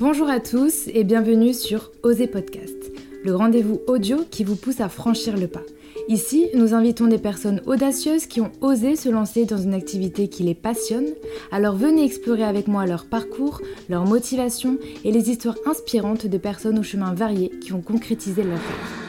Bonjour 0.00 0.30
à 0.30 0.40
tous 0.40 0.88
et 0.88 1.04
bienvenue 1.04 1.52
sur 1.52 1.92
Oser 2.02 2.26
Podcast, 2.26 2.90
le 3.22 3.36
rendez-vous 3.36 3.82
audio 3.86 4.24
qui 4.30 4.44
vous 4.44 4.56
pousse 4.56 4.80
à 4.80 4.88
franchir 4.88 5.36
le 5.36 5.46
pas. 5.46 5.60
Ici, 6.08 6.48
nous 6.54 6.72
invitons 6.72 7.06
des 7.06 7.18
personnes 7.18 7.60
audacieuses 7.66 8.24
qui 8.24 8.40
ont 8.40 8.50
osé 8.62 8.96
se 8.96 9.10
lancer 9.10 9.44
dans 9.44 9.58
une 9.58 9.74
activité 9.74 10.28
qui 10.28 10.42
les 10.42 10.54
passionne. 10.54 11.08
Alors 11.52 11.76
venez 11.76 12.02
explorer 12.02 12.44
avec 12.44 12.66
moi 12.66 12.86
leur 12.86 13.10
parcours, 13.10 13.60
leur 13.90 14.06
motivation 14.06 14.78
et 15.04 15.12
les 15.12 15.28
histoires 15.28 15.58
inspirantes 15.66 16.26
de 16.26 16.38
personnes 16.38 16.78
aux 16.78 16.82
chemins 16.82 17.12
variés 17.12 17.50
qui 17.60 17.74
ont 17.74 17.82
concrétisé 17.82 18.42
leur 18.42 18.56
rêve. 18.56 19.00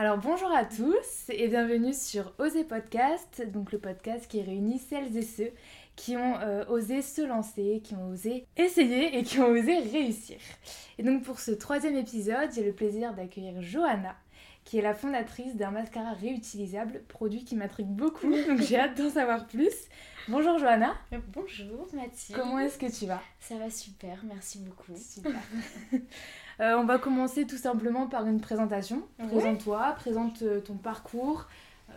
Alors 0.00 0.16
bonjour 0.16 0.50
à 0.50 0.64
tous 0.64 1.28
et 1.28 1.46
bienvenue 1.48 1.92
sur 1.92 2.32
Oser 2.38 2.64
Podcast, 2.64 3.46
donc 3.52 3.70
le 3.70 3.78
podcast 3.78 4.26
qui 4.28 4.40
réunit 4.40 4.78
celles 4.78 5.14
et 5.14 5.22
ceux 5.22 5.50
qui 6.00 6.16
ont 6.16 6.38
euh, 6.40 6.64
osé 6.68 7.02
se 7.02 7.20
lancer, 7.20 7.82
qui 7.84 7.94
ont 7.94 8.08
osé 8.08 8.46
essayer 8.56 9.18
et 9.18 9.22
qui 9.22 9.38
ont 9.38 9.48
osé 9.48 9.80
réussir. 9.80 10.38
Et 10.96 11.02
donc 11.02 11.22
pour 11.22 11.38
ce 11.38 11.50
troisième 11.50 11.94
épisode, 11.94 12.48
j'ai 12.54 12.64
le 12.64 12.72
plaisir 12.72 13.12
d'accueillir 13.12 13.60
Johanna, 13.60 14.16
qui 14.64 14.78
est 14.78 14.82
la 14.82 14.94
fondatrice 14.94 15.56
d'un 15.56 15.70
mascara 15.70 16.14
réutilisable, 16.14 17.02
produit 17.06 17.44
qui 17.44 17.54
m'intrigue 17.54 17.90
beaucoup, 17.90 18.30
donc 18.48 18.60
j'ai 18.60 18.78
hâte 18.78 18.96
d'en 18.96 19.10
savoir 19.10 19.46
plus. 19.46 19.74
Bonjour 20.26 20.58
Johanna. 20.58 20.94
Bonjour 21.34 21.86
Mathilde. 21.92 22.38
Comment 22.38 22.60
est-ce 22.60 22.78
que 22.78 22.90
tu 22.90 23.04
vas? 23.04 23.20
Ça 23.38 23.56
va 23.56 23.68
super, 23.68 24.22
merci 24.24 24.58
beaucoup. 24.58 24.96
Super. 24.96 25.40
Euh, 26.60 26.76
on 26.76 26.84
va 26.84 26.98
commencer 26.98 27.46
tout 27.46 27.56
simplement 27.56 28.06
par 28.06 28.26
une 28.26 28.38
présentation. 28.38 29.02
Présente-toi, 29.16 29.94
présente 29.96 30.42
euh, 30.42 30.60
ton 30.60 30.74
parcours, 30.74 31.46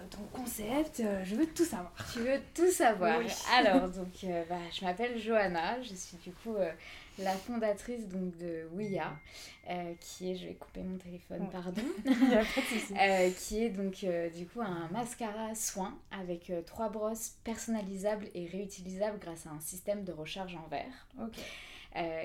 ton 0.09 0.23
concept, 0.31 1.01
je 1.23 1.35
veux 1.35 1.45
tout 1.47 1.65
savoir. 1.65 1.93
Tu 2.13 2.19
veux 2.19 2.39
tout 2.53 2.71
savoir. 2.71 3.19
Alors, 3.55 3.89
donc, 3.89 4.25
bah, 4.49 4.55
je 4.71 4.85
m'appelle 4.85 5.17
Johanna, 5.17 5.81
je 5.81 5.93
suis 5.93 6.17
du 6.17 6.31
coup 6.31 6.55
la 7.19 7.31
fondatrice 7.31 8.07
donc, 8.07 8.35
de 8.37 8.67
Ouya, 8.73 9.13
qui 9.99 10.31
est, 10.31 10.35
je 10.35 10.47
vais 10.47 10.53
couper 10.53 10.81
mon 10.81 10.97
téléphone, 10.97 11.49
pardon, 11.51 11.81
qui 13.37 13.63
est 13.63 13.69
donc 13.69 14.05
du 14.35 14.47
coup 14.47 14.61
un 14.61 14.87
mascara 14.91 15.53
soin 15.55 15.97
avec 16.11 16.51
trois 16.65 16.89
brosses 16.89 17.35
personnalisables 17.43 18.27
et 18.33 18.47
réutilisables 18.47 19.19
grâce 19.19 19.45
à 19.45 19.51
un 19.51 19.59
système 19.59 20.03
de 20.03 20.11
recharge 20.11 20.55
en 20.55 20.67
verre. 20.67 21.07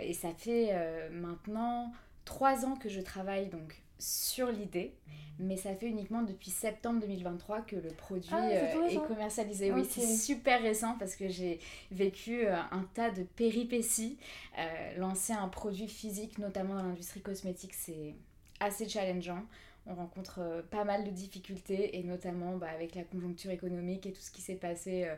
et 0.03 0.15
ça 0.15 0.33
fait 0.37 0.75
maintenant 1.11 1.93
trois 2.25 2.65
ans 2.67 2.77
que 2.77 2.89
je 2.89 3.01
travaille 3.01 3.49
donc 3.49 3.83
sur 3.99 4.51
l'idée, 4.51 4.95
mais 5.39 5.57
ça 5.57 5.75
fait 5.75 5.87
uniquement 5.87 6.23
depuis 6.23 6.51
septembre 6.51 7.01
2023 7.01 7.63
que 7.63 7.77
le 7.77 7.91
produit 7.91 8.31
ah, 8.33 8.49
euh, 8.49 8.89
est, 8.89 9.07
commercialisé. 9.07 9.73
Oui, 9.73 9.85
c'est 9.89 10.07
super 10.07 10.61
récent 10.61 10.97
parce 10.99 11.15
que 11.15 11.29
j'ai 11.29 11.61
vécu 11.91 12.47
euh, 12.47 12.57
un 12.71 12.85
tas 12.95 13.11
de 13.11 13.23
péripéties. 13.23 14.19
Euh, 14.59 14.99
lancer 14.99 15.33
un 15.33 15.49
produit 15.49 15.89
physique, 15.89 16.39
notamment 16.39 16.75
dans 16.75 16.83
l'industrie 16.83 17.21
cosmétique, 17.21 17.75
c'est 17.75 18.15
assez 18.61 18.89
challengeant. 18.89 19.43
On 19.87 19.95
rencontre 19.95 20.65
pas 20.71 20.85
mal 20.85 21.05
de 21.05 21.11
difficultés 21.11 21.97
et 21.99 22.03
notamment 22.03 22.57
bah, 22.57 22.69
avec 22.75 22.95
la 22.95 23.05
conjoncture 23.05 23.51
économique 23.51 24.07
et 24.07 24.13
tout 24.13 24.21
ce 24.21 24.31
qui 24.31 24.43
s'est 24.43 24.57
passé 24.57 25.09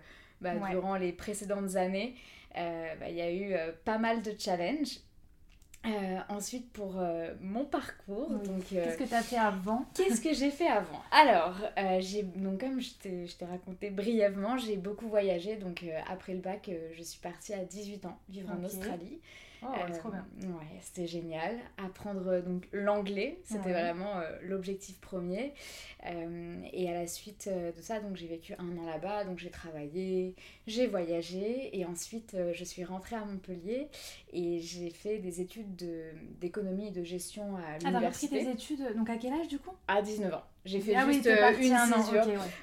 bah, 0.40 0.54
durant 0.70 0.96
les 0.96 1.12
précédentes 1.12 1.74
années. 1.74 2.14
Bah, 2.54 3.08
il 3.08 3.16
y 3.16 3.20
a 3.20 3.32
eu 3.32 3.56
pas 3.84 3.98
mal 3.98 4.22
de 4.22 4.32
challenges 4.38 5.00
euh, 5.86 6.18
ensuite, 6.28 6.70
pour 6.72 6.98
euh, 6.98 7.32
mon 7.40 7.64
parcours, 7.64 8.28
donc 8.28 8.64
euh, 8.72 8.84
qu'est-ce 8.84 8.98
que 8.98 9.08
tu 9.08 9.14
as 9.14 9.22
fait 9.22 9.38
avant 9.38 9.86
Qu'est-ce 9.94 10.20
que 10.20 10.34
j'ai 10.34 10.50
fait 10.50 10.68
avant? 10.68 11.00
Alors, 11.10 11.56
j'ai 12.00 12.22
donc 12.22 12.60
comme 12.60 12.80
je 12.80 12.90
t'ai 12.98 13.44
raconté 13.46 13.88
brièvement, 13.90 14.58
j'ai 14.58 14.76
beaucoup 14.76 15.08
voyagé. 15.08 15.56
Donc 15.56 15.84
après 16.06 16.34
le 16.34 16.40
bac, 16.40 16.70
je 16.96 17.02
suis 17.02 17.20
partie 17.20 17.54
à 17.54 17.64
18 17.64 18.04
ans 18.04 18.18
vivre 18.28 18.50
en 18.52 18.62
Australie. 18.62 19.20
Oh, 19.62 19.66
trop 19.98 20.10
bien. 20.10 20.26
Ouais, 20.40 20.78
c'était 20.80 21.06
génial. 21.06 21.58
Apprendre 21.76 22.40
donc 22.42 22.66
l'anglais, 22.72 23.40
c'était 23.44 23.72
vraiment 23.72 24.20
l'objectif 24.42 24.98
premier. 25.00 25.54
et 26.04 26.90
à 26.90 26.94
la 26.94 27.06
suite 27.06 27.48
de 27.48 27.80
ça, 27.80 28.00
donc 28.00 28.16
j'ai 28.16 28.26
vécu 28.26 28.54
un 28.58 28.76
an 28.76 28.86
là-bas, 28.86 29.24
donc 29.24 29.38
j'ai 29.38 29.50
travaillé, 29.50 30.34
j'ai 30.70 30.86
voyagé 30.86 31.76
et 31.78 31.84
ensuite 31.84 32.36
je 32.52 32.64
suis 32.64 32.84
rentrée 32.84 33.16
à 33.16 33.24
Montpellier 33.24 33.88
et 34.32 34.60
j'ai 34.60 34.90
fait 34.90 35.18
des 35.18 35.40
études 35.40 35.84
d'économie 36.40 36.88
et 36.88 36.90
de 36.90 37.04
gestion 37.04 37.56
à 37.56 37.78
l'université. 37.78 37.86
Ah, 37.86 38.00
t'as 38.00 38.06
repris 38.06 38.28
tes 38.28 38.50
études, 38.50 38.96
donc 38.96 39.10
à 39.10 39.16
quel 39.16 39.32
âge 39.32 39.48
du 39.48 39.58
coup? 39.58 39.72
À 39.88 40.02
19 40.02 40.34
ans. 40.34 40.44
J'ai 40.66 40.80
fait 40.80 40.94
ah 40.94 41.10
juste 41.10 41.26
euh, 41.26 41.52
une 41.58 41.72
un 41.72 41.90
an, 41.90 42.04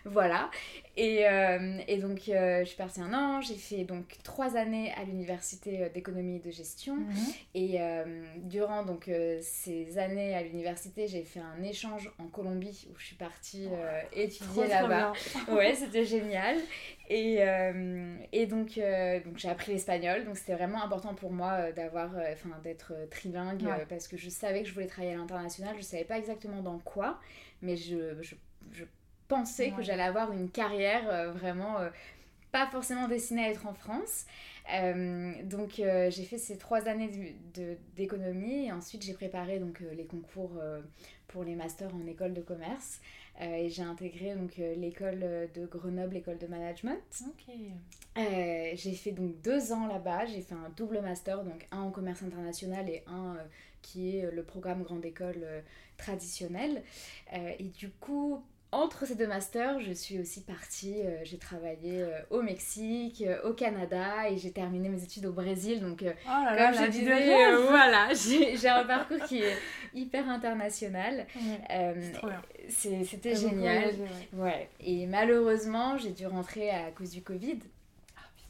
Voilà. 0.06 0.52
Et, 0.96 1.28
euh, 1.28 1.80
et 1.88 1.98
donc, 1.98 2.30
euh, 2.30 2.60
je 2.60 2.66
suis 2.66 2.78
partie 2.78 3.02
un 3.02 3.12
an. 3.12 3.42
J'ai 3.42 3.56
fait 3.56 3.86
donc 3.86 4.18
trois 4.24 4.56
années 4.56 4.94
à 4.94 5.04
l'université 5.04 5.90
d'économie 5.90 6.36
et 6.36 6.40
de 6.40 6.52
gestion. 6.52 6.96
Mhm. 6.96 7.16
Et 7.56 7.80
durant 8.44 8.84
donc 8.84 9.10
ces 9.42 9.98
années 9.98 10.36
à 10.36 10.44
l'université, 10.44 11.08
j'ai 11.08 11.24
fait 11.24 11.40
un 11.40 11.64
échange 11.64 12.12
en 12.20 12.28
Colombie 12.28 12.88
où 12.92 13.00
je 13.00 13.06
suis 13.06 13.16
partie 13.16 13.68
étudier 14.14 14.68
là-bas. 14.68 15.14
ouais, 15.52 15.74
c'était 15.74 16.06
génial. 16.06 16.58
Et, 17.10 17.40
et 18.32 18.46
donc, 18.46 18.80
donc 19.26 19.38
j'ai 19.38 19.50
appris 19.50 19.72
l'espagnol. 19.72 20.26
Donc, 20.26 20.38
c'était 20.38 20.56
vraiment 20.56 20.84
important 20.84 21.14
pour 21.14 21.32
moi 21.32 21.72
d'avoir, 21.72 22.12
enfin, 22.32 22.58
d'être 22.64 22.94
trilingue 23.10 23.68
parce 23.90 24.08
que 24.08 24.18
je 24.18 24.30
savais 24.30 24.64
que 24.64 24.70
je 24.70 24.74
voulais 24.74 24.88
travailler 24.88 25.14
à 25.14 25.18
l'international. 25.18 25.76
Je 25.78 25.84
savais 25.84 26.06
pas 26.06 26.18
exactement 26.18 26.62
dans 26.62 26.80
quoi 26.80 27.20
mais 27.62 27.76
je, 27.76 28.22
je, 28.22 28.36
je 28.72 28.84
pensais 29.28 29.72
que 29.72 29.82
j'allais 29.82 30.04
avoir 30.04 30.32
une 30.32 30.50
carrière 30.50 31.10
euh, 31.10 31.32
vraiment 31.32 31.80
euh, 31.80 31.90
pas 32.52 32.68
forcément 32.68 33.08
destinée 33.08 33.46
à 33.46 33.50
être 33.50 33.68
en 33.68 33.74
France. 33.74 34.26
Euh, 34.74 35.34
donc 35.44 35.76
j'ai 35.76 36.24
fait 36.24 36.38
ces 36.38 36.58
trois 36.58 36.88
années 36.88 37.38
d'économie 37.96 38.66
et 38.66 38.72
ensuite 38.72 39.04
j'ai 39.04 39.14
préparé 39.14 39.60
donc 39.60 39.82
les 39.94 40.06
concours 40.06 40.60
pour 41.28 41.44
les 41.46 41.56
masters 41.56 41.94
en 41.96 42.06
école 42.06 42.34
de 42.34 42.42
commerce 42.42 43.00
et 43.40 43.70
j'ai 43.70 43.84
intégré 43.84 44.36
donc 44.36 44.58
l'école 44.58 45.50
de 45.54 45.66
Grenoble, 45.66 46.18
école 46.18 46.38
de 46.38 46.48
management. 46.48 47.00
j'ai 48.76 48.94
fait 48.94 49.12
donc 49.12 49.40
deux 49.42 49.72
ans 49.72 49.88
là-bas, 49.88 50.26
j'ai 50.26 50.42
fait 50.42 50.56
un 50.56 50.70
double 50.76 51.02
master, 51.02 51.44
donc 51.44 51.68
un 51.72 51.82
en 51.82 51.92
commerce 51.92 52.24
international 52.24 52.90
et 52.90 53.04
un 53.08 53.38
qui 53.82 54.18
est 54.18 54.32
le 54.32 54.44
programme 54.44 54.84
grande 54.84 55.06
école 55.06 55.46
traditionnelle. 55.98 56.84
Euh, 57.34 57.52
et 57.60 57.66
du 57.66 57.90
coup, 57.90 58.44
entre 58.78 59.06
ces 59.06 59.16
deux 59.16 59.28
masters, 59.28 59.80
je 59.80 59.92
suis 59.92 60.20
aussi 60.20 60.42
partie, 60.42 61.02
euh, 61.02 61.18
j'ai 61.24 61.38
travaillé 61.38 62.02
euh, 62.02 62.20
au 62.30 62.42
Mexique, 62.42 63.24
au 63.44 63.54
Canada 63.54 64.30
et 64.30 64.38
j'ai 64.38 64.52
terminé 64.52 64.88
mes 64.90 65.04
études 65.04 65.26
au 65.26 65.34
Brésil. 65.34 65.82
Donc, 65.82 66.04
oh 66.04 66.30
comme 66.58 66.74
je 66.74 66.90
disais, 66.92 67.56
voilà, 67.68 68.10
j'ai 68.14 68.70
un 68.70 68.84
parcours 68.84 69.24
qui 69.28 69.42
est 69.42 69.58
hyper 69.94 70.30
international. 70.30 71.26
C'était 72.70 73.36
génial. 73.36 73.94
ouais. 74.34 74.70
Et 74.80 75.08
malheureusement, 75.08 75.98
j'ai 75.98 76.12
dû 76.12 76.28
rentrer 76.28 76.70
à 76.70 76.92
cause 76.92 77.12
du 77.12 77.22
Covid. 77.22 77.60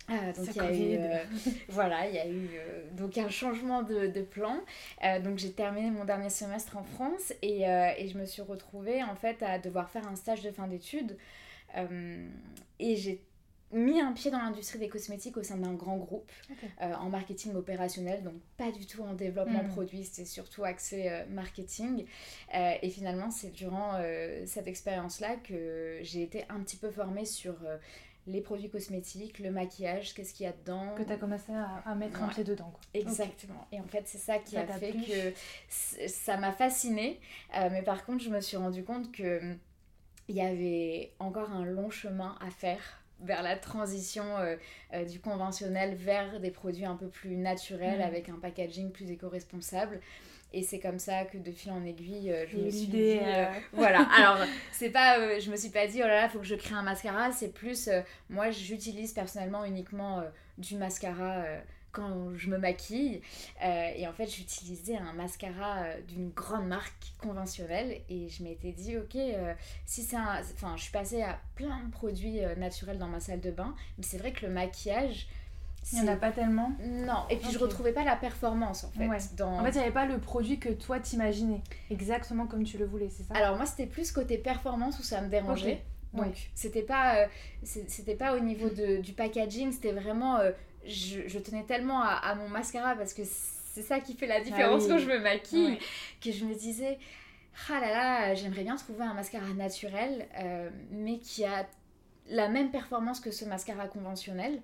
Euh, 0.10 0.34
donc 0.34 0.48
il 0.56 0.56
y 0.56 0.60
a 0.60 0.74
eu, 0.74 0.98
euh, 1.00 1.24
voilà, 1.70 2.08
il 2.08 2.16
y 2.16 2.20
a 2.20 2.28
eu 2.28 2.50
euh, 2.54 2.84
donc 2.94 3.18
un 3.18 3.30
changement 3.30 3.84
de, 3.84 4.08
de 4.08 4.22
plan. 4.22 4.58
donc 5.24 5.38
j'ai 5.38 5.52
terminé 5.52 5.92
mon 5.92 6.06
dernier 6.06 6.30
semestre 6.30 6.78
en 6.78 6.84
France 6.84 7.34
et, 7.42 7.64
et, 7.64 8.08
je 8.08 8.18
me 8.18 8.26
suis 8.26 8.42
retrouvée 8.42 9.04
en 9.04 9.16
fait 9.16 9.44
à 9.44 9.60
devoir 9.60 9.90
faire 9.90 10.08
un 10.08 10.16
stage 10.16 10.44
de 10.44 10.52
fin 10.52 10.68
d'études. 10.68 11.18
et 12.80 12.96
j'ai 12.96 13.22
mis 13.74 14.00
un 14.00 14.14
pied 14.14 14.32
dans 14.32 14.38
l'industrie 14.38 14.80
des 14.80 14.88
cosmétiques 14.88 15.36
au 15.36 15.44
sein 15.44 15.58
d'un 15.58 15.74
grand 15.74 15.98
groupe 15.98 16.32
en 16.80 17.10
marketing 17.10 17.54
opérationnel, 17.56 18.24
donc 18.24 18.36
pas 18.56 18.72
du 18.72 18.86
tout 18.86 19.04
en 19.04 19.14
développement 19.14 19.64
hmm. 19.64 19.70
produit, 19.70 20.06
c'était 20.06 20.26
surtout 20.26 20.64
axé 20.64 21.12
marketing. 21.30 22.06
et 22.54 22.90
finalement, 22.90 23.30
c'est 23.30 23.52
durant 23.52 24.00
cette 24.46 24.68
expérience-là 24.68 25.36
que 25.44 26.00
j'ai 26.02 26.24
été 26.24 26.46
un 26.48 26.62
petit 26.62 26.78
peu 26.78 26.90
formée 26.92 27.26
sur 27.26 27.56
les 28.28 28.42
produits 28.42 28.70
cosmétiques, 28.70 29.40
le 29.40 29.52
maquillage, 29.52 30.14
qu'est-ce 30.14 30.34
qu'il 30.34 30.46
y 30.46 30.50
a 30.50 30.52
dedans. 30.52 30.94
Que 30.96 31.04
tu 31.04 31.12
as 31.12 31.18
commencé 31.18 31.54
à, 31.54 31.96
mettre 31.96 32.22
un 32.22 32.28
pied 32.28 32.44
dedans. 32.44 32.72
Quoi. 32.72 32.82
Exactement. 32.94 33.68
Et 33.72 33.80
en 33.80 33.88
fait, 33.88 34.04
c'est 34.06 34.18
ça 34.18 34.38
qui 34.38 34.58
a 34.58 34.68
fait 34.68 34.92
que 34.92 35.34
ça 35.70 36.38
m'a 36.38 36.52
fascinée. 36.52 37.20
Euh, 37.56 37.70
mais 37.72 37.82
par 37.82 38.06
contre, 38.06 38.24
je 38.24 38.30
me 38.30 38.42
suis 38.42 38.58
rendu 38.58 38.84
compte 38.84 39.12
que 39.12 39.56
il 40.28 40.36
y 40.36 40.42
avait 40.42 41.14
encore 41.20 41.52
un 41.52 41.64
long 41.64 41.90
chemin 41.90 42.38
à 42.46 42.50
faire 42.50 43.02
vers 43.22 43.42
la 43.42 43.56
transition 43.56 44.38
euh, 44.38 44.58
euh, 44.94 45.06
du 45.06 45.20
conventionnel 45.20 45.96
vers 45.96 46.40
des 46.40 46.52
produits 46.52 46.86
un 46.86 46.96
peu 46.96 47.08
plus 47.08 47.36
naturels 47.36 48.00
mmh. 48.00 48.04
avec 48.04 48.30
un 48.30 48.36
packaging 48.36 48.92
plus 48.92 49.10
éco-responsable. 49.10 50.02
Et 50.54 50.64
c'est 50.64 50.80
comme 50.80 51.00
ça 51.00 51.26
que 51.26 51.38
de 51.38 51.52
fil 51.52 51.72
en 51.72 51.84
aiguille, 51.84 52.32
euh, 52.32 52.46
je 52.48 52.58
me 52.58 52.70
suis 52.70 52.88
dit... 52.88 53.18
Euh, 53.20 53.46
euh, 53.46 53.54
voilà, 53.74 54.08
alors 54.18 54.46
c'est 54.72 54.90
pas... 54.90 55.40
je 55.40 55.52
me 55.52 55.58
suis 55.58 55.70
pas 55.70 55.88
dit, 55.88 56.02
oh 56.02 56.08
là 56.08 56.22
là, 56.22 56.30
faut 56.30 56.40
que 56.40 56.46
je 56.46 56.56
crée 56.56 56.76
un 56.76 56.84
mascara. 56.84 57.32
C'est 57.32 57.54
plus, 57.54 57.90
moi 58.30 58.50
j'utilise 58.52 59.14
personnellement 59.14 59.66
uniquement 59.66 60.24
du 60.58 60.76
mascara 60.76 61.44
quand 61.92 62.36
je 62.36 62.50
me 62.50 62.58
maquille. 62.58 63.22
et 63.62 64.08
en 64.08 64.14
fait, 64.14 64.28
j'utilisais 64.28 64.96
un 64.96 65.14
mascara 65.14 65.86
d'une 66.08 66.30
grande 66.30 66.68
marque 66.68 67.14
conventionnelle. 67.20 68.02
Et 68.10 68.30
je 68.30 68.44
m'étais 68.44 68.72
dit, 68.72 68.98
ok, 68.98 69.18
si 69.86 70.04
c'est 70.04 70.16
un... 70.16 70.42
Enfin, 70.54 70.76
je 70.78 70.84
suis 70.84 70.92
passée 70.92 71.24
à 71.24 71.40
plein 71.56 71.84
de 71.84 71.92
produits 71.92 72.40
naturels 72.58 73.00
dans 73.00 73.08
ma 73.08 73.20
salle 73.20 73.42
de 73.42 73.52
bain. 73.52 73.76
Mais 73.98 74.04
c'est 74.04 74.18
vrai 74.18 74.32
que 74.32 74.46
le 74.46 74.52
maquillage 74.52 75.28
Il 75.94 76.02
n'y 76.02 76.10
en 76.10 76.14
a 76.14 76.16
pas 76.18 76.32
tellement 76.32 76.72
Non, 76.82 77.24
et 77.30 77.38
puis 77.38 77.52
je 77.52 77.58
retrouvais 77.58 77.94
pas 77.94 78.04
la 78.04 78.16
performance 78.16 78.84
en 78.84 78.92
fait. 78.92 79.08
Dans... 79.36 79.60
En 79.60 79.64
fait, 79.64 79.72
il 79.72 79.78
n'y 79.78 79.84
avait 79.84 79.92
pas 79.92 80.06
le 80.06 80.20
produit 80.20 80.60
que 80.60 80.70
toi 80.70 81.00
t'imaginais, 81.00 81.62
exactement 81.90 82.46
comme 82.46 82.64
tu 82.64 82.78
le 82.78 82.86
voulais, 82.86 83.10
c'est 83.10 83.24
ça? 83.24 83.34
Alors 83.36 83.56
moi, 83.56 83.66
c'était 83.66 83.86
plus 83.86 84.12
côté 84.12 84.38
performance 84.38 85.00
où 85.00 85.04
ça 85.04 85.22
me 85.22 85.30
dérangeait. 85.30 85.84
Donc, 86.14 86.50
c'était 86.56 86.82
pas, 86.82 87.18
euh, 87.18 87.28
c'était 87.64 88.16
pas 88.16 88.36
au 88.36 88.40
niveau 88.40 88.70
de, 88.70 89.02
du 89.02 89.14
packaging, 89.14 89.72
c'était 89.72 89.92
vraiment. 89.92 90.38
Euh, 90.38 90.52
je, 90.86 91.28
je, 91.28 91.40
tenais 91.40 91.64
tellement 91.64 92.02
à, 92.02 92.34
mon 92.36 92.48
mascara 92.48 92.96
parce 92.96 93.14
que 93.14 93.24
c'est 93.26 93.82
ça 93.82 94.00
qui 94.00 94.16
fait 94.16 94.26
la 94.26 94.40
différence 94.40 94.84
ah 94.86 94.90
quand 94.90 94.98
je 95.00 95.08
me 95.08 95.20
maquille 95.20 95.78
que 96.22 96.32
je 96.32 96.46
me 96.46 96.56
disais. 96.56 96.98
Ah 97.70 97.80
là 97.82 97.92
là, 97.92 98.36
j'aimerais 98.36 98.64
bien 98.64 98.76
trouver 98.76 99.04
un 99.04 99.14
mascara 99.14 99.48
naturel, 99.56 100.28
euh, 100.40 100.70
mais 100.92 101.18
qui 101.18 101.44
a 101.44 101.68
la 102.30 102.50
même 102.50 102.72
performance 102.72 103.20
que 103.20 103.32
ce 103.32 103.46
mascara 103.46 103.88
conventionnel. 103.88 104.62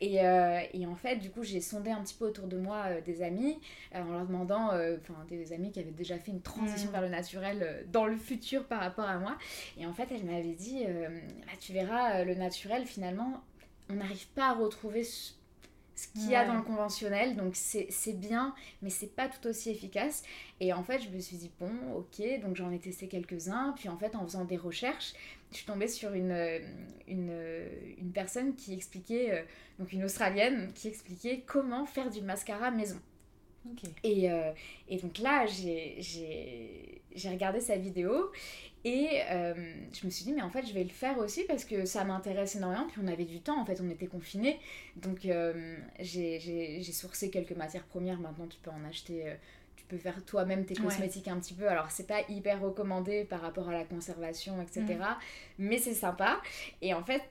Et, 0.00 0.16
et, 0.16 0.86
en 0.86 0.96
fait, 0.96 1.16
du 1.16 1.30
coup, 1.30 1.44
j'ai 1.44 1.60
sondé 1.60 1.92
un 1.92 2.02
petit 2.02 2.14
peu 2.14 2.24
autour 2.26 2.48
de 2.48 2.56
moi 2.56 3.00
des 3.06 3.22
amis 3.22 3.60
en 3.94 4.02
leur 4.10 4.26
demandant, 4.26 4.70
enfin, 4.70 5.14
des 5.28 5.52
amis 5.52 5.70
qui 5.70 5.78
avaient 5.78 5.92
déjà 5.92 6.18
fait 6.18 6.32
une 6.32 6.40
transition 6.40 6.88
mm. 6.88 6.92
vers 6.92 7.02
le 7.02 7.08
naturel 7.08 7.86
dans 7.92 8.06
le 8.06 8.16
futur 8.16 8.64
par 8.64 8.80
rapport 8.80 9.04
à 9.04 9.18
moi. 9.18 9.38
Et 9.78 9.86
en 9.86 9.92
fait, 9.92 10.08
elle 10.10 10.24
m'avait 10.24 10.54
dit, 10.54 10.84
bah, 10.86 11.52
tu 11.60 11.72
verras, 11.72 12.24
le 12.24 12.34
naturel, 12.34 12.84
finalement, 12.84 13.44
on 13.90 13.94
n'arrive 13.94 14.26
pas 14.34 14.48
à 14.48 14.54
retrouver 14.54 15.04
ce 16.02 16.08
qu'il 16.08 16.30
y 16.30 16.34
a 16.34 16.44
dans 16.44 16.54
le 16.54 16.62
conventionnel. 16.62 17.36
Donc 17.36 17.54
c'est 17.54 18.18
bien, 18.18 18.54
mais 18.82 18.90
c'est 18.90 19.14
pas 19.14 19.28
tout 19.28 19.46
aussi 19.48 19.70
efficace. 19.70 20.22
Et 20.60 20.72
en 20.72 20.82
fait, 20.82 21.00
je 21.00 21.08
me 21.08 21.20
suis 21.20 21.36
dit, 21.36 21.50
bon, 21.60 21.70
ok, 21.96 22.40
donc 22.42 22.56
j'en 22.56 22.70
ai 22.70 22.78
testé 22.78 23.08
quelques-uns. 23.08 23.74
Puis 23.76 23.88
en 23.88 23.96
fait, 23.96 24.14
en 24.14 24.24
faisant 24.24 24.44
des 24.44 24.56
recherches, 24.56 25.12
je 25.50 25.58
suis 25.58 25.66
tombée 25.66 25.88
sur 25.88 26.12
une, 26.12 26.60
une, 27.06 27.32
une 27.98 28.12
personne 28.12 28.54
qui 28.54 28.74
expliquait, 28.74 29.32
euh, 29.32 29.42
donc 29.78 29.92
une 29.92 30.04
Australienne, 30.04 30.72
qui 30.74 30.88
expliquait 30.88 31.42
comment 31.46 31.86
faire 31.86 32.10
du 32.10 32.22
mascara 32.22 32.70
maison. 32.70 32.98
Et, 34.02 34.28
euh, 34.28 34.50
et, 34.88 34.96
donc 34.96 35.18
là, 35.18 35.46
j'ai 35.46 36.00
regardé 37.28 37.60
sa 37.60 37.76
vidéo 37.76 38.32
et 38.84 39.22
euh, 39.30 39.54
je 39.92 40.04
me 40.04 40.10
suis 40.10 40.24
dit, 40.24 40.32
mais 40.32 40.42
en 40.42 40.50
fait, 40.50 40.66
je 40.66 40.72
vais 40.72 40.82
le 40.82 40.90
faire 40.90 41.18
aussi 41.18 41.44
parce 41.44 41.64
que 41.64 41.84
ça 41.84 42.04
m'intéresse 42.04 42.56
énormément. 42.56 42.86
Puis 42.88 43.00
on 43.02 43.06
avait 43.06 43.24
du 43.24 43.40
temps, 43.40 43.60
en 43.60 43.64
fait, 43.64 43.80
on 43.80 43.88
était 43.88 44.06
confinés. 44.06 44.58
Donc 44.96 45.24
euh, 45.24 45.76
j'ai 46.00 46.82
sourcé 46.92 47.30
quelques 47.30 47.52
matières 47.52 47.84
premières. 47.84 48.18
Maintenant, 48.18 48.46
tu 48.48 48.58
peux 48.58 48.70
en 48.70 48.84
acheter, 48.84 49.28
euh, 49.28 49.34
tu 49.76 49.84
peux 49.84 49.98
faire 49.98 50.24
toi-même 50.24 50.64
tes 50.64 50.74
cosmétiques 50.74 51.28
un 51.28 51.38
petit 51.38 51.54
peu. 51.54 51.68
Alors, 51.68 51.90
c'est 51.92 52.08
pas 52.08 52.22
hyper 52.28 52.60
recommandé 52.60 53.24
par 53.24 53.40
rapport 53.40 53.68
à 53.68 53.72
la 53.72 53.84
conservation, 53.84 54.60
etc. 54.60 54.84
Mm. 54.84 55.04
Mais 55.58 55.78
c'est 55.78 55.94
sympa. 55.94 56.40
Et 56.80 56.92
en 56.92 57.04
fait, 57.04 57.22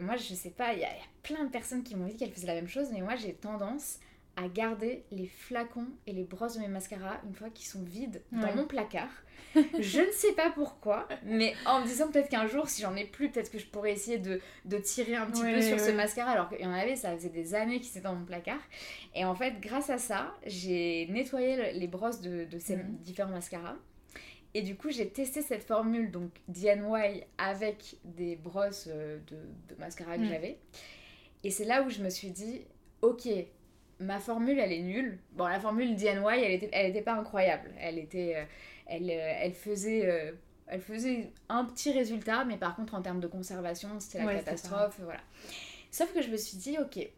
moi, 0.00 0.16
je 0.16 0.34
sais 0.34 0.50
pas, 0.50 0.74
il 0.74 0.80
y, 0.80 0.84
a 0.84 0.90
plein 1.22 1.44
de 1.44 1.50
personnes 1.50 1.82
qui 1.82 1.96
m'ont 1.96 2.06
dit 2.06 2.16
qu'elles 2.16 2.32
faisaient 2.32 2.46
la 2.46 2.54
même 2.54 2.68
chose. 2.68 2.88
Mais 2.92 3.00
moi, 3.00 3.16
j'ai 3.16 3.32
tendance 3.32 4.00
à 4.42 4.48
garder 4.48 5.04
les 5.10 5.26
flacons 5.26 5.88
et 6.06 6.12
les 6.12 6.24
brosses 6.24 6.54
de 6.54 6.60
mes 6.60 6.68
mascaras 6.68 7.20
une 7.26 7.34
fois 7.34 7.50
qu'ils 7.50 7.68
sont 7.68 7.82
vides 7.82 8.22
dans 8.32 8.54
mon 8.54 8.66
placard 8.66 9.10
je 9.54 10.00
ne 10.00 10.12
sais 10.12 10.32
pas 10.32 10.50
pourquoi, 10.50 11.08
mais 11.24 11.54
en 11.66 11.80
me 11.80 11.86
disant 11.86 12.08
peut-être 12.08 12.28
qu'un 12.28 12.46
jour, 12.46 12.68
si 12.68 12.82
j'en 12.82 12.94
ai 12.94 13.04
plus, 13.04 13.30
peut-être 13.30 13.50
que 13.50 13.58
je 13.58 13.66
pourrais 13.66 13.92
essayer 13.92 14.18
de, 14.18 14.40
de 14.64 14.78
tirer 14.78 15.16
un 15.16 15.26
petit 15.26 15.42
peu 15.42 15.60
sur 15.60 15.80
ce 15.80 15.90
mascara, 15.90 16.30
alors 16.30 16.48
qu'il 16.48 16.60
y 16.60 16.66
en 16.66 16.72
avait, 16.72 16.94
ça 16.94 17.16
faisait 17.16 17.30
des 17.30 17.54
années 17.54 17.80
qu'ils 17.80 17.90
étaient 17.90 18.00
dans 18.02 18.14
mon 18.14 18.24
placard. 18.24 18.60
Et 19.14 19.24
en 19.24 19.34
fait, 19.34 19.60
grâce 19.60 19.90
à 19.90 19.98
ça, 19.98 20.36
j'ai 20.46 21.08
nettoyé 21.10 21.72
les 21.72 21.88
brosses 21.88 22.20
de, 22.20 22.44
de 22.44 22.58
ces 22.60 22.76
mhm. 22.76 22.98
différents 23.00 23.32
mascaras. 23.32 23.74
Et 24.54 24.62
du 24.62 24.76
coup, 24.76 24.90
j'ai 24.90 25.08
testé 25.08 25.42
cette 25.42 25.64
formule, 25.64 26.12
donc 26.12 26.30
DNY, 26.48 27.24
avec 27.38 27.96
des 28.04 28.36
brosses 28.36 28.88
euh, 28.88 29.18
de, 29.26 29.74
de 29.74 29.80
mascara 29.80 30.16
que 30.16 30.22
mhm. 30.22 30.28
j'avais. 30.28 30.58
Et 31.42 31.50
c'est 31.50 31.64
là 31.64 31.82
où 31.82 31.90
je 31.90 32.02
me 32.02 32.10
suis 32.10 32.30
dit, 32.30 32.62
ok, 33.02 33.28
ma 34.00 34.18
formule, 34.18 34.58
elle 34.58 34.72
est 34.72 34.82
nulle. 34.82 35.18
Bon, 35.32 35.46
la 35.46 35.60
formule 35.60 35.94
DNY, 35.94 36.42
elle 36.42 36.52
était, 36.52 36.70
elle 36.72 36.90
était 36.90 37.02
pas 37.02 37.14
incroyable. 37.14 37.70
Elle 37.78 37.98
était... 37.98 38.34
Euh, 38.36 38.44
elle, 38.86 39.08
euh, 39.08 39.34
elle 39.40 39.52
faisait 39.52 40.04
euh, 40.06 40.32
elle 40.66 40.80
faisait 40.80 41.32
un 41.48 41.64
petit 41.64 41.92
résultat, 41.92 42.44
mais 42.44 42.56
par 42.56 42.76
contre, 42.76 42.94
en 42.94 43.02
termes 43.02 43.20
de 43.20 43.26
conservation, 43.26 43.88
c'était 43.98 44.24
la 44.24 44.36
catastrophe. 44.36 45.00
Voilà. 45.02 45.20
Sauf 45.90 46.12
que 46.14 46.22
je 46.22 46.28
me 46.28 46.36
suis 46.36 46.58
dit, 46.58 46.76
ok, 46.78 47.08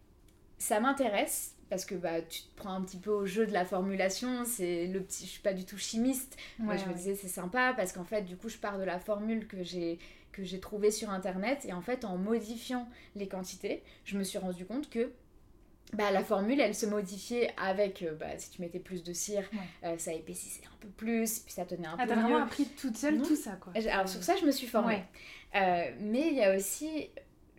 ça 0.58 0.80
m'intéresse 0.80 1.54
parce 1.68 1.84
que 1.84 1.94
bah, 1.94 2.22
tu 2.22 2.42
te 2.42 2.56
prends 2.56 2.72
un 2.72 2.80
petit 2.82 2.96
peu 2.96 3.10
au 3.10 3.26
jeu 3.26 3.46
de 3.46 3.52
la 3.52 3.66
formulation. 3.66 4.44
C'est 4.46 4.86
le 4.86 5.00
petit, 5.02 5.26
je 5.26 5.30
suis 5.30 5.42
pas 5.42 5.52
du 5.52 5.66
tout 5.66 5.76
chimiste. 5.76 6.38
Moi, 6.58 6.76
je 6.76 6.86
me 6.86 6.94
disais, 6.94 7.14
c'est 7.14 7.28
sympa 7.28 7.74
parce 7.76 7.92
qu'en 7.92 8.04
fait, 8.04 8.22
du 8.22 8.36
coup, 8.36 8.48
je 8.48 8.56
pars 8.56 8.78
de 8.78 8.84
la 8.84 8.98
formule 8.98 9.46
que 9.46 9.62
j'ai 9.62 9.98
que 10.32 10.42
j'ai 10.42 10.60
trouvée 10.60 10.90
sur 10.90 11.10
internet 11.10 11.66
et 11.66 11.74
en 11.74 11.82
fait 11.82 12.06
en 12.06 12.16
modifiant 12.16 12.88
les 13.16 13.28
quantités 13.28 13.82
je 14.06 14.16
me 14.16 14.24
suis 14.24 14.38
rendu 14.38 14.64
compte 14.64 14.88
que 14.88 15.12
bah, 15.92 16.10
la 16.10 16.24
formule, 16.24 16.58
elle 16.58 16.74
se 16.74 16.86
modifiait 16.86 17.52
avec, 17.58 18.02
euh, 18.02 18.14
bah, 18.14 18.38
si 18.38 18.50
tu 18.50 18.62
mettais 18.62 18.78
plus 18.78 19.02
de 19.02 19.12
cire, 19.12 19.44
euh, 19.84 19.98
ça 19.98 20.12
épaississait 20.14 20.64
un 20.66 20.76
peu 20.80 20.88
plus, 20.88 21.40
puis 21.40 21.52
ça 21.52 21.66
tenait 21.66 21.86
un 21.86 21.96
ah, 21.98 22.06
peu 22.06 22.14
mieux. 22.14 22.14
t'as 22.14 22.22
vraiment 22.22 22.42
appris 22.42 22.66
toute 22.66 22.96
seule 22.96 23.20
tout 23.20 23.36
ça, 23.36 23.52
quoi. 23.52 23.74
Alors, 23.76 24.08
sur 24.08 24.22
ça, 24.22 24.36
je 24.36 24.46
me 24.46 24.52
suis 24.52 24.66
formée. 24.66 25.04
Euh, 25.54 25.90
mais 26.00 26.28
il 26.28 26.34
y 26.34 26.42
a 26.42 26.56
aussi 26.56 27.10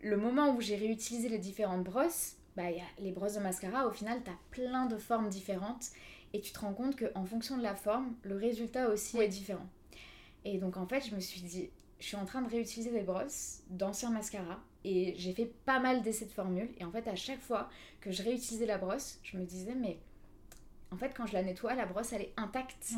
le 0.01 0.17
moment 0.17 0.55
où 0.55 0.61
j'ai 0.61 0.75
réutilisé 0.75 1.29
les 1.29 1.37
différentes 1.37 1.83
brosses, 1.83 2.37
bah, 2.55 2.71
y 2.71 2.79
a 2.79 2.85
les 2.99 3.11
brosses 3.11 3.35
de 3.35 3.39
mascara, 3.39 3.87
au 3.87 3.91
final, 3.91 4.19
t'as 4.25 4.31
plein 4.49 4.87
de 4.87 4.97
formes 4.97 5.29
différentes, 5.29 5.91
et 6.33 6.41
tu 6.41 6.51
te 6.51 6.59
rends 6.59 6.73
compte 6.73 6.97
qu'en 6.97 7.25
fonction 7.25 7.57
de 7.57 7.63
la 7.63 7.75
forme, 7.75 8.15
le 8.23 8.35
résultat 8.35 8.89
aussi 8.89 9.19
est 9.19 9.27
différent. 9.27 9.67
Et 10.43 10.57
donc, 10.57 10.77
en 10.77 10.87
fait, 10.87 11.07
je 11.07 11.15
me 11.15 11.19
suis 11.19 11.41
dit, 11.41 11.69
je 12.03 12.09
suis 12.09 12.17
en 12.17 12.25
train 12.25 12.41
de 12.41 12.49
réutiliser 12.49 12.91
des 12.91 13.03
brosses 13.03 13.61
d'anciens 13.69 14.09
mascaras, 14.09 14.59
et 14.83 15.15
j'ai 15.17 15.31
fait 15.31 15.49
pas 15.63 15.79
mal 15.79 16.01
d'essais 16.01 16.25
de 16.25 16.31
formules. 16.31 16.67
Et 16.77 16.83
en 16.83 16.91
fait, 16.91 17.07
à 17.07 17.15
chaque 17.15 17.39
fois 17.39 17.69
que 18.01 18.11
je 18.11 18.21
réutilisais 18.21 18.65
la 18.65 18.77
brosse, 18.77 19.21
je 19.23 19.37
me 19.37 19.45
disais, 19.45 19.73
mais 19.73 19.97
en 20.91 20.97
fait, 20.97 21.13
quand 21.15 21.25
je 21.25 21.31
la 21.31 21.43
nettoie, 21.43 21.75
la 21.75 21.85
brosse, 21.85 22.11
elle 22.11 22.23
est 22.23 22.33
intacte. 22.35 22.91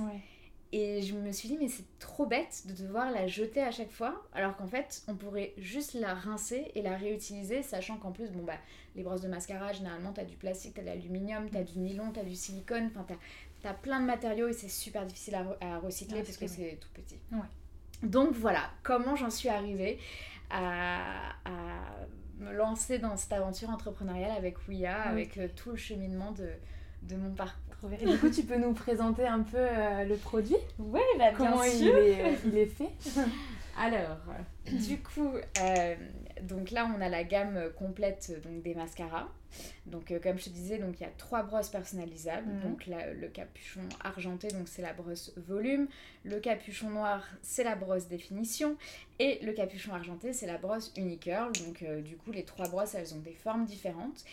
Et 0.71 1.03
je 1.03 1.13
me 1.13 1.31
suis 1.31 1.47
dit, 1.47 1.57
mais 1.61 1.67
c'est 1.67 1.85
trop 1.99 2.25
bête 2.25 2.63
de 2.65 2.73
devoir 2.73 3.11
la 3.11 3.27
jeter 3.27 3.61
à 3.61 3.69
chaque 3.69 3.91
fois, 3.91 4.25
alors 4.33 4.57
qu'en 4.57 4.65
fait, 4.65 5.03
on 5.07 5.13
pourrait 5.13 5.53
juste 5.59 5.93
la 5.93 6.15
rincer 6.15 6.71
et 6.73 6.81
la 6.81 6.97
réutiliser, 6.97 7.61
sachant 7.61 7.97
qu'en 7.97 8.11
plus, 8.11 8.31
bon, 8.31 8.41
bah, 8.41 8.57
les 8.95 9.03
brosses 9.03 9.21
de 9.21 9.27
mascara, 9.27 9.71
généralement, 9.71 10.13
t'as 10.13 10.25
du 10.25 10.35
plastique, 10.35 10.73
t'as 10.73 10.81
de 10.81 10.87
l'aluminium, 10.87 11.47
t'as 11.51 11.61
du 11.61 11.77
nylon, 11.77 12.11
t'as 12.11 12.23
du 12.23 12.35
silicone, 12.35 12.87
enfin, 12.87 13.05
t'as 13.61 13.69
as 13.69 13.73
plein 13.75 13.99
de 13.99 14.07
matériaux 14.07 14.47
et 14.47 14.53
c'est 14.53 14.67
super 14.67 15.05
difficile 15.05 15.35
à, 15.61 15.77
recycler 15.77 16.23
parce 16.23 16.37
que 16.37 16.47
c'est 16.47 16.79
tout 16.81 16.89
petit. 16.95 17.19
Donc 18.03 18.33
voilà, 18.33 18.69
comment 18.83 19.15
j'en 19.15 19.29
suis 19.29 19.49
arrivée 19.49 19.99
à, 20.49 20.99
me 22.39 22.51
lancer 22.53 22.99
dans 22.99 23.15
cette 23.15 23.31
aventure 23.31 23.69
entrepreneuriale 23.69 24.31
avec 24.37 24.67
Ouya, 24.67 25.01
avec 25.03 25.37
euh, 25.37 25.47
tout 25.55 25.71
le 25.71 25.77
cheminement 25.77 26.31
de, 26.33 26.49
de 27.03 27.15
mon 27.15 27.31
parcours. 27.31 27.91
Et 27.99 28.05
du 28.05 28.17
coup, 28.17 28.29
tu 28.29 28.43
peux 28.43 28.57
nous 28.57 28.73
présenter 28.73 29.25
un 29.25 29.41
peu 29.41 29.57
euh, 29.57 30.03
le 30.03 30.15
produit? 30.17 30.57
Oui, 30.77 30.99
bah, 31.17 31.29
bien 31.29 31.33
Comment 31.37 31.63
sûr. 31.63 31.71
Il, 31.79 31.87
est, 31.87 32.25
euh, 32.25 32.35
il 32.45 32.57
est 32.57 32.65
fait? 32.65 32.89
Alors, 33.77 34.17
du 34.65 35.01
coup, 35.01 35.31
donc 36.41 36.71
là, 36.71 36.89
on 36.95 37.01
a 37.01 37.09
la 37.09 37.23
gamme 37.23 37.71
complète 37.77 38.31
donc, 38.43 38.61
des 38.61 38.75
mascaras. 38.75 39.27
Donc, 39.85 40.11
euh, 40.11 40.19
comme 40.19 40.37
je 40.37 40.45
te 40.45 40.49
disais, 40.49 40.77
donc 40.77 40.99
il 40.99 41.03
y 41.03 41.05
a 41.05 41.11
trois 41.17 41.43
brosses 41.43 41.69
personnalisables. 41.69 42.47
Mhm. 42.47 42.61
Donc, 42.61 42.87
le 42.87 43.27
capuchon 43.27 43.81
argenté, 44.03 44.47
donc 44.49 44.67
c'est 44.67 44.81
la 44.81 44.93
brosse 44.93 45.33
volume. 45.37 45.87
Le 46.23 46.39
capuchon 46.39 46.89
noir, 46.89 47.23
c'est 47.41 47.63
la 47.63 47.75
brosse 47.75 48.07
définition. 48.07 48.77
Et 49.19 49.39
le 49.43 49.53
capuchon 49.53 49.93
argenté, 49.93 50.33
c'est 50.33 50.47
la 50.47 50.57
brosse 50.57 50.91
unicurl. 50.97 51.51
Donc, 51.65 51.83
euh, 51.83 52.01
du 52.01 52.17
coup, 52.17 52.31
les 52.31 52.43
trois 52.43 52.67
brosses, 52.67 52.95
elles 52.95 53.13
ont 53.13 53.19
des 53.19 53.33
formes 53.33 53.65
différentes. 53.65 54.23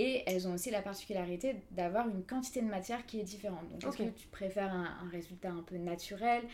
Et 0.00 0.22
elles 0.26 0.46
ont 0.46 0.54
aussi 0.54 0.70
la 0.70 0.80
particularité 0.80 1.56
d'avoir 1.72 2.08
une 2.08 2.22
quantité 2.22 2.60
de 2.60 2.68
matière 2.68 3.04
qui 3.04 3.18
est 3.18 3.24
différente. 3.24 3.68
Donc, 3.68 3.82
est-ce 3.82 4.10
que 4.10 4.16
tu 4.16 4.28
préfères 4.28 4.72
un, 4.72 4.96
un 5.04 5.08
résultat 5.10 5.50
un 5.50 5.62
peu 5.62 5.76
naturel, 5.76 6.44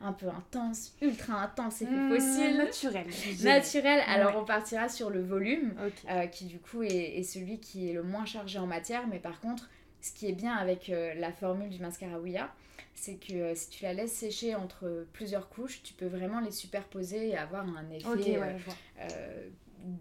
un 0.00 0.12
peu 0.12 0.28
intense, 0.28 0.94
ultra 1.00 1.42
intense 1.42 1.82
et 1.82 1.86
mmh, 1.86 2.08
fossile. 2.08 2.56
Naturel. 2.56 3.06
Naturel. 3.42 4.02
Alors 4.06 4.36
on 4.36 4.44
partira 4.44 4.88
sur 4.88 5.10
le 5.10 5.22
volume, 5.22 5.74
euh, 6.10 6.26
qui 6.26 6.46
du 6.46 6.58
coup 6.58 6.82
est, 6.82 7.22
celui 7.22 7.58
qui 7.58 7.88
est 7.88 7.92
le 7.92 8.02
moins 8.02 8.24
chargé 8.24 8.58
en 8.58 8.66
matière. 8.66 9.06
Mais 9.06 9.18
par 9.18 9.40
contre, 9.40 9.68
ce 10.00 10.12
qui 10.12 10.28
est 10.28 10.32
bien 10.32 10.54
avec 10.54 10.90
euh, 10.90 11.14
la 11.14 11.32
formule 11.32 11.70
du 11.70 11.80
mascara 11.80 12.18
Ouya, 12.18 12.52
c'est 12.94 13.14
que 13.14 13.32
euh, 13.32 13.54
si 13.54 13.70
tu 13.70 13.84
la 13.84 13.94
laisses 13.94 14.12
sécher 14.12 14.54
entre 14.54 15.06
plusieurs 15.12 15.48
couches, 15.48 15.82
tu 15.82 15.94
peux 15.94 16.06
vraiment 16.06 16.40
les 16.40 16.52
superposer 16.52 17.28
et 17.28 17.36
avoir 17.36 17.66
un 17.66 17.90
effet 17.90 18.38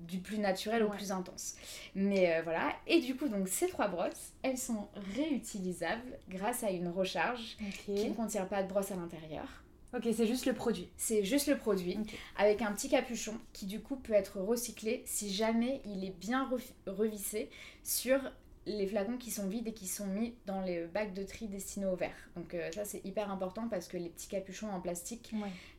du 0.07 0.19
plus 0.19 0.37
naturel 0.37 0.81
au 0.83 0.87
plus 0.87 1.11
intense. 1.11 1.55
Mais 1.93 2.41
voilà, 2.43 2.73
et 2.87 3.01
du 3.01 3.17
coup, 3.17 3.27
donc 3.27 3.49
ces 3.49 3.67
trois 3.67 3.89
brosses, 3.89 4.31
elles 4.41 4.57
sont 4.57 4.87
réutilisables 5.13 6.19
grâce 6.29 6.63
à 6.63 6.71
une 6.71 6.87
recharge 6.87 7.57
qui 7.83 8.09
ne 8.09 8.13
contient 8.13 8.45
pas 8.45 8.63
de 8.63 8.69
brosse 8.69 8.91
à 8.91 8.95
l'intérieur. 8.95 9.62
Ok, 9.95 10.07
c'est 10.11 10.25
juste 10.25 10.45
le 10.47 10.53
produit. 10.53 10.89
C'est 10.97 11.23
juste 11.23 11.47
le 11.47 11.57
produit, 11.57 11.99
avec 12.35 12.61
un 12.61 12.71
petit 12.71 12.89
capuchon 12.89 13.37
qui 13.53 13.67
du 13.67 13.79
coup 13.79 13.95
peut 13.95 14.13
être 14.13 14.39
recyclé 14.39 15.03
si 15.05 15.31
jamais 15.31 15.81
il 15.85 16.03
est 16.03 16.17
bien 16.19 16.49
revissé 16.87 17.49
sur 17.83 18.19
les 18.65 18.87
flacons 18.87 19.17
qui 19.17 19.29
sont 19.29 19.47
vides 19.47 19.67
et 19.67 19.73
qui 19.73 19.87
sont 19.87 20.07
mis 20.07 20.33
dans 20.45 20.61
les 20.61 20.85
bacs 20.85 21.13
de 21.13 21.23
tri 21.23 21.47
destinés 21.47 21.85
au 21.85 21.95
verre. 21.95 22.15
Donc 22.35 22.53
euh, 22.53 22.71
ça 22.71 22.85
c'est 22.85 23.05
hyper 23.05 23.29
important 23.29 23.67
parce 23.67 23.87
que 23.87 23.97
les 23.97 24.09
petits 24.09 24.29
capuchons 24.29 24.71
en 24.71 24.79
plastique, 24.79 25.33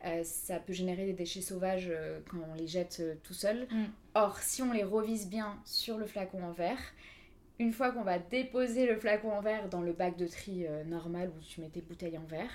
euh, 0.05 0.23
ça 0.23 0.59
peut 0.59 0.73
générer 0.73 1.05
des 1.05 1.13
déchets 1.13 1.41
sauvages 1.41 1.87
euh, 1.89 2.19
quand 2.29 2.37
on 2.51 2.55
les 2.55 2.67
jette 2.67 3.01
tout 3.23 3.33
seul. 3.33 3.67
Mm. 3.71 3.85
Or 4.13 4.37
si 4.39 4.61
on 4.61 4.71
les 4.71 4.83
revisse 4.83 5.27
bien 5.27 5.57
sur 5.65 5.97
le 5.97 6.05
flacon 6.05 6.43
en 6.43 6.51
verre, 6.51 6.79
une 7.59 7.71
fois 7.71 7.91
qu'on 7.91 8.03
va 8.03 8.19
déposer 8.19 8.85
le 8.85 8.97
flacon 8.97 9.31
en 9.31 9.41
verre 9.41 9.69
dans 9.69 9.81
le 9.81 9.93
bac 9.93 10.17
de 10.17 10.27
tri 10.27 10.65
euh, 10.67 10.83
normal 10.83 11.31
où 11.35 11.41
tu 11.41 11.61
mets 11.61 11.69
tes 11.69 11.81
bouteilles 11.81 12.17
en 12.17 12.25
verre, 12.25 12.51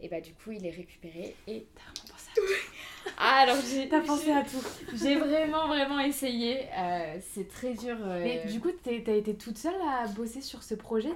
et 0.00 0.08
bah 0.08 0.20
du 0.20 0.32
coup 0.34 0.52
il 0.52 0.64
est 0.66 0.70
récupéré 0.70 1.34
et... 1.46 1.66
T'as 1.74 1.82
vraiment 1.82 2.12
pensé 2.12 2.30
à 2.30 2.34
tout 2.34 2.74
ah, 3.18 3.40
alors 3.42 3.56
j'ai... 3.68 3.88
T'as 3.88 4.00
pensé 4.00 4.32
à 4.32 4.42
tout 4.42 4.64
J'ai 4.94 5.16
vraiment 5.16 5.68
vraiment 5.68 6.00
essayé, 6.00 6.66
euh, 6.76 7.18
c'est 7.32 7.48
très 7.48 7.74
dur. 7.74 7.96
Euh, 8.00 8.22
Mais 8.22 8.50
du 8.50 8.60
coup 8.60 8.70
t'as 8.82 8.92
été 8.92 9.34
toute 9.34 9.58
seule 9.58 9.74
à 9.86 10.06
bosser 10.08 10.40
sur 10.40 10.62
ce 10.62 10.74
projet? 10.74 11.12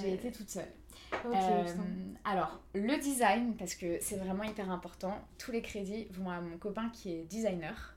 J'ai 0.00 0.14
été 0.14 0.30
toute 0.30 0.48
seule. 0.48 0.68
Euh, 1.24 1.64
alors, 2.24 2.60
le 2.74 2.98
design, 3.00 3.54
parce 3.56 3.74
que 3.74 3.98
c'est 4.00 4.16
vraiment 4.16 4.42
hyper 4.42 4.70
important, 4.70 5.16
tous 5.38 5.52
les 5.52 5.62
crédits 5.62 6.08
vont 6.10 6.30
à 6.30 6.40
mon 6.40 6.58
copain 6.58 6.90
qui 6.92 7.12
est 7.12 7.22
designer. 7.22 7.94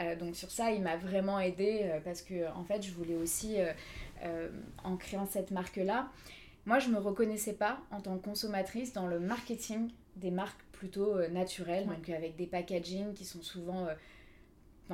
Euh, 0.00 0.16
donc 0.16 0.36
sur 0.36 0.50
ça, 0.50 0.70
il 0.70 0.80
m'a 0.80 0.96
vraiment 0.96 1.40
aidé 1.40 1.90
parce 2.04 2.22
que 2.22 2.50
en 2.54 2.64
fait, 2.64 2.82
je 2.82 2.92
voulais 2.92 3.16
aussi, 3.16 3.56
en 4.84 4.96
créant 4.96 5.26
cette 5.26 5.50
marque-là, 5.50 6.10
moi, 6.64 6.78
je 6.78 6.88
me 6.90 6.98
reconnaissais 6.98 7.54
pas 7.54 7.80
en 7.90 8.00
tant 8.00 8.16
que 8.16 8.24
consommatrice 8.24 8.92
dans 8.92 9.06
le 9.06 9.18
marketing 9.18 9.90
des 10.16 10.30
marques 10.30 10.62
plutôt 10.72 11.26
naturelles, 11.28 11.86
donc 11.86 12.08
avec 12.08 12.36
des 12.36 12.46
packaging 12.46 13.14
qui 13.14 13.24
sont 13.24 13.42
souvent 13.42 13.88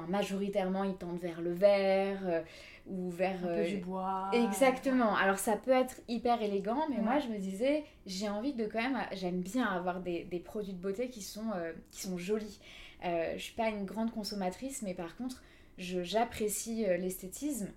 majoritairement 0.07 0.85
ils 0.85 0.95
tendent 0.95 1.19
vers 1.19 1.41
le 1.41 1.53
vert 1.53 2.21
euh, 2.25 2.43
ou 2.87 3.11
vers 3.11 3.45
un 3.45 3.57
peu 3.57 3.65
du 3.65 3.77
euh, 3.77 3.81
bois 3.81 4.31
exactement. 4.33 5.15
alors 5.17 5.39
ça 5.39 5.57
peut 5.57 5.73
être 5.73 6.01
hyper 6.09 6.41
élégant 6.41 6.87
mais 6.91 6.99
moi 6.99 7.19
je 7.19 7.29
me 7.29 7.39
disais 7.39 7.85
j'ai 8.07 8.29
envie 8.29 8.55
de 8.55 8.67
quand 8.67 8.81
même 8.81 8.99
j'aime 9.13 9.41
bien 9.41 9.67
avoir 9.67 10.01
des, 10.01 10.25
des, 10.25 10.39
produits 10.39 10.73
de 10.73 10.81
beauté 10.81 11.09
qui 11.09 11.23
sont 11.23 11.51
euh, 11.57 11.73
qui 11.91 12.03
sont 12.03 12.17
jolis. 12.19 12.61
Je 13.03 13.39
suis 13.39 13.55
pas 13.55 13.69
une 13.69 13.85
grande 13.85 14.11
consommatrice 14.11 14.83
mais 14.83 14.95
par 14.95 15.17
contre 15.17 15.43
j'apprécie 15.79 16.85
l'esthétisme 16.99 17.69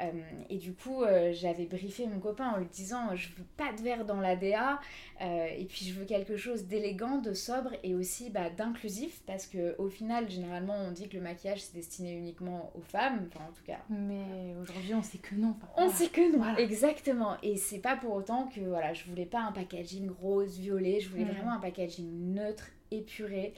euh, 0.00 0.10
et 0.48 0.58
du 0.58 0.74
coup, 0.74 1.02
euh, 1.02 1.32
j'avais 1.32 1.66
briefé 1.66 2.06
mon 2.06 2.20
copain 2.20 2.50
en 2.50 2.58
lui 2.58 2.66
disant 2.66 3.14
Je 3.14 3.28
veux 3.36 3.46
pas 3.56 3.72
de 3.72 3.82
verre 3.82 4.04
dans 4.04 4.20
l'ADA, 4.20 4.80
euh, 5.20 5.46
et 5.56 5.64
puis 5.64 5.86
je 5.86 5.94
veux 5.94 6.04
quelque 6.04 6.36
chose 6.36 6.66
d'élégant, 6.66 7.18
de 7.18 7.32
sobre 7.32 7.70
et 7.82 7.94
aussi 7.94 8.30
bah, 8.30 8.50
d'inclusif, 8.50 9.22
parce 9.26 9.46
qu'au 9.46 9.88
final, 9.88 10.30
généralement, 10.30 10.76
on 10.76 10.92
dit 10.92 11.08
que 11.08 11.16
le 11.16 11.22
maquillage 11.22 11.60
c'est 11.60 11.74
destiné 11.74 12.12
uniquement 12.12 12.70
aux 12.74 12.82
femmes, 12.82 13.28
enfin 13.28 13.44
en 13.48 13.52
tout 13.52 13.64
cas. 13.64 13.78
Mais 13.88 14.54
aujourd'hui, 14.60 14.94
on 14.94 15.02
sait 15.02 15.18
que 15.18 15.34
non. 15.34 15.56
on 15.76 15.90
sait 15.90 16.08
que 16.08 16.36
non, 16.36 16.56
exactement. 16.56 17.36
Et 17.42 17.56
c'est 17.56 17.80
pas 17.80 17.96
pour 17.96 18.14
autant 18.14 18.48
que 18.48 18.60
voilà, 18.60 18.92
je 18.92 19.04
voulais 19.08 19.26
pas 19.26 19.40
un 19.40 19.52
packaging 19.52 20.10
rose, 20.10 20.58
violet, 20.58 21.00
je 21.00 21.08
voulais 21.08 21.24
mm. 21.24 21.30
vraiment 21.30 21.52
un 21.52 21.60
packaging 21.60 22.34
neutre, 22.34 22.70
épuré. 22.90 23.54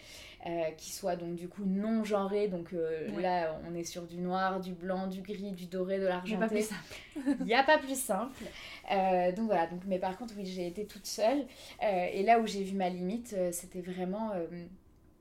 Euh, 0.47 0.71
qui 0.79 0.91
soit 0.91 1.17
donc 1.17 1.35
du 1.35 1.49
coup 1.49 1.67
non 1.67 2.03
genré. 2.03 2.49
Donc 2.49 2.73
euh, 2.73 3.09
là, 3.21 3.61
on 3.69 3.75
est 3.75 3.85
sur 3.85 4.07
du 4.07 4.17
noir, 4.17 4.59
du 4.59 4.73
blanc, 4.73 5.07
du 5.07 5.21
gris, 5.21 5.53
du 5.53 5.67
doré, 5.67 5.99
de 5.99 6.07
l'argenté. 6.07 6.65
Il 7.41 7.45
n'y 7.45 7.53
a 7.53 7.63
pas 7.63 7.77
plus 7.77 8.01
simple. 8.01 8.43
Euh, 8.91 9.33
donc 9.33 9.47
voilà, 9.47 9.67
donc, 9.67 9.83
mais 9.87 9.99
par 9.99 10.17
contre, 10.17 10.33
oui, 10.39 10.47
j'ai 10.47 10.67
été 10.67 10.87
toute 10.87 11.05
seule. 11.05 11.45
et 11.83 12.23
là 12.23 12.41
où 12.41 12.47
j'ai 12.47 12.63
vu 12.63 12.75
ma 12.75 12.89
limite, 12.89 13.37
c'était 13.53 13.83
vraiment 13.83 14.33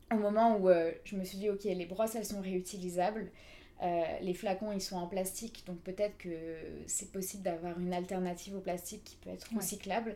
au 0.10 0.16
moment 0.16 0.58
où 0.58 0.70
je 1.04 1.18
me 1.18 1.26
suis 1.26 1.38
dit, 1.38 1.50
ok, 1.50 1.66
les 1.66 1.86
brosses, 1.86 2.16
elles 2.16 2.26
sont 2.26 2.42
réutilisables. 2.42 3.30
les 4.22 4.34
flacons, 4.34 4.72
ils 4.72 4.82
sont 4.82 4.96
en 4.96 5.08
plastique, 5.08 5.64
donc 5.68 5.80
peut-être 5.80 6.18
que 6.18 6.30
c'est 6.88 7.12
possible 7.12 7.44
d'avoir 7.44 7.78
une 7.78 7.94
alternative 7.94 8.56
au 8.56 8.62
plastique 8.62 9.04
qui 9.04 9.18
peut 9.18 9.32
être 9.32 9.54
recyclable. 9.54 10.16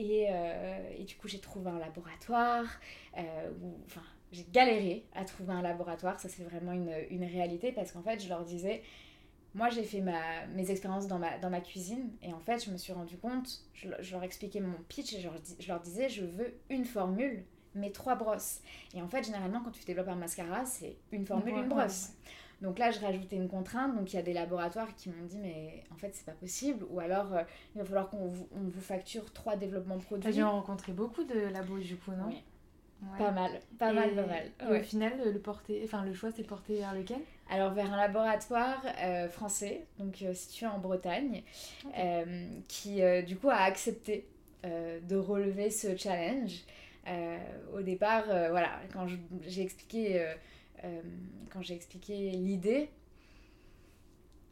Et, 0.00 0.28
et, 0.98 1.04
du 1.04 1.16
coup, 1.16 1.28
j'ai 1.28 1.40
trouvé 1.40 1.70
un 1.70 1.78
laboratoire 1.78 2.64
où, 3.16 3.76
enfin, 3.84 4.02
j'ai 4.32 4.46
galéré 4.52 5.04
à 5.14 5.24
trouver 5.24 5.52
un 5.52 5.62
laboratoire, 5.62 6.18
ça 6.20 6.28
c'est 6.28 6.44
vraiment 6.44 6.72
une, 6.72 6.92
une, 7.10 7.24
réalité 7.24 7.72
parce 7.72 7.92
qu'en 7.92 8.02
fait 8.02 8.22
je 8.22 8.28
leur 8.28 8.44
disais, 8.44 8.82
moi 9.54 9.68
j'ai 9.70 9.82
fait 9.82 10.00
ma, 10.00 10.46
mes 10.54 10.70
expériences 10.70 11.08
dans 11.08 11.18
ma, 11.18 11.38
dans 11.38 11.50
ma 11.50 11.60
cuisine 11.60 12.10
et 12.22 12.32
en 12.32 12.40
fait 12.40 12.64
je 12.64 12.70
me 12.70 12.76
suis 12.76 12.92
rendu 12.92 13.16
compte, 13.16 13.64
je, 13.74 13.88
leur 14.12 14.22
expliquais 14.22 14.60
mon 14.60 14.74
pitch 14.88 15.14
et 15.14 15.20
je 15.20 15.28
leur, 15.28 15.36
je 15.58 15.68
leur, 15.68 15.80
disais 15.80 16.08
je 16.08 16.24
veux 16.24 16.54
une 16.68 16.84
formule 16.84 17.44
mais 17.74 17.90
trois 17.90 18.16
brosses. 18.16 18.60
Et 18.94 19.02
en 19.02 19.08
fait 19.08 19.24
généralement 19.24 19.60
quand 19.64 19.70
tu 19.70 19.84
développes 19.84 20.08
un 20.08 20.16
mascara 20.16 20.64
c'est 20.64 20.96
une 21.10 21.26
formule, 21.26 21.54
une, 21.54 21.68
brosse. 21.68 22.12
Donc 22.60 22.78
là, 22.78 22.90
je 22.90 23.00
rajoutais 23.00 23.36
une 23.36 23.48
contrainte. 23.48 23.96
Donc 23.96 24.12
il 24.12 24.16
y 24.16 24.18
a 24.18 24.22
des 24.22 24.32
laboratoires 24.32 24.94
qui 24.94 25.08
m'ont 25.08 25.24
dit, 25.24 25.38
mais 25.38 25.84
en 25.92 25.96
fait, 25.96 26.10
c'est 26.14 26.26
pas 26.26 26.32
possible. 26.32 26.84
Ou 26.90 27.00
alors, 27.00 27.32
euh, 27.34 27.42
il 27.74 27.78
va 27.78 27.84
falloir 27.84 28.08
qu'on 28.08 28.26
vous, 28.26 28.48
on 28.52 28.68
vous 28.68 28.80
facture 28.80 29.32
trois 29.32 29.56
développements 29.56 29.98
produits. 29.98 30.30
T'as 30.30 30.36
dû 30.36 30.42
rencontrer 30.42 30.92
beaucoup 30.92 31.24
de 31.24 31.38
labos 31.52 31.78
du 31.78 31.96
coup, 31.96 32.12
non? 32.12 32.28
Oui. 32.28 32.42
Pas 33.16 33.30
mal, 33.30 33.60
pas 33.78 33.92
mal, 33.92 34.14
pas 34.14 34.26
mal. 34.26 34.50
Et 34.60 34.78
au 34.78 34.82
final, 34.82 35.12
le, 35.24 35.38
porter, 35.38 35.80
enfin, 35.84 36.04
le 36.04 36.12
choix 36.12 36.30
s'est 36.30 36.44
porté 36.44 36.76
vers 36.76 36.94
lequel? 36.94 37.20
Alors 37.48 37.72
vers 37.72 37.92
un 37.92 37.96
laboratoire 37.96 38.84
euh, 39.02 39.28
français, 39.28 39.86
donc 39.98 40.22
euh, 40.22 40.34
situé 40.34 40.66
en 40.66 40.78
Bretagne, 40.78 41.42
euh, 41.98 42.46
qui 42.68 43.00
du 43.26 43.36
coup 43.36 43.48
a 43.48 43.62
accepté 43.62 44.26
de 44.62 45.16
relever 45.16 45.70
ce 45.70 45.96
challenge. 45.96 46.60
au 47.72 47.80
départ, 47.80 48.24
voilà, 48.26 48.68
quand 48.92 49.06
j'ai 49.46 49.62
expliqué, 49.62 50.22
quand 51.50 51.62
j'ai 51.62 51.74
expliqué 51.74 52.30
l'idée, 52.30 52.90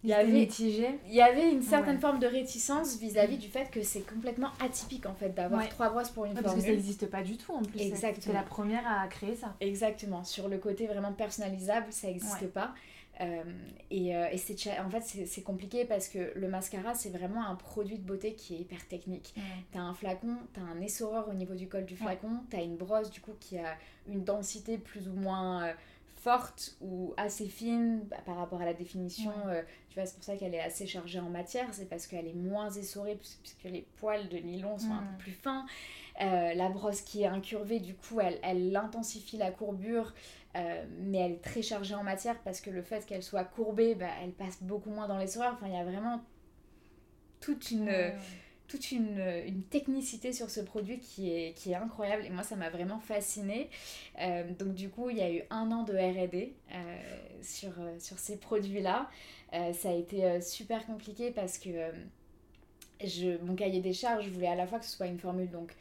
il 0.05 0.11
y, 0.11 0.13
avait, 0.13 0.45
il 0.45 1.15
y 1.15 1.21
avait 1.21 1.51
une 1.51 1.63
certaine 1.63 1.99
forme 1.99 2.21
de 2.21 2.27
réticence 2.27 2.99
vis-à-vis 2.99 3.37
du 3.37 3.49
fait 3.49 3.69
que 3.69 3.83
c'est 3.83 4.03
complètement 4.03 4.51
atypique 4.61 5.07
en 5.07 5.15
fait 5.15 5.31
d'avoir 5.31 5.69
trois 5.69 5.91
brosses 5.91 6.11
pour 6.11 6.25
une 6.25 6.35
formule. 6.35 6.45
Parce 6.45 6.57
que 6.57 6.63
ça 6.63 6.71
n'existe 6.71 7.07
pas 7.11 7.23
du 7.23 7.37
tout 7.37 7.53
en 7.53 7.63
plus. 7.63 7.81
Exactement. 7.81 8.23
C'est 8.25 8.33
la 8.33 8.43
première 8.43 8.87
à 8.87 9.09
créer 9.09 9.35
ça. 9.35 9.57
Exactement. 9.61 10.23
Sur 10.23 10.49
le 10.49 10.59
côté 10.59 10.87
vraiment 10.87 11.13
personnalisable, 11.13 11.87
ça 11.91 12.07
n'existe 12.07 12.47
pas. 12.49 12.75
Euh, 13.21 13.43
et, 13.91 14.15
euh, 14.15 14.29
et 14.31 14.39
c'est 14.39 14.55
en 14.79 14.89
fait 14.89 15.03
c'est 15.27 15.43
compliqué 15.43 15.85
parce 15.85 16.09
que 16.09 16.33
le 16.37 16.49
mascara 16.49 16.95
c'est 16.95 17.11
vraiment 17.11 17.45
un 17.45 17.57
produit 17.57 17.99
de 17.99 18.07
beauté 18.07 18.35
qui 18.35 18.55
est 18.55 18.59
hyper 18.59 18.87
technique. 18.87 19.35
T'as 19.73 19.81
un 19.81 19.95
flacon, 19.95 20.37
t'as 20.53 20.61
un 20.61 20.81
essoreur 20.81 21.29
au 21.29 21.35
niveau 21.35 21.55
du 21.55 21.69
col 21.69 21.85
du 21.85 21.97
flacon, 21.97 22.43
t'as 22.51 22.63
une 22.63 22.77
brosse 22.77 23.11
du 23.11 23.21
coup 23.21 23.33
qui 23.41 23.59
a 23.59 23.77
une 24.07 24.23
densité 24.23 24.79
plus 24.79 25.09
ou 25.09 25.15
moins 25.15 25.65
euh, 25.65 25.73
forte 26.29 26.77
ou 26.83 27.15
assez 27.17 27.47
fine 27.47 28.03
bah, 28.11 28.19
par 28.27 28.37
rapport 28.37 28.61
à 28.61 28.67
la 28.67 28.75
définition. 28.75 29.33
Euh, 29.47 29.63
tu 29.89 29.99
vois, 29.99 30.05
c'est 30.05 30.15
pour 30.15 30.25
ça 30.25 30.37
qu'elle 30.37 30.55
est 30.55 30.61
assez 30.61 30.87
chargée 30.87 31.21
en 31.21 31.31
matière, 31.31 31.67
c'est 31.73 31.89
parce 31.89 32.07
qu'elle 32.07 32.27
est 32.27 32.35
moins 32.35 32.71
essorée, 32.71 33.19
puisque 33.19 33.65
les 33.65 33.87
poils 33.97 34.29
de 34.29 34.37
nylon 34.37 34.79
sont 34.79 34.93
un 34.93 35.03
peu 35.03 35.15
mm. 35.15 35.19
plus 35.19 35.33
fins. 35.33 35.65
Euh, 36.21 36.53
la 36.53 36.69
brosse 36.69 37.01
qui 37.01 37.23
est 37.23 37.27
incurvée, 37.27 37.81
du 37.81 37.95
coup, 37.95 38.21
elle, 38.21 38.39
elle 38.43 38.77
intensifie 38.77 39.39
la 39.39 39.51
courbure, 39.51 40.13
euh, 40.57 40.85
mais 41.01 41.19
elle 41.19 41.33
est 41.33 41.43
très 41.43 41.63
chargée 41.63 41.95
en 41.95 42.05
matière 42.05 42.39
parce 42.43 42.61
que 42.61 42.69
le 42.69 42.83
fait 42.83 43.07
qu'elle 43.07 43.23
soit 43.23 43.45
courbée, 43.45 43.95
bah, 43.95 44.11
elle 44.23 44.33
passe 44.33 44.63
beaucoup 44.63 44.91
moins 44.91 45.09
dans 45.09 45.17
l'essoreur. 45.17 45.55
Enfin, 45.55 45.69
il 45.69 45.75
y 45.75 45.81
a 45.81 45.85
vraiment 45.85 46.21
toute 47.41 47.71
une 47.71 47.89
toute 48.69 48.93
une, 48.93 49.19
une, 49.47 49.63
technicité 49.63 50.33
sur 50.33 50.51
ce 50.51 50.61
produit 50.61 51.01
qui 51.01 51.33
est, 51.33 51.55
qui 51.55 51.73
est 51.73 51.75
incroyable 51.75 52.25
et 52.27 52.31
moi 52.31 52.43
ça 52.43 52.55
m'a 52.55 52.69
vraiment 52.69 53.01
fascinée. 53.01 53.71
Euh, 54.21 54.45
donc 54.59 54.75
du 54.75 54.91
coup 54.91 55.11
il 55.11 55.17
y 55.17 55.23
a 55.23 55.33
eu 55.33 55.43
un 55.51 55.73
an 55.73 55.83
de 55.83 55.95
RD 55.95 56.53
euh, 56.73 56.99
sur, 57.43 57.73
euh, 57.81 57.99
sur 57.99 58.19
ces 58.19 58.37
produits-là. 58.37 59.09
ça 59.73 59.89
a 59.89 59.95
été 59.95 60.41
super 60.43 60.85
compliqué 60.85 61.31
parce 61.31 61.59
que 61.59 61.71
je, 63.03 63.43
mon 63.43 63.55
cahier 63.55 63.81
des 63.81 63.95
charges, 63.95 64.27
je 64.27 64.31
voulais 64.31 64.49
à 64.49 64.55
la 64.55 64.67
fois 64.67 64.79
que 64.79 64.85
ce 64.85 64.95
soit 64.95 65.07
une 65.07 65.19
formule 65.19 65.51
donc 65.51 65.75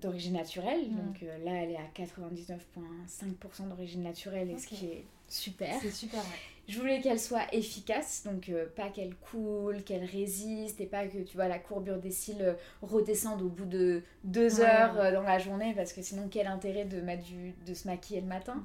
d'origine 0.00 0.32
naturelle, 0.32 0.88
donc 0.90 1.20
là 1.44 1.52
elle 1.62 1.70
est 1.70 1.76
à 1.76 1.86
99,5% 1.94 3.68
d'origine 3.68 4.02
naturelle 4.02 4.50
et 4.50 4.58
ce 4.58 4.66
qui 4.66 4.86
est 4.86 5.04
super. 5.28 5.78
C'est 5.80 5.92
super, 5.92 6.22
Je 6.68 6.78
voulais 6.78 7.00
qu'elle 7.00 7.18
soit 7.18 7.52
efficace, 7.52 8.22
donc 8.24 8.48
euh, 8.48 8.66
pas 8.76 8.90
qu'elle 8.90 9.16
coule, 9.16 9.82
qu'elle 9.82 10.04
résiste, 10.04 10.80
et 10.80 10.86
pas 10.86 11.06
que 11.06 11.18
tu 11.18 11.36
vois 11.36 11.48
la 11.48 11.58
courbure 11.58 11.98
des 11.98 12.12
cils 12.12 12.40
euh, 12.40 12.54
redescende 12.80 13.42
au 13.42 13.48
bout 13.48 13.64
de 13.64 14.02
deux 14.22 14.60
heures 14.60 14.96
euh, 14.98 15.10
dans 15.10 15.22
la 15.22 15.40
journée, 15.40 15.74
parce 15.74 15.92
que 15.92 16.00
sinon 16.00 16.28
quel 16.30 16.46
intérêt 16.46 16.84
de, 16.84 17.00
mettre 17.00 17.24
du, 17.24 17.54
de 17.66 17.74
se 17.74 17.88
maquiller 17.88 18.20
le 18.20 18.28
matin? 18.28 18.62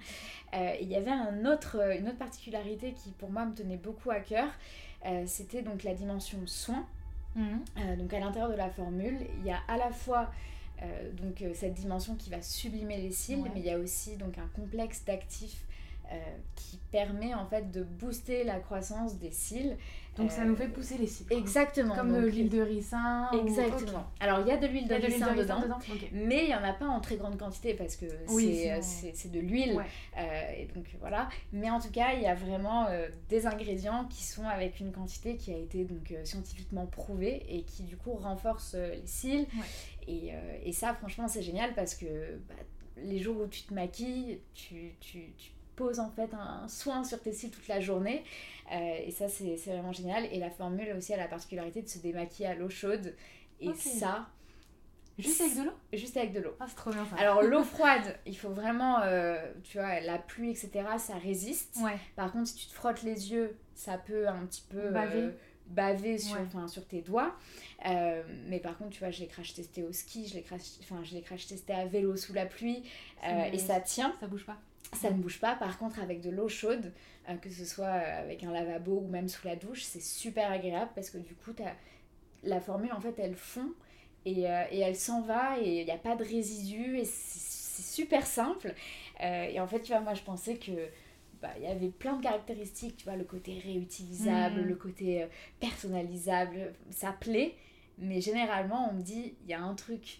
Il 0.79 0.87
y 0.87 0.95
avait 0.95 1.11
un 1.11 1.45
autre, 1.45 1.77
une 1.99 2.07
autre 2.07 2.17
particularité 2.17 2.93
qui 2.93 3.11
pour 3.11 3.29
moi 3.29 3.43
me 3.43 3.53
tenait 3.53 3.75
beaucoup 3.75 4.09
à 4.09 4.21
cœur, 4.21 4.47
c'était 5.25 5.63
donc 5.63 5.83
la 5.83 5.93
dimension 5.93 6.39
soin. 6.45 6.85
Mhm. 7.35 7.97
donc 7.97 8.13
à 8.13 8.19
l'intérieur 8.21 8.49
de 8.49 8.55
la 8.55 8.69
formule, 8.69 9.17
il 9.39 9.45
y 9.45 9.51
a 9.51 9.59
à 9.67 9.75
la 9.75 9.91
fois 9.91 10.31
donc 11.21 11.43
cette 11.53 11.73
dimension 11.73 12.15
qui 12.15 12.29
va 12.29 12.41
sublimer 12.41 13.01
les 13.01 13.11
cils, 13.11 13.43
mais 13.53 13.59
il 13.59 13.65
y 13.65 13.69
a 13.69 13.77
aussi 13.77 14.15
donc 14.15 14.37
un 14.37 14.47
complexe 14.55 15.03
d'actifs 15.03 15.65
euh, 16.11 16.17
qui 16.55 16.77
permet 16.91 17.33
en 17.33 17.47
fait 17.47 17.71
de 17.71 17.83
booster 17.83 18.43
la 18.43 18.59
croissance 18.59 19.17
des 19.17 19.31
cils. 19.31 19.75
Donc 20.17 20.31
ça 20.31 20.45
nous 20.45 20.55
fait 20.55 20.67
pousser 20.67 20.97
les 20.97 21.07
cils. 21.07 21.25
Exactement. 21.31 21.95
Comme 21.95 22.15
l'huile 22.17 22.49
de 22.49 22.61
ricin. 22.61 23.29
Exactement. 23.33 24.05
Alors 24.19 24.39
il 24.41 24.47
y 24.47 24.51
a 24.51 24.57
de 24.57 24.67
l'huile 24.67 24.87
de, 24.87 24.93
ricin, 24.93 25.35
dedans, 25.35 25.67
mais 26.13 26.43
il 26.43 26.47
n'y 26.47 26.55
en 26.55 26.63
a 26.63 26.73
pas 26.73 26.85
en 26.85 27.01
très 27.01 27.17
grande 27.17 27.37
quantité 27.37 27.73
parce 27.73 27.95
que 27.95 28.05
c'est 28.27 29.31
de 29.31 29.39
l'huile. 29.39 29.77
Euh, 30.17 30.51
et 30.55 30.67
donc 30.73 30.85
voilà. 30.99 31.27
Mais 31.51 31.69
en 31.69 31.79
tout 31.79 31.91
cas, 31.91 32.13
il 32.13 32.21
y 32.21 32.27
a 32.27 32.35
vraiment 32.35 32.85
euh, 32.87 33.09
des 33.29 33.47
ingrédients 33.47 34.05
qui 34.05 34.23
sont 34.23 34.47
avec 34.47 34.79
une 34.79 34.91
quantité 34.91 35.37
qui 35.37 35.51
a 35.51 35.57
été 35.57 35.83
donc 35.85 36.13
scientifiquement 36.23 36.85
prouvée 36.85 37.45
et 37.49 37.63
qui 37.63 37.83
du 37.83 37.97
coup 37.97 38.13
renforce 38.13 38.75
les 38.75 39.07
cils. 39.07 39.47
Et, 40.07 40.31
et, 40.63 40.71
ça, 40.71 40.93
franchement, 40.93 41.27
c'est 41.27 41.41
génial 41.41 41.73
parce 41.73 41.95
que 41.95 42.37
bah, 42.47 42.53
les 42.97 43.19
jours 43.19 43.41
où 43.41 43.47
tu 43.47 43.63
te 43.63 43.73
maquilles, 43.73 44.39
tu, 44.53 44.93
tu, 44.99 45.33
tu 45.37 45.54
pose 45.75 45.99
en 45.99 46.09
fait 46.09 46.29
un 46.33 46.67
soin 46.67 47.03
sur 47.03 47.21
tes 47.21 47.33
cils 47.33 47.51
toute 47.51 47.67
la 47.67 47.79
journée. 47.79 48.23
et 48.71 49.11
ça, 49.11 49.27
c'est 49.29 49.55
vraiment 49.67 49.93
génial. 49.93 50.25
Et 50.31 50.39
la 50.39 50.49
formule 50.49 50.93
aussi 50.97 51.13
a 51.13 51.17
la 51.17 51.27
particularité 51.27 51.81
de 51.81 51.87
se 51.87 51.99
démaquiller 51.99 52.49
à 52.49 52.55
l'eau 52.55 52.69
chaude. 52.69 53.13
Et 53.61 53.73
ça, 53.73 54.27
Juste 55.17 55.41
avec 55.41 55.55
de 55.55 55.63
l'eau? 55.63 55.71
Juste 55.93 56.17
avec 56.17 56.33
de 56.33 56.39
l'eau. 56.41 56.55
Ah, 56.59 56.65
c'est 56.67 56.75
trop 56.75 56.91
bien 56.91 57.05
ça. 57.05 57.15
Alors, 57.17 57.41
l'eau 57.41 57.63
froide, 57.73 58.17
il 58.25 58.37
faut 58.37 58.49
vraiment, 58.49 59.01
euh, 59.01 59.37
tu 59.63 59.77
vois, 59.77 59.99
la 60.01 60.17
pluie, 60.17 60.51
etc., 60.51 60.71
ça 60.97 61.15
résiste. 61.15 61.77
Ouais. 61.81 61.97
Par 62.15 62.31
contre, 62.31 62.49
si 62.49 62.55
tu 62.55 62.67
te 62.67 62.73
frottes 62.73 63.03
les 63.03 63.31
yeux, 63.31 63.55
ça 63.73 63.97
peut 63.97 64.27
un 64.27 64.45
petit 64.45 64.63
peu 64.69 64.93
euh, 64.93 65.31
baver, 65.67 66.17
sur, 66.17 66.37
sur 66.67 66.85
tes 66.85 67.01
doigts. 67.01 67.33
Euh, 67.85 68.23
mais 68.47 68.59
par 68.59 68.77
contre, 68.77 68.89
tu 68.91 68.99
vois, 68.99 69.11
je 69.11 69.21
l'ai 69.21 69.27
crash 69.27 69.53
testé 69.53 69.83
au 69.83 69.93
ski, 69.93 70.27
je 70.27 70.35
l'ai 70.35 70.41
crash, 70.41 70.61
crash 71.23 71.47
testé 71.47 71.73
à 71.73 71.85
vélo 71.85 72.17
sous 72.17 72.33
la 72.33 72.45
pluie, 72.45 72.83
et 73.53 73.57
ça 73.57 73.79
tient. 73.79 74.13
Ça 74.19 74.27
bouge 74.27 74.45
pas 74.45 74.57
ça 74.93 75.11
ne 75.11 75.17
bouge 75.17 75.39
pas. 75.39 75.55
Par 75.55 75.77
contre, 75.77 75.99
avec 75.99 76.21
de 76.21 76.29
l'eau 76.29 76.47
chaude, 76.47 76.93
que 77.41 77.49
ce 77.49 77.65
soit 77.65 77.87
avec 77.87 78.43
un 78.43 78.51
lavabo 78.51 79.03
ou 79.05 79.07
même 79.07 79.27
sous 79.27 79.45
la 79.47 79.55
douche, 79.55 79.83
c'est 79.83 80.01
super 80.01 80.51
agréable 80.51 80.91
parce 80.95 81.09
que 81.09 81.17
du 81.17 81.33
coup, 81.35 81.51
as... 81.63 81.73
la 82.47 82.59
formule, 82.59 82.93
en 82.93 83.01
fait, 83.01 83.15
elle 83.17 83.35
fond 83.35 83.73
et, 84.25 84.49
euh, 84.49 84.63
et 84.71 84.79
elle 84.79 84.95
s'en 84.95 85.21
va 85.21 85.59
et 85.59 85.81
il 85.81 85.85
n'y 85.85 85.91
a 85.91 85.97
pas 85.97 86.15
de 86.15 86.23
résidus 86.23 86.97
et 86.97 87.05
c'est 87.05 87.83
super 87.83 88.25
simple. 88.25 88.73
Euh, 89.21 89.45
et 89.45 89.59
en 89.59 89.67
fait, 89.67 89.81
tu 89.81 89.91
vois, 89.91 90.01
moi 90.01 90.13
je 90.13 90.23
pensais 90.23 90.55
que 90.55 90.71
bah, 91.41 91.49
il 91.57 91.63
y 91.63 91.67
avait 91.67 91.89
plein 91.89 92.17
de 92.17 92.23
caractéristiques, 92.23 92.97
tu 92.97 93.05
vois, 93.05 93.15
le 93.15 93.23
côté 93.23 93.59
réutilisable, 93.59 94.61
mm. 94.61 94.67
le 94.67 94.75
côté 94.75 95.23
euh, 95.23 95.27
personnalisable, 95.59 96.73
ça 96.89 97.11
plaît. 97.11 97.55
Mais 97.97 98.19
généralement, 98.19 98.89
on 98.91 98.95
me 98.95 99.01
dit, 99.01 99.35
il 99.43 99.49
y 99.49 99.53
a 99.53 99.61
un 99.61 99.73
truc 99.73 100.19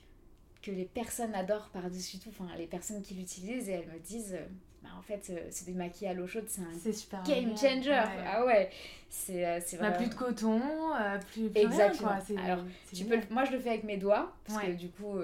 que 0.66 0.72
les 0.72 0.86
personnes 0.86 1.36
adorent 1.36 1.70
par-dessus 1.70 2.18
tout, 2.18 2.30
enfin 2.30 2.48
les 2.58 2.66
personnes 2.68 3.02
qui 3.02 3.14
l'utilisent, 3.14 3.70
et 3.70 3.74
elles 3.74 3.88
me 3.88 4.00
disent, 4.00 4.38
bah, 4.82 4.90
en 4.98 5.02
fait, 5.02 5.32
se 5.52 5.66
démaquiller 5.66 6.12
à 6.12 6.14
l'eau 6.14 6.28
chaude, 6.28 6.46
c'est 6.48 6.62
un 6.62 7.24
game 7.24 7.56
changer. 7.56 7.92
Ah 7.94 8.46
ouais, 8.46 8.70
c'est 9.10 9.46
euh, 9.46 9.60
bah, 9.80 9.92
Plus 9.92 10.08
de 10.08 10.16
coton, 10.16 10.62
euh, 10.96 11.20
plus, 11.32 11.50
plus 11.50 11.62
Exactement. 11.62 12.12
Rien, 12.28 12.44
Alors, 12.44 12.66
tu 12.94 13.06
peux, 13.06 13.20
moi, 13.30 13.46
je 13.46 13.52
le 13.52 13.60
fais 13.60 13.70
avec 13.70 13.84
mes 13.84 13.98
doigts, 13.98 14.34
parce 14.48 14.64
que 14.64 14.72
du 14.72 14.90
coup, 14.90 15.20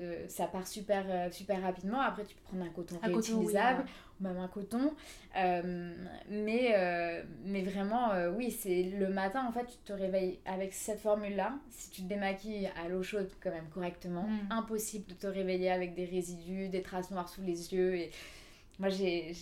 euh, 0.00 0.24
ça 0.28 0.46
part 0.46 0.66
super, 0.66 1.32
super 1.32 1.60
rapidement. 1.60 2.00
Après, 2.00 2.24
tu 2.24 2.34
peux 2.34 2.42
prendre 2.42 2.64
un 2.64 2.70
coton 2.70 2.98
réutilisable, 3.02 3.84
ou 4.20 4.24
même 4.24 4.38
un 4.38 4.48
coton. 4.48 4.94
mais, 5.34 7.24
mais 7.44 7.62
vraiment, 7.62 8.10
oui, 8.36 8.50
c'est 8.50 8.82
le 8.82 9.08
matin, 9.08 9.46
en 9.46 9.52
fait, 9.52 9.66
tu 9.66 9.78
te 9.84 9.92
réveilles 9.92 10.38
avec 10.46 10.72
cette 10.72 11.00
formule-là. 11.00 11.54
Si 11.70 11.90
tu 11.90 12.02
te 12.02 12.08
démaquilles 12.08 12.70
à 12.82 12.88
l'eau 12.88 13.02
chaude, 13.02 13.30
quand 13.42 13.50
même, 13.50 13.68
correctement, 13.72 14.22
mm. 14.22 14.52
impossible 14.52 15.06
de 15.06 15.14
te 15.14 15.26
réveiller 15.26 15.70
avec 15.70 15.94
des 15.94 16.04
résidus, 16.04 16.68
des 16.68 16.82
traces 16.82 17.10
noires 17.10 17.28
sous 17.28 17.42
les 17.42 17.74
yeux. 17.74 17.96
Et 17.96 18.10
moi, 18.78 18.88
j'ai 18.88 19.34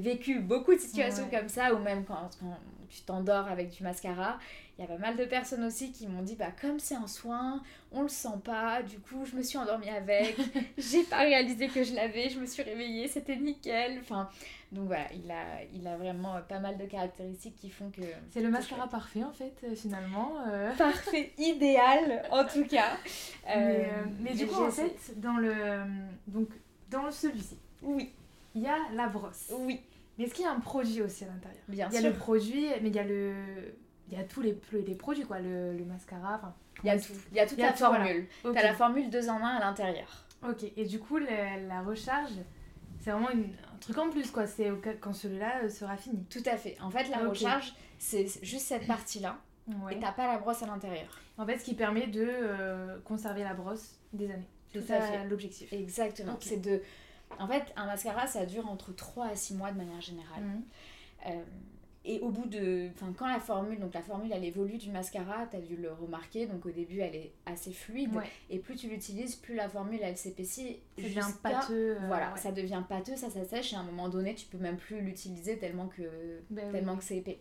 vécu 0.00 0.40
beaucoup 0.40 0.74
de 0.74 0.80
situations 0.80 1.28
comme 1.30 1.48
ça, 1.48 1.74
ou 1.74 1.78
même 1.78 2.04
quand, 2.04 2.28
quand 2.40 2.58
tu 2.92 3.02
t'endors 3.02 3.48
avec 3.48 3.70
du 3.70 3.82
mascara. 3.82 4.38
Il 4.78 4.82
y 4.82 4.84
a 4.84 4.88
pas 4.88 4.98
mal 4.98 5.16
de 5.16 5.24
personnes 5.24 5.64
aussi 5.64 5.92
qui 5.92 6.06
m'ont 6.06 6.22
dit 6.22 6.34
bah 6.34 6.50
comme 6.60 6.78
c'est 6.78 6.94
un 6.94 7.06
soin, 7.06 7.62
on 7.90 8.02
le 8.02 8.08
sent 8.08 8.40
pas. 8.44 8.82
Du 8.82 8.98
coup, 8.98 9.24
je 9.24 9.36
me 9.36 9.42
suis 9.42 9.58
endormie 9.58 9.90
avec. 9.90 10.36
j'ai 10.78 11.02
pas 11.04 11.18
réalisé 11.18 11.68
que 11.68 11.82
je 11.82 11.94
l'avais. 11.94 12.28
Je 12.28 12.38
me 12.38 12.46
suis 12.46 12.62
réveillée, 12.62 13.08
c'était 13.08 13.36
nickel. 13.36 13.98
Enfin, 14.00 14.28
donc 14.70 14.86
voilà, 14.86 15.06
il 15.12 15.30
a, 15.30 15.62
il 15.74 15.86
a 15.86 15.96
vraiment 15.96 16.40
pas 16.48 16.58
mal 16.58 16.78
de 16.78 16.84
caractéristiques 16.84 17.56
qui 17.56 17.70
font 17.70 17.90
que. 17.90 18.02
C'est 18.30 18.42
le 18.42 18.50
mascara 18.50 18.88
parfait 18.88 19.24
en 19.24 19.32
fait, 19.32 19.54
euh, 19.64 19.74
finalement. 19.74 20.32
Euh. 20.48 20.74
Parfait, 20.76 21.32
idéal 21.38 22.22
en 22.30 22.44
tout 22.44 22.64
cas. 22.66 22.96
mais, 23.46 23.88
euh, 24.30 24.34
du 24.34 24.46
coup, 24.46 24.62
en 24.62 24.70
fait, 24.70 25.20
dans 25.20 25.36
le 25.36 25.82
donc 26.26 26.48
dans 26.90 27.10
celui-ci. 27.10 27.58
Oui 27.82 28.12
il 28.54 28.62
y 28.62 28.66
a 28.66 28.76
la 28.94 29.08
brosse. 29.08 29.52
Oui. 29.58 29.80
Mais 30.18 30.24
est-ce 30.24 30.34
qu'il 30.34 30.44
y 30.44 30.48
a 30.48 30.52
un 30.52 30.60
produit 30.60 31.02
aussi 31.02 31.24
à 31.24 31.28
l'intérieur? 31.28 31.62
Bien 31.68 31.90
sûr. 31.90 31.98
Il 31.98 32.02
y 32.02 32.06
a 32.06 32.10
le 32.10 32.16
produit, 32.16 32.66
mais 32.82 32.88
il 32.88 32.94
y 32.94 32.98
a 32.98 33.04
le. 33.04 33.34
Il 34.08 34.18
y 34.18 34.20
a 34.20 34.24
tous 34.24 34.42
les, 34.42 34.58
les 34.86 34.94
produits, 34.94 35.24
quoi. 35.24 35.40
Le, 35.40 35.76
le 35.76 35.84
mascara, 35.84 36.34
enfin. 36.36 36.54
Il 36.84 36.88
y 36.88 36.90
a 36.90 36.98
tout. 36.98 37.12
Il 37.30 37.36
y 37.36 37.40
a 37.40 37.46
toute 37.46 37.58
la 37.58 37.72
formule. 37.72 38.26
Tu 38.42 38.48
as 38.48 38.62
la 38.62 38.74
formule 38.74 39.08
2 39.10 39.28
en 39.28 39.42
1 39.42 39.56
à 39.56 39.60
l'intérieur. 39.60 40.26
Ok. 40.46 40.64
Et 40.76 40.84
du 40.84 40.98
coup, 40.98 41.18
la 41.18 41.82
recharge, 41.82 42.32
c'est 43.00 43.10
vraiment 43.10 43.28
un 43.28 43.78
truc 43.80 43.96
en 43.98 44.10
plus, 44.10 44.30
quoi. 44.30 44.46
C'est 44.46 44.70
quand 45.00 45.12
celui-là 45.12 45.62
euh, 45.64 45.68
sera 45.68 45.96
fini. 45.96 46.24
Tout 46.28 46.42
à 46.46 46.56
fait. 46.56 46.76
En 46.80 46.90
fait, 46.90 47.08
la 47.08 47.18
recharge, 47.18 47.74
c'est 47.98 48.26
juste 48.42 48.66
cette 48.66 48.86
partie-là. 48.86 49.38
Ouais. 49.84 49.94
Et 49.94 50.00
t'as 50.00 50.12
pas 50.12 50.26
la 50.26 50.38
brosse 50.38 50.62
à 50.62 50.66
l'intérieur. 50.66 51.08
En 51.38 51.46
fait, 51.46 51.58
ce 51.58 51.64
qui 51.64 51.74
permet 51.74 52.08
de 52.08 52.26
euh, 52.26 52.98
conserver 53.04 53.44
la 53.44 53.54
brosse 53.54 53.98
des 54.12 54.30
années. 54.30 54.48
C'est 54.72 54.80
ça 54.82 55.24
l'objectif. 55.28 55.72
Exactement. 55.72 56.36
C'est 56.40 56.60
de 56.60 56.80
en 57.38 57.48
fait, 57.48 57.72
un 57.76 57.86
mascara, 57.86 58.26
ça 58.26 58.46
dure 58.46 58.68
entre 58.68 58.94
3 58.94 59.26
à 59.26 59.36
6 59.36 59.54
mois 59.54 59.72
de 59.72 59.78
manière 59.78 60.00
générale. 60.00 60.42
Mhm. 60.42 60.62
Euh, 61.26 61.42
et 62.04 62.18
au 62.18 62.30
bout 62.30 62.46
de. 62.46 62.90
Enfin, 62.94 63.12
quand 63.16 63.28
la 63.28 63.38
formule, 63.38 63.78
donc 63.78 63.94
la 63.94 64.02
formule, 64.02 64.32
elle 64.32 64.44
évolue 64.44 64.76
du 64.76 64.90
mascara, 64.90 65.46
tu 65.46 65.56
as 65.56 65.60
dû 65.60 65.76
le 65.76 65.92
remarquer, 65.92 66.46
donc 66.46 66.66
au 66.66 66.70
début, 66.70 66.98
elle 66.98 67.14
est 67.14 67.32
assez 67.46 67.72
fluide. 67.72 68.10
Et 68.50 68.58
plus 68.58 68.74
tu 68.74 68.88
l'utilises, 68.88 69.36
plus 69.36 69.54
la 69.54 69.68
formule, 69.68 70.00
elle 70.02 70.16
s'épaissit. 70.16 70.80
Ça 70.96 71.02
devient 71.04 71.26
pâteux. 71.42 71.96
Euh, 71.96 72.06
voilà, 72.08 72.36
ça 72.36 72.50
devient 72.50 72.82
pâteux, 72.88 73.14
ça 73.14 73.30
s'assèche, 73.30 73.72
et 73.72 73.76
à 73.76 73.80
un 73.80 73.84
moment 73.84 74.08
donné, 74.08 74.34
tu 74.34 74.46
peux 74.46 74.58
même 74.58 74.78
plus 74.78 75.00
l'utiliser 75.00 75.58
tellement 75.58 75.86
que, 75.86 76.40
ben 76.50 76.72
tellement 76.72 76.96
que 76.96 77.04
c'est 77.04 77.18
épais. 77.18 77.38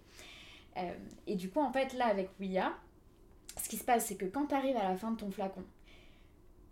Euh, 0.77 0.93
et 1.25 1.35
du 1.35 1.49
coup, 1.49 1.59
en 1.59 1.71
fait, 1.71 1.93
là, 1.93 2.05
avec 2.05 2.29
Ouya, 2.39 2.71
ce 3.61 3.67
qui 3.67 3.77
se 3.77 3.83
passe, 3.83 4.05
c'est 4.05 4.15
que 4.15 4.25
quand 4.25 4.45
tu 4.45 4.55
arrives 4.55 4.77
à 4.77 4.83
la 4.83 4.95
fin 4.95 5.09
de 5.11 5.17
ton 5.17 5.31
flacon, 5.31 5.63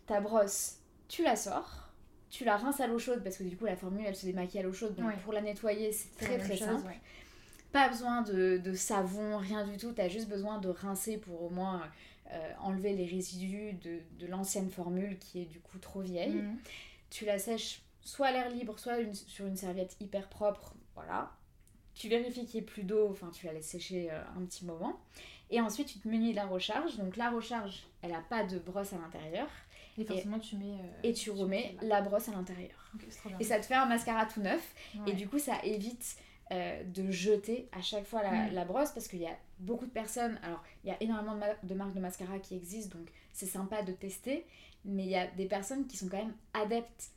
ta 0.06 0.22
brosse, 0.22 0.78
tu 1.08 1.24
la 1.24 1.36
sors 1.36 1.89
tu 2.30 2.46
la 2.46 2.58
rinces 2.58 2.80
à 2.80 2.88
l'eau 2.88 3.00
chaude 3.00 3.24
parce 3.24 3.38
que 3.38 3.44
du 3.44 3.58
coup 3.58 3.66
la 3.66 3.76
formule 3.76 4.06
elle 4.06 4.16
se 4.16 4.26
démaquille 4.26 4.60
à 4.60 4.64
l'eau 4.64 4.74
chaude 4.74 4.96
donc 4.96 5.16
pour 5.20 5.34
la 5.34 5.42
nettoyer 5.42 5.92
c'est 5.92 6.16
très 6.18 6.38
très 6.38 6.58
simple. 6.58 6.92
Pas 7.72 7.88
besoin 7.88 8.24
de, 8.24 8.74
savon, 8.74 9.38
rien 9.38 9.66
du 9.66 9.78
tout, 9.78 9.94
tu 9.94 10.02
as 10.02 10.10
juste 10.10 10.28
besoin 10.28 10.58
de 10.58 10.70
rincer 10.70 11.18
pour 11.18 11.44
au 11.44 11.50
moins 11.50 11.84
euh, 12.32 12.52
enlever 12.62 12.94
les 12.94 13.06
résidus 13.06 13.74
de, 13.74 14.26
l'ancienne 14.26 14.72
formule 14.72 15.18
qui 15.20 15.42
est 15.42 15.46
du 15.46 15.60
coup 15.60 15.78
trop 15.78 16.02
vieille. 16.02 16.36
Mhm. 16.36 16.58
Tu 17.12 17.26
la 17.26 17.38
sèches 17.38 17.82
soit 18.02 18.28
à 18.28 18.32
l'air 18.32 18.50
libre, 18.50 18.80
soit 18.80 18.96
sur 19.14 19.46
une 19.46 19.56
serviette 19.56 19.98
hyper 20.00 20.30
propre, 20.30 20.74
voilà. 20.96 21.32
Tu 21.94 22.08
vérifies 22.08 22.46
qu'il 22.46 22.60
n'y 22.62 22.66
ait 22.66 22.70
plus 22.70 22.84
d'eau, 22.84 23.10
enfin 23.12 23.30
tu 23.32 23.46
la 23.46 23.54
laisses 23.54 23.68
sécher 23.68 24.10
euh, 24.12 24.22
un 24.38 24.46
petit 24.46 24.66
moment. 24.66 25.00
Et 25.52 25.62
ensuite 25.62 25.88
tu 25.88 26.00
te 26.00 26.08
munis 26.08 26.32
de 26.32 26.38
la 26.38 26.48
recharge. 26.48 26.98
Donc 26.98 27.18
la 27.18 27.30
recharge, 27.30 27.84
elle 28.02 28.12
n'a 28.12 28.22
pas 28.22 28.44
de 28.44 28.58
brosse 28.58 28.94
à 28.94 28.98
l'intérieur. 28.98 29.48
Et 30.00 30.06
forcément, 30.06 30.40
tu 30.40 30.56
mets. 30.56 30.74
Euh, 30.74 31.00
et 31.04 31.14
tu 31.14 31.32
remets 31.32 31.76
la 31.82 32.02
brosse 32.02 32.30
à 32.30 32.32
l'intérieur. 32.32 32.92
et 33.40 33.44
ça 33.44 33.60
te 33.60 33.66
fait 33.66 33.76
un 33.76 33.86
mascara 33.86 34.26
tout 34.26 34.42
neuf. 34.42 34.74
Et 35.08 35.14
du 35.14 35.28
coup, 35.28 35.40
ça 35.40 35.54
évite 35.64 36.18
euh, 36.52 36.84
de 36.84 37.12
jeter 37.12 37.68
à 37.72 37.82
chaque 37.82 38.06
fois 38.06 38.24
la, 38.24 38.50
la 38.50 38.66
brosse 38.66 38.92
parce 38.92 39.08
qu'il 39.08 39.20
y 39.20 39.28
a 39.28 39.38
beaucoup 39.60 39.86
de 39.86 39.92
personnes. 39.92 40.40
Alors, 40.44 40.64
il 40.84 40.90
y 40.90 40.94
a 40.94 40.98
énormément 41.02 41.36
de, 41.36 41.68
de, 41.68 41.76
marques 41.76 41.94
de 41.94 42.00
mascara 42.00 42.40
qui 42.40 42.56
existent, 42.56 42.98
donc 42.98 43.10
c'est 43.34 43.46
sympa 43.46 43.84
de 43.84 43.92
tester. 43.92 44.46
Mais 44.86 45.04
il 45.04 45.10
y 45.10 45.16
a 45.16 45.28
des 45.28 45.46
personnes 45.46 45.88
qui 45.88 45.98
sont 45.98 46.08
quand 46.08 46.18
même 46.18 46.34
adeptes, 46.54 47.12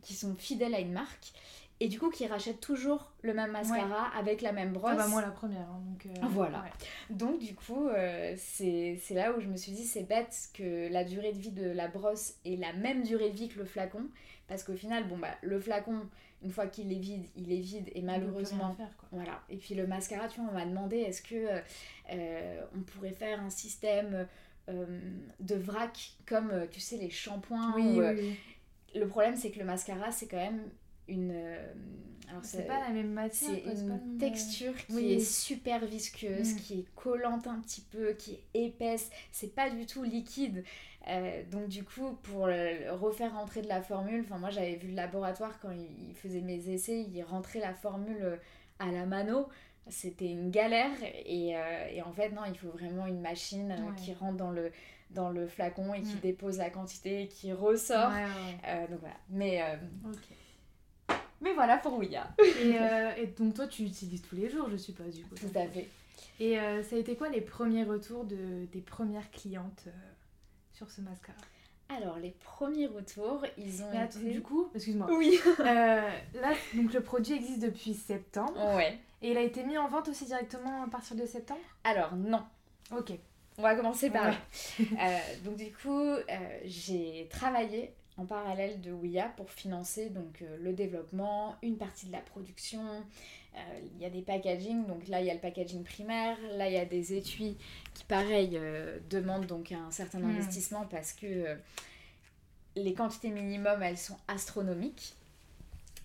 qui 0.00 0.14
sont 0.14 0.34
fidèles 0.34 0.74
à 0.74 0.80
une 0.80 0.92
marque 0.92 1.32
et 1.80 1.88
du 1.88 1.98
coup 1.98 2.10
qui 2.10 2.26
rachètent 2.26 2.60
toujours 2.60 3.12
le 3.22 3.34
même 3.34 3.50
mascara 3.50 4.08
avec 4.16 4.42
la 4.42 4.52
même 4.52 4.72
brosse. 4.72 4.92
Ah 4.94 4.96
bah 4.96 5.08
moi 5.08 5.22
la 5.22 5.30
première. 5.30 5.68
Hein, 5.68 5.82
donc, 5.86 6.06
euh, 6.06 6.26
voilà. 6.30 6.64
Donc 7.10 7.40
du 7.40 7.54
coup, 7.54 7.88
euh, 7.88 8.34
c'est 8.36 8.98
là 9.10 9.36
où 9.36 9.40
je 9.40 9.48
me 9.48 9.56
suis 9.56 9.72
dit 9.72 9.84
c'est 9.84 10.04
bête 10.04 10.50
que 10.54 10.90
la 10.92 11.04
durée 11.04 11.32
de 11.32 11.38
vie 11.38 11.50
de 11.50 11.68
la 11.68 11.88
brosse 11.88 12.34
est 12.44 12.56
la 12.56 12.72
même 12.74 13.02
durée 13.02 13.30
de 13.30 13.36
vie 13.36 13.48
que 13.48 13.58
le 13.58 13.64
flacon. 13.64 14.06
Parce 14.46 14.62
qu'au 14.62 14.74
final, 14.74 15.08
bon 15.08 15.18
bah 15.18 15.34
le 15.42 15.58
flacon, 15.58 16.02
une 16.42 16.52
fois 16.52 16.66
qu'il 16.66 16.92
est 16.92 16.98
vide, 16.98 17.26
il 17.34 17.50
est 17.50 17.60
vide 17.60 17.90
et 17.94 18.02
malheureusement... 18.02 18.74
Faire, 18.74 18.94
quoi. 18.98 19.08
Voilà. 19.10 19.42
Et 19.48 19.56
puis 19.56 19.74
le 19.74 19.86
mascara, 19.86 20.28
tu 20.28 20.40
vois, 20.40 20.50
on 20.50 20.54
m'a 20.54 20.66
demandé 20.66 20.98
est-ce 20.98 21.22
que 21.22 21.48
euh, 22.12 22.60
on 22.76 22.80
pourrait 22.80 23.12
faire 23.12 23.40
un 23.40 23.50
système 23.50 24.28
de 24.68 25.54
vrac 25.54 26.12
comme, 26.26 26.66
tu 26.70 26.80
sais, 26.80 26.98
les 26.98 27.10
shampoings. 27.10 27.74
Oui, 27.74 27.98
oui. 27.98 28.38
Le 28.94 29.08
problème, 29.08 29.34
c'est 29.34 29.50
que 29.50 29.58
le 29.58 29.64
mascara, 29.64 30.12
c'est 30.12 30.28
quand 30.28 30.36
même 30.36 30.62
une 31.08 31.32
euh, 31.32 31.72
alors 32.28 32.44
c'est 32.44 32.66
pas 32.66 32.80
la 32.80 32.88
même 32.88 33.12
matière 33.12 33.50
c'est 33.50 33.70
une 33.72 34.18
texture 34.18 34.74
qui 34.86 35.12
est 35.12 35.20
super 35.20 35.84
visqueuse 35.84 36.54
mm. 36.54 36.56
qui 36.56 36.80
est 36.80 36.94
collante 36.94 37.46
un 37.46 37.60
petit 37.60 37.82
peu 37.82 38.12
qui 38.12 38.38
est 38.54 38.64
épaisse. 38.64 39.10
C'est 39.30 39.54
pas 39.54 39.70
du 39.70 39.86
tout 39.86 40.02
liquide. 40.02 40.64
Euh, 41.06 41.42
donc 41.50 41.68
du 41.68 41.84
coup 41.84 42.12
pour 42.22 42.46
refaire 42.46 43.34
rentrer 43.34 43.60
de 43.60 43.68
la 43.68 43.82
formule 43.82 44.22
enfin 44.24 44.38
moi 44.38 44.48
j'avais 44.48 44.76
vu 44.76 44.88
le 44.88 44.94
laboratoire 44.94 45.60
quand 45.60 45.70
il, 45.70 46.14
faisait 46.14 46.40
mes 46.40 46.70
essais 46.70 47.02
il 47.02 47.22
rentrait 47.22 47.60
la 47.60 47.74
formule 47.74 48.38
à 48.78 48.90
la 48.90 49.04
mano. 49.04 49.48
C'était 49.88 50.30
une 50.30 50.50
galère. 50.50 50.96
Et, 51.26 51.54
euh, 51.54 51.88
et, 51.92 52.00
en 52.00 52.12
fait 52.12 52.30
non 52.30 52.42
il 52.48 52.56
faut 52.56 52.70
vraiment 52.70 53.06
une 53.06 53.20
machine 53.20 53.76
qui 53.98 54.14
rentre 54.14 54.38
dans 54.38 54.50
le 54.50 54.72
dans 55.10 55.28
le 55.28 55.46
flacon 55.46 55.92
et 55.92 56.00
qui 56.00 56.16
mm. 56.16 56.20
dépose 56.20 56.56
la 56.56 56.70
quantité 56.70 57.22
et 57.24 57.28
qui 57.28 57.52
ressort. 57.52 58.10
Donc 58.88 59.00
voilà. 59.00 59.16
Mais 59.28 59.62
mais 61.44 61.52
voilà 61.52 61.76
pour 61.76 61.96
Ouya. 61.98 62.34
et, 62.40 62.74
euh, 62.80 63.12
et, 63.16 63.26
donc 63.26 63.54
toi, 63.54 63.68
tu 63.68 63.82
utilises 63.82 64.22
tous 64.22 64.34
les 64.34 64.48
jours, 64.50 64.68
je 64.70 64.76
suppose, 64.76 65.14
du 65.14 65.22
coup. 65.24 65.36
Tout 65.36 65.46
à 65.54 65.66
fait. 65.68 65.88
Et 66.40 66.58
euh, 66.58 66.82
ça 66.82 66.96
a 66.96 66.98
été 66.98 67.14
quoi 67.14 67.28
les 67.28 67.40
premiers 67.40 67.84
retours 67.84 68.24
de, 68.24 68.64
des 68.72 68.80
premières 68.80 69.30
clientes 69.30 69.84
euh, 69.86 69.90
sur 70.72 70.90
ce 70.90 71.00
mascara? 71.00 71.38
Alors, 71.88 72.16
les 72.18 72.34
premiers 72.42 72.86
retours, 72.86 73.44
ils 73.58 73.82
ont 73.84 73.92
été... 73.92 74.18
Du 74.32 74.40
coup, 74.42 74.68
excuse-moi. 74.74 75.06
Oui. 75.10 75.38
euh, 75.60 76.10
là, 76.34 76.52
donc 76.74 76.92
le 76.92 77.00
produit 77.02 77.34
existe 77.34 77.60
depuis 77.60 77.94
septembre. 77.94 78.74
Ouais. 78.74 78.98
Et 79.22 79.30
il 79.30 79.36
a 79.36 79.42
été 79.42 79.62
mis 79.62 79.78
en 79.78 79.86
vente 79.86 80.08
aussi 80.08 80.24
directement 80.24 80.82
à 80.82 80.88
partir 80.88 81.14
de 81.14 81.26
septembre? 81.26 81.60
Alors, 81.84 82.16
non. 82.16 82.42
Ok. 82.96 83.12
On 83.58 83.62
va 83.62 83.76
commencer 83.76 84.10
par 84.10 84.28
là. 84.28 84.36
Euh, 84.80 85.18
donc, 85.44 85.56
du 85.56 85.72
coup, 85.72 86.00
euh, 86.00 86.24
j'ai 86.64 87.28
travaillé 87.30 87.94
en 88.16 88.26
parallèle 88.26 88.80
de 88.80 88.92
Ouya 88.92 89.28
pour 89.36 89.50
financer 89.50 90.08
donc, 90.10 90.42
euh, 90.42 90.56
le 90.60 90.72
développement, 90.72 91.56
une 91.62 91.76
partie 91.76 92.06
de 92.06 92.12
la 92.12 92.20
production. 92.20 92.82
Il 93.94 94.02
y 94.02 94.04
a 94.04 94.10
des 94.10 94.22
packaging, 94.22 94.84
donc 94.84 95.06
là 95.06 95.20
il 95.20 95.26
y 95.26 95.30
a 95.30 95.34
le 95.34 95.38
packaging 95.38 95.84
primaire, 95.84 96.36
là 96.56 96.66
il 96.66 96.72
y 96.72 96.76
a 96.76 96.84
des 96.84 97.14
étuis 97.14 97.56
qui 97.94 98.02
pareil 98.02 98.60
demandent 99.08 99.46
donc 99.46 99.70
un 99.70 99.92
certain 99.92 100.18
hmm. 100.18 100.30
investissement 100.30 100.86
parce 100.90 101.12
que 101.12 101.56
les 102.74 102.94
quantités 102.94 103.30
minimum 103.30 103.80
elles 103.80 103.96
sont 103.96 104.16
astronomiques. 104.26 105.14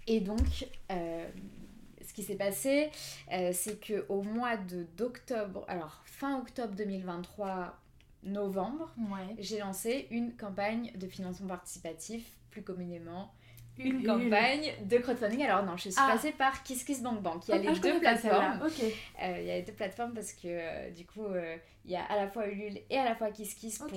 Et 0.06 0.20
donc 0.20 0.68
ce 0.90 2.14
qui 2.14 2.22
s'est 2.22 2.36
passé, 2.36 2.92
c'est 3.32 3.82
que 3.82 4.06
au 4.10 4.22
mois 4.22 4.56
d'octobre, 4.96 5.66
alors 5.68 6.04
fin 6.06 6.38
octobre 6.38 6.76
2023, 6.76 7.80
novembre, 8.24 8.94
j'ai 9.38 9.60
lancé 9.60 10.08
une 10.12 10.36
campagne 10.36 10.92
de 10.96 11.08
financement 11.08 11.48
participatif, 11.48 12.32
plus 12.52 12.64
communément 12.64 13.32
une 13.80 14.04
campagne 14.04 14.74
de 14.86 14.98
crowdfunding. 14.98 15.44
Alors 15.44 15.66
non, 15.66 15.78
je 15.78 15.90
suis 15.90 15.94
ah. 15.98 16.12
passée 16.12 16.32
par 16.32 16.64
KissKissBankBank. 16.64 17.48
Il 17.48 17.52
y 17.52 17.54
a 17.54 17.72
les 17.72 17.80
deux 17.80 18.00
plateformes. 18.00 18.62
Euh, 18.62 19.38
il 19.40 19.46
y 19.46 19.52
a 19.52 19.56
les 19.56 19.64
deux 19.64 19.74
plateformes 19.74 20.14
parce 20.14 20.34
que 20.34 20.48
euh, 20.48 20.92
du 20.92 21.06
coup, 21.06 21.26
euh, 21.26 21.58
il 21.86 21.92
y 21.92 21.96
a 21.96 22.04
à 22.04 22.16
la 22.16 22.28
fois 22.28 22.48
Ulule 22.48 22.80
et 22.90 22.98
à 22.98 23.06
la 23.06 23.16
fois 23.16 23.32
KissKiss 23.32 23.80
pour 23.80 23.90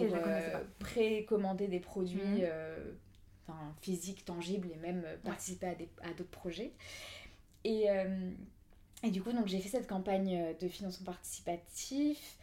précommander 0.79 1.69
des 1.69 1.81
produits 1.81 2.43
mhm. 2.43 3.55
physiques, 3.81 4.25
tangibles 4.25 4.69
et 4.73 4.77
même 4.77 5.05
participer 5.25 5.67
à, 5.67 6.09
à 6.09 6.13
d'autres 6.17 6.31
projets. 6.31 6.73
Et, 7.65 7.87
et 9.03 9.11
du 9.11 9.23
coup, 9.23 9.33
donc 9.33 9.47
j'ai 9.47 9.61
fait 9.61 9.69
cette 9.69 9.89
campagne 9.89 10.55
de 10.61 10.69
financement 10.69 11.07
participatif 11.07 12.39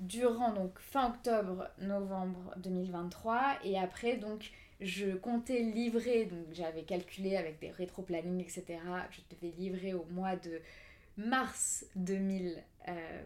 durant 0.00 0.52
donc 0.52 0.78
fin 0.78 1.10
octobre, 1.10 1.68
novembre 1.78 2.54
2023 2.56 3.58
et 3.64 3.78
après 3.78 4.16
donc 4.16 4.50
je 4.80 5.14
comptais 5.14 5.60
livrer, 5.60 6.24
donc 6.24 6.46
j'avais 6.52 6.82
calculé 6.82 7.36
avec 7.36 7.60
des 7.60 7.70
rétro-planning, 7.70 8.40
etc. 8.40 8.78
Je 9.10 9.20
devais 9.34 9.54
livrer 9.56 9.92
au 9.92 10.06
mois 10.10 10.36
de 10.36 10.60
mars 11.18 11.84
2024. 11.96 12.64
Euh, 12.88 13.22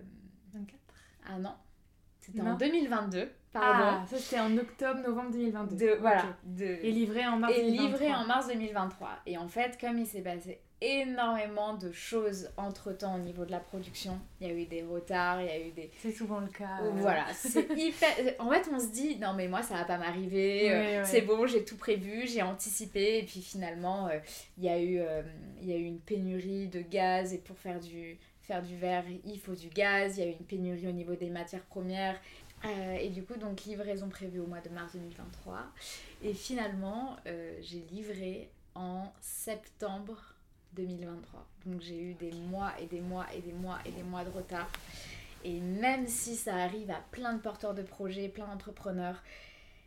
ah 1.26 1.38
non, 1.38 1.54
c'était 2.18 2.40
en 2.40 2.56
2022. 2.56 3.30
Pardon. 3.52 4.00
Ah, 4.02 4.06
ça 4.08 4.18
c'était 4.18 4.40
en 4.40 4.56
octobre, 4.58 5.00
novembre 5.06 5.30
2022. 5.30 5.76
De, 5.76 5.92
voilà. 6.00 6.24
De... 6.42 6.64
Et 6.64 6.90
livré 6.90 7.24
en 7.24 7.38
mars 7.38 7.54
et 7.56 7.70
livré 7.70 8.12
en 8.12 8.26
mars 8.26 8.48
2023. 8.48 9.10
Et 9.26 9.38
en 9.38 9.46
fait, 9.46 9.78
comme 9.80 9.98
il 9.98 10.06
s'est 10.06 10.22
passé 10.22 10.60
énormément 10.84 11.74
de 11.74 11.90
choses 11.92 12.50
entre 12.56 12.92
temps 12.92 13.16
au 13.16 13.18
niveau 13.18 13.44
de 13.44 13.50
la 13.50 13.60
production. 13.60 14.18
Il 14.40 14.46
y 14.46 14.50
a 14.50 14.54
eu 14.54 14.66
des 14.66 14.82
retards, 14.82 15.40
il 15.40 15.46
y 15.46 15.50
a 15.50 15.60
eu 15.60 15.70
des. 15.70 15.90
C'est 15.98 16.12
souvent 16.12 16.40
le 16.40 16.48
cas. 16.48 16.80
Voilà, 16.94 17.26
c'est 17.32 17.68
hyper. 17.76 18.08
En 18.38 18.50
fait, 18.50 18.68
on 18.72 18.78
se 18.78 18.88
dit, 18.88 19.16
non, 19.16 19.32
mais 19.34 19.48
moi, 19.48 19.62
ça 19.62 19.74
va 19.74 19.84
pas 19.84 19.98
m'arriver, 19.98 20.70
euh, 20.72 21.02
c'est 21.04 21.22
bon, 21.22 21.46
j'ai 21.46 21.64
tout 21.64 21.76
prévu, 21.76 22.26
j'ai 22.26 22.42
anticipé, 22.42 23.18
et 23.18 23.22
puis 23.22 23.40
finalement, 23.40 24.08
euh, 24.08 24.18
il, 24.58 24.64
y 24.64 24.68
a 24.68 24.78
eu, 24.78 24.98
euh, 24.98 25.22
il 25.60 25.68
y 25.68 25.72
a 25.72 25.76
eu 25.76 25.84
une 25.84 26.00
pénurie 26.00 26.68
de 26.68 26.80
gaz, 26.80 27.32
et 27.32 27.38
pour 27.38 27.58
faire 27.58 27.80
du, 27.80 28.18
faire 28.42 28.62
du 28.62 28.76
verre, 28.76 29.04
il 29.24 29.38
faut 29.38 29.54
du 29.54 29.68
gaz, 29.68 30.18
il 30.18 30.24
y 30.24 30.26
a 30.26 30.30
eu 30.30 30.34
une 30.38 30.46
pénurie 30.46 30.86
au 30.86 30.92
niveau 30.92 31.14
des 31.14 31.30
matières 31.30 31.64
premières. 31.64 32.20
et 33.00 33.08
du 33.08 33.24
coup, 33.24 33.36
donc, 33.36 33.64
livraison 33.64 34.08
prévue 34.08 34.40
au 34.40 34.46
mois 34.46 34.60
de 34.60 34.70
mars 34.70 34.92
2023. 34.94 35.58
Et 36.22 36.32
finalement, 36.32 37.16
j'ai 37.60 37.84
livré 37.90 38.50
en 38.74 39.12
septembre 39.20 40.33
2023. 40.76 41.46
Donc 41.66 41.80
j'ai 41.80 42.00
eu 42.00 42.14
des 42.14 42.32
mois 42.32 42.72
et 42.80 42.86
des 42.86 43.00
mois 43.00 43.26
et 43.34 43.40
des 43.40 43.52
mois 43.52 43.78
et 43.84 43.90
des 43.90 44.02
mois 44.02 44.24
de 44.24 44.30
retard. 44.30 44.70
Et 45.44 45.60
même 45.60 46.06
si 46.06 46.36
ça 46.36 46.56
arrive 46.56 46.90
à 46.90 47.02
plein 47.10 47.34
de 47.34 47.40
porteurs 47.40 47.74
de 47.74 47.82
projets, 47.82 48.28
plein 48.28 48.46
d'entrepreneurs, 48.46 49.22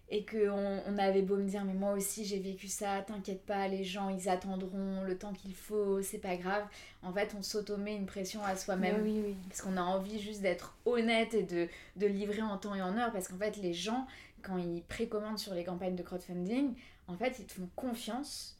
et 0.09 0.25
qu'on 0.25 0.81
on 0.85 0.97
avait 0.97 1.21
beau 1.21 1.35
me 1.35 1.47
dire, 1.49 1.65
mais 1.65 1.73
moi 1.73 1.91
aussi 1.93 2.23
j'ai 2.23 2.39
vécu 2.39 2.67
ça, 2.67 3.01
t'inquiète 3.01 3.45
pas, 3.45 3.67
les 3.67 3.83
gens 3.83 4.09
ils 4.09 4.29
attendront 4.29 5.03
le 5.03 5.17
temps 5.17 5.33
qu'il 5.33 5.53
faut, 5.53 6.01
c'est 6.01 6.19
pas 6.19 6.37
grave. 6.37 6.63
En 7.03 7.11
fait, 7.11 7.35
on 7.37 7.41
s'automet 7.41 7.95
une 7.95 8.05
pression 8.05 8.43
à 8.43 8.55
soi-même. 8.55 9.01
Oui, 9.03 9.21
oui. 9.25 9.35
Parce 9.49 9.61
qu'on 9.61 9.75
a 9.75 9.81
envie 9.81 10.19
juste 10.19 10.41
d'être 10.41 10.77
honnête 10.85 11.33
et 11.33 11.43
de, 11.43 11.67
de 11.97 12.07
livrer 12.07 12.41
en 12.41 12.57
temps 12.57 12.75
et 12.75 12.81
en 12.81 12.97
heure. 12.97 13.11
Parce 13.11 13.27
qu'en 13.27 13.37
fait, 13.37 13.57
les 13.57 13.73
gens, 13.73 14.07
quand 14.43 14.57
ils 14.57 14.81
précommandent 14.83 15.39
sur 15.39 15.53
les 15.53 15.65
campagnes 15.65 15.95
de 15.95 16.03
crowdfunding, 16.03 16.73
en 17.07 17.17
fait, 17.17 17.39
ils 17.39 17.45
te 17.45 17.53
font 17.53 17.69
confiance 17.75 18.56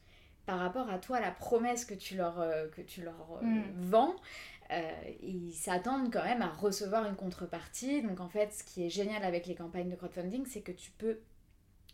par 0.48 0.60
rapport 0.60 0.88
à 0.88 0.96
toi, 0.96 1.20
la 1.20 1.30
promesse 1.30 1.84
que 1.84 1.92
tu 1.92 2.16
leur, 2.16 2.40
euh, 2.40 2.68
que 2.68 2.80
tu 2.80 3.02
leur 3.02 3.38
euh, 3.42 3.44
mm. 3.44 3.64
vends, 3.76 4.16
euh, 4.70 4.90
ils 5.22 5.52
s'attendent 5.52 6.10
quand 6.10 6.24
même 6.24 6.40
à 6.40 6.48
recevoir 6.48 7.04
une 7.04 7.16
contrepartie. 7.16 8.00
Donc 8.00 8.18
en 8.20 8.30
fait, 8.30 8.54
ce 8.54 8.64
qui 8.64 8.82
est 8.82 8.88
génial 8.88 9.24
avec 9.24 9.46
les 9.46 9.54
campagnes 9.54 9.90
de 9.90 9.94
crowdfunding, 9.94 10.46
c'est 10.46 10.62
que 10.62 10.72
tu 10.72 10.90
peux 10.92 11.18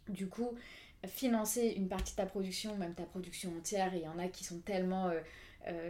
du 0.09 0.29
coup 0.29 0.53
financer 1.05 1.75
une 1.77 1.89
partie 1.89 2.13
de 2.13 2.17
ta 2.19 2.27
production, 2.27 2.77
même 2.77 2.95
ta 2.95 3.03
production 3.03 3.51
entière. 3.59 3.93
Et 3.93 3.99
il 3.99 4.05
y 4.05 4.09
en 4.09 4.21
a 4.21 4.29
qui 4.29 4.45
sont 4.45 4.61
tellement 4.61 5.11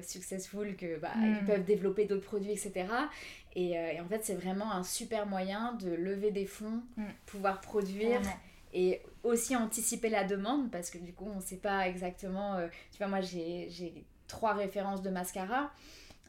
successful 0.01 0.75
que 0.77 0.99
bah, 0.99 1.13
ils 1.17 1.43
mm. 1.43 1.45
peuvent 1.45 1.65
développer 1.65 2.07
d'autres 2.07 2.25
produits, 2.25 2.53
etc. 2.53 2.87
Et, 3.57 3.79
en 4.01 4.09
fait, 4.09 4.25
c'est 4.25 4.37
vraiment 4.37 4.73
un 4.73 4.85
super 4.85 5.27
moyen 5.27 5.75
de 5.75 5.91
lever 5.91 6.31
des 6.31 6.47
fonds, 6.47 6.83
mm. 6.97 7.05
pouvoir 7.27 7.61
produire 7.61 8.23
et 8.75 9.01
aussi 9.23 9.57
anticiper 9.57 10.11
la 10.11 10.25
demande 10.25 10.71
parce 10.71 10.91
que 10.91 10.99
du 10.99 11.13
coup 11.13 11.29
on 11.35 11.41
sait 11.41 11.57
pas 11.57 11.89
exactement 11.89 12.57
euh, 12.57 12.67
tu 12.91 12.99
vois 12.99 13.07
moi 13.07 13.21
j'ai 13.21 14.05
trois 14.29 14.53
références 14.53 15.03
de 15.03 15.11
mascara. 15.11 15.71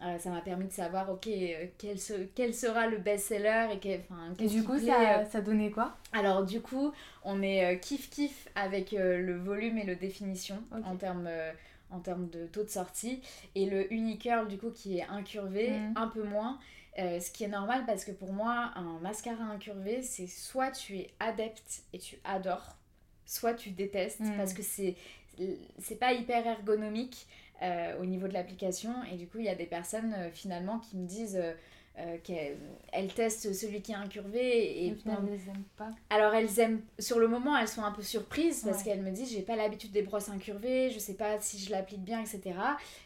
Euh, 0.04 0.20
ça 0.20 0.30
m'a 0.30 0.42
permis 0.42 0.66
de 0.66 0.74
savoir 0.74 1.10
ok 1.10 1.26
euh, 1.28 1.68
quel, 1.78 1.98
quel, 2.36 2.54
sera 2.54 2.88
le 2.88 2.98
best-seller 2.98 3.68
et, 3.72 3.80
quel, 3.80 4.02
et 4.38 4.48
du 4.48 4.62
coup 4.62 4.78
ça, 4.78 5.24
ça 5.24 5.40
donnait 5.40 5.72
quoi? 5.72 5.96
Alors 6.12 6.44
du 6.44 6.60
coup 6.60 6.92
on 7.24 7.42
est 7.42 7.80
kiff 7.80 8.10
kiff 8.10 8.50
avec 8.56 8.92
le 8.92 9.38
volume 9.38 9.78
et 9.78 9.86
le 9.86 9.96
définition 9.96 10.62
en 10.84 10.98
termes 10.98 11.30
en 11.92 12.00
termes 12.00 12.28
de 12.30 12.46
taux 12.48 12.64
de 12.64 12.70
sortie. 12.70 13.22
Et 13.56 13.70
le 13.70 13.92
unicurl 13.94 14.50
du 14.50 14.58
coup 14.58 14.70
qui 14.70 14.98
est 14.98 15.06
incurvé 15.10 15.72
mm. 15.72 15.94
un 15.96 16.08
peu 16.08 16.24
moins 16.24 16.60
euh, 16.98 17.20
ce 17.20 17.30
qui 17.30 17.44
est 17.44 17.50
normal 17.50 17.84
parce 17.86 18.06
que 18.06 18.12
pour 18.12 18.32
moi, 18.32 18.72
un 18.76 19.00
mascara 19.00 19.44
incurvé, 19.44 20.02
c'est 20.02 20.28
soit 20.28 20.72
tu 20.72 20.98
es 20.98 21.12
adepte 21.20 21.84
et 21.92 22.00
tu 22.00 22.18
adores, 22.24 22.78
soit 23.26 23.54
tu 23.54 23.72
détestes 23.72 24.22
mm. 24.22 24.38
parce 24.38 24.54
que 24.54 24.64
c'est 24.64 24.96
c'est 25.80 26.00
pas 26.00 26.14
hyper 26.14 26.48
ergonomique 26.48 27.28
euh, 27.62 28.00
au 28.00 28.06
niveau 28.06 28.30
de 28.30 28.34
l'application 28.34 29.04
et 29.12 29.18
du 29.18 29.28
coup 29.28 29.40
il 29.40 29.46
y 29.46 29.50
a 29.50 29.56
des 29.56 29.66
personnes 29.66 30.14
euh, 30.18 30.32
finalement 30.32 30.80
qui 30.80 30.96
me 30.96 31.06
disent 31.06 31.42
euh, 31.98 32.18
qu'elles 32.24 33.14
testent 33.14 33.54
celui 33.54 33.82
qui 33.82 33.94
est 33.94 33.96
incurvé 33.96 34.86
et, 34.86 34.94
finalement 34.96 35.30
elles 35.32 35.50
aiment 35.50 35.64
pas. 35.78 35.92
Alors 36.10 36.34
elles 36.34 36.60
aiment 36.60 36.82
sur 37.00 37.20
le 37.20 37.30
moment 37.30 37.58
elles 37.58 37.70
sont 37.70 37.84
un 37.84 37.92
peu 37.94 38.02
surprises 38.02 38.64
parce 38.66 38.84
qu'elles 38.84 39.02
me 39.02 39.12
disent 39.12 39.32
j'ai 39.32 39.42
pas 39.42 39.56
l'habitude 39.56 39.94
des 39.94 40.02
brosses 40.02 40.28
incurvées, 40.28 40.92
je 40.92 41.00
sais 41.00 41.14
pas 41.14 41.40
si 41.40 41.58
je 41.58 41.72
l'applique 41.72 42.04
bien 42.04 42.20
etc. 42.20 42.54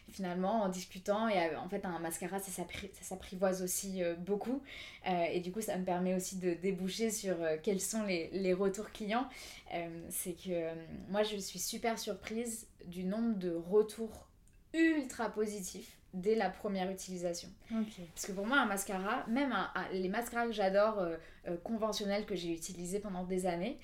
finalement 0.08 0.62
en 0.62 0.68
discutant 0.68 1.28
et 1.28 1.54
en 1.54 1.68
fait 1.68 1.84
un 1.84 2.00
mascara 2.00 2.40
ça 2.40 2.64
s'apprivoise 3.00 3.62
aussi 3.62 4.02
euh, 4.02 4.16
beaucoup 4.16 4.60
euh, 5.08 5.24
et 5.30 5.38
du 5.38 5.52
coup 5.52 5.60
ça 5.60 5.76
me 5.76 5.84
permet 5.84 6.16
aussi 6.16 6.38
de 6.38 6.54
déboucher 6.54 7.10
sur 7.10 7.36
quels 7.62 7.80
sont 7.80 8.02
les, 8.02 8.28
les 8.32 8.54
retours 8.54 8.90
clients. 8.90 9.28
C'est 10.08 10.32
que 10.32 10.68
moi 11.10 11.22
je 11.22 11.36
suis 11.36 11.60
super 11.60 11.96
surprise 11.96 12.66
du 12.86 13.04
nombre 13.04 13.38
de 13.38 13.54
retours 13.54 14.26
ultra 14.74 15.30
positifs 15.30 15.99
dès 16.14 16.34
la 16.34 16.50
première 16.50 16.90
utilisation. 16.90 17.48
Parce 18.14 18.26
que 18.26 18.32
pour 18.32 18.46
moi, 18.46 18.58
un 18.58 18.66
mascara, 18.66 19.24
même 19.28 19.54
les 19.92 20.08
mascaras 20.08 20.46
que 20.46 20.52
j'adore, 20.52 20.98
euh, 20.98 21.16
euh, 21.48 21.56
conventionnels, 21.62 22.26
que 22.26 22.34
j'ai 22.34 22.52
utilisés 22.52 22.98
pendant 22.98 23.24
des 23.24 23.46
années, 23.46 23.78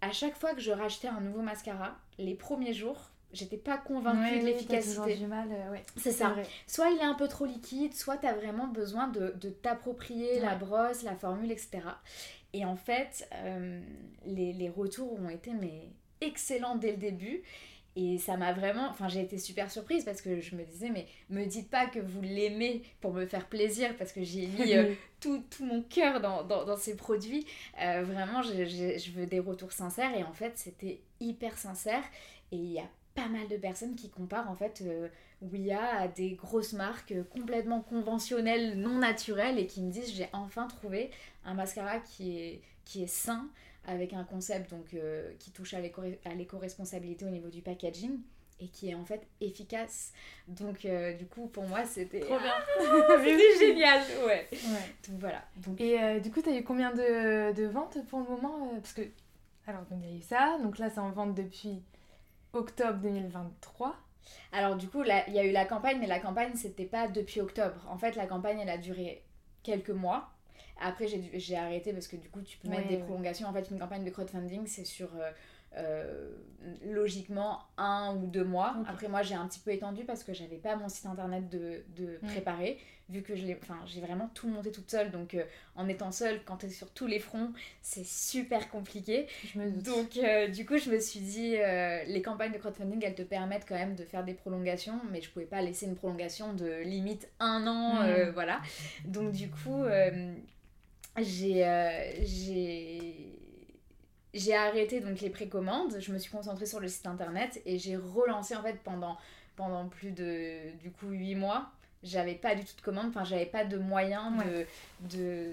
à 0.00 0.12
chaque 0.12 0.36
fois 0.36 0.54
que 0.54 0.60
je 0.60 0.72
rachetais 0.72 1.08
un 1.08 1.20
nouveau 1.20 1.42
mascara, 1.42 1.98
les 2.18 2.34
premiers 2.34 2.72
jours, 2.72 3.10
j'étais 3.32 3.58
pas 3.58 3.76
convaincue 3.76 4.40
de 4.40 4.46
l'efficacité. 4.46 5.16
du 5.16 5.26
mal, 5.26 5.48
euh, 5.52 5.76
C'est 5.96 6.12
ça. 6.12 6.34
Soit 6.66 6.90
il 6.90 6.98
est 6.98 7.04
un 7.04 7.14
peu 7.14 7.28
trop 7.28 7.44
liquide, 7.44 7.94
soit 7.94 8.16
tu 8.16 8.26
as 8.26 8.32
vraiment 8.34 8.66
besoin 8.66 9.08
de, 9.08 9.30
t'approprier 9.62 10.40
la 10.40 10.54
brosse, 10.54 11.02
la 11.02 11.14
formule, 11.14 11.52
etc. 11.52 11.80
Et 12.52 12.64
en 12.64 12.76
fait, 12.76 13.28
les, 14.24 14.52
les, 14.52 14.68
retours 14.70 15.20
ont 15.20 15.28
été 15.28 15.52
mais 15.52 15.90
excellents 16.20 16.76
dès 16.76 16.92
le 16.92 16.96
début. 16.96 17.42
Et 17.96 18.18
ça 18.18 18.36
m'a 18.36 18.52
vraiment. 18.52 18.88
Enfin, 18.88 19.08
j'ai 19.08 19.20
été 19.20 19.36
super 19.36 19.70
surprise 19.70 20.04
parce 20.04 20.22
que 20.22 20.40
je 20.40 20.54
me 20.54 20.64
disais, 20.64 20.90
mais 20.90 21.06
me 21.28 21.44
dites 21.44 21.68
pas 21.68 21.86
que 21.86 21.98
vous 21.98 22.22
l'aimez 22.22 22.82
pour 23.00 23.12
me 23.12 23.26
faire 23.26 23.48
plaisir 23.48 23.96
parce 23.96 24.12
que 24.12 24.22
j'ai 24.22 24.46
mis 24.46 24.74
euh, 24.74 24.94
tout, 25.20 25.42
tout, 25.50 25.64
mon 25.64 25.82
cœur 25.82 26.20
dans, 26.20 26.44
dans, 26.44 26.64
dans, 26.64 26.76
ces 26.76 26.96
produits. 26.96 27.46
Euh, 27.82 28.04
vraiment, 28.04 28.42
je, 28.42 28.64
je, 28.64 28.98
je, 28.98 29.10
veux 29.10 29.26
des 29.26 29.40
retours 29.40 29.72
sincères 29.72 30.16
et 30.16 30.22
en 30.22 30.32
fait, 30.32 30.52
c'était 30.56 31.00
hyper 31.18 31.58
sincère. 31.58 32.04
Et 32.52 32.56
il 32.56 32.72
y 32.72 32.78
a 32.78 32.88
pas 33.14 33.28
mal 33.28 33.48
de 33.48 33.56
personnes 33.56 33.96
qui 33.96 34.08
comparent 34.08 34.48
en 34.48 34.54
fait 34.54 34.82
euh, 34.86 35.08
Ouya 35.42 35.84
à 35.96 36.08
des 36.08 36.32
grosses 36.32 36.74
marques 36.74 37.14
complètement 37.30 37.80
conventionnelles, 37.80 38.78
non 38.78 38.98
naturelles 38.98 39.58
et 39.58 39.66
qui 39.66 39.82
me 39.82 39.90
disent, 39.90 40.14
j'ai 40.14 40.28
enfin 40.32 40.66
trouvé 40.68 41.10
un 41.44 41.54
mascara 41.54 41.98
qui 41.98 42.38
est, 42.38 42.60
qui 42.84 43.02
est 43.02 43.08
sain 43.08 43.48
avec 43.90 44.12
un 44.12 44.24
concept 44.24 44.70
donc, 44.70 44.96
qui 45.38 45.50
touche 45.50 45.74
à 45.74 45.80
l'éco-responsabilité 46.34 47.24
au 47.24 47.30
niveau 47.30 47.48
du 47.48 47.62
packaging 47.62 48.20
et 48.60 48.68
qui 48.68 48.90
est 48.90 48.94
en 48.94 49.04
fait 49.04 49.26
efficace. 49.40 50.12
Donc, 50.46 50.84
euh, 50.84 51.14
du 51.14 51.26
coup, 51.26 51.48
pour 51.48 51.66
moi, 51.66 51.84
c'était. 51.84 52.20
Trop 52.20 52.38
bien! 52.38 52.54
c'était 53.24 53.58
génial! 53.58 54.02
Ouais. 54.26 54.48
Donc, 55.08 55.18
voilà. 55.18 55.42
Donc... 55.56 55.80
Et 55.80 56.00
euh, 56.00 56.20
du 56.20 56.30
coup, 56.30 56.42
tu 56.42 56.50
as 56.50 56.56
eu 56.56 56.62
combien 56.62 56.92
de, 56.92 57.52
de, 57.52 57.66
ventes 57.66 57.98
pour 58.08 58.20
le 58.20 58.26
moment 58.26 58.68
euh, 58.68 58.80
Parce 58.80 58.92
que. 58.92 59.02
Alors, 59.66 59.82
il 59.92 60.06
y 60.06 60.14
a 60.14 60.16
eu 60.16 60.22
ça. 60.22 60.58
Donc 60.62 60.78
là, 60.78 60.90
c'est 60.90 61.00
en 61.00 61.10
vente 61.10 61.34
depuis 61.34 61.82
octobre 62.52 62.98
2023. 63.00 63.96
Alors, 64.52 64.76
du 64.76 64.88
coup, 64.88 65.02
il 65.02 65.34
y 65.34 65.38
a 65.38 65.44
eu 65.44 65.52
la 65.52 65.64
campagne, 65.64 65.98
mais 65.98 66.06
la 66.06 66.20
campagne, 66.20 66.54
c'était 66.54 66.84
pas 66.84 67.08
depuis 67.08 67.40
octobre. 67.40 67.80
En 67.88 67.98
fait, 67.98 68.16
la 68.16 68.26
campagne, 68.26 68.60
elle 68.60 68.68
a 68.68 68.78
duré 68.78 69.24
quelques 69.62 69.90
mois. 69.90 70.30
Après, 70.80 71.06
j'ai 71.34 71.56
arrêté 71.56 71.92
parce 71.92 72.08
que 72.08 72.16
du 72.16 72.28
coup, 72.28 72.42
tu 72.42 72.58
peux 72.58 72.68
mettre 72.68 72.88
des 72.88 72.98
prolongations. 72.98 73.48
En 73.48 73.52
fait, 73.52 73.70
une 73.70 73.78
campagne 73.78 74.04
de 74.04 74.10
crowdfunding, 74.10 74.66
c'est 74.66 74.84
sur 74.84 75.10
euh, 75.76 76.28
logiquement 76.84 77.60
un 77.78 78.16
ou 78.16 78.26
deux 78.26 78.42
mois. 78.42 78.74
Après, 78.88 79.06
moi, 79.06 79.22
j'ai 79.22 79.36
un 79.36 79.46
petit 79.46 79.60
peu 79.60 79.70
étendu 79.70 80.04
parce 80.04 80.24
que 80.24 80.34
j'avais 80.34 80.56
pas 80.56 80.74
mon 80.74 80.88
site 80.88 81.06
internet 81.06 81.48
de, 81.48 81.84
de 81.96 82.18
mm. 82.20 82.26
préparer, 82.26 82.78
vu 83.08 83.22
que 83.22 83.36
j'ai 83.36 83.56
vraiment 84.00 84.28
tout 84.34 84.48
monté 84.48 84.72
toute 84.72 84.90
seule. 84.90 85.12
Donc, 85.12 85.34
euh, 85.34 85.44
en 85.76 85.86
étant 85.88 86.10
seule, 86.10 86.40
quand 86.44 86.56
tu 86.56 86.66
es 86.66 86.70
sur 86.70 86.90
tous 86.90 87.06
les 87.06 87.20
fronts, 87.20 87.52
c'est 87.82 88.04
super 88.04 88.68
compliqué. 88.68 89.28
donc, 89.54 90.16
euh, 90.16 90.48
du 90.48 90.66
coup, 90.66 90.76
je 90.76 90.90
me 90.90 90.98
suis 90.98 91.20
dit, 91.20 91.52
les 91.52 92.22
campagnes 92.22 92.52
de 92.52 92.58
crowdfunding, 92.58 93.04
elles 93.04 93.14
te 93.14 93.22
permettent 93.22 93.66
quand 93.68 93.76
même 93.76 93.94
de 93.94 94.04
faire 94.04 94.24
des 94.24 94.34
prolongations, 94.34 95.00
mais 95.12 95.22
je 95.22 95.30
pouvais 95.30 95.46
pas 95.46 95.62
laisser 95.62 95.86
une 95.86 95.94
prolongation 95.94 96.52
de 96.52 96.82
limite 96.82 97.28
un 97.38 97.64
an. 97.68 98.02
Mm. 98.02 98.30
voilà. 98.30 98.60
Donc, 99.04 99.30
du 99.30 99.48
coup, 99.48 99.84
j'ai 101.18 101.64
j'ai 104.32 104.54
arrêté 104.54 105.00
donc 105.00 105.20
les 105.20 105.30
précommandes, 105.30 105.96
je 105.98 106.12
me 106.12 106.18
suis 106.18 106.30
concentrée 106.30 106.66
sur 106.66 106.80
le 106.80 106.88
site 106.88 107.06
internet 107.06 107.60
et 107.66 107.78
j'ai 107.78 107.96
relancé 107.96 108.54
en 108.54 108.62
fait 108.62 108.78
pendant, 108.84 109.18
pendant 109.56 109.88
plus 109.88 110.12
de 110.12 110.70
du 110.80 110.90
coup 110.90 111.08
8 111.08 111.34
mois. 111.34 111.70
J'avais 112.02 112.34
pas 112.34 112.54
du 112.54 112.64
tout 112.64 112.74
de 112.76 112.80
commandes, 112.80 113.08
enfin 113.08 113.24
j'avais 113.24 113.44
pas 113.44 113.64
de 113.64 113.76
moyens 113.76 114.32
de, 114.42 114.66
de, 115.10 115.52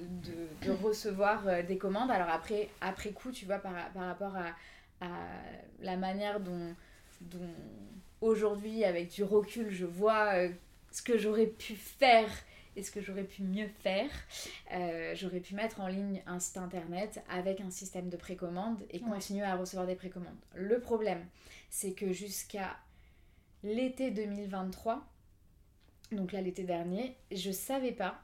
de, 0.65 0.71
recevoir 0.71 1.45
euh, 1.45 1.61
des 1.61 1.77
commandes. 1.77 2.09
Alors 2.09 2.29
après, 2.29 2.69
après 2.79 3.09
coup, 3.09 3.31
tu 3.31 3.45
vois, 3.45 3.57
par, 3.57 3.73
par 3.93 4.05
rapport 4.05 4.33
à, 4.37 5.05
à 5.05 5.09
la 5.81 5.97
manière 5.97 6.39
dont, 6.39 6.73
dont 7.19 7.49
aujourd'hui, 8.21 8.85
avec 8.85 9.09
du 9.09 9.25
recul, 9.25 9.71
je 9.71 9.85
vois 9.85 10.35
euh, 10.35 10.49
ce 10.89 11.01
que 11.01 11.17
j'aurais 11.17 11.47
pu 11.47 11.73
faire 11.75 12.29
et 12.77 12.83
ce 12.83 12.91
que 12.91 13.01
j'aurais 13.01 13.23
pu 13.23 13.41
mieux 13.43 13.67
faire 13.67 14.09
euh, 14.73 15.13
J'aurais 15.15 15.39
pu 15.39 15.55
mettre 15.55 15.81
en 15.81 15.87
ligne 15.87 16.21
un 16.27 16.39
site 16.39 16.57
internet 16.57 17.21
avec 17.29 17.59
un 17.59 17.71
système 17.71 18.07
de 18.07 18.17
précommande 18.17 18.81
et 18.91 18.99
continuer 18.99 19.43
à 19.43 19.55
recevoir 19.55 19.87
des 19.87 19.95
précommandes. 19.95 20.37
Le 20.55 20.79
problème, 20.79 21.25
c'est 21.69 21.93
que 21.93 22.13
jusqu'à 22.13 22.77
l'été 23.63 24.11
2023, 24.11 25.03
donc 26.11 26.31
là 26.31 26.41
l'été 26.41 26.63
dernier, 26.63 27.17
je 27.31 27.51
savais 27.51 27.91
pas 27.91 28.21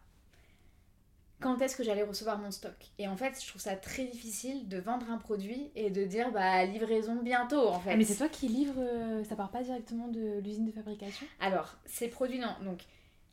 quand 1.39 1.61
est-ce 1.61 1.75
que 1.75 1.83
j'allais 1.83 2.03
recevoir 2.03 2.37
mon 2.37 2.51
stock. 2.51 2.75
Et 2.99 3.07
en 3.07 3.17
fait, 3.17 3.41
je 3.41 3.47
trouve 3.47 3.61
ça 3.61 3.75
très 3.75 4.05
difficile 4.05 4.69
de 4.69 4.77
vendre 4.77 5.09
un 5.09 5.17
produit 5.17 5.71
et 5.75 5.89
de 5.89 6.05
dire 6.05 6.31
bah 6.31 6.63
livraison 6.63 7.21
bientôt 7.21 7.67
en 7.67 7.79
fait. 7.79 7.91
Ah, 7.91 7.97
mais 7.97 8.05
c'est 8.05 8.15
toi 8.15 8.29
qui 8.29 8.47
livre, 8.47 8.75
euh, 8.77 9.23
ça 9.25 9.35
part 9.35 9.51
pas 9.51 9.63
directement 9.63 10.07
de 10.07 10.39
l'usine 10.39 10.65
de 10.65 10.71
fabrication? 10.71 11.25
Alors, 11.41 11.75
ces 11.85 12.07
produits 12.07 12.39
non. 12.39 12.55
Donc 12.63 12.83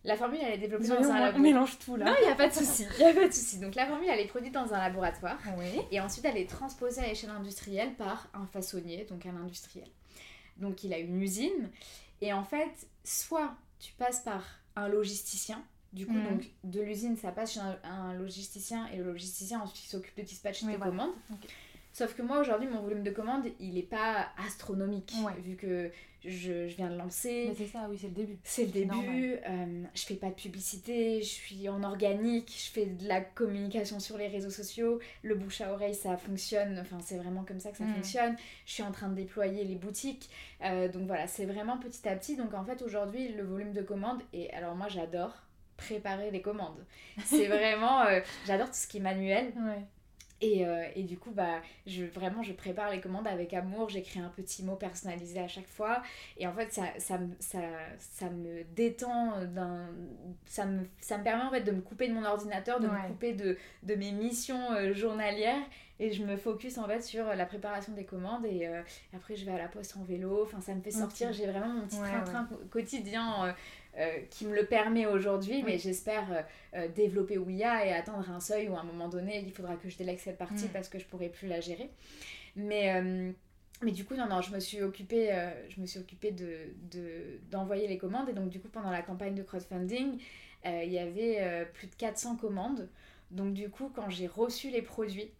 la 0.04 0.16
formule, 0.16 0.38
elle 0.42 0.54
est 0.54 0.58
développée 0.58 0.88
dans 0.88 0.94
un 0.94 0.98
laboratoire. 0.98 1.34
On 1.36 1.38
mélange 1.40 1.78
tout 1.78 1.96
là. 1.96 2.06
Non, 2.06 2.14
il 2.20 2.26
n'y 2.26 2.32
a 2.32 2.34
pas 2.34 2.48
de 2.48 2.54
souci. 2.54 2.86
Il 2.98 3.04
a 3.04 3.12
pas 3.12 3.28
de 3.28 3.32
souci. 3.32 3.58
Donc 3.58 3.74
la 3.74 3.86
formule, 3.86 4.08
elle 4.08 4.20
est 4.20 4.28
produite 4.28 4.54
dans 4.54 4.72
un 4.72 4.78
laboratoire. 4.78 5.38
Oui. 5.58 5.80
Et 5.90 6.00
ensuite, 6.00 6.24
elle 6.24 6.38
est 6.38 6.48
transposée 6.48 7.02
à 7.02 7.06
l'échelle 7.06 7.30
industrielle 7.30 7.94
par 7.94 8.28
un 8.32 8.46
façonnier, 8.46 9.04
donc 9.04 9.26
un 9.26 9.36
industriel. 9.36 9.88
Donc 10.56 10.84
il 10.84 10.94
a 10.94 10.98
une 10.98 11.20
usine. 11.20 11.70
Et 12.22 12.32
en 12.32 12.44
fait, 12.44 12.88
soit 13.04 13.54
tu 13.78 13.92
passes 13.92 14.20
par 14.20 14.44
un 14.76 14.88
logisticien. 14.88 15.62
Du 15.92 16.06
coup, 16.06 16.12
mhm. 16.12 16.30
donc 16.30 16.50
de 16.64 16.80
l'usine, 16.80 17.16
ça 17.16 17.32
passe 17.32 17.54
chez 17.54 17.60
un, 17.60 18.14
logisticien. 18.14 18.86
Et 18.94 18.96
le 18.96 19.04
logisticien, 19.04 19.60
ensuite, 19.60 19.84
il 19.84 19.88
s'occupe 19.88 20.16
de 20.16 20.22
dispatcher 20.22 20.66
tes 20.66 20.78
commandes. 20.78 21.12
Sauf 21.92 22.14
que 22.14 22.22
moi, 22.22 22.40
aujourd'hui, 22.40 22.68
mon 22.68 22.81
volume 22.81 23.03
de 23.03 23.11
commandes, 23.11 23.46
il 23.59 23.74
n'est 23.74 23.83
pas 23.83 24.29
astronomique. 24.46 25.12
Vu 25.42 25.57
que 25.57 25.90
je, 26.24 26.68
je, 26.68 26.76
viens 26.76 26.90
de 26.90 26.96
lancer. 26.96 27.46
Mais 27.48 27.55
c'est 27.55 27.66
ça, 27.66 27.87
oui, 27.88 27.98
c'est 27.98 28.09
le 28.09 28.14
début. 28.14 28.38
C'est 28.44 28.64
le 28.66 28.70
début. 28.70 29.37
Euh, 29.48 29.85
je 29.94 30.03
fais 30.03 30.14
pas 30.14 30.29
de 30.29 30.35
publicité, 30.35 31.22
je 31.22 31.29
suis 31.29 31.68
en 31.68 31.83
organique, 31.83 32.53
je 32.57 32.70
fais 32.70 32.87
de 32.87 33.09
la 33.09 33.20
communication 33.20 34.00
sur 34.00 34.18
les 34.18 34.29
réseaux 34.29 34.50
sociaux. 34.50 35.00
Le 35.22 35.35
bouche 35.35 35.62
à 35.62 35.72
oreille, 35.72 35.94
ça 35.94 36.16
fonctionne. 36.16 36.79
Enfin, 36.79 36.98
c'est 37.00 37.16
vraiment 37.16 37.44
comme 37.44 37.59
ça 37.61 37.70
que 37.70 37.79
ça 37.79 37.85
mm. 37.85 37.94
fonctionne. 37.94 38.37
Je 38.66 38.72
suis 38.72 38.83
en 38.83 38.92
train 38.92 39.09
de 39.09 39.14
déployer 39.14 39.64
les 39.64 39.76
boutiques. 39.76 40.29
Euh, 40.62 40.88
donc 40.88 41.07
voilà, 41.07 41.26
c'est 41.26 41.46
vraiment 41.46 41.79
petit 41.79 42.07
à 42.07 42.14
petit. 42.14 42.37
Donc 42.37 42.53
en 42.55 42.64
fait, 42.64 42.83
aujourd'hui, 42.83 43.29
le 43.29 43.42
volume 43.42 43.72
de 43.72 43.83
commandes, 43.83 44.22
et 44.33 44.53
alors 44.53 44.74
moi, 44.74 44.88
j'adore 44.88 45.33
préparer 45.79 46.31
les 46.31 46.42
commandes. 46.42 46.85
C'est 47.24 47.46
vraiment. 47.48 48.03
Euh, 48.03 48.20
j'adore 48.46 48.68
tout 48.68 48.74
ce 48.74 48.87
qui 48.87 48.98
est 48.98 49.00
manuel. 49.00 49.53
Ouais. 49.57 49.87
Et, 50.40 50.66
euh, 50.66 50.85
et, 50.94 51.03
du 51.03 51.18
coup, 51.18 51.31
bah, 51.33 51.61
je, 51.87 52.05
vraiment, 52.05 52.42
je 52.42 52.53
prépare 52.53 52.90
les 52.90 53.00
commandes 53.00 53.26
avec 53.26 53.53
amour. 53.53 53.90
J'écris 53.90 54.20
un 54.20 54.31
petit 54.31 54.62
mot 54.64 54.74
personnalisé 54.74 55.38
à 55.40 55.48
chaque 55.48 55.68
fois. 55.68 56.03
Et 56.38 56.46
en 56.46 56.53
fait, 56.53 56.72
ça, 56.72 56.85
ça, 56.98 57.18
ça, 57.38 57.59
ça 57.98 58.31
me 58.31 58.64
détend. 58.74 59.35
Ça 60.46 60.64
me, 60.64 60.87
ça 61.00 61.18
me 61.18 61.24
permet 61.24 61.44
en 61.44 61.50
fait 61.50 61.62
de 61.62 61.72
me 61.72 61.83
couper 61.83 62.09
de 62.09 62.14
mon 62.14 62.24
ordinateur, 62.24 62.81
de 62.81 62.88
me 62.88 63.09
couper 63.09 63.35
de, 63.35 63.59
de 63.83 63.94
mes 63.94 64.12
missions 64.12 64.72
euh, 64.72 64.94
journalières. 64.94 65.62
Et 66.03 66.12
je 66.12 66.24
me 66.24 66.38
focus 66.38 66.79
en 66.79 66.87
fait 66.87 67.03
sur 67.03 67.26
la 67.26 67.44
préparation 67.44 67.92
des 67.92 68.05
commandes. 68.05 68.46
Et 68.46 68.66
euh, 68.66 68.81
après, 69.14 69.37
je 69.37 69.44
vais 69.44 69.53
à 69.53 69.59
la 69.59 69.68
poste 69.68 69.94
en 69.98 70.05
vélo. 70.05 70.42
Enfin, 70.44 70.62
ça 70.62 70.74
me 70.74 70.81
fait 70.81 70.90
sortir. 70.90 71.33
J'ai 71.35 71.46
vraiment 71.46 71.68
mon 71.68 71.87
petit 71.87 71.98
train-train 71.98 72.48
quotidien 72.70 73.55
euh, 73.98 74.20
qui 74.31 74.46
me 74.46 74.55
le 74.55 74.66
permet 74.66 75.07
aujourd'hui, 75.07 75.64
mais 75.64 75.76
j'espère 75.76 76.33
euh, 76.33 76.42
euh, 76.76 76.88
développer 76.88 77.38
Ouya 77.38 77.85
et 77.85 77.92
atteindre 77.92 78.31
un 78.31 78.38
seuil 78.38 78.68
où 78.68 78.76
à 78.76 78.81
un 78.81 78.85
moment 78.85 79.09
donné, 79.09 79.42
il 79.44 79.53
faudra 79.53 79.74
que 79.74 79.88
je 79.88 79.96
délègue 79.96 80.20
cette 80.20 80.38
partie 80.38 80.66
mm. 80.66 80.72
parce 80.72 80.88
que 80.88 81.00
je 81.00 81.07
pourrai 81.07 81.29
plus 81.29 81.48
la 81.48 81.61
gérer. 81.61 81.90
Mais, 82.55 83.03
mais 83.83 83.92
du 83.92 84.05
coup, 84.05 84.14
non, 84.14 84.26
non, 84.26 84.42
je 84.42 84.53
me 84.53 84.61
suis 84.61 84.83
occupée, 84.83 85.31
je 85.68 85.81
me 85.81 85.87
suis 85.87 86.00
occupée 86.00 86.33
de, 86.33 87.38
d'envoyer 87.50 87.87
les 87.87 87.96
commandes. 87.96 88.29
Et 88.29 88.33
donc, 88.33 88.48
du 88.48 88.61
coup, 88.61 88.68
pendant 88.68 88.90
la 88.90 89.03
campagne 89.03 89.35
de 89.35 89.42
crowdfunding, 89.42 90.18
il 90.64 90.90
y 90.90 90.98
avait 90.98 91.66
plus 91.72 91.87
de 91.87 91.94
400 91.94 92.37
commandes. 92.37 92.88
Donc, 93.31 93.55
du 93.55 93.70
coup, 93.70 93.90
quand 93.94 94.11
j'ai 94.11 94.26
reçu 94.26 94.70
les 94.70 94.83
produits, 94.83 95.31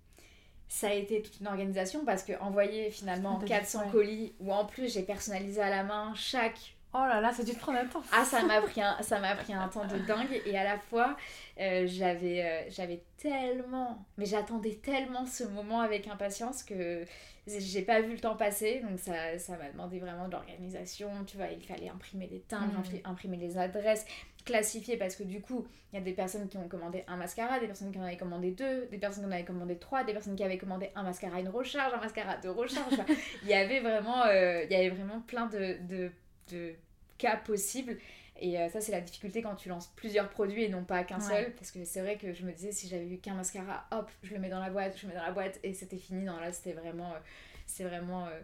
ça 0.69 0.89
a 0.89 0.95
été 0.95 1.21
toute 1.21 1.41
une 1.41 1.49
organisation 1.49 2.05
parce 2.05 2.23
que 2.23 2.33
envoyer 2.41 2.91
finalement 2.91 3.41
400 3.41 3.91
colis 3.91 4.35
où 4.39 4.53
en 4.53 4.65
plus 4.65 4.93
j'ai 4.93 5.03
personnalisé 5.03 5.61
à 5.61 5.69
la 5.69 5.83
main 5.83 6.13
chaque 6.15 6.77
Oh 6.93 7.07
là 7.07 7.21
là, 7.21 7.33
ça 7.33 7.43
a 7.43 7.45
dû 7.45 7.53
te 7.53 7.59
prendre 7.59 7.79
un 7.79 7.87
temps. 7.87 8.03
Ah, 8.13 8.25
ça 8.25 8.43
m'a 8.43 8.61
pris 8.61 8.83
un, 8.83 9.01
ça 9.01 9.21
m'a 9.21 9.37
pris 9.37 9.53
un 9.53 9.69
temps 9.69 9.87
de 9.87 9.97
dingue 9.99 10.43
et 10.45 10.59
à 10.59 10.65
la 10.65 10.77
fois 10.77 11.17
euh, 11.61 11.87
j'avais, 11.87 12.45
euh, 12.45 12.63
j'avais 12.69 13.05
tellement, 13.17 14.05
mais 14.17 14.25
j'attendais 14.25 14.75
tellement 14.83 15.25
ce 15.25 15.45
moment 15.45 15.81
avec 15.81 16.09
impatience 16.09 16.65
que 16.65 17.05
j'ai 17.47 17.83
pas 17.83 18.01
vu 18.01 18.13
le 18.13 18.19
temps 18.19 18.35
passer. 18.35 18.83
Donc 18.89 18.99
ça, 18.99 19.39
ça 19.39 19.57
m'a 19.57 19.71
demandé 19.71 20.01
vraiment 20.01 20.27
de 20.27 20.33
l'organisation. 20.33 21.11
Tu 21.27 21.37
vois, 21.37 21.47
il 21.47 21.63
fallait 21.63 21.89
imprimer 21.89 22.27
des 22.27 22.41
timbres, 22.41 22.81
mm. 22.81 23.09
imprimer 23.09 23.37
les 23.37 23.57
adresses, 23.57 24.05
classifier 24.45 24.97
parce 24.97 25.15
que 25.15 25.23
du 25.23 25.41
coup, 25.41 25.67
il 25.93 25.97
y 25.97 26.03
a 26.03 26.05
des 26.05 26.13
personnes 26.13 26.49
qui 26.49 26.57
ont 26.57 26.69
commandé 26.69 27.05
un 27.07 27.17
mascara, 27.17 27.61
des 27.61 27.67
personnes 27.67 27.93
qui 27.93 27.99
en 27.99 28.03
avaient 28.03 28.17
commandé 28.17 28.51
deux, 28.51 28.87
des 28.87 28.99
personnes 28.99 29.25
qui 29.25 29.29
en 29.29 29.33
avaient 29.33 29.45
commandé 29.45 29.77
trois, 29.77 30.03
des 30.03 30.13
personnes 30.13 30.35
qui 30.35 30.43
avaient 30.43 30.59
commandé 30.59 30.91
un 30.97 31.05
mascara, 31.05 31.39
une 31.39 31.49
recharge, 31.49 31.93
un 31.95 32.01
mascara, 32.01 32.37
de 32.39 32.49
recharge. 32.49 32.95
il 33.43 33.49
y 33.49 33.55
avait 33.55 33.81
vraiment, 33.81 34.25
euh, 34.27 34.65
il 34.65 34.73
y 34.73 34.77
avait 34.77 34.91
vraiment 34.91 35.21
plein 35.21 35.47
de, 35.47 35.79
de 35.89 36.11
de 36.51 36.75
cas 37.19 37.37
possibles. 37.37 37.99
Et 38.41 38.59
euh, 38.59 38.69
ça, 38.71 38.81
c'est 38.81 38.93
la 38.93 39.03
difficulté 39.03 39.43
quand 39.43 39.55
tu 39.55 39.69
lances 39.69 39.89
plusieurs 39.97 40.31
produits 40.31 40.65
et 40.65 40.69
non 40.69 40.85
pas 40.85 41.05
qu'un 41.05 41.21
seul. 41.21 41.53
Parce 41.55 41.71
que 41.71 41.85
c'est 41.85 42.01
vrai 42.01 42.17
que 42.17 42.33
je 42.33 42.45
me 42.45 42.53
disais, 42.53 42.73
si 42.73 42.89
j'avais 42.89 43.07
eu 43.07 43.19
qu'un 43.19 43.35
mascara, 43.35 43.87
hop, 43.91 44.11
je 44.23 44.33
le 44.33 44.41
mets 44.41 44.49
dans 44.49 44.61
la 44.61 44.71
boîte, 44.71 44.97
je 44.97 45.03
le 45.03 45.13
mets 45.13 45.19
dans 45.19 45.27
la 45.27 45.33
boîte 45.33 45.61
et 45.63 45.75
c'était 45.75 45.99
fini. 45.99 46.25
Non, 46.25 46.41
là, 46.41 46.51
c'était 46.51 46.73
vraiment, 46.73 47.13
euh, 47.13 47.19
c'est 47.67 47.85
vraiment 47.85 48.27
euh, 48.27 48.41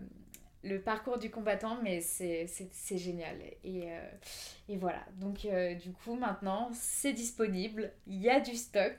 le 0.64 0.80
parcours 0.80 1.18
du 1.18 1.30
combattant, 1.30 1.78
mais 1.82 2.00
c'est 2.00 2.48
génial. 2.98 3.36
Et, 3.64 3.88
et, 4.68 4.76
voilà. 4.76 5.04
Donc, 5.20 5.46
du 5.80 5.92
coup, 5.92 6.14
maintenant, 6.14 6.70
c'est 6.72 7.12
disponible. 7.12 7.92
Il 8.06 8.20
y 8.20 8.28
a 8.28 8.40
du 8.40 8.54
stock. 8.54 8.96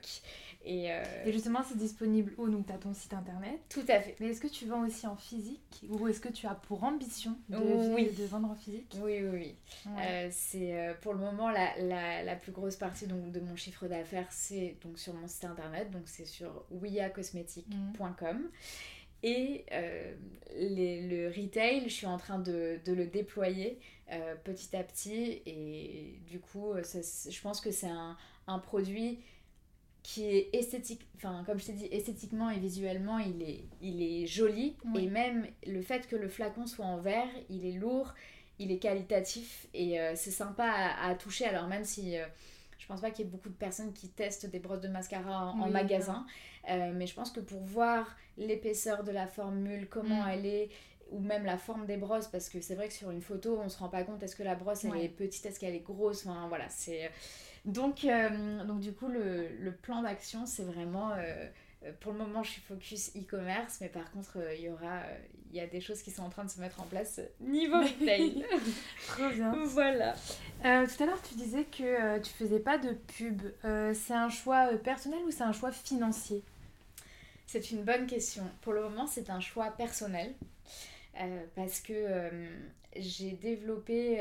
Euh, 0.66 1.24
et, 1.24 1.32
justement, 1.32 1.60
c'est 1.66 1.78
disponible 1.78 2.34
où 2.36 2.48
Donc, 2.48 2.66
tu 2.66 2.72
as 2.72 2.78
ton 2.78 2.92
site 2.92 3.14
internet? 3.14 3.60
Tout 3.68 3.84
à 3.88 4.00
fait. 4.00 4.16
Mais 4.20 4.28
est-ce 4.28 4.40
que 4.40 4.48
tu 4.48 4.66
vends 4.66 4.86
aussi 4.86 5.06
en 5.06 5.16
physique? 5.16 5.84
Ou 5.88 6.08
est-ce 6.08 6.20
que 6.20 6.28
tu 6.28 6.46
as 6.46 6.54
pour 6.54 6.84
ambition 6.84 7.36
de, 7.48 7.56
de 7.56 8.24
vendre 8.24 8.50
en 8.50 8.54
physique? 8.54 8.94
Oui, 9.00 9.22
oui, 9.22 9.28
oui. 9.32 9.54
Euh, 9.98 10.28
c'est 10.30 10.76
euh, 10.76 10.94
pour 11.00 11.14
le 11.14 11.20
moment 11.20 11.50
la, 11.50 11.78
la, 11.78 12.22
la, 12.22 12.36
plus 12.36 12.52
grosse 12.52 12.76
partie 12.76 13.06
donc, 13.06 13.30
de 13.30 13.40
mon 13.40 13.56
chiffre 13.56 13.86
d'affaires, 13.86 14.26
c'est 14.30 14.76
donc 14.82 14.98
sur 14.98 15.14
mon 15.14 15.26
site 15.26 15.44
internet. 15.44 15.90
Donc, 15.90 16.02
c'est 16.06 16.26
sur 16.26 16.64
wiacosmetic.com. 16.70 18.50
Et 19.22 19.64
les, 20.56 21.02
le 21.02 21.28
retail, 21.28 21.84
je 21.84 21.92
suis 21.92 22.06
en 22.06 22.18
train 22.18 22.38
de, 22.38 22.78
de 22.84 22.92
le 22.92 23.06
déployer 23.06 23.78
petit 24.44 24.76
à 24.76 24.82
petit. 24.82 25.42
Et 25.44 26.20
du 26.26 26.40
coup, 26.40 26.74
je 26.74 27.40
pense 27.40 27.60
que 27.60 27.70
c'est 27.70 27.88
un, 27.88 28.16
un 28.46 28.58
produit 28.58 29.18
qui 30.02 30.24
est 30.24 30.48
esthétique, 30.54 31.06
enfin 31.16 31.42
comme 31.44 31.58
je 31.58 31.66
t'ai 31.66 31.72
dit, 31.72 31.88
esthétiquement 31.90 32.48
et 32.48 32.58
visuellement, 32.58 33.18
il 33.18 33.42
est, 33.42 33.64
il 33.82 34.02
est 34.02 34.26
joli. 34.26 34.74
Et 34.96 35.06
même 35.06 35.46
le 35.66 35.82
fait 35.82 36.08
que 36.08 36.16
le 36.16 36.28
flacon 36.28 36.66
soit 36.66 36.86
en 36.86 36.98
verre, 36.98 37.28
il 37.50 37.66
est 37.66 37.72
lourd, 37.72 38.14
il 38.58 38.72
est 38.72 38.78
qualitatif 38.78 39.66
et 39.74 40.00
euh, 40.00 40.14
c'est 40.16 40.30
sympa 40.30 40.64
à, 40.98 41.14
toucher. 41.14 41.44
Alors 41.44 41.68
même 41.68 41.84
si 41.84 42.16
euh, 42.16 42.24
pense 42.88 43.00
pas 43.00 43.10
qu'il 43.10 43.24
y 43.24 43.28
ait 43.28 43.30
beaucoup 43.30 43.48
de 43.48 43.54
personnes 43.54 43.92
qui 43.92 44.08
testent 44.08 44.46
des 44.46 44.58
brosses 44.58 44.80
de 44.80 44.88
mascara 44.88 45.46
en, 45.46 45.70
magasin, 45.70 46.26
euh, 46.70 46.92
mais 46.94 47.06
je 47.06 47.14
pense 47.14 47.30
que 47.30 47.40
pour 47.40 47.60
voir 47.60 48.16
l'épaisseur 48.36 49.04
de 49.04 49.12
la 49.12 49.26
formule, 49.26 49.88
comment 49.88 50.24
mm. 50.24 50.30
elle 50.30 50.46
est, 50.46 50.70
ou 51.10 51.20
même 51.20 51.44
la 51.44 51.58
forme 51.58 51.86
des 51.86 51.96
brosses, 51.96 52.28
parce 52.28 52.48
que 52.48 52.60
c'est 52.60 52.74
vrai 52.74 52.88
que 52.88 52.94
sur 52.94 53.10
une 53.10 53.22
photo, 53.22 53.60
on 53.62 53.68
se 53.68 53.78
rend 53.78 53.88
pas 53.88 54.02
compte 54.02 54.22
est-ce 54.22 54.36
que 54.36 54.42
la 54.42 54.54
brosse 54.54 54.84
elle 54.84 54.96
est 54.96 55.08
petite, 55.08 55.46
est-ce 55.46 55.60
qu'elle 55.60 55.74
est 55.74 55.84
grosse, 55.84 56.26
enfin 56.26 56.48
voilà, 56.48 56.68
c'est 56.68 57.10
donc, 57.64 58.04
euh, 58.04 58.64
donc 58.64 58.80
du 58.80 58.92
coup, 58.92 59.08
le, 59.08 59.48
le 59.58 59.72
plan 59.72 60.02
d'action, 60.02 60.46
c'est 60.46 60.64
vraiment... 60.64 61.12
Euh, 61.12 61.48
pour 62.00 62.12
le 62.12 62.18
moment, 62.18 62.42
je 62.42 62.50
suis 62.52 62.60
focus 62.60 63.10
e-commerce, 63.16 63.78
mais 63.80 63.88
par 63.88 64.10
contre, 64.10 64.38
euh, 64.38 64.54
il 64.54 64.62
y 64.62 64.68
aura... 64.68 65.02
Il 65.50 65.56
y 65.56 65.60
a 65.60 65.66
des 65.66 65.80
choses 65.80 66.02
qui 66.02 66.10
sont 66.10 66.22
en 66.22 66.28
train 66.28 66.44
de 66.44 66.50
se 66.50 66.60
mettre 66.60 66.78
en 66.78 66.84
place 66.84 67.22
niveau 67.40 67.80
retail. 67.80 68.44
Trop 69.06 69.30
bien. 69.30 69.54
voilà. 69.64 70.12
tout 70.62 71.02
à 71.02 71.06
l'heure, 71.06 71.22
tu 71.22 71.36
disais 71.36 71.64
que 71.64 72.18
tu 72.18 72.30
faisais 72.34 72.60
pas 72.60 72.76
de 72.76 72.92
pub. 72.92 73.40
c'est 73.94 74.12
un 74.12 74.28
choix 74.28 74.68
personnel 74.76 75.20
ou 75.26 75.30
c'est 75.30 75.44
un 75.44 75.52
choix 75.52 75.72
financier? 75.72 76.42
C'est 77.46 77.70
une 77.70 77.82
bonne 77.82 78.06
question. 78.06 78.42
Pour 78.60 78.74
le 78.74 78.82
moment, 78.82 79.06
c'est 79.06 79.30
un 79.30 79.40
choix 79.40 79.70
personnel. 79.70 80.34
parce 81.54 81.80
que 81.80 82.30
j'ai 82.94 83.30
développé 83.30 84.20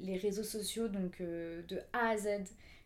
les 0.00 0.16
réseaux 0.16 0.44
sociaux 0.44 0.88
donc 0.88 1.20
euh, 1.20 1.62
de 1.68 1.80
A 1.92 2.10
à 2.10 2.16
Z, 2.16 2.28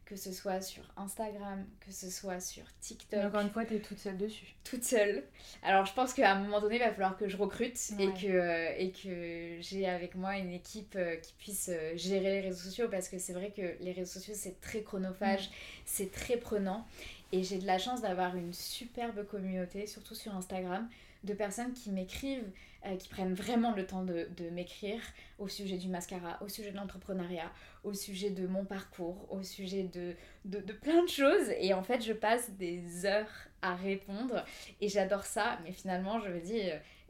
que 0.04 0.16
ce 0.16 0.32
soit 0.32 0.60
sur 0.60 0.82
Instagram, 0.96 1.64
que 1.80 1.92
ce 1.92 2.10
soit 2.10 2.40
sur 2.40 2.64
TikTok. 2.80 3.24
encore 3.24 3.40
une 3.40 3.50
fois, 3.50 3.64
tu 3.64 3.74
es 3.74 3.80
toute 3.80 3.98
seule 3.98 4.18
dessus. 4.18 4.54
Toute 4.64 4.84
seule. 4.84 5.24
Alors 5.62 5.86
je 5.86 5.94
pense 5.94 6.12
qu'à 6.12 6.32
un 6.32 6.40
moment 6.40 6.60
donné, 6.60 6.76
il 6.76 6.80
va 6.80 6.90
falloir 6.90 7.16
que 7.16 7.28
je 7.28 7.36
recrute 7.36 7.78
et 7.98 8.08
que, 8.08 8.26
euh, 8.26 8.74
et 8.76 8.90
que 8.90 9.60
j'ai 9.60 9.88
avec 9.88 10.14
moi 10.14 10.36
une 10.36 10.52
équipe 10.52 10.94
euh, 10.96 11.16
qui 11.16 11.32
puisse 11.34 11.70
gérer 11.94 12.30
les 12.30 12.40
réseaux 12.40 12.64
sociaux 12.64 12.88
parce 12.90 13.08
que 13.08 13.18
c'est 13.18 13.32
vrai 13.32 13.52
que 13.56 13.82
les 13.82 13.92
réseaux 13.92 14.12
sociaux, 14.12 14.34
c'est 14.36 14.60
très 14.60 14.82
chronophage, 14.82 15.48
mm. 15.48 15.52
c'est 15.86 16.12
très 16.12 16.36
prenant. 16.36 16.86
Et 17.32 17.42
j'ai 17.42 17.58
de 17.58 17.66
la 17.66 17.78
chance 17.78 18.00
d'avoir 18.00 18.36
une 18.36 18.52
superbe 18.52 19.26
communauté, 19.26 19.86
surtout 19.86 20.14
sur 20.14 20.34
Instagram, 20.36 20.88
de 21.24 21.34
personnes 21.34 21.72
qui 21.72 21.90
m'écrivent 21.90 22.50
euh, 22.86 22.96
qui 22.96 23.08
prennent 23.08 23.32
vraiment 23.32 23.72
le 23.72 23.86
temps 23.86 24.02
de, 24.02 24.28
de 24.36 24.50
m'écrire 24.50 25.00
au 25.38 25.48
sujet 25.48 25.78
du 25.78 25.88
mascara, 25.88 26.36
au 26.42 26.48
sujet 26.48 26.70
de 26.70 26.76
l'entrepreneuriat, 26.76 27.50
au 27.82 27.94
sujet 27.94 28.28
de 28.28 28.46
mon 28.46 28.66
parcours, 28.66 29.26
au 29.30 29.42
sujet 29.42 29.84
de, 29.84 30.14
de, 30.44 30.60
de, 30.60 30.72
plein 30.74 31.02
de 31.02 31.08
choses. 31.08 31.48
Et 31.60 31.72
en 31.72 31.82
fait, 31.82 32.02
je 32.02 32.12
passe 32.12 32.50
des 32.50 33.06
heures 33.06 33.30
à 33.62 33.74
répondre 33.74 34.44
et 34.82 34.90
j'adore 34.90 35.24
ça. 35.24 35.58
Mais 35.64 35.72
finalement, 35.72 36.20
je 36.20 36.28
me 36.28 36.40
dis, 36.40 36.60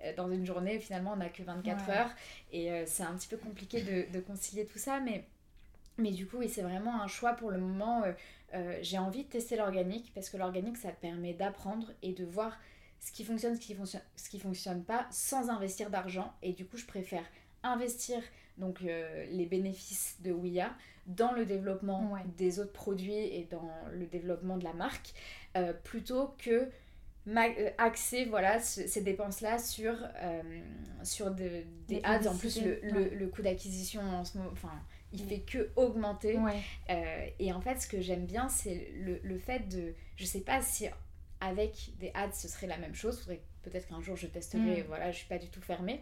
euh, 0.04 0.14
dans 0.16 0.30
une 0.30 0.46
journée, 0.46 0.78
finalement, 0.78 1.14
on 1.14 1.16
n'a 1.16 1.28
que 1.28 1.42
24 1.42 1.90
heures 1.90 2.10
et 2.52 2.70
euh, 2.70 2.84
c'est 2.86 3.02
un 3.02 3.14
petit 3.16 3.28
peu 3.28 3.36
compliqué 3.36 3.82
de, 3.82 4.12
de, 4.12 4.20
concilier 4.20 4.66
tout 4.66 4.78
ça. 4.78 5.00
Mais, 5.00 5.24
mais 5.98 6.12
du 6.12 6.24
coup, 6.24 6.36
oui, 6.36 6.48
c'est 6.48 6.62
vraiment 6.62 7.02
un 7.02 7.08
choix 7.08 7.32
pour 7.32 7.50
le 7.50 7.58
moment. 7.58 8.04
j'ai 8.80 8.98
envie 8.98 9.24
de 9.24 9.28
tester 9.28 9.56
l'organique 9.56 10.12
parce 10.14 10.30
que 10.30 10.36
l'organique, 10.36 10.76
ça 10.76 10.90
permet 10.92 11.32
d'apprendre 11.32 11.90
et 12.02 12.12
de 12.12 12.24
voir 12.24 12.56
ce 13.00 13.12
qui 13.12 13.24
fonctionne, 13.24 13.54
ce 13.54 13.60
qui 13.60 13.74
fonctionne, 13.74 14.02
ce 14.16 14.28
qui 14.28 14.38
fonctionne 14.38 14.84
pas, 14.84 15.06
sans 15.10 15.50
investir 15.50 15.90
d'argent. 15.90 16.32
Et 16.42 16.52
du 16.52 16.64
coup, 16.66 16.76
je 16.76 16.86
préfère 16.86 17.24
investir 17.62 18.22
donc 18.58 18.82
euh, 18.82 19.26
les 19.30 19.46
bénéfices 19.46 20.16
de 20.20 20.32
Ouya 20.32 20.72
dans 21.06 21.32
le 21.32 21.44
développement 21.44 22.16
des 22.38 22.60
autres 22.60 22.72
produits 22.72 23.12
et 23.12 23.46
dans 23.50 23.70
le 23.92 24.06
développement 24.06 24.56
de 24.56 24.64
la 24.64 24.72
marque, 24.72 25.12
euh, 25.56 25.72
plutôt 25.72 26.34
que 26.38 26.68
euh, 27.26 27.70
axer 27.78 28.24
voilà, 28.24 28.60
ces 28.60 29.00
dépenses-là 29.02 29.58
sur, 29.58 29.94
sur 31.02 31.30
des 31.30 31.66
ads. 32.04 32.26
En 32.28 32.36
plus, 32.36 32.62
le, 32.62 32.80
le, 32.82 33.26
coût 33.28 33.42
d'acquisition 33.42 34.00
en 34.00 34.24
ce 34.24 34.38
moment, 34.38 34.50
enfin, 34.52 34.72
il 35.12 35.22
fait 35.24 35.40
que 35.40 35.70
augmenter. 35.76 36.38
et 37.38 37.52
en 37.52 37.60
fait, 37.60 37.80
ce 37.80 37.88
que 37.88 38.00
j'aime 38.00 38.24
bien, 38.24 38.48
c'est 38.48 38.90
le, 38.96 39.20
le, 39.22 39.38
fait 39.38 39.68
de... 39.68 39.94
Je 40.16 40.24
sais 40.24 40.40
pas 40.40 40.62
si 40.62 40.86
avec 41.44 41.90
des 41.98 42.10
ads, 42.14 42.32
ce 42.32 42.48
serait 42.48 42.66
la 42.66 42.78
même 42.78 42.94
chose. 42.94 43.20
Faudrait 43.20 43.42
peut-être 43.62 43.88
qu'un 43.88 44.00
jour 44.00 44.16
je 44.16 44.26
testerai, 44.26 44.82
mm. 44.82 44.86
voilà, 44.86 45.10
je 45.10 45.18
suis 45.18 45.28
pas 45.28 45.38
du 45.38 45.48
tout 45.48 45.60
fermée. 45.60 46.00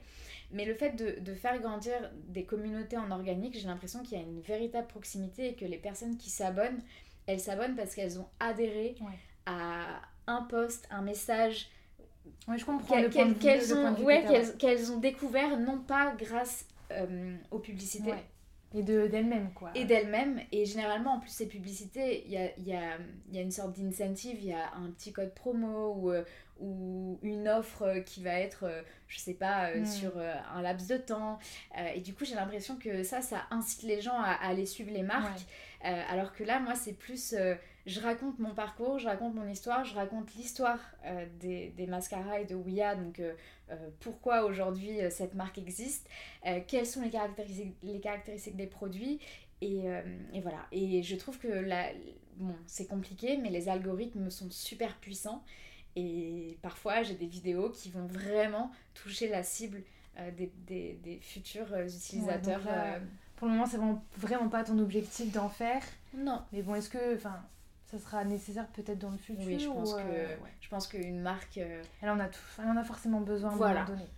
Mais 0.52 0.64
le 0.64 0.74
fait 0.74 0.90
de, 0.90 1.20
de 1.20 1.34
faire 1.34 1.58
grandir 1.60 1.94
des 2.28 2.44
communautés 2.44 2.96
en 2.96 3.10
organique, 3.10 3.58
j'ai 3.58 3.66
l'impression 3.66 4.02
qu'il 4.02 4.18
y 4.18 4.20
a 4.20 4.24
une 4.24 4.40
véritable 4.40 4.86
proximité 4.86 5.48
et 5.48 5.54
que 5.54 5.64
les 5.64 5.78
personnes 5.78 6.16
qui 6.16 6.30
s'abonnent, 6.30 6.82
elles 7.26 7.40
s'abonnent 7.40 7.76
parce 7.76 7.94
qu'elles 7.94 8.18
ont 8.18 8.28
adhéré 8.40 8.96
à 9.46 10.02
un 10.26 10.42
post, 10.42 10.86
un 10.90 11.02
message. 11.02 11.68
Ouais, 12.46 12.58
je 12.58 12.64
comprends. 12.64 13.02
Qu'elles 13.40 13.74
ont, 13.74 13.94
ouais, 14.02 14.24
qu'elles 14.58 14.92
ont 14.92 14.98
découvert, 14.98 15.58
non 15.58 15.78
pas 15.78 16.14
grâce 16.16 16.66
euh, 16.90 17.36
aux 17.50 17.58
publicités. 17.58 18.14
Et 18.74 18.82
d'elle-même, 18.82 19.52
quoi. 19.54 19.70
Et 19.74 19.84
d'elle-même. 19.84 20.40
Et 20.50 20.64
généralement, 20.64 21.14
en 21.14 21.20
plus, 21.20 21.30
ces 21.30 21.46
publicités, 21.46 22.24
il 22.26 22.32
y 22.32 22.36
a, 22.36 22.50
y, 22.58 22.74
a, 22.74 22.98
y 23.30 23.38
a, 23.38 23.40
une 23.40 23.50
sorte 23.50 23.78
d'incentive, 23.78 24.38
il 24.40 24.48
y 24.48 24.52
a 24.52 24.72
un 24.74 24.90
petit 24.90 25.12
code 25.12 25.34
promo 25.34 25.94
ou, 25.94 26.10
euh, 26.10 26.24
ou 26.60 27.18
une 27.22 27.48
offre 27.48 28.02
qui 28.06 28.22
va 28.22 28.32
être, 28.32 28.64
euh, 28.64 28.82
je 29.08 29.18
sais 29.18 29.34
pas, 29.34 29.70
euh, 29.70 29.80
hmm. 29.80 29.86
sur 29.86 30.12
un 30.18 30.62
laps 30.62 30.88
de 30.88 30.96
temps. 30.96 31.38
et 31.94 32.00
du 32.00 32.14
coup, 32.14 32.24
j'ai 32.24 32.34
l'impression 32.34 32.76
que 32.76 33.02
ça, 33.02 33.20
ça 33.20 33.42
incite 33.50 33.82
les 33.82 34.00
gens 34.00 34.18
à, 34.18 34.32
aller 34.32 34.66
suivre 34.66 34.92
les 34.92 35.02
marques. 35.02 35.42
alors 35.82 36.32
que 36.32 36.44
là, 36.44 36.60
moi, 36.60 36.74
c'est 36.74 36.94
plus 36.94 37.34
je 37.86 38.00
raconte 38.00 38.38
mon 38.38 38.54
parcours, 38.54 38.98
je 38.98 39.06
raconte 39.06 39.34
mon 39.34 39.48
histoire, 39.48 39.84
je 39.84 39.94
raconte 39.94 40.34
l'histoire 40.34 40.78
des, 41.40 41.70
des 41.70 41.86
mascaras 41.86 42.40
et 42.40 42.44
de 42.44 42.54
Ouya, 42.54 42.94
donc 42.94 43.20
euh, 43.72 43.88
pourquoi 44.00 44.44
aujourd'hui 44.44 45.00
euh, 45.00 45.10
cette 45.10 45.34
marque 45.34 45.58
existe, 45.58 46.08
euh, 46.46 46.60
quelles 46.66 46.86
sont 46.86 47.00
les 47.00 47.10
caractéristiques, 47.10 47.74
les 47.82 48.00
caractéristiques 48.00 48.56
des 48.56 48.66
produits. 48.66 49.20
Et, 49.60 49.84
et 50.32 50.40
voilà. 50.40 50.66
Et 50.72 51.04
je 51.04 51.14
trouve 51.14 51.38
que 51.38 51.46
la, 51.46 51.86
bon, 52.36 52.56
c'est 52.66 52.88
compliqué, 52.88 53.36
mais 53.36 53.48
les 53.48 53.68
algorithmes 53.68 54.28
sont 54.28 54.50
super 54.50 54.96
puissants. 54.96 55.44
Et 55.94 56.58
parfois, 56.62 57.04
j'ai 57.04 57.14
des 57.14 57.28
vidéos 57.28 57.70
qui 57.70 57.88
vont 57.88 58.06
vraiment 58.06 58.72
toucher 58.92 59.28
la 59.28 59.44
cible 59.44 59.84
des, 60.36 60.50
des, 60.66 60.94
des, 60.94 61.20
futurs 61.20 61.72
utilisateurs. 61.78 62.62
pour 63.36 63.46
le 63.46 63.52
moment, 63.52 63.66
c'est 63.66 63.76
vraiment, 63.76 64.04
vraiment 64.16 64.48
pas 64.48 64.64
ton 64.64 64.80
objectif 64.80 65.30
d'en 65.30 65.48
faire. 65.48 65.84
Non. 66.12 66.42
Mais 66.52 66.62
bon, 66.62 66.74
est-ce 66.74 66.90
que. 66.90 67.14
Enfin, 67.14 67.40
ça 67.92 67.98
sera 67.98 68.24
nécessaire 68.24 68.66
peut-être 68.68 68.98
dans 68.98 69.10
le 69.10 69.18
futur. 69.18 69.44
Oui, 69.46 69.58
je 69.58 69.68
pense, 69.68 69.94
que, 69.94 70.00
euh, 70.00 70.36
je 70.60 70.68
pense 70.68 70.86
qu'une 70.86 71.20
marque. 71.20 71.58
Euh, 71.58 71.82
elle, 72.00 72.08
en 72.08 72.18
a 72.18 72.28
tout, 72.28 72.40
elle 72.58 72.68
en 72.68 72.76
a 72.76 72.84
forcément 72.84 73.20
besoin 73.20 73.50
voilà. 73.50 73.80
à 73.80 73.82
un 73.82 73.86
moment 73.86 73.98
donné. 73.98 74.08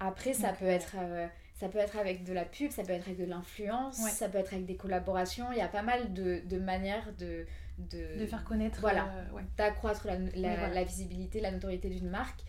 Après, 0.00 0.32
ça 0.32 0.52
peut 0.52 0.66
être. 0.66 0.96
Euh, 0.98 1.26
ça 1.54 1.68
peut 1.68 1.78
être 1.78 1.98
avec 1.98 2.24
de 2.24 2.32
la 2.32 2.46
pub, 2.46 2.70
ça 2.70 2.82
peut 2.82 2.92
être 2.92 3.06
avec 3.06 3.18
de 3.18 3.26
l'influence, 3.26 3.96
ça 3.96 4.30
peut 4.30 4.38
être 4.38 4.54
avec 4.54 4.64
des 4.64 4.76
collaborations. 4.76 5.52
Il 5.52 5.58
y 5.58 5.60
a 5.60 5.68
pas 5.68 5.82
mal 5.82 6.14
de, 6.14 6.40
de 6.46 6.58
manières 6.58 7.12
de, 7.18 7.44
de, 7.76 8.18
de, 8.18 8.24
faire 8.24 8.44
connaître, 8.44 8.80
voilà, 8.80 9.12
d'accroître 9.58 10.06
la, 10.06 10.16
la, 10.36 10.70
la, 10.70 10.84
visibilité, 10.84 11.38
la 11.38 11.50
notoriété 11.50 11.90
d'une 11.90 12.08
marque. 12.08 12.40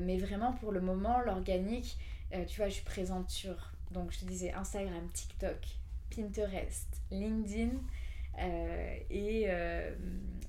mais 0.00 0.18
vraiment, 0.18 0.52
pour 0.54 0.72
le 0.72 0.80
moment, 0.80 1.20
l'organique, 1.20 1.96
tu 2.48 2.56
vois, 2.56 2.68
je 2.68 2.74
suis 2.74 2.84
présente 2.84 3.30
sur, 3.30 3.70
donc 3.92 4.10
je 4.10 4.18
te 4.18 4.24
disais, 4.24 4.52
Instagram, 4.52 5.06
TikTok, 5.14 5.78
Pinterest, 6.10 6.88
LinkedIn. 7.12 7.70
Euh, 8.38 8.96
et, 9.10 9.44
euh, 9.48 9.94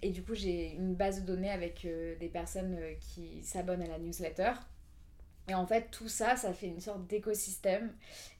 et, 0.01 0.11
du 0.11 0.23
coup, 0.23 0.35
j'ai 0.35 0.73
une 0.73 0.95
base 0.95 1.21
de 1.21 1.25
données 1.25 1.51
avec 1.51 1.85
euh, 1.85 2.15
des 2.19 2.29
personnes 2.29 2.77
qui 2.99 3.43
s'abonnent 3.43 3.81
à 3.81 3.87
la 3.87 3.99
newsletter. 3.99 4.53
Et 5.47 5.55
en 5.55 5.65
fait, 5.65 5.89
tout 5.91 6.07
ça, 6.07 6.35
ça 6.35 6.53
fait 6.53 6.67
une 6.67 6.79
sorte 6.79 7.07
d'écosystème. 7.07 7.91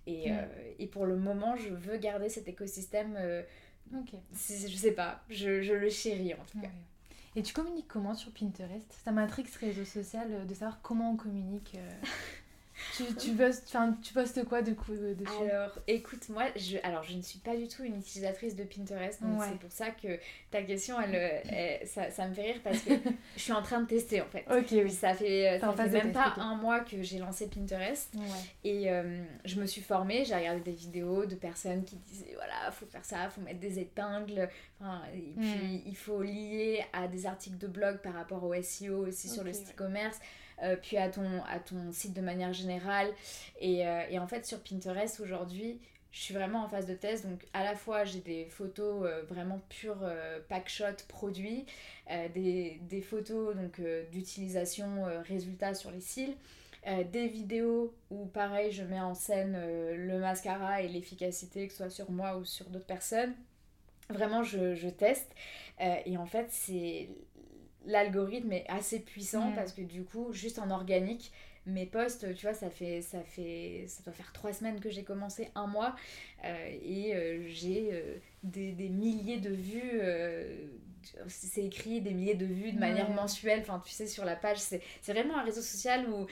Et, 0.07 0.31
et, 0.79 0.87
pour 0.87 1.05
le 1.05 1.15
moment, 1.15 1.55
je 1.55 1.69
veux 1.69 1.97
garder 1.97 2.29
cet 2.29 2.47
écosystème. 2.47 3.17
ok. 3.93 4.13
Je 4.33 4.75
sais 4.75 4.91
pas, 4.91 5.23
je, 5.29 5.61
je, 5.61 5.73
le 5.73 5.89
chéris 5.89 6.33
en 6.33 6.43
tout 6.45 6.59
cas. 6.59 6.69
Et 7.35 7.43
tu 7.43 7.53
communiques 7.53 7.87
comment 7.87 8.13
sur 8.13 8.31
Pinterest? 8.31 8.91
Ça 9.03 9.11
m'intrigue 9.11 9.47
ce 9.47 9.59
réseau 9.59 9.85
social 9.85 10.45
de 10.45 10.53
savoir 10.53 10.81
comment 10.81 11.11
on 11.11 11.17
communique. 11.17 11.77
tu, 12.95 13.03
tu, 13.15 13.31
postes, 13.31 13.75
tu 14.01 14.13
postes 14.13 14.43
quoi 14.45 14.61
de 14.61 14.73
coup 14.73 14.93
euh, 14.93 15.13
dessus 15.13 15.49
Alors, 15.49 15.77
écoute, 15.87 16.29
moi, 16.29 16.45
je, 16.55 16.77
alors, 16.83 17.03
je 17.03 17.13
ne 17.15 17.21
suis 17.21 17.39
pas 17.39 17.55
du 17.55 17.67
tout 17.67 17.83
une 17.83 17.97
utilisatrice 17.97 18.55
de 18.55 18.63
Pinterest, 18.63 19.21
donc 19.21 19.41
c'est 19.43 19.59
pour 19.59 19.71
ça 19.71 19.91
que 19.91 20.19
ta 20.49 20.61
question, 20.63 20.97
elle, 20.99 21.87
ça, 21.87 22.11
ça, 22.11 22.27
me 22.27 22.33
fait 22.33 22.53
rire 22.53 22.61
parce 22.63 22.79
que 22.79 22.91
je 23.35 23.41
suis 23.41 23.53
en 23.53 23.61
train 23.61 23.81
de 23.81 23.87
tester 23.87 24.21
en 24.21 24.27
fait. 24.27 24.45
Ok, 24.49 24.67
oui. 24.71 24.91
Ça 24.91 25.13
fait, 25.13 25.59
ça 25.59 25.73
fait 25.73 25.89
même 25.89 26.11
pas 26.11 26.33
un 26.37 26.55
mois 26.55 26.81
que 26.81 27.01
j'ai 27.01 27.19
lancé 27.19 27.47
Pinterest 27.47 28.13
et 28.63 28.91
euh, 28.91 29.23
je 29.45 29.59
me 29.59 29.65
suis 29.65 29.81
formée, 29.81 30.25
j'ai 30.25 30.35
regardé 30.35 30.61
des 30.61 30.71
vidéos 30.71 31.25
de 31.25 31.35
personnes 31.35 31.83
qui 31.83 31.95
disaient 31.97 32.33
voilà, 32.35 32.71
faut 32.71 32.85
faire 32.85 33.05
ça, 33.05 33.29
faut 33.29 33.41
mettre 33.41 33.59
des 33.59 33.79
épingles, 33.79 34.49
enfin, 34.79 35.01
et 35.15 35.33
puis 35.39 35.47
hmm. 35.47 35.81
il 35.85 35.95
faut 35.95 36.21
lier 36.21 36.83
à 36.93 37.07
des 37.07 37.25
articles 37.25 37.57
de 37.57 37.67
blog 37.67 37.97
par 37.97 38.13
rapport 38.13 38.43
au 38.43 38.53
SEO 38.61 39.07
aussi 39.07 39.29
sur 39.29 39.43
le 39.43 39.53
site 39.53 39.71
e-commerce. 39.71 40.19
Euh, 40.63 40.75
puis 40.79 40.97
à 40.97 41.09
ton, 41.09 41.43
à 41.45 41.59
ton 41.59 41.91
site 41.91 42.13
de 42.13 42.21
manière 42.21 42.53
générale. 42.53 43.07
Et, 43.59 43.87
euh, 43.87 44.03
et, 44.09 44.19
en 44.19 44.27
fait, 44.27 44.45
sur 44.45 44.59
Pinterest 44.59 45.19
aujourd'hui, 45.19 45.79
je 46.11 46.19
suis 46.19 46.33
vraiment 46.33 46.63
en 46.63 46.67
phase 46.67 46.85
de 46.85 46.93
test. 46.93 47.25
Donc, 47.25 47.45
à 47.53 47.63
la 47.63 47.75
fois, 47.75 48.03
j'ai 48.03 48.19
des 48.19 48.45
photos 48.45 49.05
euh, 49.05 49.23
vraiment 49.23 49.61
pures 49.69 50.03
euh, 50.03 50.39
packshot 50.49 51.05
produits, 51.07 51.65
des, 52.35 52.79
des, 52.89 53.01
photos 53.01 53.55
donc 53.55 53.81
d'utilisation 54.11 55.05
résultat 55.25 55.73
sur 55.73 55.91
les 55.91 56.01
cils, 56.01 56.35
des 56.85 57.27
vidéos 57.29 57.93
où, 58.09 58.25
pareil, 58.25 58.69
je 58.73 58.83
mets 58.83 58.99
en 58.99 59.13
scène 59.13 59.57
le 59.95 60.19
mascara 60.19 60.81
et 60.81 60.89
l'efficacité, 60.89 61.67
que 61.67 61.71
ce 61.71 61.77
soit 61.77 61.89
sur 61.89 62.11
moi 62.11 62.35
ou 62.35 62.43
sur 62.43 62.65
d'autres 62.65 62.85
personnes. 62.85 63.33
Vraiment, 64.09 64.43
je, 64.43 64.75
je 64.75 64.89
teste. 64.89 65.31
et 65.79 66.17
en 66.17 66.25
fait, 66.25 66.47
c'est 66.49 67.07
l'algorithme 67.85 68.51
est 68.51 68.65
assez 68.67 68.99
puissant 68.99 69.51
mm. 69.51 69.55
parce 69.55 69.73
que 69.73 69.81
du 69.81 70.03
coup, 70.03 70.31
juste 70.33 70.59
en 70.59 70.69
organique, 70.69 71.31
mes 71.65 71.85
posts, 71.85 72.33
tu 72.35 72.45
vois, 72.45 72.55
ça 72.55 72.69
fait, 72.69 73.01
ça 73.01 73.21
fait, 73.21 73.85
ça 73.87 74.01
doit 74.03 74.13
faire 74.13 74.31
trois 74.33 74.51
semaines 74.51 74.79
que 74.79 74.89
j'ai 74.89 75.03
commencé, 75.03 75.49
un 75.55 75.67
mois, 75.67 75.95
euh, 76.43 76.77
et 76.83 77.15
euh, 77.15 77.43
j'ai 77.47 77.89
euh, 77.91 78.17
des, 78.43 78.71
des, 78.71 78.89
milliers 78.89 79.39
de 79.39 79.51
vues. 79.51 80.01
c'est 81.27 81.63
écrit 81.63 82.01
des 82.01 82.13
milliers 82.13 82.35
de 82.35 82.45
vues 82.45 82.71
de 82.71 82.79
manière 82.79 83.09
mensuelle. 83.11 83.59
Enfin, 83.61 83.81
tu 83.85 83.91
sais, 83.91 84.07
sur 84.07 84.25
la 84.25 84.35
page, 84.35 84.57
c'est 84.57 84.81
vraiment 85.07 85.37
un 85.37 85.43
réseau 85.43 85.61
social 85.61 86.09
où 86.09 86.25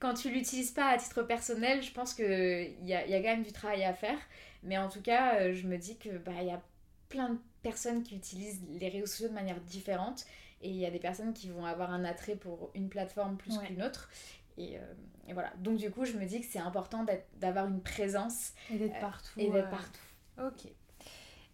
quand 0.00 0.14
tu 0.14 0.30
l'utilises 0.30 0.72
pas 0.72 0.88
à 0.88 0.98
titre 0.98 1.22
personnel, 1.22 1.82
je 1.82 1.92
pense 1.92 2.12
qu'il 2.12 2.74
y 2.84 2.92
a, 2.92 3.06
y 3.06 3.14
a 3.14 3.18
quand 3.18 3.36
même 3.36 3.44
du 3.44 3.52
travail 3.52 3.84
à 3.84 3.94
faire. 3.94 4.18
Mais 4.62 4.78
en 4.78 4.88
tout 4.88 5.00
cas, 5.00 5.52
je 5.52 5.66
me 5.66 5.76
dis 5.78 5.96
que 5.96 6.18
bah, 6.18 6.42
y 6.42 6.50
a 6.50 6.60
plein 7.08 7.30
de 7.30 7.38
personnes 7.62 8.02
qui 8.02 8.16
utilisent 8.16 8.62
les 8.80 8.88
réseaux 8.88 9.06
sociaux 9.06 9.28
de 9.28 9.34
manière 9.34 9.60
différente. 9.60 10.26
Et 10.62 10.70
il 10.70 10.76
y 10.76 10.86
a 10.86 10.90
des 10.90 10.98
personnes 10.98 11.32
qui 11.32 11.48
vont 11.50 11.64
avoir 11.64 11.90
un 11.92 12.04
attrait 12.04 12.36
pour 12.36 12.70
une 12.74 12.88
plateforme 12.88 13.36
plus 13.36 13.58
qu'une 13.58 13.82
autre. 13.82 14.10
Et, 14.56 14.78
euh, 14.78 14.80
et, 15.28 15.32
voilà. 15.32 15.52
Donc 15.58 15.76
du 15.76 15.90
coup, 15.90 16.04
je 16.04 16.16
me 16.16 16.24
dis 16.24 16.40
que 16.40 16.46
c'est 16.46 16.58
important 16.58 17.04
d'avoir 17.38 17.66
une 17.66 17.82
présence. 17.82 18.52
Et 18.72 18.78
d'être 18.78 18.96
euh, 18.96 19.00
partout. 19.00 19.40
et 19.40 19.50
d'être 19.50 19.70
partout. 19.70 20.00
Ok. 20.42 20.70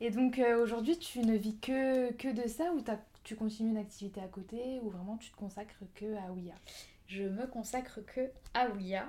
Et 0.00 0.10
donc 0.10 0.38
euh, 0.38 0.62
aujourd'hui, 0.62 0.98
tu 0.98 1.20
ne 1.20 1.36
vis 1.36 1.58
que, 1.58 2.12
que 2.12 2.28
de 2.28 2.48
ça 2.48 2.72
ou 2.72 2.82
tu 3.24 3.36
continues 3.36 3.70
une 3.70 3.76
activité 3.76 4.20
à 4.20 4.28
côté 4.28 4.80
ou 4.82 4.90
vraiment 4.90 5.16
tu 5.16 5.30
te 5.30 5.36
consacres 5.36 5.84
que 5.94 6.16
à 6.16 6.32
Ouya? 6.32 6.54
Je 7.06 7.24
me 7.24 7.46
consacre 7.46 8.00
que 8.06 8.30
à 8.54 8.68
Ouya. 8.70 9.08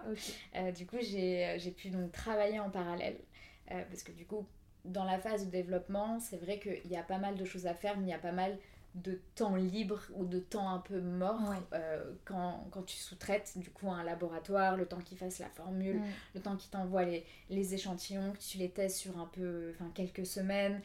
du 0.75 0.85
coup, 0.85 0.97
j'ai 0.99 1.73
pu 1.75 1.89
donc 1.89 2.11
travailler 2.11 2.59
en 2.59 2.69
parallèle. 2.69 3.17
parce 3.67 4.03
que 4.03 4.11
du 4.11 4.25
coup, 4.25 4.45
dans 4.85 5.05
la 5.05 5.17
phase 5.17 5.45
de 5.45 5.51
développement, 5.51 6.19
c'est 6.19 6.37
vrai 6.37 6.59
qu'il 6.59 6.91
y 6.91 6.97
a 6.97 7.03
pas 7.03 7.17
mal 7.17 7.35
de 7.35 7.45
choses 7.45 7.65
à 7.65 7.73
faire, 7.73 7.97
mais 7.97 8.07
il 8.07 8.09
y 8.09 8.13
a 8.13 8.19
pas 8.19 8.31
mal 8.31 8.57
de 8.95 9.19
temps 9.35 9.55
libre 9.55 9.99
ou 10.13 10.25
de 10.25 10.39
temps 10.39 10.69
un 10.69 10.79
peu 10.79 11.01
mort 11.01 11.53
euh, 11.73 12.13
quand, 12.25 12.67
quand, 12.71 12.83
tu 12.83 12.97
sous-traites 12.97 13.53
du 13.55 13.69
coup 13.71 13.89
un 13.89 14.03
laboratoire, 14.03 14.77
le 14.77 14.85
temps 14.85 14.99
qu'il 14.99 15.17
fasse 15.17 15.39
la 15.39 15.49
formule, 15.49 15.99
le 16.35 16.41
temps 16.41 16.55
qu'il 16.55 16.69
t'envoie 16.69 17.03
les, 17.03 17.25
les, 17.49 17.73
échantillons, 17.73 18.33
que 18.33 18.37
tu 18.37 18.59
les 18.59 18.69
testes 18.69 18.97
sur 18.97 19.17
un 19.17 19.25
peu, 19.25 19.71
enfin 19.73 19.89
quelques 19.95 20.25
semaines. 20.25 20.79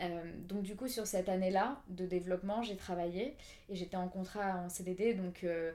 Euh, 0.00 0.22
donc 0.48 0.62
du 0.62 0.74
coup 0.74 0.88
sur 0.88 1.06
cette 1.06 1.28
année-là 1.28 1.80
de 1.88 2.04
développement 2.04 2.64
j'ai 2.64 2.74
travaillé 2.74 3.36
et 3.68 3.76
j'étais 3.76 3.96
en 3.96 4.08
contrat 4.08 4.56
en 4.56 4.68
CDD 4.68 5.14
donc 5.14 5.44
euh, 5.44 5.70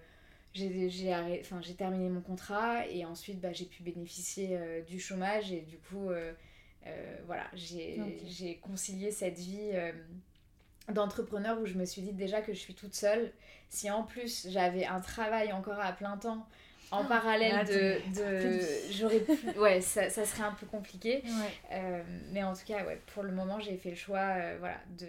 j'ai 0.54 1.16
enfin, 1.40 1.62
terminé 1.78 2.10
mon 2.10 2.20
contrat 2.20 2.86
et 2.88 3.06
ensuite 3.06 3.40
bah, 3.40 3.54
j'ai 3.54 3.64
pu 3.64 3.82
bénéficier 3.82 4.60
du 4.86 5.00
chômage 5.00 5.54
et 5.54 5.62
du 5.62 5.78
coup 5.78 6.10
voilà 7.28 7.46
j'ai 7.54 8.60
concilié 8.62 9.12
cette 9.12 9.38
vie 9.38 9.72
d'entrepreneur 10.92 11.60
où 11.60 11.66
je 11.66 11.76
me 11.76 11.86
suis 11.86 12.02
dit 12.02 12.14
déjà 12.14 12.42
que 12.42 12.54
je 12.54 12.60
suis 12.60 12.74
toute 12.74 12.94
seule. 12.94 13.32
Si 13.70 13.90
en 13.92 14.04
plus 14.04 14.48
j'avais 14.50 14.86
un 14.86 15.00
travail 15.00 15.54
encore 15.54 15.80
à 15.80 15.92
plein 15.92 16.18
temps 16.18 16.48
en 16.92 17.04
ah, 17.04 17.08
parallèle 17.08 17.66
de, 17.68 17.98
de 18.16 18.60
j'aurais 18.92 19.20
pu 19.20 19.34
ouais 19.60 19.80
ça, 19.80 20.10
ça, 20.10 20.26
serait 20.26 20.44
un 20.44 20.54
peu 20.54 20.66
compliqué. 20.66 21.24
Euh, 21.72 22.02
mais 22.32 22.44
en 22.44 22.54
tout 22.54 22.66
cas 22.66 22.84
ouais 22.86 23.00
pour 23.14 23.24
le 23.24 23.32
moment 23.32 23.60
j'ai 23.60 23.78
fait 23.78 23.92
le 23.92 23.96
choix 23.96 24.20
euh, 24.20 24.58
voilà 24.60 24.78
de 24.98 25.08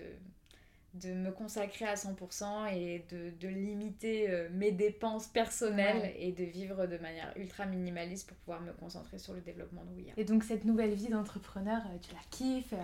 de 0.95 1.13
me 1.13 1.31
consacrer 1.31 1.85
à 1.85 1.95
100% 1.95 2.75
et 2.75 3.05
de, 3.11 3.31
de 3.39 3.49
limiter 3.49 4.29
euh, 4.29 4.49
mes 4.53 4.73
dépenses 4.73 5.29
personnelles 5.29 6.13
et 6.19 6.33
de 6.33 6.45
vivre 6.45 6.87
de 6.87 6.99
manière 6.99 7.33
ultra 7.37 7.67
minimaliste 7.67 8.29
pour 8.29 8.37
pouvoir 8.39 8.61
me 8.61 8.73
concentrer 8.73 9.19
sur 9.19 9.33
le 9.33 9.41
développement 9.41 9.85
de 9.85 9.95
Ouya. 9.95 10.13
Et 10.17 10.25
donc 10.25 10.43
cette 10.43 10.65
nouvelle 10.65 10.95
vie 10.95 11.09
d'entrepreneur, 11.09 11.83
tu 12.03 12.13
la 12.13 12.21
kiffes 12.31 12.75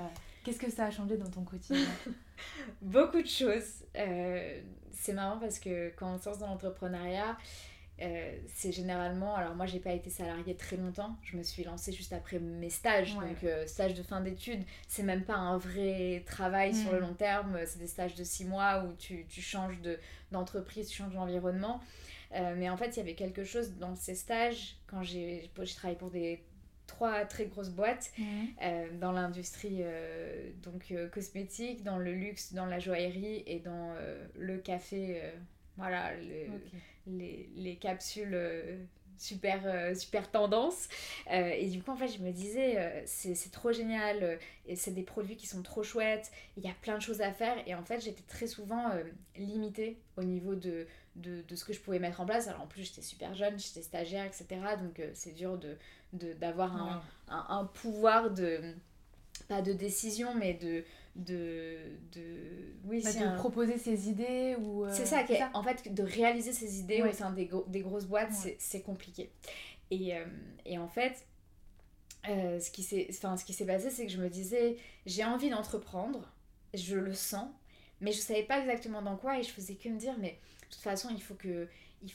Qu'est-ce 0.46 0.60
que 0.60 0.70
ça 0.70 0.84
a 0.84 0.90
changé 0.92 1.16
dans 1.16 1.28
ton 1.28 1.42
quotidien? 1.42 1.84
Beaucoup 2.80 3.20
de 3.20 3.26
choses. 3.26 3.84
Euh, 3.96 4.60
c'est 4.92 5.12
marrant 5.12 5.40
parce 5.40 5.58
que 5.58 5.88
quand 5.96 6.14
on 6.14 6.18
se 6.20 6.28
lance 6.28 6.38
dans 6.38 6.46
l'entrepreneuriat, 6.46 7.36
euh, 8.02 8.38
c'est 8.54 8.72
généralement. 8.72 9.34
Alors, 9.34 9.54
moi, 9.54 9.66
j'ai 9.66 9.80
pas 9.80 9.92
été 9.92 10.10
salariée 10.10 10.54
très 10.54 10.76
longtemps. 10.76 11.16
Je 11.22 11.36
me 11.36 11.42
suis 11.42 11.64
lancée 11.64 11.92
juste 11.92 12.12
après 12.12 12.38
mes 12.38 12.70
stages. 12.70 13.14
Donc, 13.14 13.44
euh, 13.44 13.66
stage 13.66 13.94
de 13.94 14.02
fin 14.02 14.20
d'études, 14.20 14.62
c'est 14.88 15.02
même 15.02 15.24
pas 15.24 15.36
un 15.36 15.58
vrai 15.58 16.22
travail 16.26 16.74
sur 16.74 16.92
le 16.92 16.98
mm. 16.98 17.02
long 17.02 17.14
terme. 17.14 17.58
C'est 17.66 17.78
des 17.78 17.86
stages 17.86 18.14
de 18.14 18.24
six 18.24 18.44
mois 18.44 18.84
où 18.84 18.92
tu, 18.94 19.26
tu 19.28 19.40
changes 19.40 19.78
d'entreprise, 20.30 20.88
tu 20.88 20.96
changes 20.96 21.14
d'environnement. 21.14 21.80
mais 22.32 22.68
en 22.68 22.76
fait, 22.76 22.88
il 22.88 22.96
y 22.98 23.02
avait 23.02 23.14
quelque 23.14 23.44
chose 23.44 23.76
dans 23.78 23.94
ces 23.94 24.14
stages, 24.14 24.76
quand 24.86 25.02
j'ai 25.02 25.50
travaillé 25.76 25.98
pour 25.98 26.10
des 26.10 26.42
trois 26.86 27.24
très 27.24 27.46
grosses 27.46 27.70
boîtes 27.70 28.12
mhm. 28.18 28.26
euh, 28.62 28.86
dans 29.00 29.12
l'industrie 29.12 29.78
euh, 29.80 30.50
donc 30.62 30.90
euh, 30.90 31.08
cosmétique, 31.08 31.82
dans 31.82 31.98
le 31.98 32.12
luxe, 32.12 32.52
dans 32.52 32.66
la 32.66 32.78
joaillerie 32.78 33.42
et 33.46 33.60
dans 33.60 33.94
le 34.36 34.58
café. 34.58 35.20
Voilà, 35.76 36.12
les, 37.06 37.48
les, 37.56 37.76
capsules 37.76 38.36
super, 39.18 39.96
super 39.96 40.30
tendance. 40.30 40.88
et 41.30 41.68
du 41.68 41.82
coup, 41.82 41.90
en 41.90 41.96
fait, 41.96 42.08
je 42.08 42.18
me 42.18 42.30
disais, 42.32 43.02
c'est 43.06 43.50
trop 43.52 43.72
génial, 43.72 44.38
et 44.66 44.76
c'est 44.76 44.90
des 44.90 45.02
produits 45.02 45.36
qui 45.36 45.46
sont 45.46 45.62
trop 45.62 45.82
chouettes, 45.82 46.30
il 46.56 46.64
y 46.64 46.68
a 46.68 46.74
plein 46.82 46.96
de 46.96 47.02
choses 47.02 47.20
à 47.20 47.32
faire. 47.32 47.56
Et 47.66 47.74
en 47.74 47.84
fait, 47.84 48.00
j'étais 48.00 48.24
très 48.26 48.46
souvent 48.46 48.90
limitée 49.36 49.98
au 50.16 50.22
niveau 50.22 50.54
de, 50.54 50.86
de, 51.16 51.42
de, 51.42 51.56
ce 51.56 51.64
que 51.64 51.72
je 51.72 51.80
pouvais 51.80 51.98
mettre 51.98 52.20
en 52.20 52.26
place. 52.26 52.48
Alors 52.48 52.62
en 52.62 52.66
plus, 52.66 52.84
j'étais 52.84 53.02
super 53.02 53.34
jeune, 53.34 53.58
j'étais 53.58 53.82
stagiaire, 53.82 54.24
etc. 54.24 54.46
Donc 54.80 55.00
c'est 55.14 55.32
dur 55.32 55.58
de, 55.58 55.76
d'avoir 56.34 56.76
un, 56.76 57.02
un, 57.28 57.64
pouvoir 57.64 58.30
de 58.30 58.74
pas 59.48 59.62
de 59.62 59.72
décision 59.72 60.34
mais 60.34 60.54
de 60.54 60.84
de, 61.16 61.78
de 62.12 62.74
oui 62.84 63.02
bah, 63.02 63.12
de 63.12 63.36
proposer 63.36 63.78
ses 63.78 64.08
idées 64.08 64.56
ou 64.60 64.84
euh, 64.84 64.90
c'est 64.92 65.06
ça, 65.06 65.24
en 65.54 65.62
fait 65.62 65.92
de 65.92 66.02
réaliser 66.02 66.52
ses 66.52 66.78
idées 66.78 67.02
au 67.02 67.12
sein 67.12 67.30
des, 67.30 67.50
des 67.68 67.80
grosses 67.80 68.06
boîtes 68.06 68.32
c'est 68.58 68.82
compliqué. 68.82 69.30
Et, 69.90 70.16
euh, 70.16 70.24
et, 70.64 70.78
en 70.78 70.88
fait 70.88 71.26
euh, 72.28 72.58
ce 72.60 72.70
qui 72.70 72.82
s'est 72.82 73.06
enfin, 73.10 73.36
ce 73.36 73.44
qui 73.44 73.52
s'est 73.52 73.66
passé 73.66 73.90
c'est 73.90 74.06
que 74.06 74.12
je 74.12 74.20
me 74.20 74.28
disais 74.28 74.76
j'ai 75.06 75.24
envie 75.24 75.48
d'entreprendre 75.48 76.32
je 76.74 76.96
le 76.96 77.14
sens 77.14 77.48
mais 78.00 78.12
je 78.12 78.18
savais 78.18 78.42
pas 78.42 78.60
exactement 78.60 79.00
dans 79.00 79.16
quoi 79.16 79.38
et 79.38 79.42
je 79.42 79.50
faisais 79.50 79.74
que 79.74 79.88
me 79.88 79.98
dire 79.98 80.16
mais 80.18 80.38
de 80.62 80.74
toute 80.74 80.82
façon 80.82 81.08
il 81.10 81.22
faut 81.22 81.34
que 81.34 81.68
il, 82.02 82.10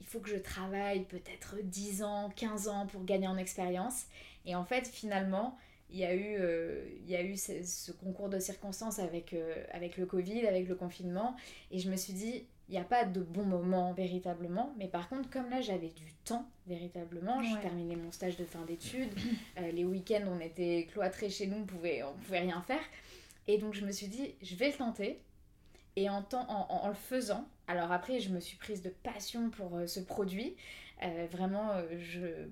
il 0.00 0.06
faut 0.06 0.20
que 0.20 0.30
je 0.30 0.36
travaille 0.36 1.04
peut-être 1.04 1.56
10 1.62 2.02
ans, 2.02 2.30
15 2.36 2.68
ans 2.68 2.86
pour 2.86 3.04
gagner 3.04 3.28
en 3.28 3.36
expérience. 3.36 4.06
Et 4.46 4.54
en 4.54 4.64
fait, 4.64 4.86
finalement, 4.86 5.56
il 5.92 5.98
y 5.98 6.04
a 6.04 6.14
eu, 6.14 6.36
euh, 6.38 6.84
il 7.04 7.10
y 7.10 7.16
a 7.16 7.22
eu 7.22 7.36
ce, 7.36 7.92
concours 7.92 8.28
de 8.28 8.38
circonstances 8.38 8.98
avec, 8.98 9.32
euh, 9.32 9.64
avec 9.72 9.96
le 9.96 10.06
Covid, 10.06 10.46
avec 10.46 10.68
le 10.68 10.74
confinement. 10.74 11.36
Et 11.70 11.78
je 11.78 11.90
me 11.90 11.96
suis 11.96 12.12
dit, 12.12 12.46
il 12.68 12.72
n'y 12.72 12.78
a 12.78 12.84
pas 12.84 13.04
de 13.04 13.20
bon 13.20 13.44
moment 13.44 13.92
véritablement. 13.92 14.72
Mais 14.78 14.86
par 14.86 15.08
contre, 15.08 15.28
comme 15.30 15.50
là, 15.50 15.60
j'avais 15.60 15.88
du 15.88 16.12
temps 16.24 16.46
véritablement, 16.66 17.42
j'ai 17.42 17.58
terminé 17.60 17.96
mon 17.96 18.12
stage 18.12 18.36
de 18.36 18.44
fin 18.44 18.64
d'études. 18.64 19.12
Euh, 19.58 19.72
les 19.72 19.84
week-ends, 19.84 20.24
on 20.28 20.40
était 20.40 20.86
cloîtrés 20.92 21.28
chez 21.28 21.46
nous, 21.46 21.58
on 21.58 21.64
pouvait, 21.64 22.02
on 22.02 22.14
pouvait 22.14 22.40
rien 22.40 22.62
faire. 22.62 22.82
Et 23.48 23.58
donc, 23.58 23.74
je 23.74 23.84
me 23.84 23.90
suis 23.90 24.06
dit, 24.06 24.34
je 24.42 24.54
vais 24.54 24.68
le 24.68 24.76
tenter. 24.76 25.20
Et 25.96 26.08
en, 26.08 26.22
temps, 26.22 26.46
en, 26.48 26.84
en, 26.84 26.88
le 26.88 26.94
faisant, 26.94 27.46
alors 27.66 27.90
après, 27.90 28.20
je 28.20 28.30
me 28.30 28.38
suis 28.38 28.56
prise 28.56 28.80
de 28.80 28.90
passion 28.90 29.50
pour 29.50 29.72
ce 29.86 30.00
produit. 30.00 30.54
Vraiment, 31.30 31.72
je... 31.98 32.48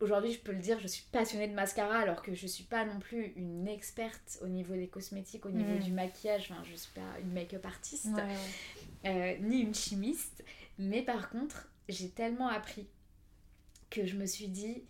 aujourd'hui, 0.00 0.32
je 0.32 0.40
peux 0.40 0.52
le 0.52 0.58
dire, 0.58 0.78
je 0.80 0.86
suis 0.86 1.04
passionnée 1.10 1.48
de 1.48 1.54
mascara 1.54 1.98
alors 1.98 2.22
que 2.22 2.34
je 2.34 2.44
ne 2.44 2.48
suis 2.48 2.64
pas 2.64 2.84
non 2.84 2.98
plus 2.98 3.32
une 3.36 3.68
experte 3.68 4.38
au 4.42 4.48
niveau 4.48 4.74
des 4.74 4.88
cosmétiques, 4.88 5.46
au 5.46 5.50
niveau 5.50 5.76
mm. 5.76 5.80
du 5.80 5.92
maquillage. 5.92 6.50
Enfin, 6.50 6.62
je 6.64 6.72
ne 6.72 6.76
suis 6.76 6.92
pas 6.92 7.20
une 7.20 7.32
make-up 7.32 7.64
artiste, 7.64 8.08
ni 9.04 9.60
une 9.60 9.74
chimiste. 9.74 10.44
Mais 10.78 11.02
par 11.02 11.30
contre, 11.30 11.68
j'ai 11.88 12.10
tellement 12.10 12.48
appris 12.48 12.86
que 13.90 14.04
je 14.04 14.16
me 14.16 14.26
suis 14.26 14.48
dit, 14.48 14.82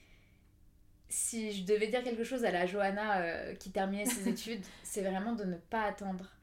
si 1.08 1.52
je 1.52 1.64
devais 1.64 1.86
dire 1.86 2.02
quelque 2.02 2.24
chose 2.24 2.44
à 2.44 2.50
la 2.50 2.66
Johanna 2.66 3.54
qui 3.54 3.70
terminait 3.70 4.06
ses 4.06 4.28
études, 4.30 4.64
c'est 4.82 5.02
vraiment 5.02 5.34
de 5.34 5.44
ne 5.44 5.56
pas 5.56 5.82
attendre 5.82 6.36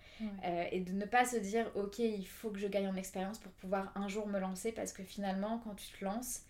euh, 0.45 0.66
et 0.72 0.80
de 0.80 0.91
ne 0.91 1.05
pas 1.05 1.26
se 1.26 1.38
dire, 1.38 1.70
ok, 1.76 1.99
il 1.99 2.28
faut 2.28 2.49
que 2.49 2.59
je 2.59 2.68
gagne 2.68 2.88
en 2.88 2.95
expérience 2.95 3.39
pour 3.39 3.51
pouvoir 3.53 3.91
un 3.95 4.07
jour 4.07 4.28
me 4.28 4.39
lancer, 4.39 4.72
parce 4.72 4.93
que 4.93 5.03
finalement, 5.03 5.59
quand 5.64 5.76
tu 5.76 5.88
te 5.97 6.03
lances, 6.03 6.43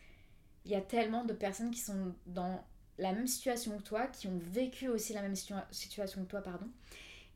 il 0.66 0.72
y 0.72 0.76
a 0.76 0.82
tellement 0.82 1.24
de 1.26 1.34
personnes 1.34 1.72
qui 1.72 1.80
sont 1.80 2.14
dans 2.26 2.64
la 2.98 3.12
même 3.12 3.28
situation 3.28 3.78
que 3.78 3.84
toi, 3.84 4.08
qui 4.08 4.28
ont 4.28 4.40
vécu 4.40 4.88
aussi 4.88 5.14
la 5.14 5.22
même 5.22 5.36
situation 5.36 6.24
que 6.24 6.30
toi, 6.30 6.42
pardon, 6.42 6.68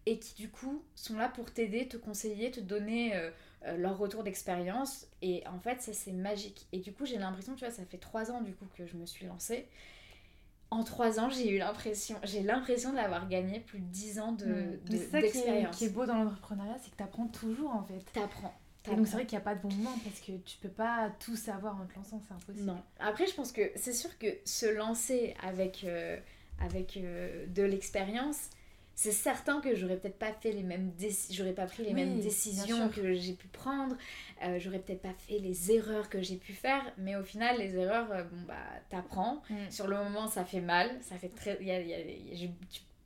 et 0.06 0.20
qui 0.20 0.36
du 0.36 0.50
coup 0.50 0.84
sont 0.96 1.18
là 1.18 1.28
pour 1.28 1.52
t'aider, 1.52 1.88
te 1.88 1.98
conseiller, 1.98 2.52
te 2.52 2.60
donner 2.60 3.16
euh, 3.16 3.30
euh, 3.66 3.76
leur 3.78 3.98
retour 3.98 4.24
d'expérience. 4.24 5.08
Et 5.22 5.44
en 5.48 5.60
fait, 5.60 5.82
ça 5.82 5.94
c'est 5.94 6.14
magique. 6.14 6.68
Et 6.72 6.80
du 6.80 6.94
coup, 6.94 7.06
j'ai 7.06 7.18
l'impression, 7.18 7.56
tu 7.56 7.66
vois, 7.66 7.74
ça 7.74 7.84
fait 7.86 7.98
trois 7.98 8.32
ans 8.32 8.42
du 8.42 8.54
coup 8.54 8.66
que 8.78 8.86
je 8.86 8.96
me 8.96 9.06
suis 9.06 9.26
lancée. 9.26 9.68
en 10.70 10.84
trois 10.84 11.20
ans, 11.20 11.30
j'ai 11.30 11.50
eu 11.50 11.58
l'impression, 11.58 12.18
j'ai 12.24 12.44
l'impression 12.44 12.94
d'avoir 12.94 13.28
gagné 13.28 13.60
plus 13.60 13.80
de 13.80 13.88
dix 13.88 14.20
ans 14.20 14.32
de, 14.32 14.46
mm. 14.46 14.80
d'expérience. 14.88 15.76
Ce 15.76 15.80
qui 15.80 15.86
est, 15.86 15.90
beau 15.90 16.06
dans 16.06 16.24
l'entrepreneuriat, 16.24 16.78
c'est 16.82 16.92
que 16.92 16.98
tu 16.98 17.04
apprends 17.04 17.28
toujours 17.28 17.72
en 17.72 17.84
fait. 17.84 18.02
Tu 18.14 18.20
apprends. 18.20 18.54
Et 18.92 18.96
donc 18.96 19.08
c'est 19.08 19.14
vrai 19.14 19.26
qu'il 19.26 19.38
n'y 19.38 19.42
a 19.42 19.46
pas 19.46 19.56
de 19.56 19.62
bon 19.62 19.74
moment 19.74 19.98
parce 20.04 20.20
que 20.20 20.32
tu 20.46 20.58
peux 20.58 20.70
pas 20.70 21.12
tout 21.20 21.36
savoir 21.36 21.76
en 21.76 21.86
te 21.86 21.96
lançant, 21.96 22.22
c'est 22.28 22.34
impossible. 22.34 22.66
Non. 22.66 22.82
Après, 23.00 23.28
je 23.28 23.34
pense 23.34 23.52
que 23.52 23.72
c'est 23.76 23.94
sûr 23.94 24.18
que 24.18 24.28
se 24.46 24.66
lancer 24.66 25.36
avec, 25.44 25.84
euh, 25.84 26.18
avec 26.60 26.98
euh, 26.98 27.46
de 27.48 27.64
l'expérience, 27.64 28.50
c'est 28.98 29.12
certain 29.12 29.62
que 29.62 29.76
j'aurais 29.76 29.96
peut-être 29.98 30.18
pas 30.18 30.34
fait 30.34 30.52
les 30.52 30.64
mêmes 30.64 30.92
j'aurais 31.30 31.54
pas 31.54 31.68
pris 31.68 31.84
les 31.84 31.94
mêmes 31.94 32.20
décisions 32.20 32.90
que 32.90 33.14
j'ai 33.14 33.34
pu 33.34 33.48
prendre 33.48 33.96
euh, 34.44 34.58
j'aurais 34.60 34.80
peut-être 34.80 35.04
pas 35.04 35.14
fait 35.14 35.38
les 35.38 35.72
erreurs 35.72 36.10
que 36.10 36.20
j'ai 36.24 36.36
pu 36.36 36.52
faire 36.52 36.82
mais 36.98 37.16
au 37.16 37.24
final 37.24 37.60
les 37.60 37.76
erreurs 37.76 38.12
euh, 38.12 38.24
bon 38.24 38.42
bah 38.48 38.56
t'apprends 38.90 39.44
mm. 39.52 39.70
sur 39.70 39.88
le 39.88 39.98
moment 39.98 40.28
ça 40.28 40.44
fait 40.44 40.62
mal 40.62 40.90
ça 41.02 41.16
fait 41.18 41.30
très 41.30 41.64
y 41.64 41.70
a, 41.70 41.80
y 41.80 41.94
a, 41.94 42.48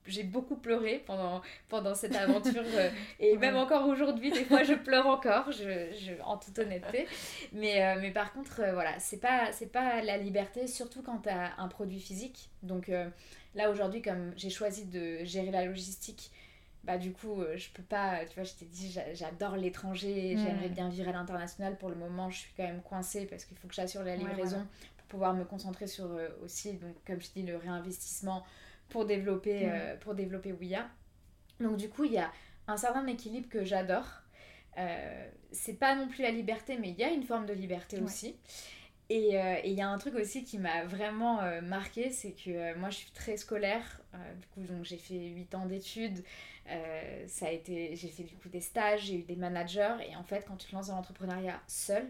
j'ai 0.06 0.24
beaucoup 0.24 0.56
pleuré 0.56 1.04
pendant, 1.06 1.42
pendant 1.70 1.94
cette 1.94 2.16
aventure 2.16 2.64
euh, 2.76 2.90
et 3.20 3.38
même 3.38 3.56
encore 3.56 3.88
aujourd'hui 3.88 4.32
des 4.32 4.46
fois 4.46 4.64
je 4.64 4.74
pleure 4.74 5.08
encore 5.08 5.52
je, 5.52 5.92
je 5.98 6.14
en 6.24 6.38
toute 6.38 6.58
honnêteté. 6.60 7.08
Mais, 7.54 7.96
mais 8.00 8.12
par 8.12 8.34
contre 8.34 8.62
voilà 8.74 8.98
c'est 9.00 9.20
pas 9.20 9.52
c'est 9.52 9.72
pas 9.72 10.02
la 10.02 10.18
liberté 10.18 10.68
surtout 10.68 11.02
quand 11.02 11.20
t'as 11.20 11.52
un 11.58 11.68
produit 11.68 12.00
physique. 12.00 12.50
Donc 12.64 12.90
Là 13.56 13.70
aujourd'hui, 13.70 14.02
comme 14.02 14.32
j'ai 14.38 14.50
choisi 14.50 14.86
de 14.86 15.24
gérer 15.24 15.52
la 15.52 15.66
logistique, 15.66 16.32
bah 16.84 16.98
du 16.98 17.12
coup, 17.12 17.42
euh, 17.42 17.58
je 17.58 17.70
peux 17.72 17.84
pas, 17.84 18.26
tu 18.26 18.36
vois, 18.36 18.44
je 18.44 18.54
t'ai 18.54 18.66
dit, 18.66 18.98
j'adore 19.14 19.56
l'étranger, 19.56 20.36
j'aimerais 20.38 20.70
bien 20.70 20.90
vivre 20.90 21.10
à 21.10 21.12
l'international. 21.12 21.78
Pour 21.78 21.90
le 21.90 21.96
moment, 21.96 22.30
je 22.30 22.40
suis 22.40 22.54
quand 22.56 22.64
même 22.64 22.82
coincée 22.82 23.26
parce 23.26 23.46
qu'il 23.46 23.58
faut 23.58 23.68
que 23.68 23.74
j'assure 23.74 24.04
la 24.04 24.16
livraison 24.16 24.66
pour 24.98 25.08
pouvoir 25.08 25.34
me 25.34 25.44
concentrer 25.44 25.88
sur 25.88 26.06
euh, 26.06 26.30
aussi, 26.44 26.74
donc, 26.74 26.96
comme 27.06 27.22
je 27.22 27.28
dis, 27.36 27.44
le 27.44 27.58
réinvestissement 27.58 28.44
pour 28.92 29.06
développer, 29.06 29.70
euh, 29.70 29.96
pour 29.98 30.14
développer 30.14 30.54
Ouya. 30.54 30.88
Donc 31.60 31.78
du 31.78 31.90
coup, 31.90 32.04
il 32.04 32.14
y 32.14 32.18
a 32.18 32.32
un 32.68 32.78
certain 32.78 33.06
équilibre 33.08 33.50
que 33.50 33.66
j'adore. 33.66 34.08
c'est 35.52 35.80
pas 35.80 35.96
non 35.96 36.08
plus 36.08 36.22
la 36.22 36.32
liberté, 36.32 36.78
mais 36.80 36.90
il 36.90 36.98
y 36.98 37.04
a 37.04 37.10
une 37.10 37.24
forme 37.24 37.46
de 37.46 37.54
liberté 37.54 38.00
aussi. 38.00 38.36
Euh, 39.12 39.56
et 39.64 39.70
il 39.70 39.78
y 39.78 39.82
a 39.82 39.90
un 39.90 39.98
truc 39.98 40.16
aussi 40.16 40.44
qui 40.44 40.58
m'a 40.58 40.86
vraiment 40.86 41.42
euh, 41.42 41.62
marqué, 41.62 42.12
c'est 42.12 42.32
que 42.32 42.50
euh, 42.50 42.76
moi 42.78 42.90
je 42.90 42.98
suis 42.98 43.12
très 43.12 43.36
scolaire, 43.36 44.02
du 44.40 44.48
coup 44.48 44.62
donc 44.62 44.86
j'ai 44.86 44.98
fait 44.98 45.16
8 45.16 45.56
ans 45.56 45.66
d'études, 45.66 46.24
ça 47.28 47.48
a 47.48 47.52
été, 47.52 47.96
j'ai 47.96 48.08
fait 48.08 48.24
du 48.24 48.36
coup 48.36 48.48
des 48.48 48.62
stages, 48.62 49.06
j'ai 49.06 49.16
eu 49.16 49.24
des 49.24 49.36
managers, 49.36 49.98
et 50.10 50.16
en 50.16 50.24
fait 50.24 50.46
quand 50.48 50.56
tu 50.56 50.68
te 50.68 50.76
lances 50.76 50.88
dans 50.88 50.96
l'entrepreneuriat 50.96 51.60
seul, 51.68 52.08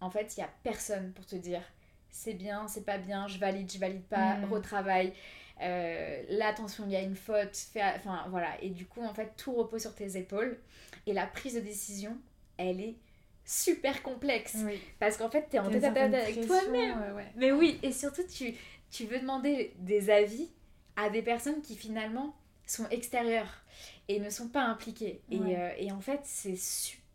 en 0.00 0.10
fait 0.10 0.36
il 0.36 0.40
n'y 0.40 0.44
a 0.44 0.50
personne 0.62 1.12
pour 1.12 1.26
te 1.26 1.34
dire 1.34 1.62
c'est 2.10 2.34
bien, 2.34 2.68
c'est 2.68 2.84
pas 2.84 2.98
bien, 2.98 3.26
je 3.26 3.38
valide, 3.38 3.70
je 3.72 3.78
valide 3.78 4.04
pas, 4.04 4.36
mmh. 4.36 4.52
retravaille, 4.52 5.12
là 5.60 6.48
attention 6.48 6.84
il 6.86 6.92
y 6.92 6.96
a 6.96 7.02
une 7.02 7.16
faute, 7.16 7.68
enfin 7.96 8.26
voilà, 8.30 8.60
et 8.62 8.70
du 8.70 8.86
coup 8.86 9.02
en 9.02 9.14
fait 9.14 9.32
tout 9.36 9.52
repose 9.52 9.82
sur 9.82 9.94
tes 9.94 10.16
épaules, 10.16 10.58
et 11.06 11.12
la 11.12 11.26
prise 11.26 11.54
de 11.54 11.60
décision, 11.60 12.16
elle 12.56 12.80
est 12.80 12.96
super 13.44 14.02
complexe. 14.02 14.56
Parce 14.98 15.16
qu'en 15.16 15.28
fait, 15.28 15.48
tu 15.50 15.56
es 15.56 15.58
en 15.58 15.70
tête 15.70 15.84
à 15.84 15.90
tête 15.90 16.14
avec 16.14 16.46
toi-même. 16.46 16.98
Mais 17.36 17.52
oui, 17.52 17.78
et 17.82 17.92
surtout, 17.92 18.22
tu, 18.22 18.54
tu 18.90 19.04
veux 19.06 19.18
demander 19.18 19.74
des 19.78 20.10
avis 20.10 20.48
à 20.96 21.10
des 21.10 21.22
personnes 21.22 21.60
qui 21.62 21.76
finalement 21.76 22.34
sont 22.66 22.88
extérieures 22.90 23.64
et 24.08 24.20
ne 24.20 24.30
sont 24.30 24.48
pas 24.48 24.62
impliquées. 24.62 25.22
Et, 25.30 25.40
euh, 25.40 25.70
et, 25.78 25.90
en 25.92 26.00
fait, 26.00 26.20
c'est 26.24 26.56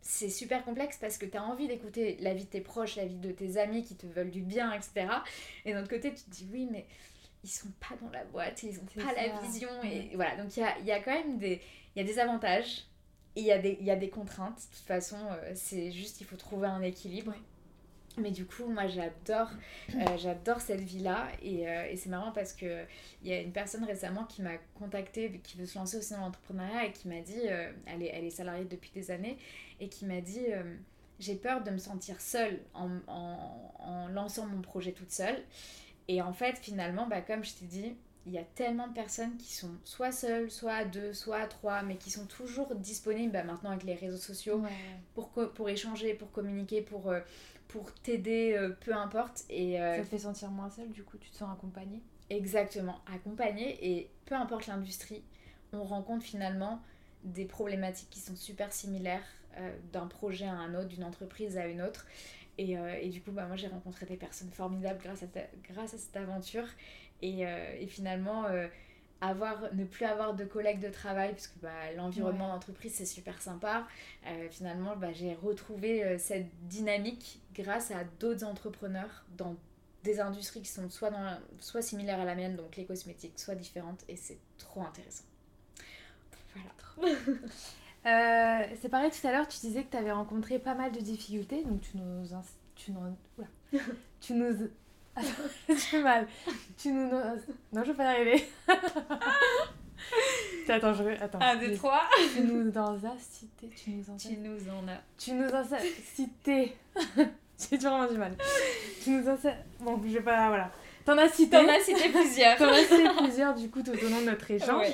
c'est 0.07 0.29
super 0.29 0.63
complexe 0.63 0.97
parce 1.01 1.17
que 1.17 1.25
tu 1.25 1.35
as 1.35 1.43
envie 1.43 1.67
d'écouter 1.67 2.17
la 2.19 2.35
vie 2.35 2.43
de 2.43 2.49
tes 2.49 2.61
proches, 2.61 2.95
la 2.95 3.05
vie 3.05 3.17
de 3.17 3.31
tes 3.31 3.57
amis 3.57 3.83
qui 3.83 3.95
te 3.95 4.05
veulent 4.05 4.29
du 4.29 4.41
bien, 4.41 4.71
etc. 4.71 5.07
Et 5.65 5.73
d'un 5.73 5.79
autre 5.79 5.89
côté, 5.89 6.13
tu 6.13 6.23
te 6.23 6.29
dis 6.29 6.47
oui, 6.51 6.67
mais 6.71 6.85
ils 7.45 7.49
sont 7.49 7.71
pas 7.79 7.95
dans 8.01 8.09
la 8.09 8.23
boîte, 8.25 8.63
ils 8.63 8.79
ont 8.79 9.03
pas 9.03 9.13
la 9.13 9.39
vision. 9.41 9.69
Et 9.83 10.11
voilà, 10.15 10.35
donc 10.35 10.57
il 10.57 10.61
y 10.61 10.63
a, 10.63 10.79
y 10.79 10.91
a, 10.91 10.99
quand 10.99 11.13
même 11.13 11.37
des, 11.37 11.61
y 11.95 12.01
a 12.01 12.03
des 12.03 12.19
avantages 12.19 12.85
il 13.35 13.43
y, 13.43 13.51
a 13.51 13.57
des, 13.57 13.77
il 13.79 13.85
y 13.85 13.91
a 13.91 13.95
des 13.95 14.09
contraintes, 14.09 14.55
de 14.55 14.75
toute 14.77 14.85
façon, 14.85 15.17
euh, 15.29 15.51
c'est 15.55 15.91
juste 15.91 16.21
il 16.21 16.25
faut 16.25 16.37
trouver 16.37 16.67
un 16.67 16.81
équilibre. 16.81 17.33
Mais 18.17 18.31
du 18.31 18.45
coup, 18.45 18.65
moi 18.67 18.87
j'adore 18.87 19.49
euh, 19.93 20.17
j'adore 20.17 20.61
cette 20.61 20.79
vie-là 20.79 21.27
et, 21.43 21.67
euh, 21.67 21.89
et 21.89 21.97
c'est 21.97 22.07
marrant 22.07 22.31
parce 22.31 22.53
que 22.53 22.85
il 23.21 23.27
y 23.27 23.33
a 23.33 23.41
une 23.41 23.51
personne 23.51 23.83
récemment 23.83 24.23
qui 24.23 24.41
m'a 24.41 24.55
contactée 24.79 25.41
qui 25.43 25.57
veut 25.57 25.65
se 25.65 25.77
lancer 25.77 25.97
aussi 25.97 26.13
dans 26.13 26.21
l'entrepreneuriat 26.21 26.85
et 26.85 26.91
qui 26.93 27.09
m'a 27.09 27.19
dit, 27.19 27.41
elle, 27.85 28.01
est, 28.01 28.11
elle 28.13 28.23
est 28.23 28.29
salariée 28.29 28.63
depuis 28.63 28.91
des 28.93 29.11
années, 29.11 29.37
et 29.81 29.89
qui 29.89 30.05
m'a 30.05 30.21
dit 30.21 30.45
j'ai 31.19 31.35
peur 31.35 31.61
de 31.61 31.71
me 31.71 31.77
sentir 31.77 32.21
seule 32.21 32.61
en, 32.73 32.89
en, 33.07 33.73
en, 33.79 34.07
lançant 34.07 34.45
mon 34.45 34.61
projet 34.61 34.93
toute 34.93 35.11
seule. 35.11 35.43
Et 36.07 36.21
en 36.21 36.33
fait, 36.33 36.57
finalement, 36.59 37.07
bah, 37.07 37.21
comme 37.21 37.43
je 37.43 37.53
t'ai 37.53 37.65
dit, 37.65 37.95
il 38.27 38.33
y 38.33 38.37
a 38.39 38.43
tellement 38.43 38.87
de 38.87 38.93
personnes 38.93 39.37
qui 39.37 39.53
sont 39.53 39.69
soit 39.83 40.11
seules, 40.11 40.49
soit 40.49 40.73
à 40.73 40.85
deux, 40.85 41.13
soit 41.13 41.37
à 41.37 41.47
trois, 41.47 41.83
mais 41.83 41.95
qui 41.95 42.09
sont 42.09 42.25
toujours 42.25 42.73
disponibles 42.75 43.31
bah, 43.31 43.43
maintenant 43.43 43.69
avec 43.71 43.83
les 43.83 43.93
réseaux 43.93 44.17
sociaux 44.17 44.63
pour, 45.13 45.29
pour 45.29 45.69
échanger, 45.69 46.13
pour 46.15 46.31
communiquer, 46.31 46.81
pour, 46.81 47.09
euh, 47.09 47.19
pour 47.67 47.93
t'aider, 47.93 48.55
euh, 48.57 48.69
peu 48.81 48.93
importe. 48.93 49.43
Et, 49.49 49.79
euh, 49.79 49.97
Ça 49.97 50.03
te 50.03 50.07
fait 50.07 50.17
sentir 50.19 50.49
moins 50.49 50.69
seule, 50.69 50.89
du 50.89 51.03
coup, 51.03 51.17
tu 51.17 51.29
te 51.29 51.35
sens 51.35 51.51
accompagnée? 51.55 52.01
Exactement, 52.31 52.99
accompagnée. 53.13 53.77
Et 53.81 54.09
peu 54.25 54.33
importe 54.33 54.65
l'industrie, 54.67 55.23
on 55.71 55.83
rencontre 55.83 56.23
finalement 56.23 56.81
des 57.23 57.45
problématiques 57.45 58.09
qui 58.09 58.19
sont 58.19 58.35
super 58.35 58.71
similaires 58.73 59.23
d'un 59.93 60.07
projet 60.07 60.45
à 60.45 60.51
un 60.53 60.75
autre, 60.75 60.89
d'une 60.89 61.05
entreprise 61.05 61.57
à 61.57 61.65
une 61.67 61.81
autre. 61.81 62.05
Et, 62.57 62.77
et 63.01 63.09
du 63.09 63.21
coup, 63.21 63.31
bah, 63.31 63.45
moi 63.47 63.55
j'ai 63.55 63.67
rencontré 63.67 64.05
des 64.05 64.15
personnes 64.15 64.51
formidables 64.51 64.99
grâce 65.03 65.23
à, 65.23 65.27
grâce 65.63 65.93
à 65.93 65.97
cette 65.97 66.15
aventure. 66.15 66.67
Et, 67.21 67.45
euh, 67.45 67.75
et 67.79 67.87
finalement, 67.87 68.45
euh, 68.45 68.67
avoir, 69.21 69.73
ne 69.73 69.85
plus 69.85 70.05
avoir 70.05 70.35
de 70.35 70.45
collègues 70.45 70.79
de 70.79 70.89
travail, 70.89 71.31
parce 71.31 71.47
que 71.47 71.59
bah, 71.59 71.91
l'environnement 71.95 72.49
d'entreprise 72.49 72.93
c'est 72.93 73.05
super 73.05 73.41
sympa, 73.41 73.87
euh, 74.27 74.49
finalement 74.49 74.95
bah, 74.95 75.13
j'ai 75.13 75.33
retrouvé 75.35 76.17
cette 76.19 76.47
dynamique 76.67 77.41
grâce 77.53 77.91
à 77.91 78.03
d'autres 78.19 78.43
entrepreneurs 78.43 79.25
dans 79.37 79.55
des 80.03 80.19
industries 80.19 80.61
qui 80.61 80.69
sont 80.69 80.89
soit, 80.89 81.09
dans 81.09 81.39
soit 81.59 81.81
similaires 81.81 82.19
à 82.19 82.25
la 82.25 82.35
mienne, 82.35 82.55
donc 82.55 82.75
les 82.75 82.85
cosmétiques, 82.85 83.39
soit 83.39 83.55
différentes, 83.55 84.03
et 84.07 84.15
c'est 84.15 84.37
trop 84.57 84.83
intéressant. 84.83 85.25
Voilà. 86.53 87.17
c'est 88.05 88.89
pareil, 88.89 89.11
tout 89.11 89.27
à 89.27 89.31
l'heure, 89.31 89.47
tu 89.47 89.59
disais 89.59 89.83
que 89.83 89.91
tu 89.91 89.97
avais 89.97 90.11
rencontré 90.11 90.59
pas 90.59 90.75
mal 90.75 90.91
de 90.91 90.99
difficultés, 90.99 91.63
donc 91.63 91.81
tu 91.81 91.97
nous... 91.97 92.25
Tu 92.75 92.91
nous, 92.91 92.99
tu 94.19 94.33
nous 94.33 94.67
j'ai 95.69 96.01
mal. 96.01 96.27
Tu 96.77 96.91
nous. 96.91 97.09
Non, 97.09 97.83
je 97.83 97.91
vais 97.91 97.93
pas 97.93 98.03
y 98.03 98.07
arriver. 98.07 98.43
attends, 100.69 100.93
je 100.93 101.03
vais. 101.03 101.17
Attends. 101.19 101.39
1, 101.41 101.55
2, 101.57 101.75
3. 101.75 102.01
Tu 102.33 102.41
nous 102.41 102.77
as 102.77 103.17
cité. 103.19 103.69
Tu 103.75 103.89
nous 103.91 104.09
en 104.09 104.17
Tu 104.17 104.37
nous 104.37 104.57
en 104.69 104.87
as. 104.89 105.01
Tu 105.17 105.33
nous 105.33 105.55
as 105.55 105.65
cité. 106.13 106.75
J'ai 107.57 107.77
vraiment 107.77 108.07
du 108.07 108.17
mal. 108.17 108.35
Tu 109.03 109.11
nous 109.11 109.29
as. 109.29 109.37
Bon, 109.79 110.01
je 110.05 110.13
vais 110.13 110.21
pas. 110.21 110.49
Voilà. 110.49 110.71
T'en 111.05 111.17
as 111.17 111.29
cité? 111.29 111.51
T'en 111.51 111.67
as 111.67 111.79
cité 111.79 112.09
plusieurs. 112.09 112.57
T'en 112.57 112.69
as 112.69 112.83
cité 112.83 113.07
plusieurs, 113.17 113.53
du 113.53 113.69
coup, 113.69 113.81
tout 113.81 113.91
au 113.91 114.09
long 114.09 114.19
de 114.21 114.25
notre 114.25 114.51
échange. 114.51 114.87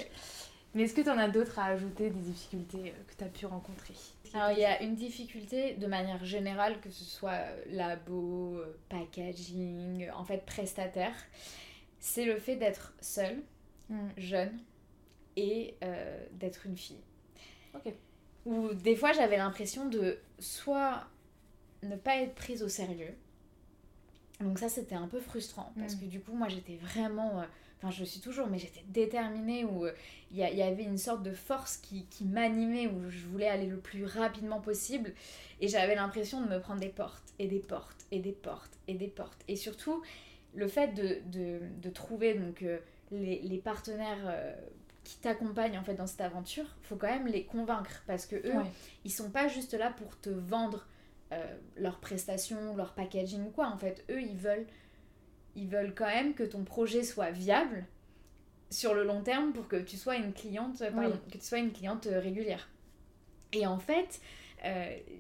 Mais 0.73 0.83
est-ce 0.83 0.93
que 0.93 1.01
tu 1.01 1.09
en 1.09 1.17
as 1.17 1.27
d'autres 1.27 1.59
à 1.59 1.65
ajouter, 1.65 2.09
des 2.09 2.19
difficultés 2.19 2.91
euh, 2.91 3.03
que 3.07 3.15
tu 3.17 3.23
as 3.23 3.27
pu 3.27 3.45
rencontrer? 3.45 3.93
Alors, 4.33 4.51
il 4.51 4.59
y 4.59 4.65
a 4.65 4.81
une 4.81 4.95
difficulté 4.95 5.73
de 5.73 5.87
manière 5.87 6.23
générale, 6.23 6.79
que 6.79 6.89
ce 6.89 7.03
soit 7.03 7.31
euh, 7.31 7.63
labo, 7.71 8.55
euh, 8.55 8.79
packaging, 8.87 10.09
en 10.11 10.23
fait 10.23 10.45
prestataire, 10.45 11.15
c'est 11.99 12.23
le 12.23 12.39
fait 12.39 12.55
d'être 12.55 12.93
seule, 13.01 13.41
hmm. 13.89 14.09
jeune 14.17 14.59
et 15.37 15.75
d'être 16.33 16.65
une 16.65 16.75
fille. 16.75 17.03
Ok. 17.73 17.93
Ou 18.45 18.73
des 18.73 18.95
fois, 18.95 19.13
j'avais 19.13 19.37
l'impression 19.37 19.87
de 19.87 20.19
soit 20.39 21.05
ne 21.83 21.95
pas 21.95 22.17
être 22.17 22.35
prise 22.35 22.63
au 22.63 22.67
sérieux. 22.67 23.15
Donc 24.41 24.59
ça, 24.59 24.67
c'était 24.67 24.95
un 24.95 25.07
peu 25.07 25.19
frustrant, 25.19 25.71
parce 25.77 25.95
hmm. 25.95 25.99
que 25.99 26.05
du 26.05 26.19
coup, 26.19 26.33
moi, 26.33 26.49
j'étais 26.49 26.75
vraiment 26.75 27.43
enfin 27.81 27.91
je 27.91 28.03
suis 28.03 28.19
toujours, 28.19 28.47
mais 28.47 28.59
j'étais 28.59 28.83
déterminée, 28.89 29.65
où 29.65 29.85
euh, 29.85 29.93
il 30.31 30.37
y, 30.37 30.41
y, 30.41 30.61
avait 30.61 30.83
une 30.83 30.97
sorte 30.97 31.23
de 31.23 31.33
force 31.33 31.77
qui, 31.77 32.05
qui 32.05 32.25
m'animait, 32.25 32.87
où 32.87 33.09
je 33.09 33.25
voulais 33.25 33.47
aller 33.47 33.65
le 33.65 33.77
plus 33.77 34.05
rapidement 34.05 34.61
possible, 34.61 35.13
et 35.59 35.67
j'avais 35.67 35.95
l'impression 35.95 36.41
de 36.41 36.47
me 36.47 36.59
prendre 36.59 36.79
des 36.79 36.89
portes, 36.89 37.33
et 37.39 37.47
des 37.47 37.59
portes, 37.59 38.05
et 38.11 38.19
des 38.19 38.31
portes, 38.31 38.77
et 38.87 38.93
des 38.93 39.07
portes. 39.07 39.39
Et 39.47 39.55
surtout, 39.55 40.03
le 40.53 40.67
fait 40.67 40.89
de, 40.89 41.19
de, 41.31 41.59
de 41.81 41.89
trouver 41.89 42.35
donc, 42.35 42.61
euh, 42.61 42.79
les, 43.11 43.39
les, 43.39 43.57
partenaires... 43.57 44.25
Euh, 44.25 44.53
qui 45.03 45.17
t'accompagnent 45.17 45.79
en 45.79 45.83
fait 45.83 45.95
dans 45.95 46.05
cette 46.05 46.21
aventure, 46.21 46.65
faut 46.83 46.95
quand 46.95 47.07
même 47.07 47.25
les 47.25 47.43
convaincre 47.43 48.03
parce 48.05 48.27
que 48.27 48.35
eux, 48.35 48.61
ils 49.03 49.11
sont 49.11 49.31
pas 49.31 49.47
juste 49.47 49.73
là 49.73 49.89
pour 49.89 50.15
te 50.21 50.29
vendre 50.29 50.85
leurs 51.75 51.99
prestations, 51.99 52.75
leur 52.75 52.93
packaging 52.93 53.41
ou 53.47 53.49
quoi. 53.49 53.67
En 53.67 53.79
fait, 53.79 54.05
eux, 54.11 54.21
ils 54.21 54.37
veulent 54.37 54.67
ils 55.55 55.67
veulent 55.67 55.93
quand 55.93 56.07
même 56.07 56.33
que 56.33 56.43
ton 56.43 56.63
projet 56.63 57.03
soit 57.03 57.31
viable 57.31 57.85
sur 58.69 58.93
le 58.93 59.03
long 59.03 59.21
terme 59.21 59.51
pour 59.51 59.67
que 59.67 59.75
tu 59.75 59.97
sois 59.97 60.15
une 60.15 60.33
cliente, 60.33 60.79
que 60.79 61.37
tu 61.37 61.45
sois 61.45 61.59
une 61.59 61.71
cliente 61.71 62.07
régulière. 62.09 62.69
Et 63.53 63.67
en 63.67 63.79
fait, 63.79 64.21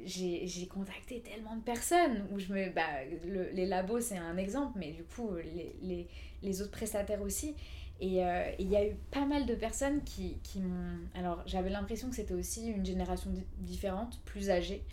j'ai 0.05 0.67
contacté 0.67 1.19
tellement 1.21 1.55
de 1.55 1.61
personnes 1.61 2.27
où 2.31 2.39
je 2.39 2.53
me 2.53 2.69
bah, 2.69 3.03
les 3.25 3.65
labos 3.65 3.99
c'est 3.99 4.17
un 4.17 4.37
exemple 4.37 4.77
mais 4.79 4.91
du 4.91 5.03
coup 5.03 5.35
les, 5.35 5.75
les, 5.81 6.07
les 6.41 6.61
autres 6.61 6.71
prestataires 6.71 7.21
aussi. 7.21 7.55
Et 7.99 8.23
il 8.59 8.67
y 8.69 8.75
a 8.75 8.87
eu 8.87 8.95
pas 9.11 9.25
mal 9.25 9.45
de 9.45 9.53
personnes 9.53 10.01
qui, 10.03 10.37
qui 10.43 10.59
m'ont 10.59 10.97
alors 11.13 11.43
j'avais 11.45 11.69
l'impression 11.69 12.09
que 12.09 12.15
c'était 12.15 12.33
aussi 12.33 12.67
une 12.67 12.85
génération 12.85 13.31
différente 13.59 14.19
plus 14.25 14.49
âgée 14.49 14.83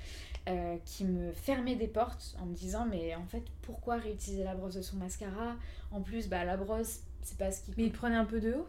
euh, 0.48 0.76
qui 0.84 1.04
me 1.04 1.32
fermait 1.32 1.76
des 1.76 1.88
portes 1.88 2.34
en 2.40 2.46
me 2.46 2.54
disant 2.54 2.86
mais 2.90 3.14
en 3.14 3.26
fait 3.26 3.42
pourquoi 3.60 3.96
réutiliser 3.96 4.44
la 4.44 4.54
brosse 4.54 4.74
de 4.74 4.82
son 4.82 4.96
mascara? 4.96 5.56
En 5.90 6.00
plus 6.00 6.28
bah 6.28 6.44
la 6.44 6.56
brosse 6.56 7.00
c'est 7.22 7.36
pas 7.36 7.50
ce 7.50 7.62
qui... 7.62 7.72
Mais 7.76 7.84
il 7.84 7.92
prenait 7.92 8.16
un 8.16 8.24
peu 8.24 8.40
de 8.40 8.54
haut? 8.54 8.66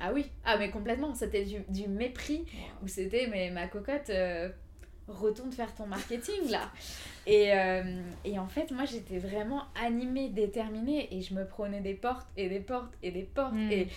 Ah 0.00 0.12
oui, 0.12 0.26
ah 0.44 0.56
mais 0.58 0.70
complètement, 0.70 1.14
c'était 1.14 1.44
du, 1.44 1.60
du, 1.68 1.86
mépris. 1.86 2.44
Où 2.82 2.88
c'était 2.88 3.28
mais 3.28 3.50
ma 3.50 3.68
cocotte 3.68 4.10
euh, 4.10 4.48
retourne 5.06 5.52
faire 5.52 5.72
ton 5.74 5.86
marketing 5.86 6.50
là. 6.50 6.72
et, 7.26 7.52
euh, 7.52 8.02
et 8.24 8.38
en 8.40 8.48
fait 8.48 8.72
moi 8.72 8.84
j'étais 8.86 9.18
vraiment 9.18 9.62
animée, 9.80 10.30
déterminée. 10.30 11.14
Et 11.14 11.22
je 11.22 11.34
me 11.34 11.46
prenais 11.46 11.80
des 11.80 11.94
portes 11.94 12.26
et 12.36 12.48
des 12.48 12.60
portes 12.60 12.92
et 13.04 13.12
des 13.12 13.22
portes. 13.22 13.52
Hmm. 13.52 13.70
et, 13.70 13.88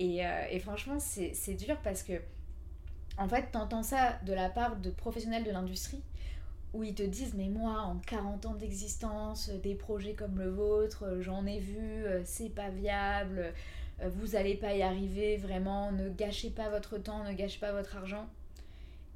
et, 0.00 0.22
et 0.50 0.58
franchement 0.58 0.98
c'est 0.98 1.54
dur 1.54 1.76
parce 1.84 2.02
que 2.02 2.14
en 3.16 3.28
fait 3.28 3.52
t'entends 3.52 3.84
ça 3.84 4.18
de 4.26 4.32
la 4.32 4.48
part 4.48 4.74
de 4.74 4.90
professionnels 4.90 5.44
de 5.44 5.52
l'industrie 5.52 6.02
où 6.74 6.82
ils 6.82 6.94
te 6.94 7.02
disent 7.02 7.34
mais 7.34 7.48
moi 7.48 7.80
en 7.82 7.96
40 7.96 8.46
ans 8.46 8.54
d'existence, 8.54 9.48
euh, 9.48 9.58
des 9.58 9.74
projets 9.74 10.14
comme 10.14 10.38
le 10.38 10.50
vôtre, 10.50 11.04
euh, 11.04 11.22
j'en 11.22 11.46
ai 11.46 11.60
vu, 11.60 11.78
euh, 11.78 12.20
c'est 12.24 12.50
pas 12.50 12.68
viable, 12.68 13.54
vous 14.04 14.34
allez 14.34 14.56
pas 14.56 14.74
y 14.74 14.82
arriver, 14.82 15.36
vraiment, 15.36 15.92
ne 15.92 16.08
gâchez 16.08 16.50
pas 16.50 16.68
votre 16.68 16.98
temps, 16.98 17.22
ne 17.22 17.32
gâchez 17.32 17.60
pas 17.60 17.70
votre 17.70 17.96
argent. 17.96 18.28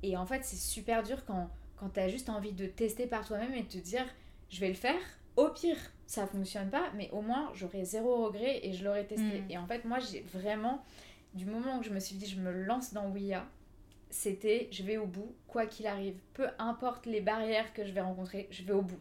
Et 0.05 0.17
en 0.17 0.25
fait 0.25 0.45
c'est 0.45 0.57
super 0.57 1.03
dur 1.03 1.25
quand, 1.27 1.51
quand 1.77 1.91
tu 1.91 2.01
as 2.01 2.09
juste 2.09 2.29
envie 2.29 2.53
de 2.53 2.67
tester 2.67 3.07
par 3.07 3.27
toi-même 3.27 3.53
et 3.55 3.65
de 3.65 3.69
te 3.69 3.79
dire 3.79 4.07
je 4.49 4.61
vais 4.61 4.69
le 4.69 4.75
faire, 4.75 5.01
au 5.37 5.49
pire 5.49 5.77
ça 6.07 6.27
fonctionne 6.27 6.71
pas, 6.71 6.91
mais 6.95 7.11
au 7.13 7.21
moins 7.21 7.51
j'aurai 7.55 7.85
zéro 7.85 8.27
regret 8.27 8.61
et 8.63 8.73
je 8.73 8.85
l'aurai 8.85 9.05
testé. 9.05 9.41
Mm. 9.41 9.51
Et 9.51 9.59
en 9.59 9.67
fait 9.67 9.85
moi 9.85 9.99
j'ai 9.99 10.21
vraiment, 10.33 10.85
du 11.35 11.45
moment 11.45 11.79
où 11.81 11.83
je 11.83 11.91
me 11.91 11.99
suis 11.99 12.15
dit 12.15 12.27
je 12.27 12.41
me 12.41 12.53
lance 12.53 12.95
dans 12.95 13.11
Ouya, 13.11 13.45
c'était 14.11 14.69
je 14.71 14.83
vais 14.83 14.97
au 14.97 15.07
bout, 15.07 15.35
quoi 15.47 15.67
qu'il 15.67 15.87
arrive. 15.87 16.17
Peu 16.35 16.49
importe 16.59 17.07
les 17.07 17.21
barrières 17.21 17.73
que 17.73 17.85
je 17.85 17.93
vais 17.93 18.01
rencontrer, 18.01 18.49
je 18.51 18.63
vais 18.63 18.73
au 18.73 18.83
bout. 18.83 19.01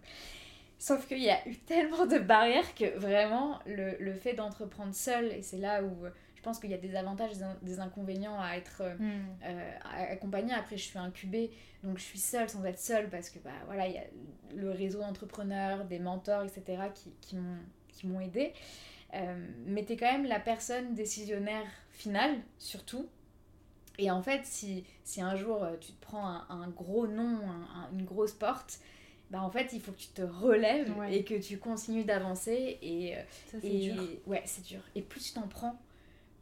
Sauf 0.80 1.08
qu'il 1.08 1.24
y 1.24 1.30
a 1.30 1.48
eu 1.48 1.56
tellement 1.56 2.06
de 2.06 2.20
barrières 2.20 2.76
que 2.76 2.98
vraiment 2.98 3.60
le, 3.66 4.14
fait 4.14 4.34
d'entreprendre 4.34 4.94
seul, 4.94 5.32
et 5.34 5.42
c'est 5.42 5.58
là 5.58 5.84
où 5.84 6.06
je 6.36 6.42
pense 6.44 6.60
qu'il 6.60 6.70
y 6.70 6.76
a 6.76 6.78
des 6.78 6.96
avantages, 6.96 7.32
des 7.64 7.80
inconvénients 7.80 8.40
à 8.40 8.58
être 8.58 8.82
euh, 8.82 8.96
hmm. 8.96 9.26
euh, 9.44 9.72
accompagné. 10.12 10.54
Après, 10.54 10.78
je 10.78 10.84
suis 10.84 11.00
incubée, 11.00 11.52
donc 11.84 11.98
je 11.98 12.04
suis 12.04 12.20
seule 12.20 12.48
sans 12.48 12.64
être 12.64 12.80
seule 12.80 13.10
parce 13.10 13.32
que 13.32 13.40
bah, 13.40 13.50
voilà, 13.66 13.88
il 13.88 13.96
y 13.96 13.98
a 13.98 14.04
le 14.56 14.70
réseau 14.70 15.00
d'entrepreneurs, 15.00 15.86
des 15.86 16.00
mentors, 16.00 16.44
etc. 16.44 16.84
qui, 16.94 17.12
qui 17.90 18.08
m'ont 18.08 18.20
aidé. 18.20 18.54
Euh, 19.14 19.48
mais 19.66 19.86
tu 19.86 19.94
es 19.94 19.98
quand 19.98 20.12
même 20.12 20.26
la 20.26 20.40
personne 20.40 20.94
décisionnaire 20.94 21.66
finale, 21.92 22.36
surtout. 22.58 23.08
Et 23.98 24.12
en 24.12 24.22
fait, 24.22 24.46
si, 24.46 24.84
si 25.04 25.22
un 25.22 25.36
jour 25.36 25.64
euh, 25.64 25.76
tu 25.80 25.92
te 25.92 26.02
prends 26.02 26.28
un, 26.28 26.68
gros 26.70 27.08
nom, 27.08 27.40
une 27.94 28.06
grosse 28.06 28.34
porte, 28.34 28.80
bah 29.32 29.42
en 29.42 29.50
fait, 29.50 29.74
il 29.74 29.82
faut 29.82 29.92
que 29.92 29.98
tu 30.00 30.10
te 30.10 30.22
relèves 30.22 30.94
et 31.10 31.24
que 31.24 31.36
tu 31.36 31.58
continues 31.58 32.04
d'avancer. 32.04 32.78
Et, 32.82 33.18
euh, 33.18 33.22
Ça, 33.52 33.58
c'est 33.62 33.70
dur. 33.70 34.04
Ouais, 34.28 34.44
c'est 34.46 34.64
dur. 34.64 34.82
Et 34.96 35.02
plus 35.02 35.22
tu 35.22 35.34
t'en 35.34 35.48
prends, 35.48 35.80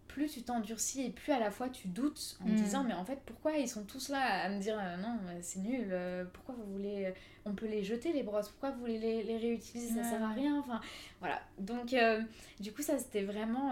plus 0.08 0.30
tu 0.30 0.44
t'endurcis 0.44 1.04
et 1.04 1.10
plus 1.10 1.32
à 1.32 1.40
la 1.40 1.50
fois 1.50 1.70
tu 1.70 1.88
doutes 1.88 2.38
en 2.42 2.46
te 2.46 2.52
mm. 2.52 2.56
disant 2.56 2.84
mais 2.86 2.94
en 2.94 3.04
fait 3.04 3.20
pourquoi 3.26 3.58
ils 3.58 3.68
sont 3.68 3.84
tous 3.84 4.08
là 4.08 4.46
à 4.46 4.50
me 4.50 4.62
dire 4.62 4.80
euh, 4.80 4.96
non 4.96 5.20
c'est 5.42 5.60
nul 5.60 5.94
pourquoi 6.32 6.56
vous 6.56 6.72
voulez 6.72 7.14
on 7.44 7.52
peut 7.52 7.66
les 7.66 7.84
jeter 7.84 8.14
les 8.14 8.24
brosses 8.24 8.48
pourquoi 8.48 8.72
vous 8.72 8.80
voulez 8.80 8.98
les, 8.98 9.24
les 9.24 9.38
réutiliser 9.38 9.94
ça 9.94 10.10
sert 10.10 10.24
à 10.24 10.32
rien 10.32 10.58
enfin 10.58 10.80
voilà 11.20 11.42
donc 11.60 11.94
du 12.62 12.72
coup 12.72 12.82
ça 12.82 12.98
c'était 12.98 13.24
vraiment 13.24 13.72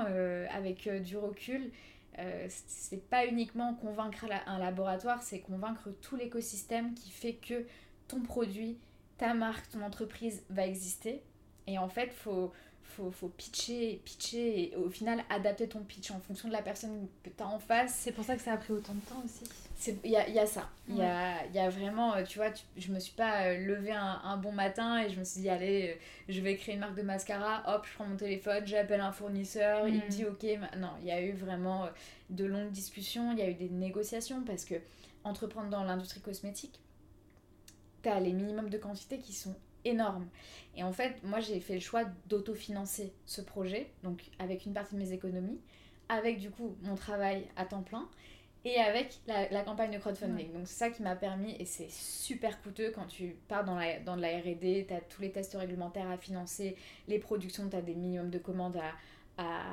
avec 0.49 0.89
du 1.01 1.15
recul 1.15 1.71
euh, 2.19 2.47
c'est 2.67 3.09
pas 3.09 3.25
uniquement 3.25 3.73
convaincre 3.75 4.25
un 4.45 4.59
laboratoire, 4.59 5.21
c'est 5.21 5.39
convaincre 5.39 5.89
tout 6.01 6.15
l'écosystème 6.15 6.93
qui 6.93 7.11
fait 7.11 7.33
que 7.33 7.65
ton 8.07 8.21
produit, 8.21 8.77
ta 9.17 9.33
marque, 9.33 9.69
ton 9.69 9.81
entreprise 9.81 10.43
va 10.49 10.67
exister. 10.67 11.23
Et 11.65 11.77
en 11.77 11.87
fait, 11.87 12.13
faut, 12.13 12.51
faut, 12.83 13.09
faut 13.09 13.29
pitcher, 13.29 14.01
pitcher 14.03 14.61
et 14.61 14.75
au 14.75 14.89
final 14.89 15.23
adapter 15.29 15.67
ton 15.67 15.83
pitch 15.83 16.11
en 16.11 16.19
fonction 16.19 16.47
de 16.47 16.53
la 16.53 16.61
personne 16.61 17.07
que 17.23 17.29
tu 17.29 17.41
as 17.41 17.47
en 17.47 17.59
face. 17.59 17.95
C'est 17.95 18.11
pour 18.11 18.25
ça 18.25 18.35
que 18.35 18.41
ça 18.41 18.53
a 18.53 18.57
pris 18.57 18.73
autant 18.73 18.93
de 18.93 19.01
temps 19.01 19.23
aussi. 19.23 19.43
Il 19.87 20.09
y 20.09 20.15
a, 20.15 20.29
y 20.29 20.39
a, 20.39 20.45
ça. 20.45 20.69
Il 20.87 20.97
y, 20.97 21.01
a, 21.01 21.45
y, 21.47 21.59
a, 21.59 21.69
vraiment, 21.69 22.15
euh, 22.15 22.23
tu 22.23 22.37
vois, 22.37 22.49
je 22.77 22.91
me 22.91 22.99
suis 22.99 23.13
pas 23.13 23.45
euh, 23.45 23.57
levée 23.57 23.91
un, 23.91 24.21
un, 24.23 24.37
bon 24.37 24.51
matin 24.51 25.01
et 25.01 25.09
je 25.09 25.19
me 25.19 25.23
suis 25.23 25.41
dit, 25.41 25.49
allez, 25.49 25.89
euh, 25.89 26.01
je 26.29 26.41
vais 26.41 26.55
créer 26.55 26.75
une 26.75 26.81
marque 26.81 26.95
de 26.95 27.01
mascara, 27.01 27.63
hop, 27.67 27.85
je 27.85 27.93
prends 27.93 28.05
mon 28.05 28.15
téléphone, 28.15 28.65
j'appelle 28.65 29.01
un 29.01 29.11
fournisseur, 29.11 29.87
il 29.87 29.95
me 29.95 30.05
mm. 30.05 30.09
dit, 30.09 30.25
ok, 30.25 30.43
non, 30.77 30.91
il 31.01 31.07
y 31.07 31.11
a 31.11 31.21
eu 31.21 31.33
vraiment 31.33 31.89
de 32.29 32.45
longues 32.45 32.71
discussions, 32.71 33.31
il 33.31 33.39
y 33.39 33.41
a 33.41 33.49
eu 33.49 33.55
des 33.55 33.69
négociations 33.69 34.43
parce 34.43 34.65
que 34.65 34.75
entreprendre 35.23 35.69
dans 35.69 35.83
l'industrie 35.83 36.21
cosmétique, 36.21 36.79
tu 38.01 38.09
as 38.09 38.19
les 38.19 38.33
minimums 38.33 38.69
de 38.69 38.77
quantité 38.77 39.19
qui 39.19 39.33
sont 39.33 39.55
énormes. 39.85 40.27
Et 40.75 40.83
en 40.83 40.91
fait, 40.91 41.15
moi, 41.23 41.39
j'ai 41.39 41.59
fait 41.59 41.75
le 41.75 41.79
choix 41.79 42.03
d'autofinancer 42.27 43.13
ce 43.25 43.41
projet, 43.41 43.89
donc 44.03 44.21
avec 44.39 44.65
une 44.65 44.73
partie 44.73 44.95
de 44.95 44.99
mes 44.99 45.11
économies, 45.11 45.59
avec 46.09 46.39
du 46.39 46.49
coup 46.49 46.75
mon 46.83 46.95
travail 46.95 47.47
à 47.55 47.65
temps 47.65 47.81
plein 47.81 48.07
et 48.65 48.79
avec 48.79 49.19
la, 49.27 49.49
la 49.49 49.61
campagne 49.61 49.91
de 49.91 49.97
crowdfunding. 49.97 50.53
Donc 50.53 50.67
c'est 50.67 50.77
ça 50.77 50.89
qui 50.89 51.03
m'a 51.03 51.15
permis, 51.15 51.55
et 51.59 51.65
c'est 51.65 51.89
super 51.91 52.61
coûteux 52.61 52.91
quand 52.91 53.05
tu 53.05 53.35
pars 53.47 53.65
dans, 53.65 53.75
la, 53.75 53.99
dans 53.99 54.15
de 54.15 54.21
la 54.21 54.37
RD, 54.37 54.87
tu 54.87 54.93
as 54.93 55.01
tous 55.01 55.21
les 55.21 55.31
tests 55.31 55.55
réglementaires 55.55 56.09
à 56.09 56.17
financer, 56.17 56.75
les 57.07 57.19
productions, 57.19 57.69
tu 57.69 57.75
as 57.75 57.81
des 57.81 57.93
minimums 57.93 58.29
de 58.29 58.39
commandes 58.39 58.77
à, 58.77 59.43
à, 59.43 59.63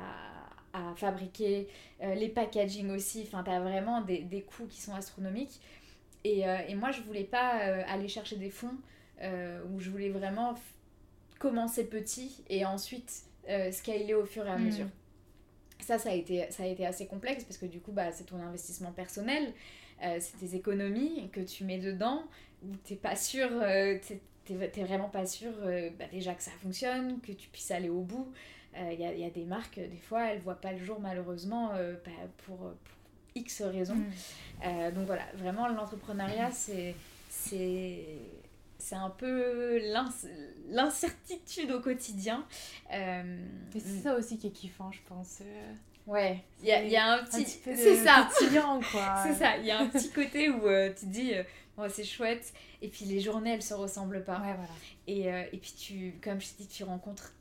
à 0.73 0.93
fabriquer, 0.95 1.67
euh, 2.01 2.15
les 2.15 2.29
packaging 2.29 2.91
aussi, 2.91 3.23
enfin 3.25 3.43
tu 3.43 3.51
as 3.51 3.61
vraiment 3.61 4.01
des, 4.01 4.19
des, 4.19 4.41
coûts 4.41 4.67
qui 4.67 4.81
sont 4.81 4.93
astronomiques. 4.93 5.61
Et, 6.23 6.47
euh, 6.47 6.57
et 6.67 6.75
moi 6.75 6.91
je 6.91 7.01
voulais 7.01 7.23
pas 7.23 7.61
euh, 7.61 7.83
aller 7.87 8.07
chercher 8.07 8.35
des 8.35 8.49
fonds 8.49 8.75
où 9.69 9.79
je 9.79 9.91
voulais 9.91 10.09
vraiment 10.09 10.55
commencer 11.37 11.85
petit 11.85 12.43
et 12.49 12.65
ensuite 12.65 13.25
scaler 13.71 14.15
au 14.15 14.25
fur 14.25 14.47
et 14.47 14.49
à 14.49 14.57
mm. 14.57 14.63
mesure. 14.65 14.87
Ça, 15.81 15.97
ça 15.97 16.09
a, 16.09 16.13
été, 16.13 16.49
ça 16.51 16.63
a 16.63 16.67
été 16.67 16.85
assez 16.85 17.07
complexe 17.07 17.43
parce 17.43 17.57
que 17.57 17.65
du 17.65 17.79
coup, 17.79 17.91
bah, 17.91 18.11
c'est 18.11 18.25
ton 18.25 18.37
investissement 18.37 18.91
personnel, 18.91 19.53
euh, 20.03 20.17
c'est 20.19 20.37
tes 20.37 20.55
économies 20.55 21.29
que 21.31 21.41
tu 21.41 21.63
mets 21.63 21.79
dedans, 21.79 22.23
où 22.63 22.75
t'es 22.83 22.95
pas 22.95 23.15
sûr, 23.15 23.49
euh, 23.51 23.97
t'es 24.45 24.83
vraiment 24.83 25.09
pas 25.09 25.25
sûr 25.25 25.51
euh, 25.63 25.89
bah, 25.97 26.05
déjà 26.11 26.33
que 26.33 26.43
ça 26.43 26.51
fonctionne, 26.63 27.19
que 27.21 27.31
tu 27.31 27.49
puisses 27.49 27.71
aller 27.71 27.89
au 27.89 28.01
bout. 28.01 28.31
Il 28.73 29.01
y 29.01 29.05
a, 29.05 29.13
y, 29.13 29.25
a, 29.25 29.29
des 29.29 29.43
marques, 29.43 29.75
des 29.79 29.97
fois, 29.97 30.27
elles 30.27 30.39
voient 30.39 30.61
pas 30.61 30.71
le 30.71 30.77
jour 30.77 30.97
malheureusement 31.01 31.71
bah, 32.05 32.11
pour, 32.45 32.55
pour, 32.55 32.73
X 33.35 33.63
raisons. 33.63 33.95
Mm. 34.63 34.91
donc 34.93 35.05
voilà, 35.07 35.23
vraiment, 35.35 35.67
l'entrepreneuriat, 35.67 36.51
c'est 36.51 36.95
c'est 38.81 38.95
un 38.95 39.09
peu 39.09 39.79
l'incertitude 40.69 41.71
au 41.71 41.79
quotidien. 41.79 42.45
Euh, 42.91 43.45
c'est 43.71 44.01
ça 44.01 44.15
aussi 44.15 44.37
qui 44.37 44.47
est 44.47 44.51
kiffant, 44.51 44.91
je 44.91 44.99
pense. 45.07 45.39
Euh. 45.41 45.73
Ouais, 46.07 46.43
il 46.61 46.67
y 46.67 46.71
a, 46.71 46.83
y 46.83 46.97
a, 46.97 47.13
un 47.13 47.23
petit... 47.23 47.45
c'est 47.63 47.95
ça. 48.03 48.27
quoi. 48.91 49.23
c'est 49.23 49.35
ça, 49.35 49.57
il 49.57 49.65
y 49.65 49.71
a 49.71 49.79
un 49.79 49.87
petit 49.87 50.09
côté 50.09 50.49
où 50.49 50.67
euh, 50.67 50.89
tu 50.89 51.05
te 51.05 51.11
dis, 51.11 51.33
oh, 51.77 51.85
c'est 51.89 52.03
chouette, 52.03 52.53
et 52.81 52.87
puis 52.87 53.05
les 53.05 53.19
journées, 53.19 53.53
elles 53.53 53.61
se 53.61 53.75
ressemblent 53.75 54.23
pas. 54.23 54.39
Ouais, 54.39 54.55
voilà. 54.55 54.73
Et, 55.07 55.55
et 55.55 55.57
puis, 55.57 55.73
tu, 55.77 56.19
comme 56.23 56.41
je 56.41 56.47
t'ai 56.49 56.63
dit, 56.63 56.67
tu 56.67 56.83
rencontres 56.83 57.33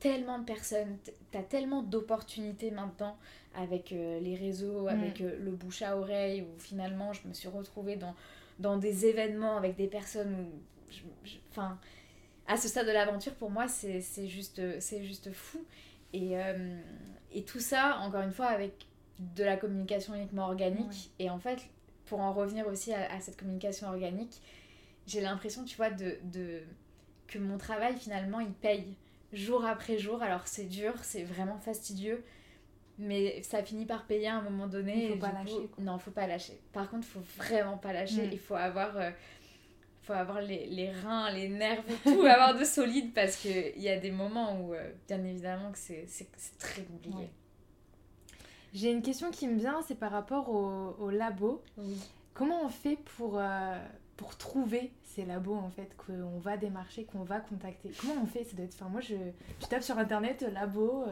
tellement 0.00 0.38
de 0.38 0.44
personnes, 0.44 0.98
tu 1.30 1.38
as 1.38 1.42
tellement 1.42 1.82
d'opportunités 1.82 2.72
maintenant 2.72 3.16
avec 3.54 3.90
les 3.90 4.36
réseaux, 4.36 4.88
avec 4.88 5.20
mm. 5.20 5.28
le 5.44 5.50
bouche 5.52 5.82
à 5.82 5.96
oreille, 5.96 6.42
où 6.42 6.60
finalement, 6.60 7.12
je 7.12 7.26
me 7.28 7.32
suis 7.32 7.48
retrouvée 7.48 7.94
dans 7.94 8.14
dans 8.58 8.76
des 8.76 9.06
événements 9.06 9.56
avec 9.56 9.76
des 9.76 9.86
personnes 9.86 10.48
enfin 11.50 11.78
à 12.46 12.56
ce 12.56 12.68
stade 12.68 12.86
de 12.86 12.92
l'aventure 12.92 13.34
pour 13.34 13.50
moi 13.50 13.68
c'est 13.68 14.00
juste 14.26 14.60
c'est 14.80 15.04
juste 15.04 15.32
fou. 15.32 15.64
Et, 16.12 16.38
euh, 16.38 16.80
et 17.32 17.44
tout 17.44 17.58
ça 17.58 17.98
encore 18.02 18.22
une 18.22 18.32
fois 18.32 18.46
avec 18.46 18.86
de 19.18 19.42
la 19.42 19.56
communication 19.56 20.14
uniquement 20.14 20.44
organique. 20.44 21.10
Et 21.18 21.30
en 21.30 21.38
fait 21.38 21.58
pour 22.06 22.20
en 22.20 22.32
revenir 22.32 22.66
aussi 22.66 22.92
à, 22.92 23.20
cette 23.20 23.36
communication 23.36 23.88
organique 23.88 24.40
j'ai 25.06 25.20
l'impression 25.20 25.64
tu 25.64 25.76
vois 25.76 25.90
de, 25.90 26.18
de 26.24 26.62
que 27.26 27.38
mon 27.38 27.58
travail 27.58 27.96
finalement 27.96 28.40
il 28.40 28.52
paye 28.52 28.96
jour 29.32 29.64
après 29.64 29.98
jour. 29.98 30.22
Alors 30.22 30.46
c'est 30.46 30.66
dur 30.66 30.92
c'est 31.02 31.24
vraiment 31.24 31.58
fastidieux 31.58 32.22
mais 32.98 33.42
ça 33.42 33.62
finit 33.62 33.86
par 33.86 34.06
payer 34.06 34.28
à 34.28 34.36
un 34.36 34.42
moment 34.42 34.66
donné. 34.66 35.06
Il 35.06 35.12
faut 35.12 35.18
pas 35.18 35.32
lâcher. 35.32 35.68
Non, 35.78 35.98
faut 35.98 36.10
pas 36.10 36.26
lâcher. 36.26 36.60
Par 36.72 36.88
contre, 36.88 37.06
faut 37.06 37.22
vraiment 37.36 37.76
pas 37.76 37.92
lâcher. 37.92 38.26
Mm. 38.26 38.32
Il 38.32 38.38
faut 38.38 38.54
avoir, 38.54 38.96
euh, 38.96 39.10
faut 40.02 40.12
avoir 40.12 40.40
les, 40.40 40.66
les, 40.66 40.90
reins, 40.90 41.30
les 41.30 41.48
nerfs, 41.48 41.82
tout 42.04 42.22
avoir 42.22 42.56
de 42.56 42.64
solide 42.64 43.12
parce 43.12 43.36
qu'il 43.36 43.80
y 43.80 43.88
a 43.88 43.98
des 43.98 44.10
moments 44.12 44.60
où, 44.60 44.74
euh, 44.74 44.92
bien 45.08 45.22
évidemment, 45.24 45.72
que 45.72 45.78
c'est 45.78 46.06
très 46.58 46.82
compliqué. 46.82 47.30
J'ai 48.72 48.90
une 48.90 49.02
question 49.02 49.30
qui 49.30 49.46
me 49.48 49.58
vient, 49.58 49.82
c'est 49.86 49.98
par 49.98 50.10
rapport 50.10 50.48
au, 50.50 50.96
au 50.98 51.10
labo. 51.10 51.62
Comment 52.32 52.64
on 52.64 52.68
fait 52.68 52.98
pour, 53.16 53.38
euh, 53.38 53.78
pour 54.16 54.36
trouver 54.36 54.92
ces 55.04 55.24
labos 55.24 55.54
en 55.54 55.70
fait 55.70 55.96
qu'on 55.96 56.38
va 56.38 56.56
démarcher, 56.56 57.04
qu'on 57.04 57.22
va 57.22 57.38
contacter? 57.38 57.92
Comment 58.00 58.22
on 58.22 58.26
fait? 58.26 58.44
Ça 58.44 58.56
doit 58.56 58.64
être. 58.64 58.74
Enfin, 58.74 58.88
moi, 58.88 59.00
je, 59.00 59.14
tu 59.60 59.68
tapes 59.68 59.84
sur 59.84 59.98
internet 59.98 60.44
labo. 60.52 61.04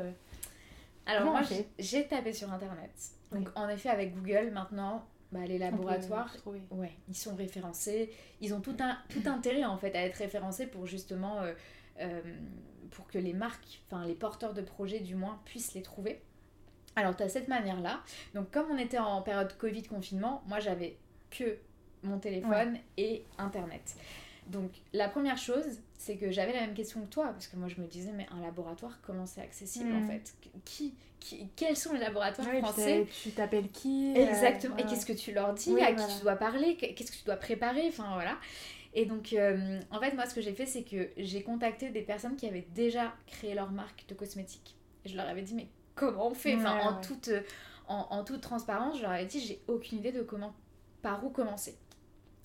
Alors, 1.07 1.25
moi, 1.25 1.43
j'ai 1.79 2.07
tapé 2.07 2.33
sur 2.33 2.53
internet. 2.53 2.91
Donc, 3.33 3.49
en 3.55 3.69
effet, 3.69 3.89
avec 3.89 4.15
Google, 4.15 4.51
maintenant, 4.53 5.05
bah, 5.33 5.45
les 5.47 5.59
laboratoires, 5.59 6.37
ouais, 6.71 6.93
ils 7.09 7.17
sont 7.17 7.35
référencés. 7.35 8.13
Ils 8.41 8.55
ont 8.55 8.61
tout, 8.61 8.77
un, 8.81 8.99
tout 9.09 9.23
intérêt 9.27 9.65
en 9.65 9.79
fait 9.79 9.95
à 9.97 10.03
être 10.03 10.17
référencés 10.17 10.67
pour 10.67 10.87
justement. 10.87 11.41
Euh, 11.41 11.53
euh, 12.01 12.21
pour 12.91 13.07
que 13.07 13.17
les 13.17 13.33
marques, 13.33 13.81
enfin 13.87 14.05
les 14.05 14.15
porteurs 14.15 14.53
de 14.53 14.61
projets 14.61 15.01
du 15.01 15.15
moins, 15.15 15.41
puissent 15.47 15.73
les 15.73 15.81
trouver. 15.81 16.21
Alors, 16.95 17.17
tu 17.17 17.23
as 17.23 17.29
cette 17.31 17.49
manière-là. 17.49 18.03
Donc, 18.35 18.51
comme 18.51 18.71
on 18.71 18.77
était 18.77 18.99
en 18.99 19.23
période 19.23 19.57
Covid 19.57 19.85
confinement, 19.85 20.43
moi 20.47 20.61
j'avais 20.61 20.99
que 21.31 21.57
mon 22.03 22.19
téléphone 22.19 22.77
et 22.97 23.25
Internet. 23.39 23.97
Donc 24.49 24.71
la 24.93 25.09
première 25.09 25.39
chose, 25.39 25.81
c'est 26.03 26.17
que 26.17 26.33
j'avais 26.33 26.53
la 26.53 26.63
même 26.63 26.75
question 26.75 27.01
que 27.03 27.07
toi, 27.07 27.29
parce 27.29 27.47
que 27.47 27.55
moi 27.55 27.69
je 27.69 27.81
me 27.81 27.87
disais, 27.87 28.11
mais 28.13 28.27
un 28.37 28.41
laboratoire, 28.41 28.99
comment 29.03 29.25
c'est 29.25 29.41
accessible 29.41 29.93
en 29.93 30.01
hmm. 30.01 30.09
fait? 30.09 30.35
Qui, 30.65 30.95
qui, 31.21 31.49
Quels 31.55 31.77
sont 31.77 31.93
les 31.93 32.01
laboratoires 32.01 32.49
français? 32.59 33.07
Tu 33.23 33.31
t'appelles 33.31 33.71
qui 33.71 34.13
euh, 34.17 34.29
Exactement. 34.29 34.77
et 34.79 34.83
qu'est-ce 34.85 35.07
que 35.07 35.13
tu 35.13 35.33
leur 35.33 35.55
dis? 35.55 35.81
À 35.81 35.93
qui 35.93 36.17
tu 36.17 36.23
dois 36.23 36.35
parler? 36.35 36.77
Qu'est-ce 36.77 37.13
que 37.13 37.17
tu 37.17 37.25
dois 37.25 37.37
préparer? 37.37 37.87
Enfin 37.87 38.15
voilà. 38.15 38.37
Et 38.95 39.07
donc, 39.07 39.33
euh, 39.33 39.81
en 39.93 40.01
fait, 40.01 40.13
moi, 40.15 40.27
ce 40.27 40.35
que 40.35 40.41
j'ai 40.41 40.53
fait, 40.53 40.67
c'est 40.67 40.83
que 40.83 41.11
j'ai 41.17 41.45
contacté 41.45 41.91
des 41.91 42.03
personnes 42.03 42.35
qui 42.35 42.47
avaient 42.49 42.67
déjà 42.75 43.15
créé 43.29 43.55
leur 43.55 43.71
marque 43.71 44.05
de 44.09 44.15
cosmétiques. 44.15 44.77
Et 45.05 45.09
je 45.09 45.17
leur 45.17 45.29
avais 45.29 45.43
dit, 45.43 45.55
mais 45.55 45.69
comment 45.95 46.29
on 46.31 46.35
fait? 46.35 46.57
Enfin, 46.57 46.81
en, 46.81 47.01
toute, 47.01 47.31
en, 47.87 48.09
en, 48.11 48.25
toute 48.25 48.41
transparence, 48.41 48.99
je 48.99 49.03
leur 49.03 49.13
avais 49.13 49.27
dit, 49.27 49.39
j'ai 49.39 49.63
aucune 49.69 49.99
idée 49.99 50.13
de 50.13 50.23
comment, 50.23 50.53
par 51.01 51.25
où 51.25 51.31
commencer. 51.31 51.77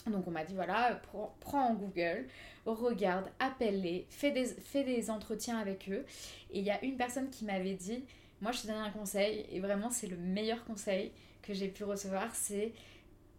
Donc 0.10 0.28
on 0.28 0.32
m'a 0.32 0.44
dit 0.44 0.56
voilà, 0.56 1.00
prends 1.40 1.70
en 1.70 1.74
Google, 1.74 2.28
regarde, 2.66 3.26
appelle-les, 3.40 4.06
fais 4.10 4.32
des, 4.32 4.46
fais 4.46 4.84
des 4.84 5.10
entretiens 5.10 5.58
avec 5.58 5.90
eux. 5.90 6.06
Et 6.52 6.60
il 6.60 6.66
y 6.66 6.72
a 6.72 6.84
une 6.84 6.98
personne 6.98 7.30
qui 7.30 7.46
m'avait 7.46 7.76
dit, 7.76 8.04
moi 8.42 8.52
je 8.52 8.62
te 8.62 8.68
donne 8.68 8.78
un 8.78 8.92
conseil, 8.92 9.46
et 9.52 9.60
vraiment 9.60 9.90
c'est 9.90 10.08
le 10.08 10.18
meilleur 10.18 10.64
conseil 10.66 11.12
que 11.42 11.54
j'ai 11.54 11.68
pu 11.68 11.84
recevoir, 11.84 12.34
c'est 12.36 12.74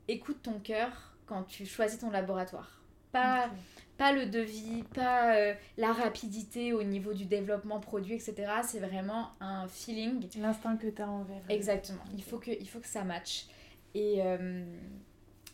écoute 0.09 0.43
ton 0.43 0.59
cœur 0.59 1.15
quand 1.27 1.43
tu 1.45 1.67
choisis 1.67 1.99
ton 1.99 2.11
laboratoire. 2.11 2.83
Pas, 3.13 3.51
pas 3.97 4.13
le 4.13 4.27
devis, 4.27 4.83
pas 4.95 5.35
euh, 5.35 5.55
la 5.77 5.93
rapidité 5.93 6.73
au 6.73 6.83
niveau 6.83 7.15
du 7.15 7.25
développement 7.25 7.81
produit, 7.81 8.15
etc. 8.15 8.35
C'est 8.63 8.81
vraiment 8.81 9.31
un 9.41 9.67
feeling. 9.67 10.27
L'instinct 10.39 10.77
que 10.77 10.89
tu 10.89 11.01
as 11.01 11.09
envers. 11.09 11.43
Exactement. 11.49 12.03
Il 12.15 12.23
faut 12.23 12.39
que, 12.39 12.51
il 12.51 12.69
faut 12.69 12.81
que 12.81 12.87
ça 12.87 13.05
matche. 13.05 13.47
Et, 13.95 14.23
euh, 14.23 14.63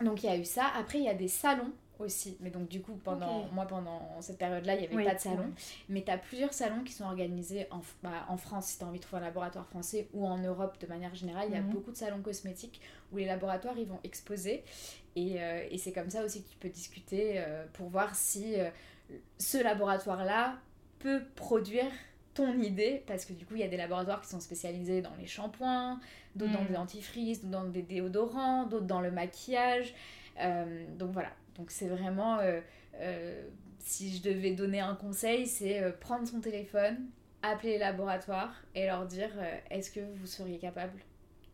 donc 0.03 0.23
il 0.23 0.27
y 0.27 0.29
a 0.29 0.37
eu 0.37 0.45
ça. 0.45 0.67
Après, 0.77 0.99
il 0.99 1.05
y 1.05 1.09
a 1.09 1.15
des 1.15 1.29
salons 1.29 1.73
aussi. 1.99 2.37
Mais 2.41 2.51
donc 2.51 2.69
du 2.69 2.81
coup, 2.81 2.95
pendant 3.05 3.47
moi, 3.53 3.67
pendant 3.67 4.21
cette 4.21 4.39
période-là, 4.39 4.75
il 4.75 4.81
n'y 4.81 4.87
avait 4.87 5.05
pas 5.05 5.15
de 5.15 5.21
salon. 5.21 5.53
Mais 5.89 6.03
tu 6.03 6.11
as 6.11 6.19
plusieurs 6.19 6.53
salons 6.53 6.83
qui 6.83 6.93
sont 6.93 7.05
organisés 7.05 7.67
en, 7.71 7.81
bah, 8.03 8.27
en 8.29 8.37
France, 8.37 8.67
si 8.67 8.79
tu 8.79 8.85
as 8.85 8.87
envie 8.87 8.99
de 8.99 9.05
trouver 9.05 9.23
un 9.23 9.27
laboratoire 9.27 9.67
français, 9.67 10.09
ou 10.13 10.27
en 10.27 10.39
Europe 10.39 10.79
de 10.81 10.87
manière 10.87 11.15
générale. 11.15 11.47
Il 11.49 11.55
y 11.55 11.59
a 11.59 11.63
mhm. 11.63 11.71
beaucoup 11.71 11.93
de 11.93 11.97
salons 11.97 12.23
cosmétiques 12.23 12.81
où 13.13 13.19
les 13.19 13.27
laboratoires, 13.27 13.79
ils 13.79 13.87
vont 13.87 14.01
exposer. 14.05 14.65
Et, 15.17 15.43
euh, 15.43 15.67
et 15.71 15.79
c'est 15.79 15.93
comme 15.93 16.11
ça 16.11 16.25
aussi 16.25 16.43
que 16.43 16.49
tu 16.49 16.57
peux 16.57 16.69
discuter 16.69 17.35
euh, 17.37 17.65
pour 17.75 17.89
voir 17.89 18.17
si 18.17 18.59
euh, 18.59 18.69
ce 19.39 19.63
laboratoire-là 19.63 20.57
peut 20.99 21.23
produire 21.37 21.91
ton 22.35 22.61
idée, 22.61 23.03
parce 23.07 23.25
que 23.25 23.33
du 23.33 23.47
coup, 23.47 23.55
il 23.55 23.61
y 23.61 23.65
a 23.65 23.69
des 23.69 23.77
laboratoires 23.77 24.21
qui 24.21 24.29
sont 24.29 24.41
spécialisés 24.41 25.01
dans 25.01 25.15
les 25.19 25.27
shampoings, 25.27 26.01
d'autres 26.35 26.53
dans 26.53 26.63
hmm. 26.63 26.67
des 26.67 26.75
dentifrices, 26.75 27.41
d'autres 27.41 27.53
dans 27.53 27.65
des 27.71 27.83
déodorants, 27.83 28.67
d'autres 28.67 28.87
dans 28.87 29.01
le 29.01 29.11
maquillage. 29.11 29.95
Euh, 30.41 30.85
donc 30.99 31.13
voilà, 31.13 31.33
donc 31.57 31.71
c'est 31.71 31.89
vraiment, 31.89 32.39
euh, 32.39 32.61
euh, 32.97 33.43
si 33.79 34.17
je 34.17 34.23
devais 34.23 34.53
donner 34.53 34.81
un 34.81 34.95
conseil, 34.95 35.47
c'est 35.47 35.83
prendre 36.01 36.27
son 36.27 36.41
téléphone, 36.41 37.07
appeler 37.43 37.73
les 37.73 37.79
laboratoires 37.79 38.65
et 38.75 38.87
leur 38.87 39.07
dire 39.07 39.31
est-ce 39.71 39.91
que 39.91 40.01
vous 40.01 40.27
seriez 40.27 40.59
capable 40.59 40.99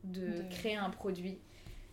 de, 0.05 0.43
créer 0.51 0.77
un 0.77 0.91
produit 0.91 1.39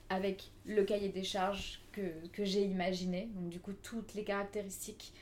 avec 0.09 0.51
le 0.65 0.83
cahier 0.83 1.09
des 1.09 1.23
charges 1.23 1.81
que, 1.91 2.25
que 2.31 2.45
j'ai 2.45 2.63
imaginé, 2.63 3.29
donc 3.35 3.49
du 3.49 3.59
coup 3.59 3.73
toutes 3.73 4.13
les 4.13 4.23
caractéristiques 4.23 5.13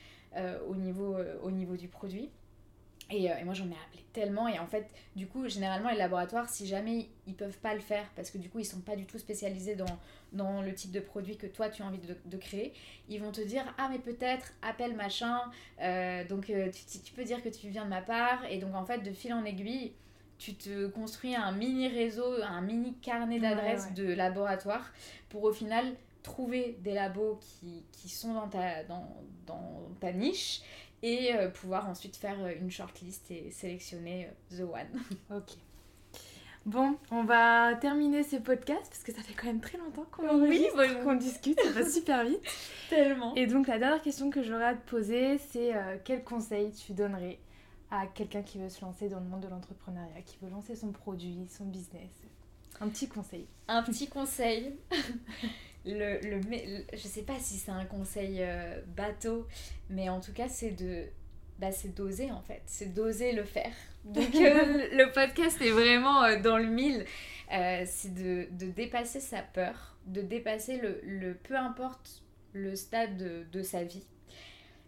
au, 0.68 0.76
niveau, 0.76 1.16
au 1.42 1.50
niveau 1.50 1.78
du 1.78 1.88
produit. 1.88 2.30
Et, 3.10 3.26
et, 3.26 3.44
moi 3.44 3.54
j'en 3.54 3.66
ai 3.66 3.76
appelé 3.88 4.04
tellement. 4.14 4.48
Et 4.48 4.60
en 4.60 4.68
fait 4.68 4.88
du 5.16 5.28
coup 5.28 5.48
généralement 5.48 5.90
les 5.90 5.98
laboratoires 5.98 6.50
si 6.50 6.66
jamais 6.66 7.08
ils 7.28 7.36
peuvent 7.36 7.58
pas 7.58 7.74
le 7.74 7.82
faire 7.82 8.06
parce 8.16 8.32
que 8.32 8.38
du 8.38 8.50
coup 8.50 8.60
ils 8.60 8.66
sont 8.66 8.80
pas 8.80 8.96
du 8.96 9.06
tout 9.06 9.20
spécialisés 9.20 9.76
dans, 9.76 10.00
dans 10.34 10.62
le 10.62 10.74
type 10.74 10.92
de 10.92 11.00
produit 11.00 11.38
que 11.38 11.48
toi 11.48 11.70
tu 11.70 11.84
as 11.84 11.86
envie 11.86 12.00
de, 12.00 12.16
de 12.26 12.38
créer 12.38 12.74
ils 13.10 13.22
vont 13.22 13.32
te 13.32 13.42
dire 13.42 13.64
ah 13.78 13.90
mais 13.92 14.00
peut-être 14.00 14.54
appelle 14.62 14.96
machin. 14.96 15.40
Euh, 15.82 16.26
donc 16.28 16.50
euh, 16.50 16.70
tu, 16.72 17.00
tu, 17.00 17.14
peux 17.14 17.24
dire 17.24 17.44
que 17.44 17.50
tu 17.50 17.70
viens 17.70 17.86
de 17.86 17.90
ma 17.90 18.02
part 18.02 18.46
et 18.50 18.58
donc 18.58 18.76
en 18.76 18.86
fait 18.86 19.00
de 19.00 19.12
fil 19.12 19.34
en 19.34 19.46
aiguille 19.46 19.94
tu 20.38 20.54
te 20.56 20.88
construis 20.88 21.36
un 21.36 21.52
mini 21.52 21.88
réseau 21.88 22.42
un 22.44 22.62
mini 22.62 22.94
carnet 23.02 23.40
d'adresses 23.40 23.94
de 23.94 24.14
laboratoires 24.14 24.92
pour 25.30 25.44
au 25.44 25.54
final 25.54 25.96
trouver 26.26 26.78
des 26.82 26.94
labos 26.94 27.40
qui, 27.40 27.84
qui 27.92 28.10
sont 28.10 28.34
dans 28.34 28.48
ta, 28.48 28.84
dans, 28.86 29.08
dans 29.46 29.88
ta 30.00 30.12
niche 30.12 30.62
et 31.04 31.36
euh, 31.36 31.50
pouvoir 31.50 31.90
ensuite 31.90 32.16
faire 32.16 32.38
euh, 32.44 32.54
une 32.60 32.72
shortlist 32.72 33.30
et 33.32 33.52
sélectionner 33.52 34.28
euh, 34.52 34.58
The 34.58 34.62
One. 34.62 35.02
ok. 35.38 35.56
Bon, 36.66 36.98
on 37.12 37.24
va 37.24 37.76
terminer 37.76 38.24
ce 38.24 38.38
podcast 38.38 38.88
parce 38.90 39.04
que 39.04 39.12
ça 39.12 39.22
fait 39.22 39.36
quand 39.36 39.46
même 39.46 39.62
très 39.62 39.78
longtemps 39.78 40.08
qu'on 40.12 40.42
oui, 40.42 40.66
qu'on 41.04 41.14
discute, 41.14 41.60
ça 41.60 41.70
va 41.70 41.88
super 41.88 42.26
vite. 42.26 42.42
Tellement. 42.90 43.36
Et 43.36 43.46
donc 43.46 43.68
la 43.68 43.78
dernière 43.78 44.02
question 44.02 44.32
que 44.32 44.42
j'aurais 44.42 44.66
à 44.66 44.74
te 44.74 44.90
poser, 44.90 45.38
c'est 45.38 45.74
quel 46.06 46.24
conseil 46.24 46.72
tu 46.72 46.94
donnerais 46.94 47.38
à 47.92 48.08
quelqu'un 48.08 48.42
qui 48.42 48.58
veut 48.58 48.70
se 48.70 48.82
lancer 48.82 49.10
dans 49.10 49.20
le 49.20 49.28
monde 49.28 49.42
de 49.42 49.48
l'entrepreneuriat, 49.48 50.24
qui 50.26 50.38
veut 50.42 50.50
lancer 50.50 50.76
son 50.76 50.92
produit, 50.92 51.48
son 51.56 51.66
business? 51.66 52.10
Un 52.82 52.90
petit 52.90 53.08
conseil. 53.08 53.46
Un 53.68 53.84
petit 53.84 54.08
conseil. 54.08 54.76
le, 55.86 56.20
le, 56.22 56.42
je 56.94 57.08
sais 57.08 57.22
pas 57.22 57.38
si 57.40 57.56
c'est 57.56 57.72
un 57.72 57.86
conseil 57.86 58.38
euh, 58.40 58.82
bateau, 58.96 59.48
mais 59.90 60.10
en 60.10 60.20
tout 60.20 60.34
cas, 60.34 60.48
c'est 60.50 60.72
de 60.72 61.06
bah, 61.60 61.72
c'est 61.72 61.96
d'oser 61.96 62.32
en 62.32 62.42
fait, 62.42 62.62
c'est 62.66 62.94
d'oser 62.94 63.32
le 63.32 63.44
faire. 63.44 63.72
Donc 64.04 64.36
euh, 64.36 64.90
le 64.92 65.12
podcast 65.14 65.62
est 65.62 65.72
vraiment 65.72 66.24
euh, 66.24 66.40
dans 66.40 66.58
le 66.58 66.68
mille. 66.68 67.06
c'est 67.50 68.14
de, 68.14 68.48
de, 68.52 68.66
dépasser 68.72 69.20
sa 69.20 69.42
peur, 69.42 69.96
de 70.08 70.22
dépasser 70.22 70.78
le, 70.78 71.00
le 71.04 71.36
peu 71.36 71.56
importe 71.56 72.24
le 72.54 72.76
stade 72.76 73.18
de, 73.18 73.46
de 73.52 73.62
sa 73.62 73.84
vie. 73.84 74.04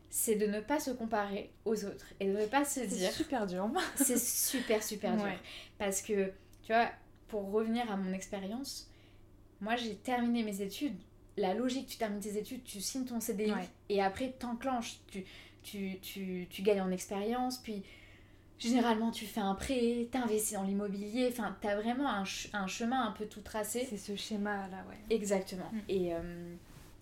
C'est 0.10 0.36
de 0.36 0.48
ne 0.48 0.62
pas 0.62 0.80
se 0.80 0.92
comparer 0.92 1.52
aux 1.66 1.86
autres 1.86 2.08
et 2.20 2.28
de 2.28 2.32
ne 2.32 2.46
pas 2.46 2.66
se 2.66 2.80
dire. 2.80 3.12
C'est 3.12 3.18
super 3.18 3.46
dur. 3.46 3.70
c'est 3.96 4.20
super, 4.20 4.82
super 4.82 5.16
dur. 5.16 5.34
Parce 5.78 6.02
que, 6.02 6.32
tu 6.64 6.72
vois, 6.72 6.90
pour 7.28 7.52
revenir 7.52 7.92
à 7.92 7.98
mon 7.98 8.14
expérience, 8.14 8.90
moi, 9.62 9.76
j'ai 9.76 9.96
terminé 9.96 10.44
mes 10.44 10.62
études. 10.62 10.96
La 11.38 11.54
logique, 11.54 11.88
tu 11.88 11.98
termines 11.98 12.20
tes 12.20 12.38
études, 12.38 12.64
tu 12.64 12.82
signes 12.82 13.06
ton 13.06 13.20
CDI 13.20 13.54
et 13.90 14.02
après, 14.02 14.32
t'enclenches. 14.32 15.00
Tu, 15.08 15.24
tu, 15.64 16.00
tu, 16.02 16.48
tu 16.50 16.62
gagnes 16.62 16.82
en 16.82 16.92
expérience, 16.92 17.58
puis 17.58 17.84
généralement, 18.58 19.12
tu 19.12 19.26
fais 19.26 19.42
un 19.42 19.54
prêt, 19.54 20.08
t'investis 20.12 20.54
dans 20.54 20.64
l'immobilier. 20.64 21.28
Enfin, 21.32 21.56
t'as 21.62 21.76
vraiment 21.76 22.10
un, 22.10 22.24
un, 22.54 22.68
chemin 22.68 23.06
un 23.06 23.12
peu 23.12 23.26
tout 23.26 23.42
tracé. 23.42 23.86
C'est 23.90 23.98
ce 23.98 24.16
schéma-là, 24.16 24.84
ouais. 24.90 25.16
Exactement. 25.16 25.70
Mm. 25.72 25.80
Et. 25.90 26.14
Euh, 26.14 26.56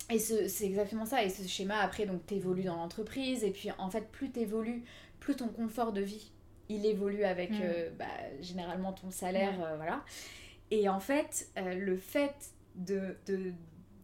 et 0.08 0.20
c'est 0.20 0.64
exactement 0.64 1.04
ça. 1.04 1.24
Et 1.24 1.30
ce 1.30 1.46
schéma, 1.48 1.78
après, 1.78 2.06
donc, 2.06 2.24
t'évolues 2.26 2.62
dans 2.62 2.76
l'entreprise. 2.76 3.42
Et 3.42 3.50
puis, 3.50 3.70
en 3.78 3.90
fait, 3.90 4.08
plus 4.12 4.30
t'évolues, 4.30 4.84
plus 5.18 5.34
ton 5.34 5.48
confort 5.48 5.92
de 5.92 6.00
vie, 6.00 6.30
il 6.68 6.86
évolue 6.86 7.24
avec, 7.24 7.50
mm. 7.50 7.60
euh, 7.62 7.90
bah, 7.98 8.04
généralement, 8.40 8.92
ton 8.92 9.10
salaire, 9.10 9.54
euh, 9.64 9.76
voilà. 9.76 10.04
Et 10.70 10.88
en 10.88 11.00
fait, 11.00 11.48
euh, 11.58 11.74
le 11.74 11.96
fait 11.96 12.52
de, 12.74 13.16
de, 13.26 13.52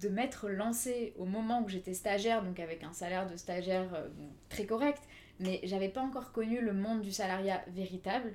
de 0.00 0.08
m'être 0.08 0.48
lancée 0.48 1.14
au 1.18 1.24
moment 1.24 1.62
où 1.62 1.68
j'étais 1.68 1.94
stagiaire, 1.94 2.42
donc 2.42 2.60
avec 2.60 2.84
un 2.84 2.92
salaire 2.92 3.26
de 3.26 3.36
stagiaire 3.36 3.94
euh, 3.94 4.08
très 4.48 4.66
correct, 4.66 5.02
mais 5.40 5.60
j'avais 5.64 5.88
pas 5.88 6.02
encore 6.02 6.32
connu 6.32 6.60
le 6.60 6.72
monde 6.72 7.02
du 7.02 7.12
salariat 7.12 7.64
véritable. 7.68 8.32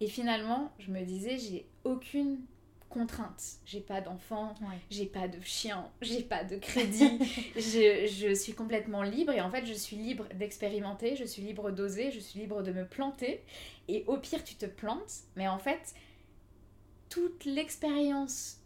Et 0.00 0.06
finalement, 0.06 0.72
je 0.78 0.90
me 0.90 1.02
disais, 1.02 1.38
j'ai 1.38 1.66
aucune 1.84 2.38
contrainte. 2.88 3.42
J'ai 3.64 3.80
pas 3.80 4.00
d'enfant, 4.00 4.54
j'ai 4.90 5.06
pas 5.06 5.28
de 5.28 5.40
chien, 5.42 5.88
j'ai 6.02 6.22
pas 6.22 6.44
de 6.44 6.56
crédit. 6.56 7.18
je, 7.56 8.06
je, 8.06 8.34
suis 8.34 8.52
complètement 8.52 9.02
libre 9.02 9.32
et 9.32 9.40
en 9.40 9.50
fait, 9.50 9.64
je 9.64 9.72
suis 9.72 9.96
libre 9.96 10.26
d'expérimenter, 10.34 11.16
je 11.16 11.24
suis 11.24 11.42
libre 11.42 11.70
d'oser, 11.70 12.10
je 12.10 12.18
suis 12.18 12.40
libre 12.40 12.62
de 12.62 12.72
me 12.72 12.84
planter. 12.84 13.42
Et 13.88 14.04
au 14.08 14.16
pire, 14.16 14.42
tu 14.42 14.56
te 14.56 14.66
plantes, 14.66 15.12
mais 15.36 15.48
en 15.48 15.58
fait, 15.58 15.94
toute 17.10 17.44
l'expérience 17.44 18.58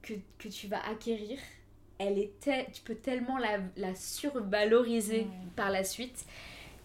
que, 0.00 0.14
que, 0.38 0.48
tu 0.48 0.66
vas 0.66 0.80
acquérir, 0.88 1.38
elle 1.98 2.18
est 2.18 2.32
tu 2.72 2.80
peux 2.82 2.94
tellement 2.94 3.36
la, 3.36 3.58
la 3.76 3.94
survaloriser 3.94 5.26
par 5.56 5.70
la 5.70 5.84
suite 5.84 6.24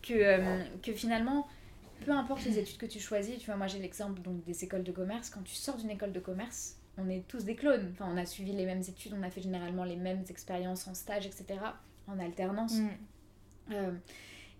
que, 0.02 0.14
euh, 0.14 0.64
que 0.84 0.92
finalement, 0.92 1.48
peu 2.06 2.12
importe 2.12 2.44
les 2.44 2.60
études 2.60 2.78
que 2.78 2.86
tu 2.86 3.00
choisis, 3.00 3.38
tu 3.40 3.46
vois, 3.46 3.56
moi 3.56 3.68
j'ai 3.68 3.80
l'exemple 3.80 4.22
donc 4.22 4.44
des 4.44 4.64
écoles 4.66 4.84
de 4.84 4.92
commerce, 4.92 5.30
quand 5.30 5.44
tu 5.44 5.56
sors 5.56 5.78
d'une 5.78 5.92
école 5.92 6.12
de 6.12 6.20
commerce, 6.20 6.76
on 6.98 7.10
est 7.10 7.28
tous 7.28 7.44
des 7.46 7.56
clones. 7.56 7.92
Enfin, 7.94 8.10
on 8.12 8.18
a 8.18 8.26
suivi 8.26 8.52
les 8.52 8.66
mêmes 8.66 8.82
études, 8.82 9.14
on 9.18 9.24
a 9.24 9.30
fait 9.30 9.42
généralement 9.42 9.84
les 9.84 9.96
mêmes 9.96 10.24
expériences 10.30 10.88
en 10.88 10.94
stage, 10.94 11.26
etc., 11.26 11.60
en 12.08 12.20
alternance. 12.20 12.76
Mm. 12.76 12.90
Euh, 13.72 13.92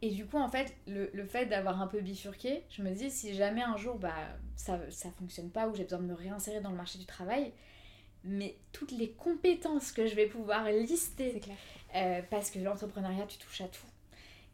et 0.06 0.12
du 0.12 0.28
coup, 0.28 0.38
en 0.38 0.50
fait, 0.50 0.76
le, 0.86 1.10
le 1.14 1.26
fait 1.26 1.48
d'avoir 1.48 1.82
un 1.82 1.88
peu 1.88 2.00
bifurqué, 2.00 2.62
je 2.70 2.84
me 2.84 2.92
dis, 2.92 3.10
si 3.10 3.34
jamais 3.34 3.64
un 3.64 3.76
jour, 3.76 3.96
bah, 3.98 4.14
ça, 4.56 4.80
ça 4.92 5.10
fonctionne 5.10 5.50
pas 5.50 5.68
ou 5.68 5.74
j'ai 5.74 5.84
besoin 5.84 5.98
de 5.98 6.06
me 6.06 6.14
réinsérer 6.14 6.62
dans 6.62 6.70
le 6.70 6.76
marché 6.76 7.00
du 7.00 7.08
travail, 7.08 7.52
mais 8.24 8.56
toutes 8.72 8.92
les 8.92 9.10
compétences 9.14 9.92
que 9.92 10.06
je 10.06 10.14
vais 10.14 10.28
pouvoir 10.28 10.70
lister, 10.70 11.42
euh, 11.96 12.22
parce 12.30 12.52
que 12.52 12.60
l'entrepreneuriat, 12.60 13.26
tu 13.26 13.40
touches 13.40 13.62
à 13.62 13.68
tout. 13.68 13.88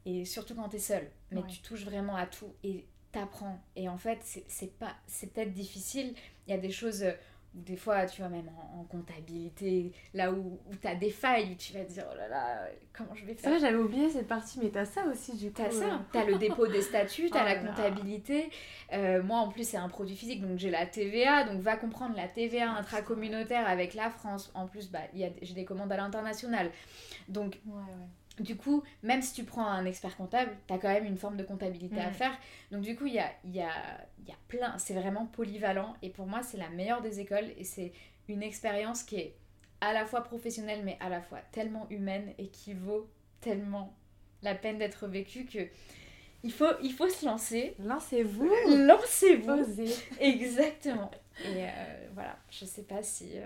Et 0.05 0.23
surtout 0.23 0.55
quand 0.55 0.69
tu 0.69 0.77
es 0.77 0.79
seule, 0.79 1.11
mais 1.31 1.43
tu 1.49 1.59
touches 1.59 1.83
vraiment 1.83 2.15
à 2.15 2.27
tout 2.27 2.53
et 2.63 2.85
t'apprends. 3.11 3.61
Et 3.75 3.89
en 3.89 3.97
fait, 3.97 4.19
c'est 4.47 4.79
pas 4.79 4.95
c'est 5.05 5.33
peut-être 5.33 5.51
difficile. 5.51 6.15
Il 6.47 6.51
y 6.51 6.53
a 6.53 6.57
des 6.57 6.71
choses 6.71 7.03
des 7.53 7.75
fois, 7.75 8.05
tu 8.05 8.21
vois, 8.21 8.29
même 8.29 8.49
en, 8.77 8.83
comptabilité, 8.85 9.91
là 10.13 10.31
où, 10.31 10.59
où 10.69 10.75
tu 10.75 10.87
as 10.87 10.95
des 10.95 11.09
failles, 11.09 11.51
où 11.51 11.55
tu 11.55 11.73
vas 11.73 11.83
te 11.83 11.91
dire, 11.91 12.05
oh 12.11 12.15
là 12.17 12.27
là, 12.27 12.67
comment 12.93 13.13
je 13.13 13.25
vais 13.25 13.33
faire? 13.33 13.53
Ça, 13.53 13.59
j'avais 13.59 13.77
oublié 13.77 14.09
cette 14.09 14.27
partie, 14.27 14.59
mais 14.59 14.69
t'as 14.69 14.85
ça 14.85 15.05
aussi, 15.05 15.35
du 15.35 15.47
coup. 15.47 15.61
T'as 15.61 15.69
ça, 15.69 15.85
euh. 15.85 15.97
t'as 16.11 16.25
le 16.25 16.37
dépôt 16.37 16.67
des 16.67 16.81
statuts, 16.81 17.29
t'as 17.29 17.43
oh 17.43 17.45
la 17.45 17.55
comptabilité. 17.55 18.49
Euh, 18.93 19.21
moi, 19.21 19.39
en 19.39 19.49
plus, 19.49 19.67
c'est 19.67 19.77
un 19.77 19.89
produit 19.89 20.15
physique, 20.15 20.41
donc 20.41 20.57
j'ai 20.57 20.69
la 20.69 20.85
TVA, 20.85 21.43
donc 21.43 21.61
va 21.61 21.75
comprendre 21.75 22.15
la 22.15 22.27
TVA 22.27 22.71
intracommunautaire 22.71 23.67
avec 23.67 23.93
la 23.93 24.09
France. 24.09 24.51
En 24.53 24.67
plus, 24.67 24.89
bah, 24.89 24.99
j'ai 25.13 25.53
des 25.53 25.65
commandes 25.65 25.91
à 25.91 25.97
l'international. 25.97 26.71
Donc, 27.27 27.59
ouais, 27.65 27.73
ouais. 27.73 28.07
Du 28.39 28.55
coup, 28.55 28.83
même 29.03 29.21
si 29.21 29.33
tu 29.33 29.43
prends 29.43 29.65
un 29.65 29.85
expert 29.85 30.15
comptable, 30.15 30.51
tu 30.67 30.73
as 30.73 30.77
quand 30.77 30.87
même 30.87 31.05
une 31.05 31.17
forme 31.17 31.37
de 31.37 31.43
comptabilité 31.43 31.99
à 31.99 32.09
mm. 32.09 32.13
faire. 32.13 32.37
Donc 32.71 32.81
du 32.81 32.95
coup, 32.95 33.05
il 33.05 33.13
y 33.13 33.19
a, 33.19 33.31
y, 33.45 33.61
a, 33.61 33.71
y 34.25 34.31
a 34.31 34.37
plein, 34.47 34.77
c'est 34.77 34.93
vraiment 34.93 35.25
polyvalent. 35.25 35.95
Et 36.01 36.09
pour 36.09 36.27
moi, 36.27 36.41
c'est 36.41 36.57
la 36.57 36.69
meilleure 36.69 37.01
des 37.01 37.19
écoles. 37.19 37.51
Et 37.57 37.63
c'est 37.63 37.91
une 38.29 38.41
expérience 38.41 39.03
qui 39.03 39.17
est 39.17 39.35
à 39.81 39.93
la 39.93 40.05
fois 40.05 40.23
professionnelle, 40.23 40.81
mais 40.83 40.97
à 40.99 41.09
la 41.09 41.21
fois 41.21 41.39
tellement 41.51 41.87
humaine 41.89 42.33
et 42.37 42.47
qui 42.47 42.73
vaut 42.73 43.09
tellement 43.41 43.93
la 44.43 44.55
peine 44.55 44.77
d'être 44.77 45.07
vécue 45.07 45.45
que 45.45 45.67
il 46.43 46.51
faut, 46.51 46.73
il 46.81 46.91
faut 46.91 47.09
se 47.09 47.25
lancer. 47.25 47.75
Lancez-vous. 47.79 48.49
Lancez-vous. 48.67 49.65
Exactement. 50.19 51.11
Et 51.45 51.65
euh, 51.65 52.07
voilà, 52.13 52.35
je 52.49 52.65
sais 52.65 52.83
pas 52.83 53.03
si... 53.03 53.31
Euh, 53.35 53.45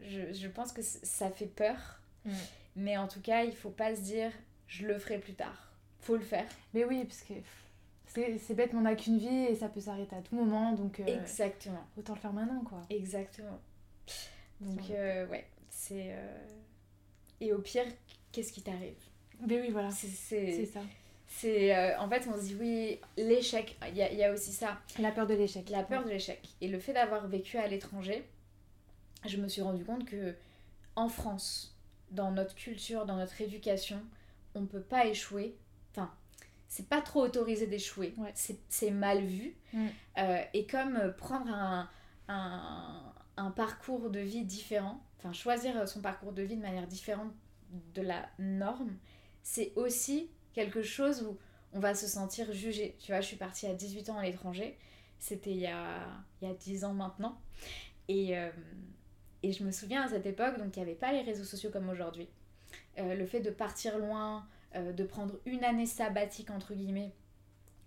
je, 0.00 0.32
je, 0.32 0.48
pense 0.48 0.72
que 0.72 0.82
ça 0.82 1.30
fait 1.30 1.46
peur. 1.46 2.00
Mm. 2.24 2.32
Mais 2.78 2.96
en 2.96 3.08
tout 3.08 3.20
cas, 3.20 3.42
il 3.42 3.56
faut 3.56 3.70
pas 3.70 3.94
se 3.96 4.02
dire 4.02 4.30
je 4.68 4.86
le 4.86 4.98
ferai 4.98 5.18
plus 5.18 5.34
tard. 5.34 5.72
Faut 6.00 6.16
le 6.16 6.22
faire. 6.22 6.46
Mais 6.74 6.84
oui, 6.84 7.04
parce 7.04 7.22
que 7.22 7.34
c'est 8.38 8.54
bête, 8.54 8.70
on 8.72 8.82
n'a 8.82 8.94
qu'une 8.94 9.18
vie 9.18 9.46
et 9.46 9.56
ça 9.56 9.68
peut 9.68 9.80
s'arrêter 9.80 10.14
à 10.14 10.22
tout 10.22 10.36
moment. 10.36 10.72
Donc, 10.72 11.00
euh, 11.00 11.06
Exactement. 11.06 11.84
Autant 11.98 12.14
le 12.14 12.20
faire 12.20 12.32
maintenant, 12.32 12.62
quoi. 12.62 12.82
Exactement. 12.88 13.58
Donc, 14.60 14.90
euh, 14.90 15.26
ouais, 15.26 15.46
c'est. 15.68 16.12
Euh, 16.12 16.46
et 17.40 17.52
au 17.52 17.58
pire, 17.58 17.84
qu'est-ce 18.30 18.52
qui 18.52 18.62
t'arrive? 18.62 18.94
Mais 19.46 19.60
oui, 19.60 19.70
voilà. 19.70 19.90
C'est 19.90 20.64
ça. 20.66 20.80
C'est 21.26 21.96
en 21.96 22.08
fait, 22.08 22.28
on 22.32 22.36
se 22.36 22.46
dit 22.46 22.56
oui, 22.60 23.00
l'échec, 23.16 23.76
il 23.88 23.96
y 23.96 24.02
a, 24.02 24.12
y 24.12 24.22
a, 24.22 24.32
aussi 24.32 24.52
ça. 24.52 24.78
La 25.00 25.10
peur 25.10 25.26
de 25.26 25.34
l'échec. 25.34 25.68
La 25.68 25.82
peur 25.82 26.04
de 26.04 26.10
l'échec. 26.10 26.40
Et 26.60 26.68
le 26.68 26.78
fait 26.78 26.92
d'avoir 26.92 27.26
vécu 27.26 27.58
à 27.58 27.66
l'étranger, 27.66 28.24
je 29.26 29.36
me 29.36 29.48
suis 29.48 29.62
rendu 29.62 29.84
compte 29.84 30.04
que 30.04 30.36
en 30.96 31.08
France, 31.08 31.77
dans 32.10 32.30
notre 32.30 32.54
culture, 32.54 33.06
dans 33.06 33.16
notre 33.16 33.40
éducation, 33.40 34.00
on 34.54 34.62
ne 34.62 34.66
peut 34.66 34.82
pas 34.82 35.06
échouer. 35.06 35.56
Enfin, 35.92 36.10
c'est 36.68 36.88
pas 36.88 37.00
trop 37.00 37.22
autorisé 37.22 37.66
d'échouer. 37.66 38.14
C'est 38.34 38.90
mal 38.90 39.24
vu. 39.24 39.56
Mm. 39.72 39.86
Euh, 40.18 40.42
et 40.54 40.66
comme 40.66 40.96
euh, 40.96 41.10
prendre 41.10 41.50
un, 41.52 41.88
un, 42.28 43.02
un, 43.36 43.50
parcours 43.50 44.10
de 44.10 44.20
vie 44.20 44.44
différent, 44.44 45.02
enfin 45.18 45.32
choisir 45.32 45.76
euh, 45.76 45.86
son 45.86 46.00
parcours 46.00 46.32
de 46.32 46.42
vie 46.42 46.56
de 46.56 46.62
manière 46.62 46.86
différente 46.86 47.32
de 47.94 48.02
la 48.02 48.28
norme, 48.38 48.96
c'est 49.42 49.72
aussi 49.76 50.30
quelque 50.52 50.82
chose 50.82 51.22
où 51.22 51.38
on 51.72 51.80
va 51.80 51.94
se 51.94 52.06
sentir 52.06 52.52
jugé. 52.52 52.96
Tu 52.98 53.12
vois, 53.12 53.20
je 53.20 53.26
suis 53.26 53.36
partie 53.36 53.66
à 53.66 53.74
18 53.74 54.10
ans 54.10 54.18
à 54.18 54.22
l'étranger. 54.22 54.78
C'était 55.18 55.50
il, 55.50 55.60
y 55.60 55.66
a, 55.66 56.06
il 56.40 56.48
y 56.48 56.50
a 56.50 56.54
10 56.54 56.84
ans 56.84 56.94
maintenant. 56.94 57.40
Et, 58.08 58.36
et 59.42 59.52
je 59.52 59.64
me 59.64 59.70
souviens 59.70 60.02
à 60.02 60.08
cette 60.08 60.26
époque, 60.26 60.58
donc 60.58 60.76
il 60.76 60.80
n'y 60.80 60.82
avait 60.82 60.98
pas 60.98 61.12
les 61.12 61.22
réseaux 61.22 61.44
sociaux 61.44 61.70
comme 61.70 61.88
aujourd'hui. 61.88 62.28
Euh, 62.98 63.14
le 63.14 63.26
fait 63.26 63.40
de 63.40 63.50
partir 63.50 63.98
loin, 63.98 64.46
euh, 64.74 64.92
de 64.92 65.04
prendre 65.04 65.34
une 65.46 65.64
année 65.64 65.86
sabbatique 65.86 66.50
entre 66.50 66.74
guillemets, 66.74 67.12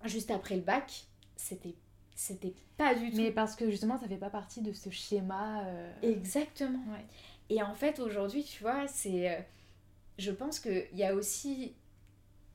juste 0.06 0.32
après 0.32 0.56
le 0.56 0.62
bac, 0.62 1.06
c'était 1.36 1.76
c'était 2.16 2.54
pas 2.78 2.94
du 2.94 3.10
tout. 3.10 3.18
Mais 3.18 3.32
parce 3.32 3.56
que 3.56 3.70
justement, 3.70 3.98
ça 3.98 4.08
fait 4.08 4.18
pas 4.18 4.30
partie 4.30 4.62
de 4.62 4.74
ce 4.74 4.90
schéma. 4.90 5.66
Euh, 5.66 5.92
Exactement. 6.04 6.84
Et 7.50 7.64
en 7.64 7.74
fait, 7.74 8.00
aujourd'hui, 8.00 8.44
tu 8.44 8.62
vois, 8.62 8.88
c'est. 8.88 9.46
je 10.18 10.32
pense 10.32 10.60
qu'il 10.60 10.88
y 10.94 11.04
a 11.04 11.16
aussi. 11.16 11.74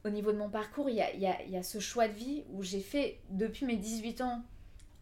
Au 0.04 0.08
niveau 0.08 0.30
de 0.30 0.38
mon 0.38 0.48
parcours, 0.48 0.88
il 0.88 0.94
y 0.94 1.00
a, 1.00 1.12
y, 1.16 1.26
a, 1.26 1.42
y 1.46 1.56
a, 1.56 1.64
ce 1.64 1.80
choix 1.80 2.06
de 2.06 2.12
vie 2.12 2.44
où 2.52 2.62
j'ai 2.62 2.78
fait, 2.78 3.18
depuis 3.30 3.66
mes 3.66 3.76
18 3.76 4.20
ans, 4.20 4.44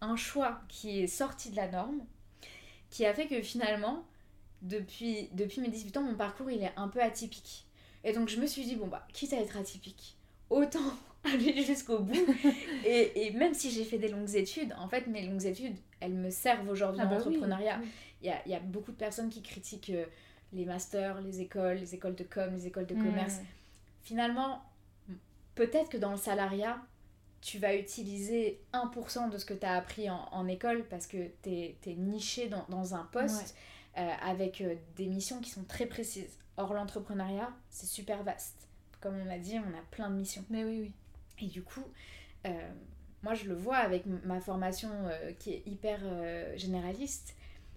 un 0.01 0.17
choix 0.17 0.63
qui 0.69 1.01
est 1.01 1.07
sorti 1.07 1.51
de 1.51 1.57
la 1.57 1.69
norme 1.69 2.01
qui 2.95 3.05
a 3.05 3.13
fait 3.13 3.27
que 3.27 3.43
finalement, 3.43 4.05
depuis, 4.63 5.29
depuis 5.33 5.61
mes 5.61 5.69
18 5.69 5.97
ans, 5.97 6.03
mon 6.03 6.15
parcours 6.15 6.49
il 6.49 6.63
est 6.63 6.71
un 6.77 6.87
peu 6.87 7.03
atypique. 7.03 7.67
Et 8.05 8.13
donc 8.13 8.29
je 8.29 8.41
me 8.41 8.47
suis 8.47 8.65
dit, 8.65 8.77
bon 8.77 8.87
bah, 8.87 9.05
quitte 9.13 9.33
à 9.33 9.41
être 9.41 9.57
atypique, 9.57 10.17
autant 10.49 10.79
aller 11.25 11.65
jusqu'au 11.65 11.99
bout. 11.99 12.15
et, 12.87 13.27
et, 13.27 13.33
même 13.33 13.53
si 13.53 13.73
j'ai 13.73 13.85
fait 13.85 13.99
des 13.99 14.07
longues 14.07 14.37
études, 14.37 14.73
en 14.79 14.87
fait, 14.87 15.09
mes 15.09 15.27
longues 15.27 15.45
études, 15.45 15.75
elles 15.99 16.15
me 16.15 16.31
servent 16.31 16.69
aujourd'hui 16.69 17.01
ah 17.03 17.07
en 17.07 17.11
bah 17.11 17.17
entrepreneuriat. 17.17 17.81
Il 18.23 18.29
y, 18.29 18.31
a, 18.31 18.47
y, 18.47 18.55
a, 18.55 18.61
beaucoup 18.61 18.93
de 18.93 18.97
personnes 18.97 19.29
qui 19.29 19.43
critiquent 19.43 19.91
euh, 19.91 20.07
les 20.53 20.65
masters, 20.65 21.21
les 21.21 21.41
écoles, 21.41 21.79
les 21.79 21.97
écoles 21.97 22.15
de 22.15 22.23
com, 22.23 22.49
les 22.55 22.69
écoles 22.69 22.87
de 22.87 22.95
commerce. 22.95 23.41
Finalement, 24.05 24.63
peut-être 25.57 25.91
que 25.91 25.97
dans 25.97 26.13
le 26.13 26.17
salariat, 26.17 26.81
tu 27.45 27.59
vas 27.59 27.77
utiliser 27.77 28.59
1% 28.73 29.29
de 29.29 29.37
ce 29.37 29.45
que 29.45 29.53
tu 29.53 29.67
as 29.67 29.75
appris 29.75 30.09
en, 30.09 30.49
école 30.49 30.83
parce 30.89 31.07
que 31.07 31.29
tu 31.43 31.51
es, 31.51 31.95
niché 31.95 32.49
dans, 32.49 32.65
dans, 32.71 32.95
un 32.95 33.05
poste 33.13 33.55
euh, 33.99 34.11
avec 34.23 34.63
euh, 34.63 34.75
des 34.97 35.07
missions 35.07 35.41
qui 35.41 35.51
sont 35.51 35.65
très 35.65 35.85
précises. 35.85 36.39
Or, 36.57 36.73
l'entrepreneuriat, 36.73 37.51
c'est 37.69 37.87
super 37.87 38.23
vaste. 38.23 38.67
Comme 39.03 39.21
on 39.21 39.27
l'a 39.27 39.39
dit, 39.39 39.59
on 39.59 39.79
a 39.79 39.83
plein 39.91 40.09
de 40.09 40.15
missions. 40.15 40.43
Mais 40.49 40.65
oui, 40.65 40.81
oui. 40.81 40.93
Et 41.39 41.51
du 41.51 41.63
coup, 41.63 41.85
euh, 42.47 42.71
moi, 43.23 43.35
je 43.35 43.45
le 43.45 43.55
vois 43.55 43.77
avec 43.77 44.05
ma 44.07 44.41
formation 44.41 44.89
qui 45.39 45.53
est 45.53 45.63
hyper 45.67 46.01
généraliste. 46.57 47.35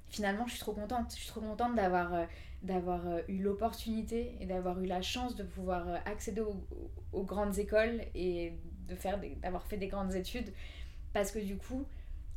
Finalement, 0.08 0.46
je 0.46 0.52
suis 0.52 0.62
trop 0.62 0.74
contente. 0.74 1.12
Je 1.12 1.18
suis 1.18 1.28
trop 1.28 1.42
contente 1.42 1.76
d'avoir 1.76 2.26
d'avoir 2.64 3.02
eu 3.28 3.38
l'opportunité 3.38 4.36
et 4.40 4.46
d'avoir 4.46 4.82
eu 4.82 4.88
la 4.88 5.02
chance 5.02 5.36
de 5.36 5.44
pouvoir 5.44 5.88
accéder 6.06 6.42
aux, 6.42 6.66
aux 7.14 7.24
grandes 7.24 7.60
écoles 7.60 8.02
et 8.16 8.54
de 8.88 8.96
faire 8.96 9.20
d'avoir 9.42 9.66
fait 9.66 9.78
des 9.78 9.88
grandes 9.88 10.16
études. 10.16 10.52
Parce 11.14 11.32
que 11.32 11.40
du 11.40 11.58
coup 11.58 11.86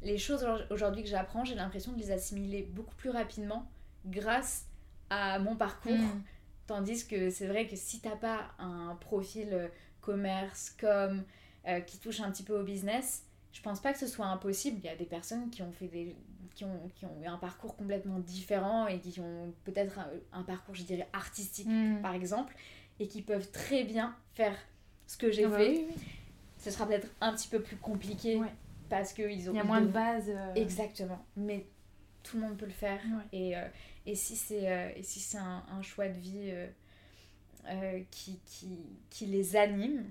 les 0.03 0.19
choses 0.19 0.47
aujourd'hui 0.71 1.03
que 1.03 1.09
j'apprends 1.09 1.45
j'ai 1.45 1.55
l'impression 1.55 1.93
de 1.93 1.99
les 1.99 2.11
assimiler 2.11 2.63
beaucoup 2.63 2.95
plus 2.95 3.11
rapidement 3.11 3.69
grâce 4.07 4.67
à 5.11 5.39
mon 5.39 5.57
parcours. 5.57 5.93
Mm. 5.93 6.23
tandis 6.67 7.07
que 7.07 7.31
c'est 7.31 7.47
vrai 7.47 7.67
que 7.67 7.77
si 7.77 8.01
t'as 8.01 8.17
pas 8.17 8.53
un 8.59 8.97
profil 9.01 9.49
euh, 9.53 9.69
commerce 10.01 10.75
com 10.81 11.23
euh, 11.67 11.81
qui 11.81 11.99
touche 11.99 12.21
un 12.21 12.31
petit 12.31 12.43
peu 12.43 12.59
au 12.59 12.65
business 12.65 13.25
je 13.53 13.61
pense 13.63 13.81
pas 13.81 13.93
que 13.93 13.99
ce 13.99 14.07
soit 14.07 14.27
impossible. 14.27 14.79
Il 14.83 14.87
y 14.87 14.89
a 14.89 14.97
des 14.97 15.05
personnes 15.05 15.51
qui 15.51 15.63
ont 15.63 15.73
fait 15.73 15.89
des 15.89 16.17
qui 16.55 16.65
ont, 16.65 16.91
qui 16.95 17.07
ont 17.07 17.23
eu 17.23 17.27
un 17.27 17.37
parcours 17.37 17.77
complètement 17.77 18.19
différent 18.19 18.87
et 18.87 18.99
qui 18.99 19.21
ont 19.21 19.55
peut-être 19.65 20.01
un, 20.33 20.43
parcours 20.43 20.75
je 20.75 20.83
dirais 20.83 21.09
artistique 21.13 21.69
mm. 21.69 22.03
par 22.03 22.15
exemple 22.15 22.55
et 22.99 23.07
qui 23.07 23.23
peuvent 23.23 23.51
très 23.51 23.85
bien 23.85 24.17
faire 24.35 24.57
ce 25.07 25.17
que 25.17 25.31
j'ai 25.31 25.45
ah 25.45 25.49
bah 25.49 25.57
fait 25.59 25.87
ce 26.61 26.71
sera 26.71 26.87
peut-être 26.87 27.09
un 27.21 27.35
petit 27.35 27.49
peu 27.49 27.61
plus 27.61 27.77
compliqué 27.77 28.41
parce 28.89 29.13
qu'ils 29.13 29.49
ont. 29.49 29.53
Il 29.53 29.57
y 29.57 29.61
a 29.61 29.65
moins 29.65 29.81
de, 29.81 29.87
bases. 29.87 30.29
Euh. 30.29 30.55
Exactement. 30.55 31.25
Mais 31.37 31.67
tout 32.23 32.37
le 32.37 32.43
monde 32.43 32.57
peut 32.57 32.67
le 32.67 32.73
faire. 32.73 33.01
Et, 33.33 33.57
euh, 33.57 33.67
et 34.07 34.15
si 34.15 34.37
c'est 34.37 34.71
euh, 34.71 34.91
et 34.95 35.03
si 35.03 35.21
c'est 35.21 35.39
un, 35.39 35.65
un, 35.71 35.83
choix 35.83 36.09
de 36.09 36.19
vie 36.19 36.53
qui, 38.11 38.39
qui, 38.45 38.79
qui 39.09 39.27
les 39.27 39.57
anime, 39.57 40.05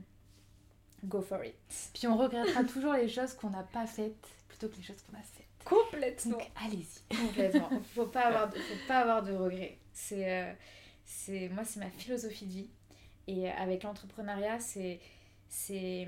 go 1.06 1.22
for 1.22 1.44
it. 1.44 1.56
Puis 1.94 2.08
on 2.08 2.18
regrettera 2.18 2.64
toujours 2.74 2.94
les 2.94 3.10
choses 3.10 3.34
qu'on 3.34 3.52
n'a 3.52 3.64
pas 3.64 3.86
faites 3.86 4.28
plutôt 4.48 4.70
que 4.70 4.76
les 4.78 4.84
choses 4.84 5.02
qu'on 5.04 5.18
a 5.18 5.22
faites. 5.22 5.46
Complètement. 5.66 6.38
Donc 6.38 6.52
allez-y. 6.66 7.16
Complètement. 7.16 7.70
faut 7.94 8.08
pas 8.08 8.28
avoir 8.28 8.50
de, 8.50 8.58
faut 8.58 8.88
pas 8.88 9.00
avoir 9.00 9.22
de 9.24 9.34
regrets. 9.34 9.78
C'est 9.94 10.58
c'est 11.04 11.50
moi 11.50 11.64
c'est 11.64 11.80
ma 11.80 11.92
philosophie 11.92 12.46
de 12.46 12.52
vie. 12.52 12.70
Et 13.28 13.48
avec 13.52 13.84
l'entrepreneuriat, 13.84 14.60
c'est 14.60 15.00
c'est. 15.50 16.08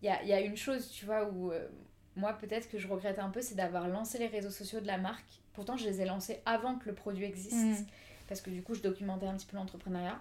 Il 0.00 0.06
y 0.06 0.08
a, 0.08 0.22
y 0.22 0.32
a, 0.32 0.40
une 0.40 0.56
chose, 0.56 0.90
tu 0.90 1.06
vois, 1.06 1.28
où 1.28 1.50
euh, 1.50 1.66
moi, 2.14 2.32
peut-être 2.32 2.68
que 2.68 2.78
je 2.78 2.86
regrette 2.86 3.18
un 3.18 3.30
peu, 3.30 3.40
c'est 3.40 3.54
d'avoir 3.54 3.88
lancé 3.88 4.18
les 4.18 4.26
réseaux 4.26 4.50
sociaux 4.50 4.80
de 4.80 4.86
la 4.86 4.98
marque. 4.98 5.40
Pourtant, 5.54 5.76
je 5.76 5.84
les 5.86 6.00
ai 6.00 6.04
lancés 6.04 6.40
avant 6.46 6.76
que 6.76 6.88
le 6.88 6.94
produit 6.94 7.24
existe. 7.24 7.54
Mm. 7.54 7.86
Parce 8.28 8.40
que 8.40 8.50
du 8.50 8.62
coup, 8.62 8.74
je 8.74 8.82
documentais 8.82 9.26
un 9.26 9.34
petit 9.34 9.46
peu 9.46 9.56
l'entrepreneuriat. 9.56 10.20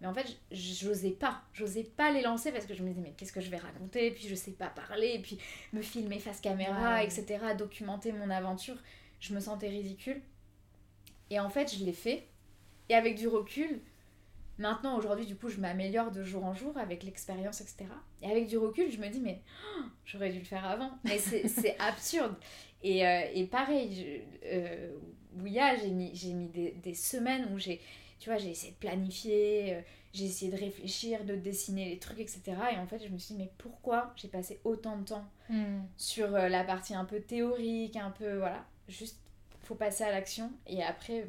Mais 0.00 0.06
en 0.06 0.14
fait, 0.14 0.26
j'osais 0.50 1.10
pas. 1.10 1.42
J'osais 1.54 1.84
pas 1.84 2.12
les 2.12 2.20
lancer 2.20 2.52
parce 2.52 2.66
que 2.66 2.74
je 2.74 2.82
me 2.82 2.88
disais, 2.88 3.00
mais 3.00 3.14
qu'est-ce 3.16 3.32
que 3.32 3.40
je 3.40 3.50
vais 3.50 3.56
raconter? 3.56 4.06
Et 4.06 4.10
puis, 4.10 4.28
je 4.28 4.34
sais 4.34 4.52
pas 4.52 4.68
parler. 4.68 5.14
Et 5.14 5.18
puis, 5.20 5.38
me 5.72 5.82
filmer 5.82 6.18
face 6.18 6.40
caméra, 6.40 7.02
etc. 7.02 7.38
Documenter 7.56 8.12
mon 8.12 8.30
aventure. 8.30 8.76
je 9.20 9.34
me 9.34 9.40
sentais 9.40 9.68
ridicule. 9.68 10.20
Et 11.30 11.40
en 11.40 11.48
fait, 11.48 11.74
je 11.74 11.84
l'ai 11.84 11.92
fait. 11.92 12.26
Et 12.88 12.94
avec 12.94 13.16
du 13.16 13.26
recul, 13.26 13.80
maintenant, 14.58 14.96
aujourd'hui, 14.96 15.26
du 15.26 15.36
coup, 15.36 15.48
je 15.48 15.58
m'améliore 15.58 16.10
de 16.10 16.22
jour 16.22 16.44
en 16.44 16.54
jour 16.54 16.76
avec 16.78 17.02
l'expérience, 17.02 17.60
etc. 17.60 17.86
Et 18.22 18.30
avec 18.30 18.46
du 18.46 18.58
recul, 18.58 18.90
je 18.90 18.98
me 18.98 19.08
dis, 19.08 19.20
mais 19.20 19.42
oh, 19.78 19.82
j'aurais 20.04 20.30
dû 20.30 20.38
le 20.38 20.44
faire 20.44 20.64
avant. 20.64 20.90
Mais 21.04 21.18
c'est 21.18 21.76
absurde. 21.78 22.34
Et, 22.82 23.06
euh, 23.06 23.22
et 23.34 23.46
pareil, 23.46 24.22
euh, 24.44 24.96
Ouya, 25.40 25.76
j'ai 25.76 25.90
mis, 25.90 26.12
mis 26.34 26.48
des, 26.48 26.72
des, 26.72 26.94
semaines 26.94 27.48
où 27.52 27.58
j'ai, 27.58 27.80
tu 28.18 28.30
vois, 28.30 28.38
j'ai 28.38 28.50
essayé 28.50 28.72
de 28.72 28.78
planifier, 28.78 29.74
euh, 29.74 29.80
j'ai 30.12 30.24
essayé 30.24 30.50
de 30.50 30.56
réfléchir, 30.56 31.24
de 31.24 31.36
dessiner 31.36 31.90
les 31.90 31.98
trucs, 31.98 32.20
etc. 32.20 32.42
Et 32.72 32.78
en 32.78 32.86
fait, 32.86 33.04
je 33.04 33.12
me 33.12 33.18
suis 33.18 33.34
dit, 33.34 33.42
mais 33.42 33.50
pourquoi 33.58 34.12
j'ai 34.16 34.28
passé 34.28 34.60
autant 34.64 34.96
de 34.98 35.04
temps 35.04 35.24
hmm. 35.50 35.80
sur 35.96 36.34
euh, 36.34 36.48
la 36.48 36.64
partie 36.64 36.94
un 36.94 37.04
peu 37.04 37.20
théorique, 37.20 37.96
un 37.96 38.10
peu, 38.10 38.38
voilà, 38.38 38.64
juste, 38.88 39.18
faut 39.62 39.74
passer 39.74 40.04
à 40.04 40.10
l'action. 40.10 40.50
Et 40.66 40.82
après, 40.82 41.26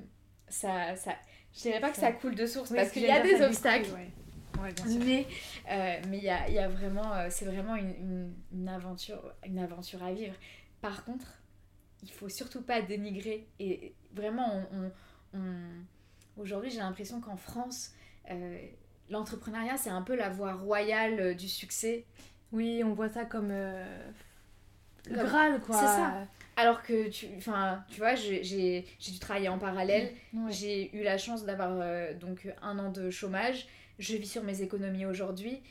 ça, 0.48 0.96
ça, 0.96 1.16
je 1.54 1.62
dirais 1.62 1.80
pas 1.80 1.90
que 1.90 1.98
ça 1.98 2.12
coule 2.12 2.36
de 2.36 2.46
source, 2.46 2.72
parce 2.74 2.92
qu'il 2.92 3.04
y 3.04 3.12
a 3.12 3.22
des 3.22 3.42
obstacles. 3.42 3.90
mais 5.00 5.28
euh, 5.70 6.02
mais 6.10 6.18
il 6.18 6.24
y 6.24 6.30
a, 6.30 6.50
y 6.50 6.60
a, 6.60 6.68
vraiment 6.68 7.14
euh, 7.14 7.28
c'est 7.30 7.46
vraiment 7.46 7.76
une, 7.76 8.34
une, 8.52 8.70
aventure 8.70 9.34
une 9.46 9.60
aventure 9.60 10.04
à 10.04 10.12
vivre 10.12 10.34
par 10.82 11.06
contre 11.06 11.28
il 12.02 12.12
faut 12.12 12.28
surtout 12.28 12.64
pas 12.64 12.82
dénigrer 12.82 13.48
et 13.60 13.94
vraiment 14.14 14.64
on, 14.72 14.92
on, 15.38 16.42
aujourd'hui 16.42 16.72
j'ai 16.72 16.80
l'impression 16.80 17.22
qu'en 17.22 17.38
France 17.38 17.94
euh, 18.32 18.58
l'entrepreneuriat, 19.10 19.78
c'est 19.78 19.90
un 19.90 20.02
peu 20.02 20.16
la 20.16 20.30
voie 20.30 20.54
royale 20.54 21.36
du 21.36 21.48
succès. 21.48 22.06
Oui, 22.52 22.84
on 22.84 22.94
voit 22.94 23.10
ça 23.10 23.24
comme 23.24 23.50
le 23.50 23.86
Graal, 25.10 25.62
quoi. 25.62 25.78
C'est 25.78 25.86
ça. 25.86 26.28
Alors 26.58 26.84
que, 26.84 27.08
tu, 27.08 27.28
tu 27.38 28.00
vois, 28.00 28.16
j'ai 28.16 28.86
dû 29.00 29.20
travailler 29.20 29.48
en 29.48 29.58
parallèle. 29.58 30.12
Mm, 30.34 30.50
j'ai 30.50 30.96
eu 30.96 31.04
la 31.04 31.18
chance 31.18 31.46
d'avoir 31.46 32.14
donc 32.16 32.48
un 32.62 32.78
an 32.80 32.92
de 32.92 33.10
chômage. 33.10 33.68
Je 34.00 34.16
vis 34.16 34.28
sur 34.28 34.44
mes 34.44 34.62
économies 34.62 35.06
aujourd'hui. 35.06 35.62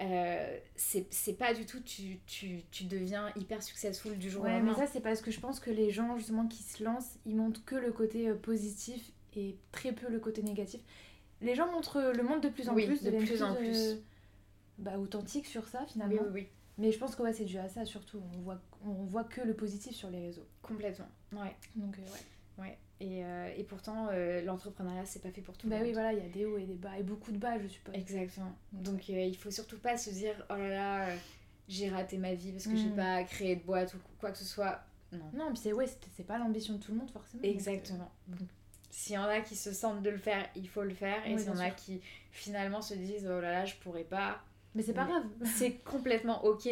Euh, 0.00 0.58
c'est 0.76 1.38
pas 1.38 1.54
du 1.54 1.64
tout 1.64 1.80
tu, 1.80 2.20
tu, 2.26 2.62
tu, 2.70 2.84
deviens 2.84 3.32
hyper 3.34 3.62
successful 3.62 4.18
du 4.18 4.28
jour 4.28 4.44
au 4.44 4.46
lendemain. 4.46 4.74
mais 4.78 4.86
ça 4.86 4.92
c'est 4.92 5.00
parce 5.00 5.22
que 5.22 5.30
je 5.30 5.40
pense 5.40 5.58
que 5.58 5.70
les 5.70 5.90
gens 5.90 6.18
justement 6.18 6.46
qui 6.46 6.62
se 6.62 6.84
lancent, 6.84 7.18
ils 7.24 7.34
montrent 7.34 7.64
que 7.64 7.76
le 7.76 7.92
côté 7.92 8.30
positif 8.34 9.10
et 9.34 9.56
très 9.72 9.92
peu 9.92 10.10
le 10.10 10.18
côté 10.18 10.42
négatif 10.42 10.82
les 11.40 11.54
gens 11.54 11.70
montrent 11.70 12.12
le 12.14 12.22
monde 12.22 12.40
de 12.40 12.48
plus 12.48 12.68
en 12.68 12.74
plus, 12.74 13.02
de 13.02 13.10
plus 13.10 13.42
en 13.42 13.54
plus. 13.54 13.92
Euh, 13.92 13.94
bah, 14.78 14.98
authentique 14.98 15.46
sur 15.46 15.66
ça 15.68 15.84
finalement. 15.86 16.22
Oui, 16.22 16.28
oui, 16.32 16.48
Mais 16.78 16.92
je 16.92 16.98
pense 16.98 17.14
que 17.14 17.22
ouais, 17.22 17.32
c'est 17.32 17.44
dû 17.44 17.58
à 17.58 17.68
ça 17.68 17.84
surtout. 17.84 18.20
On 18.34 18.40
voit, 18.40 18.60
on 18.84 19.04
voit 19.04 19.24
que 19.24 19.40
le 19.40 19.54
positif 19.54 19.94
sur 19.94 20.10
les 20.10 20.20
réseaux. 20.20 20.46
Complètement. 20.62 21.08
Ouais. 21.32 21.56
Donc, 21.74 21.98
euh, 21.98 22.02
ouais. 22.02 22.64
Ouais. 22.64 22.78
Et, 23.00 23.24
euh, 23.24 23.50
et 23.56 23.64
pourtant, 23.64 24.08
l'entrepreneuriat, 24.44 25.04
c'est 25.04 25.22
pas 25.22 25.30
fait 25.30 25.42
pour 25.42 25.56
tout 25.56 25.68
bah 25.68 25.76
le 25.76 25.80
monde. 25.80 25.88
oui, 25.88 25.92
voilà, 25.92 26.12
il 26.12 26.18
y 26.18 26.26
a 26.26 26.28
des 26.30 26.46
hauts 26.46 26.56
et 26.56 26.64
des 26.64 26.76
bas, 26.76 26.98
et 26.98 27.02
beaucoup 27.02 27.30
de 27.30 27.38
bas, 27.38 27.58
je 27.58 27.68
suppose. 27.68 27.94
Exactement. 27.94 28.54
Donc, 28.72 29.08
il 29.08 29.36
faut 29.36 29.50
surtout 29.50 29.78
pas 29.78 29.98
se 29.98 30.10
dire, 30.10 30.34
oh 30.50 30.56
là 30.56 30.68
là, 30.68 31.16
j'ai 31.68 31.88
raté 31.88 32.16
ma 32.18 32.34
vie 32.34 32.52
parce 32.52 32.66
que 32.66 32.76
j'ai 32.76 32.88
mm. 32.88 32.96
pas 32.96 33.24
créé 33.24 33.56
de 33.56 33.62
boîte 33.62 33.94
ou 33.94 33.98
quoi 34.18 34.30
que 34.30 34.38
ce 34.38 34.44
soit. 34.44 34.80
Non. 35.12 35.30
Non, 35.34 35.48
puis 35.48 35.58
c'est 35.58 35.72
ouais, 35.72 35.86
c'est 36.16 36.26
pas 36.26 36.38
l'ambition 36.38 36.74
de 36.74 36.82
tout 36.82 36.92
le 36.92 36.98
monde, 36.98 37.10
forcément. 37.10 37.42
Exactement. 37.42 38.10
S'il 38.90 39.14
y 39.14 39.18
en 39.18 39.24
a 39.24 39.40
qui 39.40 39.56
se 39.56 39.72
sentent 39.72 40.02
de 40.02 40.10
le 40.10 40.18
faire, 40.18 40.48
il 40.54 40.68
faut 40.68 40.82
le 40.82 40.94
faire. 40.94 41.26
Et 41.26 41.36
s'il 41.38 41.48
y 41.48 41.50
en 41.50 41.58
a 41.58 41.70
qui 41.70 42.00
finalement 42.30 42.82
se 42.82 42.94
disent 42.94 43.26
oh 43.26 43.40
là 43.40 43.52
là, 43.52 43.64
je 43.64 43.74
pourrais 43.76 44.04
pas. 44.04 44.42
Mais 44.74 44.82
c'est 44.82 44.94
pas 44.94 45.04
grave. 45.04 45.24
c'est 45.44 45.72
complètement 45.84 46.44
ok. 46.44 46.68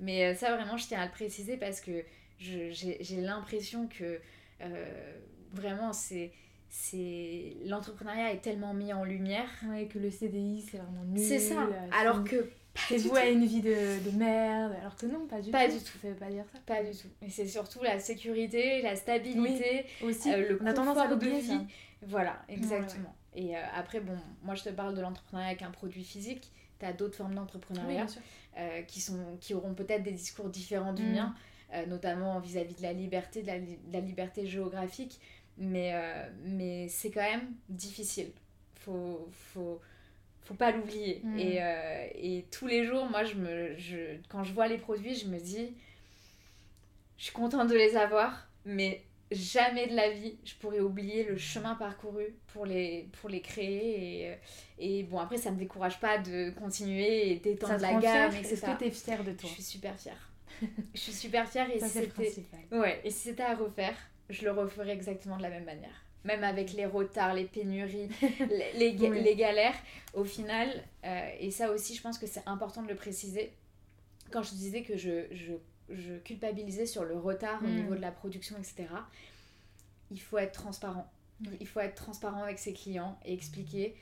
Mais 0.00 0.26
euh, 0.26 0.34
ça, 0.34 0.54
vraiment, 0.54 0.76
je 0.76 0.86
tiens 0.86 1.00
à 1.00 1.06
le 1.06 1.12
préciser 1.12 1.56
parce 1.56 1.80
que 1.80 2.04
j'ai 2.38 3.20
l'impression 3.20 3.88
que 3.88 4.20
euh, 4.60 5.12
vraiment, 5.52 5.92
c'est 5.92 6.32
c'est 6.68 7.56
l'entrepreneuriat 7.66 8.32
est 8.32 8.40
tellement 8.40 8.74
mis 8.74 8.92
en 8.92 9.04
lumière 9.04 9.48
ouais 9.68 9.86
que 9.86 10.00
le 10.00 10.10
CDI 10.10 10.60
c'est 10.68 10.78
vraiment 10.78 11.04
nul 11.04 11.24
c'est 11.24 11.38
ça 11.38 11.62
euh, 11.62 11.88
alors 11.92 12.24
que 12.24 12.50
c'est 12.74 12.98
vous 12.98 13.14
à 13.14 13.26
une 13.26 13.44
vie 13.44 13.60
de, 13.60 13.70
de, 13.70 14.16
merde, 14.16 14.72
alors 14.80 14.96
que 14.96 15.06
non, 15.06 15.26
pas 15.26 15.40
du 15.40 15.50
pas 15.50 15.66
tout. 15.66 15.74
du 15.74 15.78
tout. 15.78 15.98
Ça 16.02 16.08
veut 16.08 16.14
pas 16.14 16.30
dire 16.30 16.44
ça. 16.52 16.58
Pas 16.66 16.82
du 16.82 16.90
tout. 16.90 17.08
Et 17.22 17.30
c'est 17.30 17.46
surtout 17.46 17.82
la 17.82 18.00
sécurité, 18.00 18.82
la 18.82 18.96
stabilité, 18.96 19.86
aussi. 20.02 20.32
Euh, 20.32 20.48
le 20.50 20.58
On 20.60 20.66
a 20.66 20.72
tendance 20.72 20.98
à 20.98 21.06
de 21.06 21.26
vie. 21.26 21.66
Voilà, 22.02 22.42
exactement. 22.48 23.14
Et 23.34 23.56
euh, 23.56 23.60
après, 23.74 24.00
bon, 24.00 24.16
moi 24.42 24.54
je 24.54 24.64
te 24.64 24.68
parle 24.70 24.94
de 24.94 25.00
l'entrepreneuriat 25.00 25.50
avec 25.50 25.62
un 25.62 25.70
produit 25.70 26.04
physique. 26.04 26.50
Tu 26.78 26.86
as 26.86 26.92
d'autres 26.92 27.16
formes 27.16 27.34
d'entrepreneuriat 27.34 28.06
euh, 28.56 28.82
qui, 28.82 29.00
sont, 29.00 29.36
qui 29.40 29.54
auront 29.54 29.74
peut-être 29.74 30.02
des 30.02 30.12
discours 30.12 30.48
différents 30.48 30.92
du 30.92 31.04
mm. 31.04 31.12
mien, 31.12 31.34
notamment 31.88 32.38
vis-à-vis 32.38 32.76
de 32.76 32.82
la 32.82 32.92
liberté, 32.92 33.42
de 33.42 33.48
la, 33.48 33.58
de 33.58 33.92
la 33.92 34.00
liberté 34.00 34.46
géographique. 34.46 35.18
Mais, 35.58 35.92
mais 36.44 36.88
c'est 36.88 37.10
quand 37.10 37.22
même 37.22 37.52
difficile. 37.68 38.30
Faut, 38.76 39.28
faut, 39.32 39.80
faut 40.44 40.54
pas 40.54 40.70
l'oublier. 40.70 41.20
Mm. 41.24 41.38
Et, 41.38 41.62
euh, 41.62 42.06
et, 42.14 42.44
tous 42.50 42.66
les 42.66 42.84
jours, 42.84 43.06
moi, 43.06 43.24
je 43.24 43.34
me, 43.34 43.76
je, 43.76 44.16
quand 44.28 44.44
je 44.44 44.52
vois 44.52 44.68
les 44.68 44.78
produits, 44.78 45.14
je 45.14 45.26
me 45.26 45.38
dis, 45.38 45.74
je 47.18 47.24
suis 47.24 47.32
contente 47.32 47.68
de 47.68 47.74
les 47.74 47.96
avoir, 47.96 48.48
mais 48.64 49.02
jamais 49.30 49.86
de 49.86 49.96
la 49.96 50.10
vie, 50.10 50.36
je 50.44 50.54
pourrais 50.54 50.80
oublier 50.80 51.24
le 51.24 51.36
chemin 51.36 51.74
parcouru 51.74 52.34
pour 52.52 52.66
les, 52.66 53.08
pour 53.20 53.28
les 53.28 53.40
créer. 53.40 54.38
Et, 54.78 54.98
et 54.98 55.02
bon, 55.04 55.18
après, 55.18 55.36
ça 55.36 55.50
me 55.50 55.58
décourage 55.58 56.00
pas 56.00 56.18
de 56.18 56.50
continuer 56.50 57.32
et 57.32 57.36
d'étendre 57.36 57.80
la 57.80 57.94
gamme. 57.94 58.34
Est-ce 58.34 58.60
que 58.60 58.78
tu 58.78 58.84
es 58.84 58.90
fière 58.90 59.24
de 59.24 59.32
toi? 59.32 59.48
Je 59.48 59.54
suis 59.54 59.62
super 59.62 59.98
fière. 59.98 60.30
je 60.94 61.00
suis 61.00 61.12
super 61.12 61.48
fière 61.48 61.68
et 61.68 61.80
si 61.80 61.88
c'était 61.88 62.32
ouais, 62.70 63.00
et 63.02 63.10
si 63.10 63.28
c'était 63.30 63.42
à 63.42 63.56
refaire, 63.56 63.96
je 64.30 64.44
le 64.44 64.52
referais 64.52 64.92
exactement 64.92 65.36
de 65.36 65.42
la 65.42 65.50
même 65.50 65.64
manière 65.64 66.04
même 66.24 66.42
avec 66.42 66.72
les 66.72 66.86
retards, 66.86 67.34
les 67.34 67.44
pénuries, 67.44 68.08
les, 68.50 68.92
les, 68.92 69.36
galères, 69.36 69.74
au 70.14 70.24
final, 70.24 70.68
euh, 71.04 71.30
et 71.38 71.50
ça 71.50 71.70
aussi 71.70 71.94
je 71.94 72.02
pense 72.02 72.18
que 72.18 72.26
c'est 72.26 72.42
important 72.46 72.82
de 72.82 72.88
le 72.88 72.94
préciser, 72.94 73.52
quand 74.30 74.42
je 74.42 74.50
disais 74.50 74.82
que 74.82 74.96
je, 74.96 75.26
je, 75.32 75.52
je 75.90 76.14
culpabilisais 76.18 76.86
sur 76.86 77.04
le 77.04 77.16
retard 77.16 77.62
au 77.62 77.66
mm. 77.66 77.74
niveau 77.74 77.94
de 77.94 78.00
la 78.00 78.10
production, 78.10 78.56
etc., 78.56 78.86
il 80.10 80.20
faut 80.20 80.38
être 80.38 80.52
transparent. 80.52 81.10
Il 81.60 81.66
faut 81.66 81.80
être 81.80 81.96
transparent 81.96 82.42
avec 82.42 82.58
ses 82.58 82.72
clients 82.72 83.18
et 83.24 83.32
expliquer. 83.32 83.96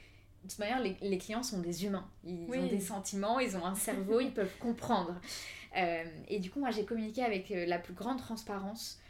De 0.44 0.48
toute 0.48 0.58
manière, 0.58 0.80
les, 0.80 0.96
les 1.00 1.18
clients 1.18 1.42
sont 1.42 1.60
des 1.60 1.84
humains. 1.84 2.08
Ils 2.24 2.48
ont 2.50 2.66
des 2.66 2.80
sentiments, 2.80 3.38
ils 3.38 3.56
ont 3.56 3.64
un 3.64 3.74
cerveau, 3.74 4.20
ils 4.20 4.32
peuvent 4.32 4.56
comprendre. 4.58 5.20
Euh, 5.74 6.04
et 6.28 6.38
du 6.38 6.50
coup, 6.50 6.60
moi, 6.60 6.70
j'ai 6.70 6.84
communiqué 6.84 7.22
avec 7.22 7.50
euh, 7.50 7.64
la 7.64 7.78
plus 7.78 7.94
grande 7.94 8.18
transparence 8.18 9.00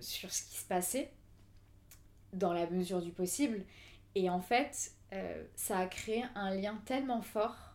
sur 0.00 0.30
ce 0.30 0.42
qui 0.42 0.58
se 0.58 0.66
passait 0.66 1.10
dans 2.34 2.52
la 2.52 2.68
mesure 2.68 3.00
du 3.00 3.10
possible. 3.10 3.64
Et 4.14 4.28
en 4.30 4.40
fait, 4.40 4.92
euh, 5.12 5.44
ça 5.54 5.78
a 5.78 5.86
créé 5.86 6.24
un 6.34 6.54
lien 6.54 6.80
tellement 6.84 7.22
fort 7.22 7.73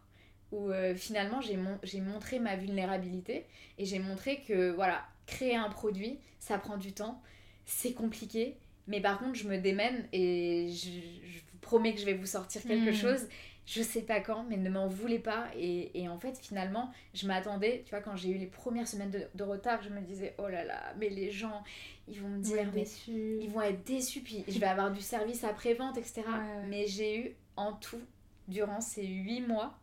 où 0.51 0.69
euh, 0.69 0.95
finalement 0.95 1.41
j'ai 1.41 1.57
mon 1.57 1.79
montré 2.03 2.39
ma 2.39 2.55
vulnérabilité 2.55 3.45
et 3.77 3.85
j'ai 3.85 3.99
montré 3.99 4.41
que 4.41 4.71
voilà, 4.71 5.05
créer 5.25 5.55
un 5.55 5.69
produit, 5.69 6.19
ça 6.39 6.57
prend 6.57 6.77
du 6.77 6.93
temps, 6.93 7.21
c'est 7.65 7.93
compliqué, 7.93 8.57
mais 8.87 9.01
par 9.01 9.19
contre 9.19 9.35
je 9.35 9.47
me 9.47 9.57
démène 9.57 10.07
et 10.11 10.69
je, 10.69 10.89
vous 10.89 11.57
promets 11.61 11.93
que 11.93 11.99
je 11.99 12.05
vais 12.05 12.15
vous 12.15 12.25
sortir 12.25 12.63
quelque 12.63 12.91
hmm. 12.91 12.93
chose 12.93 13.27
je 13.69 13.83
sais 13.83 14.01
pas 14.01 14.19
quand, 14.19 14.43
mais 14.45 14.57
ne 14.57 14.69
m'en 14.69 14.87
voulez 14.87 15.19
pas. 15.19 15.47
Et, 15.55 16.01
et, 16.01 16.09
en 16.09 16.17
fait, 16.17 16.35
finalement, 16.39 16.91
je 17.13 17.27
m'attendais, 17.27 17.83
tu 17.85 17.91
vois, 17.91 18.01
quand 18.01 18.15
j'ai 18.15 18.29
eu 18.29 18.37
les 18.37 18.47
premières 18.47 18.87
semaines 18.87 19.11
de, 19.11 19.27
de, 19.35 19.43
retard, 19.43 19.83
je 19.83 19.89
me 19.89 20.01
disais, 20.01 20.33
oh 20.39 20.47
là 20.47 20.63
là, 20.63 20.81
mais 20.97 21.09
les 21.09 21.29
gens, 21.29 21.63
ils 22.07 22.19
vont 22.19 22.29
me 22.29 22.41
dire, 22.41 22.65
ils 23.07 23.49
vont 23.51 23.61
être 23.61 23.83
déçus, 23.83 24.21
puis 24.21 24.43
je 24.47 24.57
vais 24.57 24.65
avoir 24.65 24.91
du 24.91 25.01
service 25.01 25.43
après-vente, 25.43 25.99
etc. 25.99 26.23
Mais 26.67 26.87
j'ai 26.87 27.19
eu 27.19 27.35
en 27.57 27.73
tout, 27.73 28.01
durant 28.47 28.81
ces 28.81 29.05
huit 29.05 29.41
mois, 29.41 29.77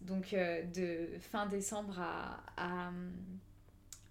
donc 0.00 0.32
euh, 0.32 0.62
de 0.64 1.08
fin 1.20 1.46
décembre 1.46 1.98
à, 2.00 2.40
à, 2.56 2.90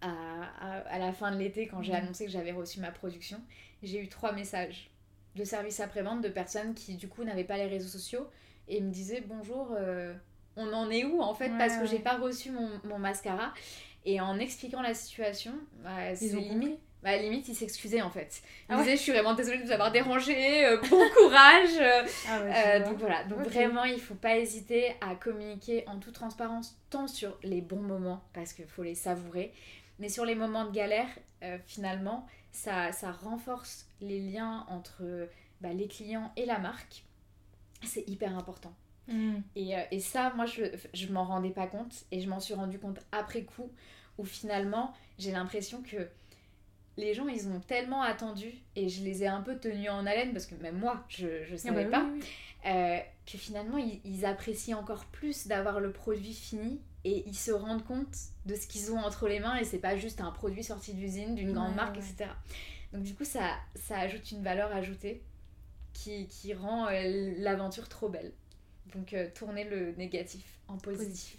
à, 0.02 0.78
à 0.88 1.00
la 1.00 1.14
fin 1.14 1.32
de 1.32 1.38
l'été, 1.38 1.68
quand 1.68 1.82
j'ai 1.82 1.94
annoncé 1.94 2.26
que 2.26 2.32
j'avais 2.32 2.52
reçu 2.52 2.80
ma 2.80 2.92
production, 2.92 3.42
j'ai 3.84 4.02
eu 4.02 4.08
trois 4.08 4.34
messages 4.34 4.90
de 5.36 5.44
service 5.44 5.80
après-vente 5.80 6.22
de 6.22 6.30
personnes 6.30 6.74
qui, 6.74 6.96
du 6.96 7.08
coup, 7.08 7.24
n'avaient 7.24 7.44
pas 7.44 7.58
les 7.58 7.68
réseaux 7.68 7.88
sociaux 7.88 8.28
et 8.68 8.82
me 8.82 8.92
disait 8.92 9.22
bonjour, 9.22 9.74
euh, 9.78 10.14
on 10.56 10.72
en 10.74 10.90
est 10.90 11.06
où 11.06 11.22
en 11.22 11.34
fait 11.34 11.50
parce 11.58 11.78
que 11.78 11.86
j'ai 11.86 12.00
pas 12.00 12.18
reçu 12.18 12.52
mon, 12.52 12.70
mon, 12.84 13.00
mascara. 13.00 13.54
Et 14.06 14.22
en 14.22 14.40
expliquant 14.40 14.82
la 14.82 14.94
situation, 14.94 15.54
bah, 15.84 16.16
c'est 16.16 16.36
limite. 16.36 16.80
Bah, 17.02 17.16
limite, 17.18 17.48
il 17.48 17.56
s'excusait 17.56 18.02
en 18.02 18.10
fait. 18.10 18.42
Il 18.70 18.76
ah 18.76 18.78
disait 18.80 18.98
Je 18.98 19.02
suis 19.02 19.12
vraiment 19.12 19.34
désolée 19.34 19.60
de 19.60 19.64
vous 19.64 19.72
avoir 19.72 19.92
dérangé, 19.92 20.66
euh, 20.66 20.78
bon 20.78 21.02
courage. 21.18 22.04
Ah 22.28 22.40
euh, 22.40 22.86
donc 22.86 22.98
voilà, 22.98 23.24
donc 23.24 23.40
vraiment, 23.40 23.86
il 23.86 24.02
faut 24.02 24.16
pas 24.16 24.38
hésiter 24.38 24.96
à 25.00 25.16
communiquer 25.16 25.88
en 25.88 26.00
toute 26.00 26.14
transparence, 26.14 26.78
tant 26.90 27.08
sur 27.08 27.38
les 27.44 27.62
bons 27.62 27.82
moments, 27.82 28.22
parce 28.34 28.54
qu'il 28.54 28.68
faut 28.68 28.84
les 28.84 28.96
savourer, 28.96 29.54
mais 30.00 30.10
sur 30.10 30.26
les 30.26 30.36
moments 30.36 30.66
de 30.66 30.72
galère, 30.72 31.08
finalement, 31.68 32.28
ça, 32.52 32.92
ça 32.92 33.12
renforce 33.12 33.88
les 34.02 34.20
liens 34.20 34.66
entre 34.68 35.30
bah, 35.62 35.70
les 35.74 35.88
clients 35.88 36.34
et 36.36 36.46
la 36.46 36.60
marque 36.60 37.04
c'est 37.84 38.08
hyper 38.08 38.38
important. 38.38 38.74
Mm. 39.08 39.38
Et, 39.56 39.76
euh, 39.76 39.82
et, 39.92 40.00
ça, 40.00 40.34
moi, 40.36 40.46
je, 40.46 40.64
je 40.94 41.08
m'en 41.08 41.24
rendais 41.24 41.50
pas 41.50 41.68
compte 41.68 42.06
et 42.12 42.22
je 42.22 42.30
m'en 42.30 42.40
suis 42.40 42.54
rendu 42.54 42.80
compte 42.80 43.00
après 43.12 43.44
coup 43.44 43.72
où 44.18 44.26
finalement, 44.26 44.94
j'ai 45.18 45.32
l'impression 45.32 45.82
que 45.82 46.10
les 47.00 47.14
gens, 47.14 47.28
ils 47.28 47.48
ont 47.48 47.60
tellement 47.60 48.02
attendu, 48.02 48.54
et 48.76 48.90
je 48.90 49.04
les 49.04 49.24
ai 49.24 49.28
un 49.28 49.42
peu 49.42 49.58
tenus 49.58 49.90
en 49.90 50.06
haleine, 50.06 50.34
parce 50.34 50.46
que 50.46 50.56
même 50.56 50.78
moi, 50.78 51.04
je 51.08 51.28
ne 51.28 51.54
ah 51.54 51.58
savais 51.58 51.86
bah 51.86 52.00
pas, 52.00 52.70
euh, 52.70 53.00
que 53.26 53.38
finalement, 53.38 53.78
ils, 53.78 54.26
apprécient 54.26 54.78
encore 54.78 55.06
plus 55.06 55.48
d'avoir 55.48 55.80
le 55.80 55.92
produit 55.92 56.34
fini, 56.34 56.82
et 57.06 57.24
ils 57.26 57.36
se 57.36 57.52
rendent 57.52 57.86
compte 57.86 58.16
de 58.46 58.56
ce 58.56 58.68
qu'ils 58.68 58.92
ont 58.92 59.00
entre 59.00 59.28
les 59.28 59.40
mains, 59.40 59.56
et 59.56 59.64
c'est 59.64 59.80
pas 59.80 59.96
juste 59.96 60.22
un 60.22 60.32
produit 60.32 60.64
sorti 60.64 60.94
d'usine, 60.94 61.36
d'une 61.36 61.54
grande 61.54 61.76
marque, 61.76 61.98
etc. 61.98 62.30
Donc 62.92 63.04
du 63.04 63.16
coup, 63.16 63.26
ça, 63.26 63.56
ça 63.76 64.00
ajoute 64.00 64.32
une 64.32 64.44
valeur 64.44 64.72
ajoutée 64.74 65.22
qui, 65.94 66.28
qui 66.28 66.54
rend 66.54 66.88
euh, 66.88 67.34
l'aventure 67.38 67.88
trop 67.88 68.10
belle. 68.10 68.34
Donc 68.94 69.14
euh, 69.14 69.30
tourner 69.34 69.64
le 69.64 69.92
négatif 69.94 70.60
en 70.68 70.78
positif. 70.78 71.38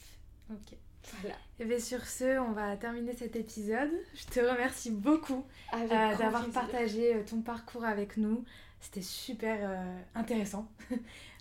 Ok. 0.50 0.76
Voilà. 1.20 1.36
Et 1.58 1.64
bien 1.64 1.78
sur 1.78 2.06
ce, 2.06 2.38
on 2.38 2.52
va 2.52 2.76
terminer 2.76 3.14
cet 3.14 3.36
épisode. 3.36 3.90
Je 4.14 4.24
te 4.26 4.40
remercie 4.40 4.90
beaucoup 4.90 5.44
euh, 5.74 6.16
d'avoir 6.16 6.48
partagé 6.50 7.14
euh, 7.14 7.22
ton 7.22 7.42
parcours 7.42 7.84
avec 7.84 8.16
nous. 8.16 8.44
C'était 8.80 9.02
super 9.02 9.58
euh, 9.60 9.98
intéressant. 10.14 10.66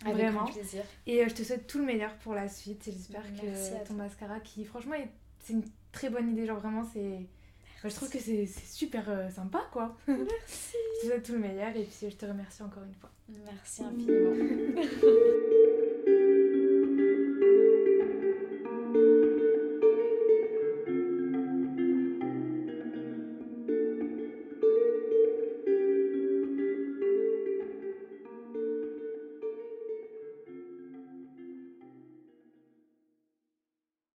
Vraiment. 0.04 0.44
plaisir. 0.44 0.82
Et 1.06 1.26
je 1.26 1.34
te 1.34 1.42
souhaite 1.42 1.66
tout 1.66 1.78
le 1.78 1.84
meilleur 1.84 2.14
pour 2.16 2.34
la 2.34 2.48
suite. 2.48 2.82
J'espère 2.84 3.22
que 3.22 3.86
ton 3.86 3.94
mascara, 3.94 4.40
qui 4.40 4.64
franchement, 4.64 4.96
c'est 5.42 5.54
une 5.54 5.64
très 5.92 6.10
bonne 6.10 6.30
idée. 6.30 6.46
Genre 6.46 6.58
vraiment, 6.58 6.84
c'est... 6.92 7.20
je 7.82 7.94
trouve 7.94 8.10
que 8.10 8.18
c'est 8.18 8.46
super 8.46 9.06
sympa, 9.34 9.62
quoi. 9.72 9.96
Merci. 10.06 10.76
je 10.96 11.00
te 11.00 11.06
souhaite 11.06 11.22
tout 11.24 11.32
le 11.32 11.38
meilleur 11.38 11.74
et 11.74 11.84
puis 11.84 12.10
je 12.10 12.16
te 12.16 12.26
remercie 12.26 12.62
encore 12.62 12.82
une 12.82 12.94
fois. 12.94 13.10
Merci 13.46 13.84
infiniment. 13.84 14.34